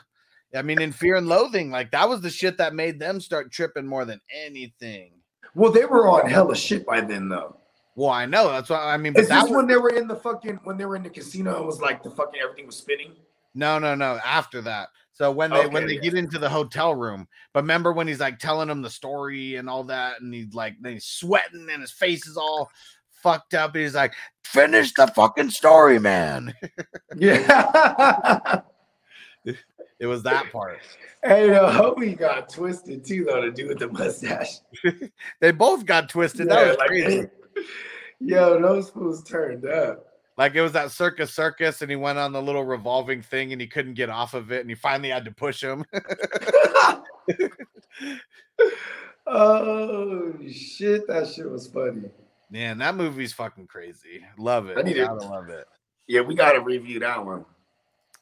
I 0.55 0.62
mean 0.62 0.82
in 0.82 0.93
Fear 0.93 1.16
and 1.16 1.28
Loathing. 1.28 1.70
Like 1.70 1.93
that 1.93 2.09
was 2.09 2.20
the 2.20 2.30
shit 2.30 2.59
that 2.59 2.74
made 2.74 2.99
them 2.99 3.20
start 3.20 3.53
tripping 3.53 3.86
more 3.86 4.05
than 4.05 4.20
anything. 4.34 5.12
Well, 5.55 5.72
they 5.72 5.84
were 5.84 6.09
on 6.09 6.28
hella 6.28 6.57
shit 6.57 6.86
by 6.86 7.00
then, 7.00 7.28
though. 7.28 7.57
Well, 7.94 8.11
I 8.11 8.24
know 8.24 8.48
that's 8.48 8.70
what 8.70 8.80
I 8.80 8.96
mean, 8.96 9.12
but 9.12 9.22
Is 9.22 9.28
that 9.28 9.42
this 9.42 9.50
was, 9.50 9.57
when 9.57 9.66
they 9.66 9.76
were 9.76 9.90
in 9.90 10.09
the 10.09 10.16
fucking 10.16 10.61
when 10.64 10.78
they 10.78 10.86
were 10.86 10.96
in 10.96 11.03
the 11.03 11.11
casino 11.11 11.62
It 11.62 11.66
was 11.66 11.80
like 11.80 12.03
the 12.03 12.11
fucking 12.11 12.40
everything 12.40 12.66
was 12.66 12.76
spinning? 12.76 13.12
no, 13.55 13.78
no, 13.78 13.94
no. 13.94 14.18
After 14.24 14.62
that, 14.62 14.88
so 15.12 15.30
when 15.30 15.50
they 15.50 15.66
when 15.66 15.86
they 15.86 15.94
yeah. 15.96 16.00
get 16.00 16.14
into 16.14 16.38
the 16.38 16.48
hotel 16.48 16.94
room, 16.94 17.28
but 17.53 17.61
remember 17.61 17.92
when 17.92 18.09
he's 18.09 18.20
like 18.20 18.38
telling 18.38 18.68
them 18.68 18.80
the 18.80 18.88
story 18.88 19.57
and 19.57 19.68
all 19.68 19.84
that, 19.84 20.20
and 20.20 20.32
he's 20.32 20.55
like 20.55 20.76
then 20.80 20.94
he's 20.94 21.05
sweating 21.05 21.68
and 21.70 21.82
his 21.82 21.92
face 21.92 22.26
is 22.26 22.38
all 22.38 22.70
fucked 23.22 23.53
up. 23.53 23.76
He's 23.76 23.94
like, 23.94 24.14
"Finish 24.42 24.94
the 24.94 25.07
fucking 25.09 25.50
story, 25.50 25.98
man." 25.98 26.55
Yeah. 27.14 28.62
It 29.45 30.07
was 30.07 30.22
that 30.24 30.51
part. 30.51 30.80
hey, 31.22 31.49
the 31.49 31.55
homie 31.55 32.18
got 32.18 32.49
twisted 32.49 33.05
too, 33.05 33.24
though, 33.24 33.40
to 33.40 33.53
do 33.53 33.68
with 33.68 33.78
the 33.78 33.88
mustache. 33.88 34.59
They 35.40 35.53
both 35.53 35.86
got 35.86 36.09
twisted. 36.09 36.49
that 36.49 36.68
was 36.68 36.76
like, 36.76 36.88
crazy. 36.88 37.28
Yo, 38.20 38.61
those 38.61 38.90
fools 38.90 39.22
turned 39.22 39.64
up. 39.64 40.07
Like 40.36 40.55
it 40.57 40.62
was 40.62 40.72
that 40.72 40.90
circus 40.90 41.32
circus, 41.32 41.82
and 41.82 41.90
he 41.90 41.97
went 41.97 42.18
on 42.18 42.32
the 42.32 42.43
little 42.43 42.64
revolving 42.64 43.22
thing, 43.22 43.53
and 43.53 43.61
he 43.61 43.66
couldn't 43.66 43.95
get 43.95 44.11
off 44.11 44.34
of 44.34 44.51
it, 44.51 44.62
and 44.62 44.70
he 44.70 44.74
finally 44.74 45.11
had 45.11 45.24
to 45.24 45.30
push 45.30 45.62
him. 45.62 45.84
oh 49.26 50.32
shit, 50.51 51.07
that 51.07 51.28
shit 51.28 51.49
was 51.49 51.68
funny. 51.68 52.11
Man, 52.51 52.78
that 52.78 52.97
movie's 52.97 53.32
fucking 53.32 53.68
crazy. 53.68 54.24
Love 54.36 54.68
it. 54.68 54.78
I 54.78 54.82
need. 54.82 54.97
Gotta 54.97 55.26
love 55.26 55.49
it. 55.49 55.66
Yeah, 56.09 56.22
we 56.22 56.34
gotta 56.34 56.61
review 56.61 56.99
that 57.01 57.24
one. 57.24 57.45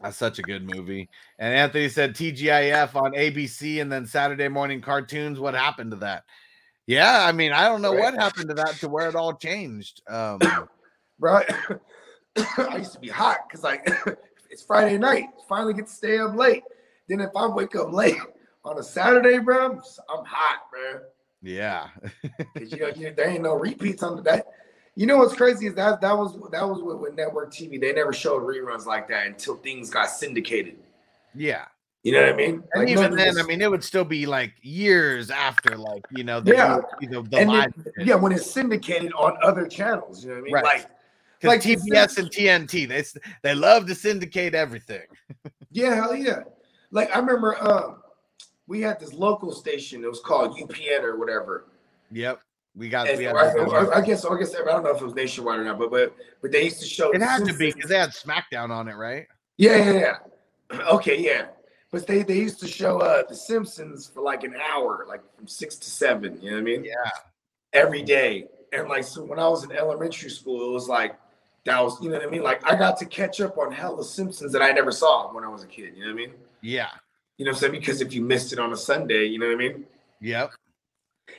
That's 0.00 0.16
such 0.16 0.38
a 0.38 0.42
good 0.42 0.62
movie. 0.74 1.10
And 1.38 1.54
Anthony 1.54 1.88
said 1.88 2.14
TGIF 2.14 2.94
on 2.94 3.12
ABC 3.12 3.82
and 3.82 3.92
then 3.92 4.06
Saturday 4.06 4.48
morning 4.48 4.80
cartoons. 4.80 5.38
What 5.38 5.54
happened 5.54 5.90
to 5.90 5.98
that? 5.98 6.24
Yeah, 6.86 7.24
I 7.24 7.32
mean, 7.32 7.52
I 7.52 7.68
don't 7.68 7.82
know 7.82 7.92
what 7.92 8.14
happened 8.14 8.48
to 8.48 8.54
that 8.54 8.74
to 8.76 8.88
where 8.88 9.08
it 9.08 9.14
all 9.14 9.34
changed. 9.34 10.02
Um, 10.08 10.40
Right. 11.20 11.46
I 12.56 12.78
used 12.78 12.94
to 12.94 12.98
be 12.98 13.08
hot 13.08 13.40
because 13.46 13.62
like 13.62 13.86
it's 14.50 14.62
Friday 14.62 14.96
night. 14.96 15.26
Finally 15.48 15.74
get 15.74 15.86
to 15.86 15.92
stay 15.92 16.18
up 16.18 16.34
late. 16.34 16.62
Then 17.08 17.20
if 17.20 17.30
I 17.36 17.46
wake 17.46 17.76
up 17.76 17.92
late 17.92 18.16
on 18.64 18.78
a 18.78 18.82
Saturday, 18.82 19.38
bro, 19.38 19.66
I'm, 19.66 19.72
I'm 19.72 20.24
hot, 20.24 20.60
bro. 20.70 21.00
yeah. 21.42 21.88
You 22.58 22.78
know, 22.78 22.88
you, 22.88 23.12
there 23.14 23.28
ain't 23.28 23.42
no 23.42 23.54
repeats 23.54 24.02
on 24.02 24.22
that. 24.22 24.46
You 24.96 25.06
know 25.06 25.16
what's 25.18 25.34
crazy 25.34 25.66
is 25.66 25.74
that 25.74 26.00
that 26.00 26.16
was 26.16 26.34
that 26.50 26.68
was 26.68 26.82
with, 26.82 26.98
with 26.98 27.14
network 27.14 27.52
TV. 27.52 27.80
They 27.80 27.92
never 27.92 28.12
showed 28.12 28.42
reruns 28.42 28.86
like 28.86 29.08
that 29.08 29.26
until 29.26 29.56
things 29.56 29.88
got 29.90 30.10
syndicated. 30.10 30.76
Yeah. 31.34 31.66
You 32.02 32.12
know 32.12 32.22
what 32.22 32.32
I 32.32 32.36
mean? 32.36 32.62
And 32.72 32.84
Like, 32.84 32.88
even 32.88 33.14
then, 33.14 33.38
I 33.38 33.42
mean, 33.42 33.60
it 33.60 33.70
would 33.70 33.84
still 33.84 34.04
be 34.06 34.24
like 34.24 34.54
years 34.62 35.30
after, 35.30 35.76
like, 35.76 36.02
you 36.10 36.24
know, 36.24 36.40
the, 36.40 36.52
Yeah. 36.52 36.80
you 36.98 37.10
know, 37.10 37.20
the 37.22 37.36
and 37.38 37.50
live. 37.50 37.72
then- 37.76 38.06
yeah, 38.06 38.14
when 38.14 38.32
it's 38.32 38.50
syndicated 38.50 39.12
on 39.12 39.36
other 39.42 39.66
channels, 39.66 40.24
you 40.24 40.30
know 40.30 40.36
what 40.36 40.40
I 40.40 40.44
mean? 40.44 40.54
Right. 40.54 40.64
Like, 40.64 40.86
like 41.42 41.60
TBS 41.62 42.18
and 42.18 42.30
TNT, 42.30 42.86
they 42.88 43.02
they 43.42 43.54
love 43.54 43.86
to 43.86 43.94
syndicate 43.94 44.54
everything. 44.54 45.02
yeah, 45.70 45.94
hell 45.94 46.14
yeah. 46.14 46.42
Like 46.90 47.14
I 47.14 47.18
remember, 47.18 47.56
um, 47.62 48.02
we 48.66 48.80
had 48.82 48.98
this 49.00 49.12
local 49.14 49.52
station. 49.52 50.04
It 50.04 50.08
was 50.08 50.20
called 50.20 50.58
UPN 50.58 51.02
or 51.02 51.16
whatever. 51.18 51.66
Yep, 52.12 52.40
we 52.76 52.88
got. 52.88 53.06
We 53.16 53.24
had 53.24 53.36
I, 53.36 53.40
I- 53.50 53.98
I 53.98 54.00
guess, 54.00 54.24
I 54.24 54.38
guess 54.38 54.54
I 54.54 54.64
don't 54.64 54.84
know 54.84 54.90
if 54.94 55.00
it 55.00 55.04
was 55.04 55.14
nationwide 55.14 55.58
or 55.58 55.64
not, 55.64 55.78
but 55.78 55.90
but 55.90 56.14
but 56.40 56.52
they 56.52 56.64
used 56.64 56.80
to 56.80 56.86
show. 56.86 57.10
it 57.10 57.20
had 57.20 57.44
to 57.44 57.52
be 57.54 57.72
because 57.72 57.90
they 57.90 57.98
had 57.98 58.10
SmackDown 58.10 58.70
on 58.70 58.88
it, 58.88 58.94
right? 58.96 59.26
Yeah, 59.56 59.76
yeah, 59.76 59.92
yeah. 60.72 60.80
Okay, 60.92 61.20
yeah. 61.20 61.46
But 61.90 62.06
they 62.06 62.22
they 62.22 62.38
used 62.38 62.60
to 62.60 62.68
show 62.68 62.98
uh 63.00 63.24
The 63.28 63.34
Simpsons 63.34 64.06
for 64.06 64.22
like 64.22 64.44
an 64.44 64.54
hour, 64.72 65.04
like 65.08 65.22
from 65.36 65.48
six 65.48 65.74
to 65.76 65.90
seven. 65.90 66.40
You 66.40 66.50
know 66.50 66.56
what 66.56 66.60
I 66.60 66.64
mean? 66.64 66.84
Yeah. 66.84 66.94
Every 67.72 68.02
day. 68.02 68.46
And 68.72 68.88
like 68.88 69.02
so 69.02 69.24
when 69.24 69.40
I 69.40 69.48
was 69.48 69.64
in 69.64 69.72
elementary 69.72 70.30
school, 70.30 70.68
it 70.68 70.72
was 70.72 70.88
like 70.88 71.16
that 71.64 71.82
was 71.82 72.00
you 72.00 72.08
know 72.08 72.18
what 72.18 72.26
I 72.28 72.30
mean? 72.30 72.42
Like 72.44 72.64
I 72.64 72.76
got 72.76 72.96
to 72.98 73.04
catch 73.04 73.40
up 73.40 73.58
on 73.58 73.72
hella 73.72 74.04
Simpsons 74.04 74.52
that 74.52 74.62
I 74.62 74.70
never 74.70 74.92
saw 74.92 75.32
when 75.34 75.42
I 75.42 75.48
was 75.48 75.64
a 75.64 75.66
kid. 75.66 75.94
You 75.96 76.02
know 76.04 76.12
what 76.14 76.22
I 76.22 76.26
mean? 76.26 76.34
Yeah. 76.60 76.88
You 77.36 77.44
know 77.44 77.50
what 77.50 77.56
I'm 77.56 77.60
saying? 77.60 77.72
Because 77.72 78.00
if 78.00 78.12
you 78.12 78.22
missed 78.22 78.52
it 78.52 78.60
on 78.60 78.72
a 78.72 78.76
Sunday, 78.76 79.24
you 79.24 79.40
know 79.40 79.46
what 79.46 79.54
I 79.54 79.58
mean? 79.58 79.84
Yep. 80.20 80.52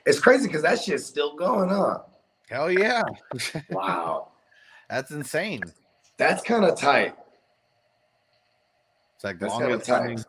It's 0.06 0.20
crazy 0.20 0.48
because 0.48 0.64
that 0.64 0.82
shit's 0.82 1.06
still 1.06 1.36
going 1.36 1.70
on. 1.70 2.02
Hell 2.50 2.72
yeah. 2.72 3.04
Wow. 3.70 4.30
That's 4.90 5.12
insane. 5.12 5.62
That's 6.18 6.44
kind 6.44 6.66
of 6.66 6.78
tight. 6.78 7.16
It's 9.16 9.24
like 9.24 9.40
That's 9.40 9.54
longest 9.54 9.90
running, 9.90 10.24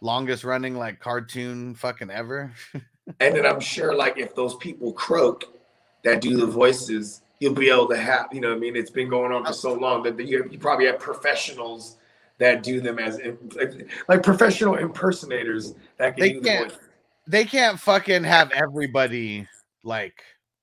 longest 0.00 0.44
running 0.44 0.76
like 0.76 0.98
cartoon 0.98 1.74
fucking 1.74 2.10
ever. 2.10 2.52
And 3.20 3.36
then 3.36 3.44
I'm 3.44 3.60
sure, 3.60 3.94
like, 3.94 4.18
if 4.18 4.34
those 4.34 4.54
people 4.56 4.90
croak 4.92 5.44
that 6.04 6.22
do 6.22 6.38
the 6.38 6.46
voices, 6.46 7.20
you'll 7.38 7.54
be 7.54 7.68
able 7.68 7.88
to 7.88 7.96
have, 7.96 8.28
you 8.32 8.40
know, 8.40 8.48
what 8.48 8.56
I 8.56 8.60
mean, 8.60 8.76
it's 8.76 8.90
been 8.90 9.10
going 9.10 9.30
on 9.30 9.44
for 9.44 9.52
so 9.52 9.74
long 9.74 10.02
that 10.04 10.18
you, 10.18 10.48
you 10.50 10.58
probably 10.58 10.86
have 10.86 10.98
professionals 10.98 11.96
that 12.38 12.62
do 12.62 12.80
them 12.80 12.98
as 12.98 13.20
like, 13.54 13.88
like 14.08 14.22
professional 14.22 14.76
impersonators 14.76 15.74
that 15.98 16.16
can 16.16 16.20
They 16.20 16.32
do 16.32 16.40
the 16.40 16.58
voice. 16.64 16.78
They 17.26 17.44
can't 17.44 17.78
fucking 17.80 18.24
have 18.24 18.50
everybody 18.52 19.48
like 19.82 20.22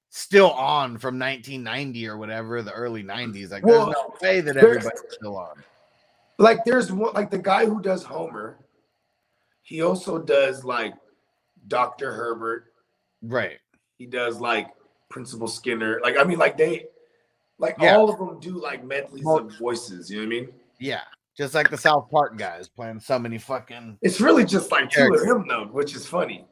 still 0.09 0.51
on 0.51 0.97
from 0.97 1.17
1990 1.17 2.07
or 2.07 2.17
whatever, 2.17 2.61
the 2.61 2.71
early 2.73 3.03
90s. 3.03 3.51
Like, 3.51 3.65
Well, 3.65 3.85
there's 3.85 3.95
no 3.95 4.15
way 4.21 4.41
that 4.41 4.57
everybody's 4.57 5.01
still 5.09 5.37
on. 5.37 5.63
Like, 6.37 6.63
there's 6.65 6.91
one, 6.91 7.13
like 7.13 7.31
the 7.31 7.37
guy 7.37 7.65
who 7.65 7.81
does 7.81 8.03
Homer. 8.03 8.57
He 9.63 9.81
also 9.81 10.17
does 10.19 10.63
like 10.65 10.93
Dr. 11.67 12.11
Hibbert. 12.13 12.73
Right. 13.21 13.59
He 13.97 14.05
does 14.05 14.39
like 14.39 14.67
Principal 15.09 15.47
Skinner. 15.47 15.99
Like, 16.03 16.17
I 16.17 16.23
mean, 16.23 16.39
like 16.39 16.57
they, 16.57 16.87
like 17.57 17.75
Yeah. 17.79 17.95
all 17.95 18.09
of 18.09 18.17
them 18.17 18.39
do 18.39 18.59
like 18.61 18.83
medleys 18.83 19.23
Well- 19.23 19.37
of 19.37 19.57
voices. 19.57 20.09
You 20.09 20.17
know 20.17 20.27
what 20.27 20.35
I 20.35 20.39
mean? 20.41 20.53
Yeah. 20.79 21.01
Just 21.37 21.53
like 21.55 21.69
the 21.69 21.77
South 21.77 22.09
Park 22.11 22.37
guys 22.37 22.67
playing 22.67 22.99
so 22.99 23.17
many 23.17 23.37
fucking. 23.37 23.97
It's 24.01 24.19
really 24.19 24.43
just 24.43 24.69
like 24.71 24.89
two 24.89 25.13
of 25.13 25.25
them 25.25 25.47
though, 25.47 25.65
which 25.71 25.95
is 25.95 26.05
funny. 26.05 26.45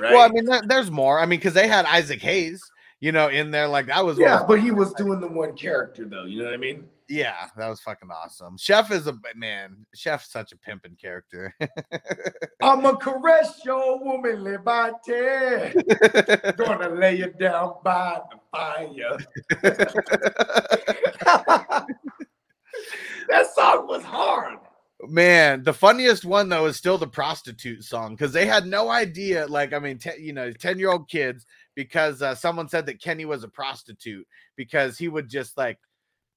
Right? 0.00 0.12
Well, 0.12 0.22
I 0.22 0.28
mean, 0.28 0.44
there, 0.44 0.62
there's 0.62 0.90
more. 0.90 1.20
I 1.20 1.26
mean, 1.26 1.38
because 1.38 1.54
they 1.54 1.68
had 1.68 1.84
Isaac 1.86 2.20
Hayes, 2.22 2.62
you 3.00 3.12
know, 3.12 3.28
in 3.28 3.50
there. 3.50 3.68
Like, 3.68 3.86
that 3.86 4.04
was. 4.04 4.18
Yeah, 4.18 4.44
but 4.46 4.60
he 4.60 4.70
was 4.70 4.92
doing 4.94 5.20
the 5.20 5.28
one 5.28 5.56
character 5.56 6.04
though. 6.04 6.24
You 6.24 6.40
know 6.40 6.46
what 6.46 6.54
I 6.54 6.58
mean? 6.58 6.88
yeah, 7.08 7.48
that 7.56 7.68
was 7.68 7.80
fucking 7.80 8.10
awesome. 8.10 8.56
Chef 8.56 8.90
is 8.90 9.06
a 9.06 9.16
man. 9.34 9.84
Chef's 9.94 10.30
such 10.30 10.52
a 10.52 10.56
pimping 10.56 10.96
character. 10.96 11.54
I'ma 12.62 12.94
caress 12.96 13.60
your 13.64 14.02
womanly 14.02 14.56
body. 14.58 14.94
Gonna 16.56 16.88
lay 16.88 17.18
you 17.18 17.32
down 17.38 17.74
by 17.82 18.20
the 18.30 18.38
fire. 18.50 19.18
that 23.28 23.46
song 23.54 23.86
was 23.86 24.02
hard. 24.02 24.58
Man, 25.08 25.62
the 25.62 25.72
funniest 25.72 26.24
one 26.24 26.48
though 26.48 26.66
is 26.66 26.76
still 26.76 26.98
the 26.98 27.06
prostitute 27.06 27.84
song 27.84 28.14
because 28.14 28.32
they 28.32 28.46
had 28.46 28.66
no 28.66 28.90
idea. 28.90 29.46
Like, 29.46 29.72
I 29.72 29.78
mean, 29.78 29.98
te- 29.98 30.20
you 30.20 30.32
know, 30.32 30.52
ten 30.52 30.78
year 30.78 30.90
old 30.92 31.08
kids 31.08 31.46
because 31.74 32.22
uh, 32.22 32.34
someone 32.34 32.68
said 32.68 32.86
that 32.86 33.00
Kenny 33.02 33.24
was 33.24 33.44
a 33.44 33.48
prostitute 33.48 34.26
because 34.56 34.98
he 34.98 35.08
would 35.08 35.28
just 35.28 35.56
like 35.56 35.78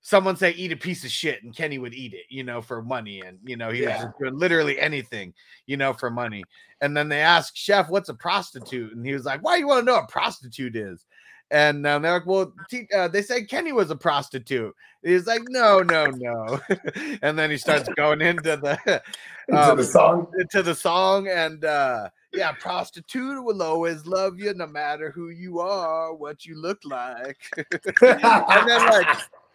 someone 0.02 0.38
say 0.38 0.52
eat 0.52 0.72
a 0.72 0.78
piece 0.78 1.04
of 1.04 1.12
shit 1.12 1.44
and 1.44 1.56
Kenny 1.56 1.78
would 1.80 1.94
eat 1.94 2.14
it, 2.14 2.26
you 2.30 2.44
know, 2.44 2.62
for 2.62 2.82
money 2.82 3.22
and 3.22 3.40
you 3.44 3.58
know 3.58 3.70
he 3.72 3.82
was 3.82 3.90
Yeah. 3.90 4.04
just 4.06 4.20
doing 4.20 4.38
literally 4.38 4.80
anything, 4.80 5.34
you 5.66 5.78
know, 5.78 5.94
for 5.94 6.10
money. 6.10 6.44
And 6.82 6.96
then 6.96 7.10
they 7.10 7.22
asked 7.22 7.58
Chef, 7.58 7.90
"What's 7.90 8.10
a 8.10 8.14
prostitute?" 8.14 8.94
And 8.96 9.06
he 9.06 9.14
was 9.14 9.26
like, 9.26 9.44
"Why 9.44 9.56
do 9.56 9.62
you 9.62 9.68
want 9.68 9.82
to 9.82 9.86
know 9.86 9.96
what 9.96 10.06
a 10.06 10.12
prostitute 10.12 10.76
is?" 10.76 11.06
And 11.50 11.88
um, 11.88 12.02
they're 12.02 12.14
like, 12.14 12.26
"Well, 12.26 12.54
te- 12.70 12.90
uh, 12.94 13.08
they 13.08 13.22
say 13.22 13.46
Kenny 13.46 13.72
was 13.72 13.90
a 13.90 13.96
prostitute." 13.96 14.76
He's 15.02 15.28
like, 15.28 15.44
"No, 15.48 15.82
no, 15.82 16.08
no." 16.08 16.60
and 17.22 17.40
then 17.40 17.50
he 17.50 17.58
starts 17.58 17.88
going 17.96 18.22
into 18.22 18.58
the 18.58 19.02
Into 19.50 19.62
um, 19.62 19.78
the 19.78 19.84
song. 19.86 20.28
to 20.52 20.62
the 20.62 20.76
song 20.76 21.30
and 21.30 21.64
uh 21.64 22.10
yeah 22.34 22.52
prostitute 22.52 23.42
will 23.42 23.64
always 23.64 24.06
love 24.06 24.38
you 24.40 24.54
no 24.54 24.68
matter 24.68 25.10
who 25.10 25.30
you 25.30 25.62
are 25.62 26.14
what 26.14 26.46
you 26.46 26.60
look 26.60 26.80
like 26.84 27.38
and 27.56 28.68
then 28.68 28.86
like 28.88 29.08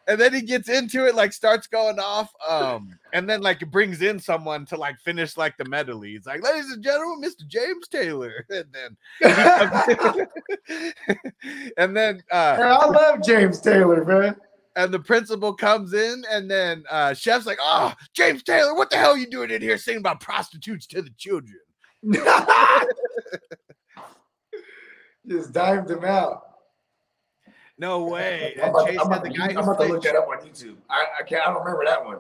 and 0.09 0.21
then 0.21 0.33
he 0.33 0.43
gets 0.43 0.69
into 0.69 1.07
it 1.07 1.15
like 1.15 1.33
starts 1.33 1.67
going 1.67 1.99
off 1.99 2.31
um 2.49 2.99
and 3.13 3.29
then 3.29 3.41
like 3.41 3.61
brings 3.71 4.03
in 4.03 4.19
someone 4.19 4.65
to 4.67 4.77
like 4.77 4.99
finish 5.01 5.37
like 5.37 5.57
the 5.59 5.65
medley 5.67 6.13
he's 6.13 6.27
like 6.27 6.43
ladies 6.43 6.71
and 6.71 6.83
gentlemen 6.83 7.23
mr 7.23 7.47
james 7.47 7.87
taylor 7.89 8.45
and 8.51 8.65
then 8.73 8.97
and 11.77 11.97
then 11.97 12.23
uh 12.31 12.57
Hey, 12.57 12.63
I 12.63 12.87
love 12.87 13.23
James 13.23 13.61
Taylor, 13.61 14.05
man. 14.05 14.37
and 14.77 14.93
the 14.93 14.99
principal 15.01 15.55
comes 15.55 15.93
in 15.95 16.25
and 16.31 16.51
then 16.51 16.83
uh 16.91 17.15
chef's 17.15 17.47
like 17.47 17.59
oh 17.61 17.93
james 18.15 18.43
taylor 18.43 18.75
what 18.75 18.91
the 18.91 18.97
hell 18.97 19.13
are 19.13 19.19
you 19.19 19.31
doing 19.31 19.51
in 19.51 19.63
here 19.63 19.79
singing 19.79 20.01
about 20.01 20.21
prostitutes 20.21 20.87
to 20.89 21.03
the 21.03 21.11
children 21.19 21.59
Just 25.29 25.53
dived 25.53 25.89
him 25.89 26.05
out. 26.05 26.52
No 27.79 28.05
way. 28.05 28.57
I'm 28.62 28.70
about, 28.70 28.87
Chase 28.89 28.99
I'm 29.01 29.07
about 29.07 29.23
the 29.25 29.31
to, 29.31 29.39
guy 29.39 29.47
I'm 29.49 29.59
about 29.59 29.81
to 29.81 29.87
look 29.87 30.03
that 30.03 30.16
up 30.16 30.29
on 30.29 30.39
YouTube. 30.47 30.77
I, 30.89 31.05
I 31.20 31.23
can't. 31.25 31.43
I 31.47 31.53
don't 31.53 31.62
remember 31.62 31.85
that 31.85 32.05
one. 32.05 32.18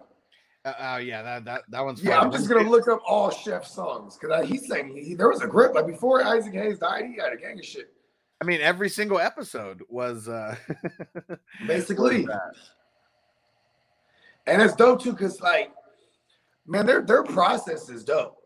Uh, 0.64 0.72
oh 0.80 0.96
yeah, 0.98 1.22
that 1.22 1.44
that 1.44 1.62
that 1.70 1.84
one's. 1.84 2.02
Yeah. 2.02 2.20
I'm 2.20 2.30
just 2.30 2.48
gonna 2.48 2.68
look 2.68 2.86
up 2.88 3.00
all 3.06 3.30
Chef 3.30 3.66
songs 3.66 4.16
because 4.16 4.48
he's 4.48 4.68
saying 4.68 4.96
he, 4.96 5.14
there 5.14 5.28
was 5.28 5.42
a 5.42 5.46
grip 5.46 5.74
like 5.74 5.86
before 5.86 6.24
Isaac 6.24 6.54
Hayes 6.54 6.78
died. 6.78 7.06
He 7.06 7.20
had 7.20 7.32
a 7.32 7.36
gang 7.36 7.58
of 7.58 7.64
shit. 7.64 7.92
I 8.40 8.44
mean, 8.44 8.60
every 8.60 8.88
single 8.88 9.18
episode 9.18 9.82
was. 9.88 10.28
uh 10.28 10.56
basically. 11.66 12.26
And 14.46 14.60
it's 14.60 14.74
dope 14.74 15.02
too, 15.02 15.14
cause 15.14 15.40
like, 15.40 15.72
man, 16.66 16.86
their 16.86 17.02
their 17.02 17.22
process 17.24 17.88
is 17.88 18.04
dope. 18.04 18.36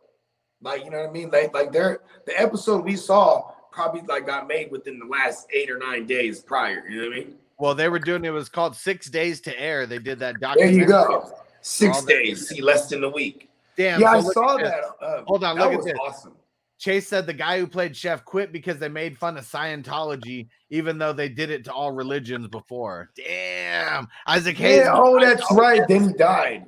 Like, 0.63 0.85
you 0.85 0.91
know 0.91 0.99
what 0.99 1.11
I 1.11 1.13
mean? 1.13 1.31
Like, 1.31 1.55
like 1.55 1.73
their 1.73 2.01
the 2.27 2.39
episode 2.39 2.85
we 2.85 2.97
saw 2.97 3.53
probably 3.77 4.01
like 4.09 4.27
got 4.27 4.49
made 4.49 4.71
within 4.71 4.99
the 4.99 5.05
last 5.05 5.47
eight 5.53 5.71
or 5.71 5.79
nine 5.79 6.07
days 6.07 6.41
prior. 6.41 6.83
You 6.89 7.03
know 7.03 7.09
what 7.09 7.17
I 7.17 7.21
mean? 7.21 7.35
Well, 7.59 7.75
they 7.75 7.89
were 7.89 7.99
doing 7.99 8.25
it 8.25 8.31
was 8.31 8.49
called 8.49 8.75
Six 8.75 9.09
Days 9.09 9.41
to 9.43 9.61
Air. 9.61 9.87
They 9.87 9.99
did 9.99 10.19
that 10.19 10.41
documentary. 10.41 10.79
There 10.79 10.83
you 10.85 10.89
go. 10.89 11.33
Six 11.61 12.05
days, 12.05 12.49
see 12.49 12.63
less 12.63 12.89
than 12.89 13.05
a 13.05 13.09
week. 13.09 13.51
Damn. 13.77 14.01
yeah, 14.01 14.19
so 14.21 14.29
I 14.29 14.33
saw 14.33 14.57
that. 14.57 14.85
Uh, 15.01 15.23
Hold 15.27 15.45
on, 15.45 15.59
that 15.59 15.71
look 15.71 15.81
at 15.81 15.85
this. 15.85 15.99
awesome. 16.03 16.33
Chase 16.79 17.07
said 17.07 17.27
the 17.27 17.35
guy 17.35 17.59
who 17.59 17.67
played 17.67 17.97
Chef 17.97 18.25
quit 18.25 18.53
because 18.53 18.79
they 18.79 18.89
made 18.89 19.17
fun 19.19 19.37
of 19.37 19.45
Scientology, 19.45 20.49
even 20.71 20.99
though 20.99 21.13
they 21.13 21.29
did 21.29 21.51
it 21.51 21.65
to 21.65 21.73
all 21.73 21.91
religions 21.91 22.49
before. 22.49 23.11
Damn. 23.17 24.09
Isaac 24.27 24.57
Hayes. 24.59 24.85
Yeah, 24.85 24.95
oh, 24.95 25.19
that's 25.21 25.51
right. 25.53 25.83
Then 25.89 26.09
he 26.09 26.13
died. 26.15 26.67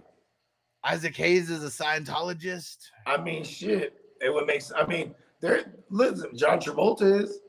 Isaac 0.85 1.15
Hayes 1.17 1.51
is 1.51 1.63
a 1.63 1.69
Scientologist. 1.69 2.79
I 3.07 3.19
mean, 3.19 3.45
shit. 3.45 3.95
It 4.21 4.33
would 4.33 4.47
make. 4.47 4.63
I 4.77 4.87
mean, 4.87 5.15
there. 5.41 5.73
Listen, 5.91 6.37
John 6.37 6.61
Travolta 6.61 7.23
is. 7.23 7.41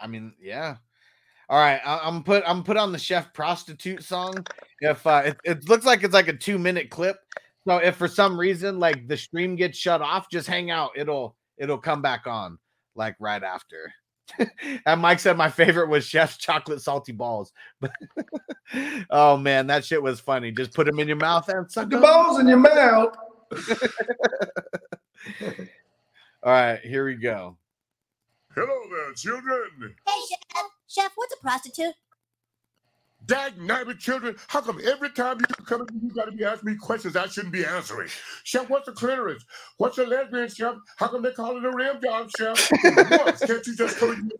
I 0.00 0.06
mean, 0.06 0.34
yeah. 0.40 0.76
All 1.48 1.58
right, 1.58 1.80
I, 1.84 2.00
I'm 2.02 2.24
put 2.24 2.42
I'm 2.46 2.64
put 2.64 2.76
on 2.76 2.92
the 2.92 2.98
chef 2.98 3.32
prostitute 3.32 4.02
song. 4.02 4.44
If 4.80 5.06
uh, 5.06 5.22
it, 5.26 5.36
it 5.44 5.68
looks 5.68 5.84
like 5.84 6.02
it's 6.02 6.14
like 6.14 6.28
a 6.28 6.36
two 6.36 6.58
minute 6.58 6.90
clip, 6.90 7.16
so 7.66 7.76
if 7.76 7.96
for 7.96 8.08
some 8.08 8.38
reason 8.38 8.78
like 8.78 9.06
the 9.06 9.16
stream 9.16 9.54
gets 9.54 9.78
shut 9.78 10.02
off, 10.02 10.28
just 10.30 10.48
hang 10.48 10.70
out. 10.70 10.90
It'll 10.96 11.36
it'll 11.56 11.78
come 11.78 12.02
back 12.02 12.26
on 12.26 12.58
like 12.96 13.14
right 13.20 13.42
after. 13.42 13.92
and 14.86 15.00
Mike 15.00 15.20
said 15.20 15.36
my 15.36 15.48
favorite 15.48 15.88
was 15.88 16.04
Chef's 16.04 16.36
chocolate 16.36 16.80
salty 16.80 17.12
balls. 17.12 17.52
oh 19.10 19.36
man, 19.36 19.68
that 19.68 19.84
shit 19.84 20.02
was 20.02 20.18
funny. 20.18 20.50
Just 20.50 20.74
put 20.74 20.86
them 20.86 20.98
in 20.98 21.08
your 21.08 21.16
mouth 21.16 21.48
and 21.48 21.70
suck 21.70 21.90
the 21.90 21.98
balls 21.98 22.40
in 22.40 22.48
your 22.48 22.58
mouth. 22.58 23.16
All 26.42 26.52
right, 26.52 26.80
here 26.80 27.06
we 27.06 27.14
go. 27.14 27.56
Hello 28.54 28.80
there, 28.90 29.12
children. 29.14 29.94
Hey, 30.06 30.20
Chef. 30.28 30.64
Chef, 30.88 31.12
what's 31.16 31.34
a 31.34 31.42
prostitute? 31.42 31.94
Dag 33.24 33.56
nabbit 33.58 33.98
children, 33.98 34.36
how 34.46 34.60
come 34.60 34.80
every 34.86 35.10
time 35.10 35.38
you 35.40 35.64
come 35.64 35.80
in, 35.80 36.00
you 36.00 36.10
gotta 36.14 36.30
be 36.30 36.44
asking 36.44 36.72
me 36.72 36.76
questions 36.76 37.16
I 37.16 37.26
shouldn't 37.26 37.52
be 37.52 37.64
answering? 37.64 38.08
Chef, 38.44 38.70
what's 38.70 38.86
a 38.86 38.92
clitoris? 38.92 39.44
What's 39.78 39.98
a 39.98 40.04
lesbian, 40.04 40.48
Chef? 40.48 40.76
How 40.96 41.08
come 41.08 41.22
they 41.22 41.32
call 41.32 41.56
it 41.56 41.64
a 41.64 41.70
rim 41.72 42.00
job, 42.02 42.30
Chef? 42.38 42.70
Once, 43.10 43.40
can't 43.40 43.66
you 43.66 43.74
just 43.76 43.98
come 43.98 44.12
in 44.12 44.30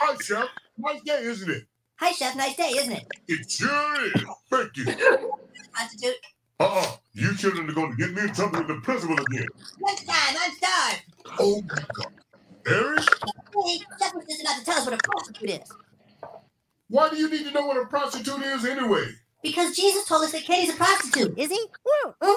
Hi, 0.00 0.16
Chef. 0.20 0.48
Nice 0.76 1.02
day, 1.02 1.22
isn't 1.22 1.50
it? 1.50 1.64
Hi, 2.00 2.12
Chef. 2.12 2.36
Nice 2.36 2.56
day, 2.56 2.70
isn't 2.76 2.92
it? 2.92 3.06
It 3.28 3.50
sure 3.50 4.06
is. 4.06 4.24
Thank 4.50 4.76
you. 4.76 4.84
Prostitute. 5.72 6.16
Uh-uh. 6.60 6.96
You 7.12 7.34
children 7.36 7.68
are 7.68 7.72
going 7.72 7.90
to 7.92 7.96
get 7.96 8.12
me 8.14 8.22
in 8.22 8.34
trouble 8.34 8.58
with 8.58 8.68
the 8.68 8.80
principal 8.82 9.16
again. 9.18 9.46
Lunchtime. 9.80 10.36
I'm 10.40 10.52
starved. 10.56 11.02
Oh, 11.38 11.62
my 11.62 11.78
God. 11.94 12.12
Eric, 12.66 13.00
Hey, 13.66 13.78
Chef 14.00 14.14
was 14.14 14.24
just 14.26 14.42
about 14.42 14.58
to 14.58 14.64
tell 14.64 14.78
us 14.78 14.84
what 14.86 14.94
a 14.94 14.98
prostitute 15.04 15.50
is. 15.50 15.72
why 16.88 17.08
do 17.10 17.16
you 17.16 17.28
need 17.30 17.44
to 17.44 17.50
know 17.52 17.66
what 17.66 17.76
a 17.76 17.86
prostitute 17.86 18.42
is 18.42 18.64
anyway? 18.64 19.06
Because 19.42 19.76
Jesus 19.76 20.06
told 20.06 20.24
us 20.24 20.32
that 20.32 20.42
Katie's 20.44 20.72
a 20.72 20.76
prostitute. 20.76 21.38
Is 21.38 21.50
he? 21.50 21.66
Mm-hmm. 22.22 22.30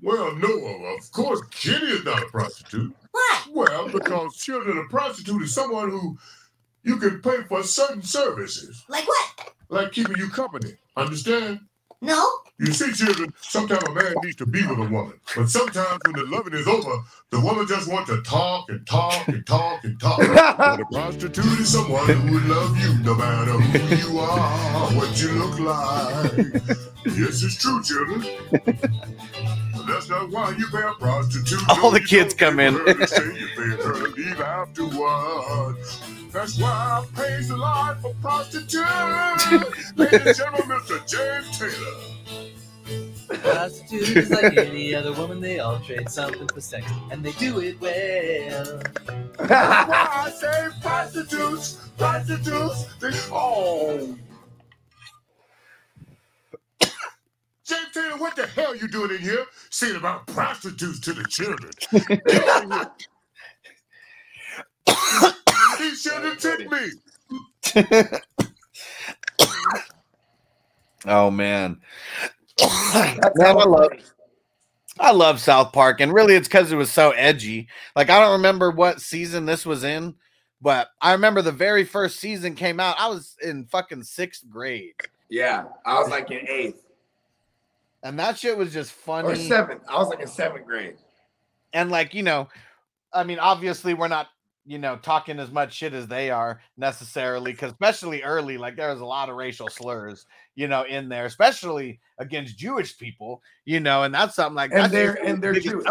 Well, 0.00 0.34
no, 0.36 0.94
of 0.96 1.12
course, 1.12 1.40
Kitty 1.50 1.86
is 1.86 2.04
not 2.04 2.22
a 2.22 2.26
prostitute. 2.26 2.94
Why? 3.10 3.42
Well, 3.52 3.88
because 3.88 4.36
children, 4.36 4.78
a 4.78 4.84
prostitute 4.88 5.42
is 5.42 5.54
someone 5.54 5.90
who 5.90 6.16
you 6.82 6.96
can 6.96 7.20
pay 7.20 7.42
for 7.48 7.62
certain 7.62 8.02
services, 8.02 8.84
Like 8.88 9.06
what? 9.06 9.52
like 9.68 9.92
keeping 9.92 10.16
you 10.16 10.30
company. 10.30 10.74
Understand? 10.96 11.60
No. 12.00 12.28
You 12.60 12.72
see, 12.72 12.92
children, 12.92 13.32
sometimes 13.40 13.82
a 13.84 13.92
man 13.92 14.14
needs 14.22 14.36
to 14.36 14.46
be 14.46 14.64
with 14.66 14.78
a 14.78 14.82
woman, 14.82 15.14
but 15.36 15.48
sometimes 15.48 16.00
when 16.04 16.14
the 16.14 16.24
loving 16.24 16.54
is 16.54 16.66
over, 16.66 17.02
the 17.30 17.40
woman 17.40 17.66
just 17.68 17.90
wants 17.90 18.10
to 18.10 18.20
talk 18.22 18.68
and 18.68 18.84
talk 18.86 19.28
and 19.28 19.46
talk 19.46 19.84
and 19.84 19.98
talk. 20.00 20.18
but 20.58 20.80
a 20.80 20.84
prostitute 20.92 21.44
is 21.60 21.72
someone 21.72 22.06
who 22.08 22.34
would 22.34 22.46
love 22.46 22.76
you 22.78 22.98
no 23.04 23.14
matter 23.14 23.52
who 23.52 24.12
you 24.12 24.18
are, 24.18 24.92
what 24.94 25.20
you 25.20 25.30
look 25.32 25.58
like. 25.60 26.62
yes, 27.16 27.42
it's 27.42 27.56
true, 27.56 27.82
children. 27.82 28.24
But 28.50 29.86
that's 29.86 30.08
not 30.08 30.28
why 30.30 30.50
you 30.58 30.66
pay 30.68 30.82
a 30.82 30.94
prostitute. 30.98 31.68
All 31.68 31.76
No, 31.76 31.90
the 31.90 32.00
you 32.00 32.06
kids 32.06 32.34
don't 32.34 32.50
come 32.50 32.60
in. 32.60 32.74
Pay 36.32 36.40
her 36.40 36.46
to 36.46 36.52
stay, 36.52 36.58
you 36.58 36.58
pay 36.58 36.58
her 36.58 36.58
to 36.58 36.58
leave 36.58 36.58
afterward. 36.58 36.58
That's 36.58 36.58
why 36.58 36.70
I 36.70 37.06
praise 37.14 37.48
the 37.48 37.56
Lord 37.56 37.98
for 37.98 38.14
prostitutes. 38.22 39.52
Ladies 39.96 40.26
and 40.26 40.36
gentlemen, 40.36 40.78
Mr. 40.80 41.06
James 41.08 41.58
Taylor. 41.58 42.02
Prostitutes 43.42 44.30
like 44.30 44.56
any 44.58 44.94
other 44.94 45.12
woman, 45.14 45.40
they 45.40 45.60
all 45.60 45.80
trade 45.80 46.08
something 46.10 46.48
for 46.48 46.60
sex, 46.60 46.90
and 47.10 47.24
they 47.24 47.32
do 47.32 47.60
it 47.60 47.80
well. 47.80 48.80
That's 49.38 49.50
why 49.50 50.08
I 50.26 50.30
say 50.30 50.68
prostitutes, 50.82 51.90
prostitutes. 51.98 52.86
They, 53.00 53.10
oh. 53.32 54.16
James 57.66 57.88
Taylor, 57.94 58.18
what 58.18 58.36
the 58.36 58.46
hell 58.46 58.74
you 58.76 58.88
doing 58.88 59.10
in 59.12 59.18
here 59.18 59.46
saying 59.70 59.96
about 59.96 60.26
prostitutes 60.28 61.00
to 61.00 61.12
the 61.12 61.24
children? 61.24 61.70
Get 65.58 65.66
out 65.66 65.74
of 65.74 65.78
here. 65.78 65.90
These 65.90 66.02
children 66.02 66.36
tricked 66.38 66.70
me. 68.04 68.18
Oh 71.06 71.30
man. 71.30 71.80
Man, 72.60 73.20
I 73.40 73.52
love 73.52 73.90
I 74.98 75.12
love 75.12 75.40
South 75.40 75.72
Park, 75.72 76.00
and 76.00 76.12
really 76.12 76.34
it's 76.34 76.48
because 76.48 76.72
it 76.72 76.76
was 76.76 76.90
so 76.90 77.12
edgy. 77.12 77.68
Like 77.94 78.10
I 78.10 78.18
don't 78.20 78.32
remember 78.32 78.70
what 78.72 79.00
season 79.00 79.46
this 79.46 79.64
was 79.64 79.84
in, 79.84 80.16
but 80.60 80.88
I 81.00 81.12
remember 81.12 81.40
the 81.40 81.52
very 81.52 81.84
first 81.84 82.18
season 82.18 82.56
came 82.56 82.80
out. 82.80 82.96
I 82.98 83.06
was 83.08 83.36
in 83.40 83.66
fucking 83.66 84.02
sixth 84.02 84.48
grade, 84.50 84.94
Yeah, 85.28 85.66
I 85.86 85.94
was 86.00 86.08
like 86.10 86.30
in 86.32 86.46
eighth 86.48 86.84
and 88.02 88.18
that 88.18 88.38
shit 88.38 88.56
was 88.56 88.72
just 88.72 88.92
funny. 88.92 89.28
or 89.28 89.36
seventh. 89.36 89.82
I 89.88 89.96
was 89.98 90.08
like 90.08 90.20
in 90.20 90.26
seventh 90.28 90.66
grade. 90.66 90.96
and 91.72 91.90
like 91.90 92.12
you 92.12 92.24
know, 92.24 92.48
I 93.12 93.22
mean, 93.22 93.38
obviously 93.38 93.94
we're 93.94 94.08
not 94.08 94.28
you 94.68 94.78
know 94.78 94.96
talking 94.96 95.38
as 95.40 95.50
much 95.50 95.72
shit 95.72 95.94
as 95.94 96.06
they 96.06 96.30
are 96.30 96.60
necessarily, 96.76 97.52
because 97.52 97.72
especially 97.72 98.22
early, 98.22 98.58
like 98.58 98.76
there 98.76 98.90
was 98.90 99.00
a 99.00 99.04
lot 99.04 99.28
of 99.30 99.36
racial 99.36 99.68
slurs, 99.68 100.26
you 100.54 100.68
know, 100.68 100.82
in 100.84 101.08
there, 101.08 101.24
especially 101.24 101.98
against 102.18 102.58
Jewish 102.58 102.96
people, 102.98 103.42
you 103.64 103.80
know, 103.80 104.02
and 104.02 104.14
that's 104.14 104.34
something 104.36 104.54
like 104.56 104.70
And 104.72 104.92
they're- 104.92 105.18
and 105.24 105.42
they're 105.42 105.54
Jewish. 105.54 105.86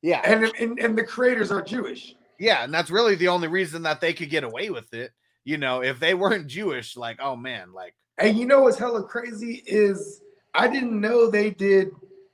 Yeah, 0.00 0.20
And, 0.24 0.44
and 0.60 0.78
and 0.78 0.96
the 0.96 1.04
creators 1.04 1.50
are 1.50 1.60
Jewish. 1.62 2.14
Yeah, 2.38 2.62
and 2.64 2.72
that's 2.72 2.90
really 2.90 3.16
the 3.16 3.28
only 3.28 3.48
reason 3.48 3.82
that 3.82 4.00
they 4.00 4.12
could 4.14 4.30
get 4.30 4.44
away 4.44 4.70
with 4.70 4.94
it. 4.94 5.12
You 5.44 5.58
know, 5.58 5.82
if 5.82 5.98
they 5.98 6.14
weren't 6.14 6.46
Jewish, 6.46 6.96
like, 6.96 7.18
oh 7.20 7.34
man, 7.36 7.72
like, 7.72 7.94
And 8.16 8.38
you 8.38 8.46
know 8.46 8.60
what's 8.62 8.78
hella 8.78 9.02
crazy 9.02 9.62
is 9.66 10.22
I 10.54 10.68
didn't 10.68 11.00
know 11.00 11.30
they 11.30 11.50
did 11.50 11.90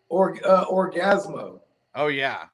or 0.09 0.37
uh, 0.47 0.67
Orgazmo. 0.67 1.61
oh 1.95 2.09
yeah. 2.09 2.45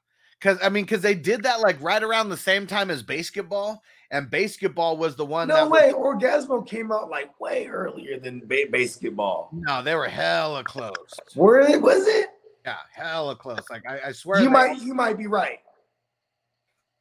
Cause 0.41 0.57
I 0.63 0.69
mean, 0.69 0.85
cause 0.87 1.01
they 1.01 1.13
did 1.13 1.43
that 1.43 1.59
like 1.61 1.79
right 1.81 2.01
around 2.01 2.29
the 2.29 2.37
same 2.37 2.65
time 2.65 2.89
as 2.89 3.03
BASEketball, 3.03 3.77
and 4.09 4.27
BASEketball 4.31 4.97
was 4.97 5.15
the 5.15 5.25
one 5.25 5.47
No 5.47 5.55
that 5.55 5.69
was- 5.69 5.71
way, 5.81 5.93
Orgazmo 5.93 6.67
came 6.67 6.91
out 6.91 7.09
like 7.11 7.39
way 7.39 7.67
earlier 7.67 8.19
than 8.19 8.39
ba- 8.47 8.65
BASEketball. 8.71 9.49
no, 9.53 9.83
they 9.83 9.93
were 9.95 10.07
hella 10.07 10.63
close. 10.63 10.95
Were 11.35 11.59
it? 11.59 11.79
Was 11.79 12.07
it? 12.07 12.29
Yeah, 12.65 12.75
hella 12.93 13.35
close. 13.35 13.59
Like 13.69 13.83
I, 13.87 13.99
I 14.07 14.11
swear 14.11 14.41
You 14.41 14.49
might 14.49 14.81
you 14.81 14.93
might 14.95 15.17
be 15.17 15.27
right. 15.27 15.59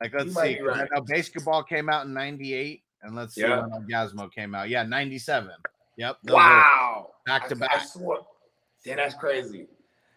like 0.02 0.12
let's 0.12 0.34
see. 0.34 0.54
be 0.56 0.60
'cause 0.60 0.76
I 0.76 0.80
right. 0.80 0.88
know 0.94 1.02
BASEketball 1.02 1.66
came 1.66 1.88
out 1.88 2.04
in 2.06 2.12
ninety-eight, 2.12 2.82
and 3.02 3.14
let's 3.16 3.34
see 3.34 3.40
Yeah. 3.42 3.62
when 3.62 3.70
Orgazmo 3.70 4.30
came 4.30 4.54
out. 4.54 4.68
Yeah, 4.68 4.82
ninety-seven. 4.82 5.52
Yep. 5.96 6.16
Wow. 6.28 7.10
Back 7.26 7.48
to 7.48 7.56
back. 7.56 7.86
Damn, 8.84 8.96
that's 8.96 9.14
crazy. 9.14 9.66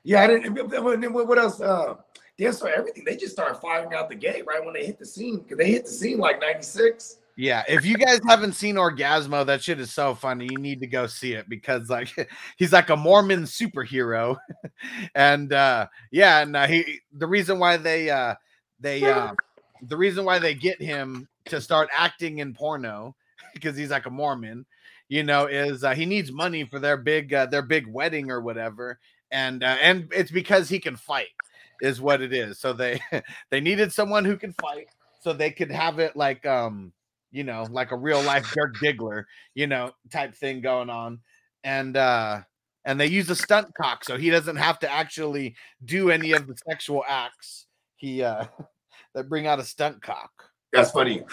Yeah, 0.03 0.23
I 0.23 0.27
didn't. 0.27 1.13
What 1.13 1.27
what 1.27 1.37
else? 1.37 1.59
Uh, 1.61 1.95
they 2.37 2.51
saw 2.51 2.65
everything. 2.65 3.03
They 3.05 3.15
just 3.15 3.33
started 3.33 3.59
firing 3.59 3.93
out 3.93 4.09
the 4.09 4.15
gate 4.15 4.45
right 4.45 4.63
when 4.63 4.73
they 4.73 4.85
hit 4.85 4.99
the 4.99 5.05
scene 5.05 5.39
because 5.39 5.57
they 5.57 5.71
hit 5.71 5.85
the 5.85 5.91
scene 5.91 6.17
like 6.17 6.39
'96. 6.41 7.17
Yeah, 7.35 7.63
if 7.67 7.83
you 7.83 7.97
guys 7.97 8.19
haven't 8.27 8.53
seen 8.53 8.75
Orgazmo, 8.75 9.43
that 9.47 9.63
shit 9.63 9.79
is 9.79 9.91
so 9.91 10.13
funny. 10.13 10.47
You 10.51 10.59
need 10.59 10.79
to 10.81 10.87
go 10.87 11.07
see 11.07 11.33
it 11.33 11.49
because 11.49 11.89
like 11.89 12.09
he's 12.57 12.71
like 12.71 12.89
a 12.89 12.95
Mormon 12.95 13.43
superhero, 13.43 14.37
and 15.15 15.51
uh 15.51 15.87
yeah, 16.11 16.41
and 16.41 16.55
uh, 16.55 16.67
he 16.67 16.99
the 17.11 17.27
reason 17.27 17.59
why 17.59 17.77
they 17.77 18.09
uh 18.09 18.35
they 18.79 19.03
uh 19.03 19.33
the 19.81 19.97
reason 19.97 20.25
why 20.25 20.39
they 20.39 20.53
get 20.53 20.81
him 20.81 21.27
to 21.45 21.59
start 21.59 21.89
acting 21.95 22.37
in 22.37 22.53
porno 22.53 23.15
because 23.53 23.75
he's 23.75 23.89
like 23.89 24.05
a 24.05 24.11
Mormon, 24.11 24.65
you 25.09 25.23
know, 25.23 25.47
is 25.47 25.83
uh, 25.83 25.93
he 25.93 26.05
needs 26.05 26.31
money 26.31 26.65
for 26.65 26.79
their 26.79 26.97
big 26.97 27.33
uh, 27.33 27.47
their 27.47 27.63
big 27.63 27.87
wedding 27.87 28.29
or 28.29 28.41
whatever, 28.41 28.99
and 29.31 29.63
uh, 29.63 29.77
and 29.81 30.07
it's 30.11 30.31
because 30.31 30.69
he 30.69 30.79
can 30.79 30.95
fight 30.95 31.27
is 31.83 31.99
what 32.01 32.21
it 32.21 32.33
is. 32.33 32.57
So 32.59 32.73
they 32.73 32.99
they 33.51 33.59
needed 33.59 33.91
someone 33.91 34.25
who 34.25 34.37
can 34.37 34.53
fight, 34.53 34.87
so 35.19 35.33
they 35.33 35.51
could 35.51 35.69
have 35.69 35.99
it 35.99 36.15
like 36.15 36.45
um 36.45 36.91
you 37.31 37.43
know 37.43 37.67
like 37.69 37.91
a 37.91 37.97
real 37.97 38.21
life 38.23 38.49
Dirk 38.53 38.75
Diggler 38.77 39.25
you 39.53 39.67
know 39.67 39.91
type 40.09 40.33
thing 40.33 40.61
going 40.61 40.89
on, 40.89 41.19
and 41.63 41.95
uh 41.97 42.41
and 42.85 42.99
they 42.99 43.07
use 43.07 43.29
a 43.29 43.35
stunt 43.35 43.73
cock 43.75 44.03
so 44.03 44.17
he 44.17 44.29
doesn't 44.29 44.55
have 44.55 44.79
to 44.79 44.91
actually 44.91 45.55
do 45.85 46.09
any 46.09 46.31
of 46.31 46.47
the 46.47 46.55
sexual 46.67 47.03
acts. 47.07 47.67
He 47.97 48.23
uh 48.23 48.45
they 49.13 49.21
bring 49.21 49.45
out 49.45 49.59
a 49.59 49.63
stunt 49.63 50.01
cock. 50.01 50.31
That's 50.71 50.91
funny. 50.91 51.23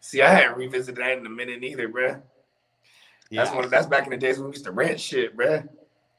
See, 0.00 0.20
I 0.20 0.28
hadn't 0.28 0.58
revisited 0.58 1.02
that 1.02 1.18
in 1.18 1.26
a 1.26 1.30
minute 1.30 1.64
either, 1.64 1.88
bruh. 1.88 2.20
That's 3.32 3.50
Yeah. 3.50 3.56
one. 3.56 3.70
That's 3.70 3.86
back 3.86 4.04
in 4.04 4.10
the 4.10 4.18
days 4.18 4.38
when 4.38 4.48
we 4.48 4.52
used 4.52 4.66
to 4.66 4.70
rent 4.70 5.00
shit, 5.00 5.34
bruh. 5.34 5.66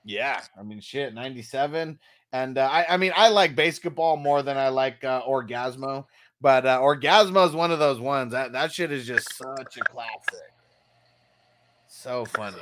Yeah, 0.03 0.41
I 0.57 0.63
mean, 0.63 0.79
shit, 0.79 1.13
97. 1.13 1.97
And 2.35 2.57
uh, 2.57 2.67
I, 2.69 2.85
I 2.89 2.97
mean, 2.97 3.13
I 3.15 3.29
like 3.29 3.55
BASEketball 3.55 4.21
more 4.21 4.43
than 4.43 4.57
I 4.57 4.67
like 4.67 5.01
uh, 5.05 5.21
Orgazmo, 5.21 6.05
but 6.41 6.65
uh, 6.65 6.81
Orgazmo 6.81 7.47
is 7.47 7.53
one 7.55 7.71
of 7.71 7.79
those 7.79 7.97
ones 8.01 8.33
that 8.33 8.51
that 8.51 8.73
shit 8.73 8.91
is 8.91 9.07
just 9.07 9.33
such 9.37 9.77
a 9.77 9.81
classic. 9.85 10.51
So 11.87 12.25
funny. 12.25 12.57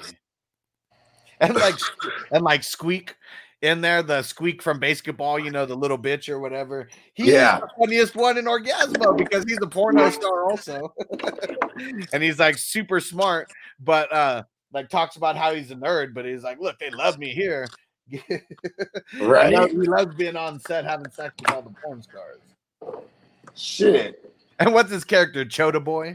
And 1.40 1.56
like, 1.56 1.74
and 2.32 2.44
like 2.44 2.64
Squeak 2.64 3.16
in 3.64 3.82
there, 3.82 4.04
the 4.04 4.22
Squeak 4.22 4.62
from 4.62 4.80
BASEketball, 4.80 5.44
you 5.44 5.50
know, 5.50 5.66
the 5.66 5.76
little 5.76 5.98
bitch 5.98 6.30
or 6.30 6.40
whatever. 6.40 6.88
He's 7.16 7.30
Yeah. 7.30 7.62
the 7.62 7.70
funniest 7.80 8.16
one 8.16 8.38
in 8.38 8.46
Orgazmo 8.46 9.18
because 9.18 9.44
he's 9.46 9.58
a 9.64 9.68
porno 9.68 10.08
star 10.12 10.52
also. 10.52 10.94
and 12.14 12.22
he's 12.22 12.38
like 12.38 12.60
super 12.60 13.00
smart, 13.00 13.50
but 13.80 14.14
uh 14.14 14.44
like 14.72 14.90
talks 14.90 15.16
about 15.16 15.36
how 15.36 15.52
he's 15.56 15.72
a 15.72 15.76
nerd, 15.76 16.14
but 16.14 16.26
he's 16.26 16.44
like, 16.44 16.60
look, 16.60 16.78
they 16.78 16.92
love 16.92 17.18
me 17.18 17.30
here. 17.34 17.68
Right. 19.22 19.50
He 19.52 19.56
loves, 19.58 19.72
he 19.72 19.78
loves 19.80 20.16
being 20.16 20.36
on 20.36 20.60
set 20.60 20.86
having 20.86 21.10
sex 21.12 21.34
with 21.40 21.52
all 21.52 21.62
the 21.62 21.74
porn 21.84 22.02
stars. 22.02 22.40
Shit. 23.56 24.34
And 24.60 24.74
what's 24.74 24.92
his 24.92 25.04
character? 25.04 25.46
Choda 25.46 25.84
Boy? 25.84 26.14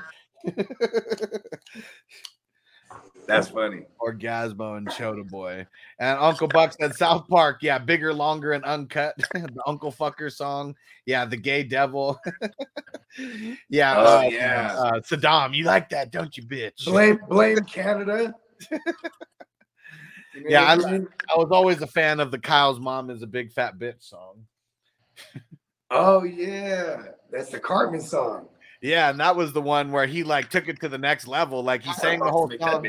That's 3.26 3.48
funny. 3.48 3.82
Orgazmo 4.00 4.78
and 4.78 4.88
Choda 4.88 5.28
Boy. 5.28 5.66
And 5.98 6.18
Uncle 6.18 6.48
Buck 6.48 6.72
said 6.72 6.94
South 6.94 7.28
Park, 7.28 7.58
yeah, 7.60 7.76
bigger, 7.78 8.14
longer, 8.14 8.52
and 8.52 8.64
uncut. 8.64 9.14
the 9.34 9.62
Uncle 9.66 9.92
Fucker 9.92 10.32
song. 10.32 10.74
Yeah, 11.04 11.26
the 11.26 11.36
gay 11.36 11.62
devil. 11.62 12.18
yeah, 13.68 13.94
Oh, 13.98 14.18
uh, 14.18 14.22
yeah. 14.22 14.74
uh, 14.78 15.00
Saddam, 15.00 15.54
you 15.54 15.64
like 15.64 15.90
that, 15.90 16.10
don't 16.10 16.34
you, 16.38 16.42
bitch? 16.44 16.86
Blame 16.86 17.20
blame 17.28 17.58
Canada. 17.66 18.34
Yeah, 20.46 20.64
I, 20.64 20.74
I 20.74 21.36
was 21.36 21.48
always 21.50 21.80
a 21.80 21.86
fan 21.86 22.20
of 22.20 22.30
the 22.30 22.38
Kyle's 22.38 22.80
mom 22.80 23.10
is 23.10 23.22
a 23.22 23.26
big 23.26 23.52
fat 23.52 23.78
bitch 23.78 24.02
song. 24.02 24.44
Oh 25.90 26.24
yeah, 26.24 27.02
that's 27.30 27.50
the 27.50 27.58
Cartman 27.58 28.00
song. 28.00 28.48
Yeah, 28.80 29.10
and 29.10 29.18
that 29.20 29.34
was 29.34 29.52
the 29.52 29.62
one 29.62 29.90
where 29.90 30.06
he 30.06 30.22
like 30.22 30.50
took 30.50 30.68
it 30.68 30.80
to 30.80 30.88
the 30.88 30.98
next 30.98 31.26
level. 31.26 31.62
Like 31.62 31.82
he 31.82 31.92
sang 31.94 32.20
the 32.20 32.30
whole 32.30 32.50
song. 32.60 32.86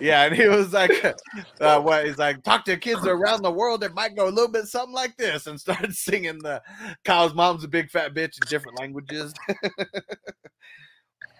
Yeah, 0.00 0.24
and 0.24 0.34
he 0.34 0.48
was 0.48 0.72
like, 0.72 0.90
uh, 1.60 1.80
"What?" 1.80 2.06
He's 2.06 2.18
like, 2.18 2.42
"Talk 2.42 2.64
to 2.64 2.76
kids 2.76 3.06
around 3.06 3.42
the 3.42 3.52
world 3.52 3.82
that 3.82 3.94
might 3.94 4.16
go 4.16 4.26
a 4.26 4.30
little 4.30 4.50
bit 4.50 4.66
something 4.66 4.94
like 4.94 5.16
this," 5.16 5.46
and 5.46 5.60
started 5.60 5.94
singing 5.96 6.38
the 6.40 6.60
"Kyle's 7.04 7.34
mom's 7.34 7.64
a 7.64 7.68
big 7.68 7.90
fat 7.90 8.14
bitch" 8.14 8.36
in 8.42 8.48
different 8.48 8.78
languages. 8.80 9.32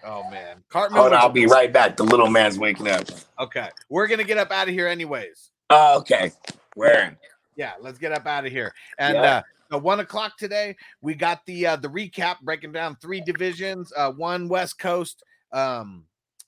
oh 0.03 0.29
man, 0.29 0.63
Cartman. 0.69 0.99
Hold 0.99 1.13
on, 1.13 1.19
I'll 1.19 1.29
be 1.29 1.45
right 1.45 1.71
back. 1.71 1.97
The 1.97 2.03
little 2.03 2.29
man's 2.29 2.57
waking 2.59 2.87
up. 2.87 3.03
Okay, 3.39 3.69
we're 3.89 4.07
gonna 4.07 4.23
get 4.23 4.37
up 4.37 4.51
out 4.51 4.67
of 4.67 4.73
here 4.73 4.87
anyways. 4.87 5.51
Oh, 5.69 5.99
okay. 5.99 6.31
Where? 6.75 7.17
Yeah, 7.55 7.73
let's 7.79 7.97
get 7.97 8.11
up 8.11 8.25
out 8.25 8.45
of 8.45 8.51
here. 8.51 8.73
And 8.97 9.15
Yeah. 9.15 9.21
uh 9.37 9.41
at 9.71 9.81
one 9.81 9.99
o'clock 9.99 10.37
today, 10.37 10.75
we 11.01 11.15
got 11.15 11.45
the 11.45 11.65
uh 11.67 11.75
the 11.77 11.87
recap 11.87 12.39
breaking 12.41 12.71
down 12.73 12.95
three 13.01 13.21
divisions, 13.21 13.91
uh 13.95 14.11
one 14.11 14.47
West 14.47 14.77
Coast, 14.77 15.23
um, 15.51 16.05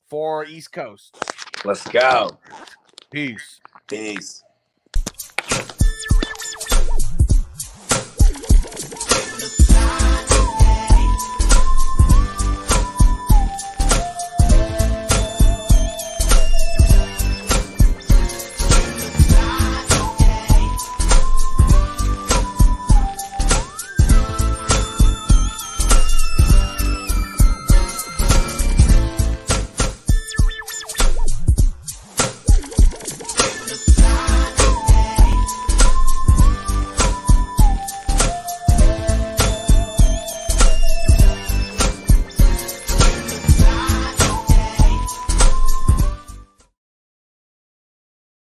four 0.09 0.45
East 0.45 0.71
Coast. 0.71 1.17
Let's 1.63 1.87
go. 1.87 2.37
Peace. 3.11 3.59
Peace. 3.87 4.43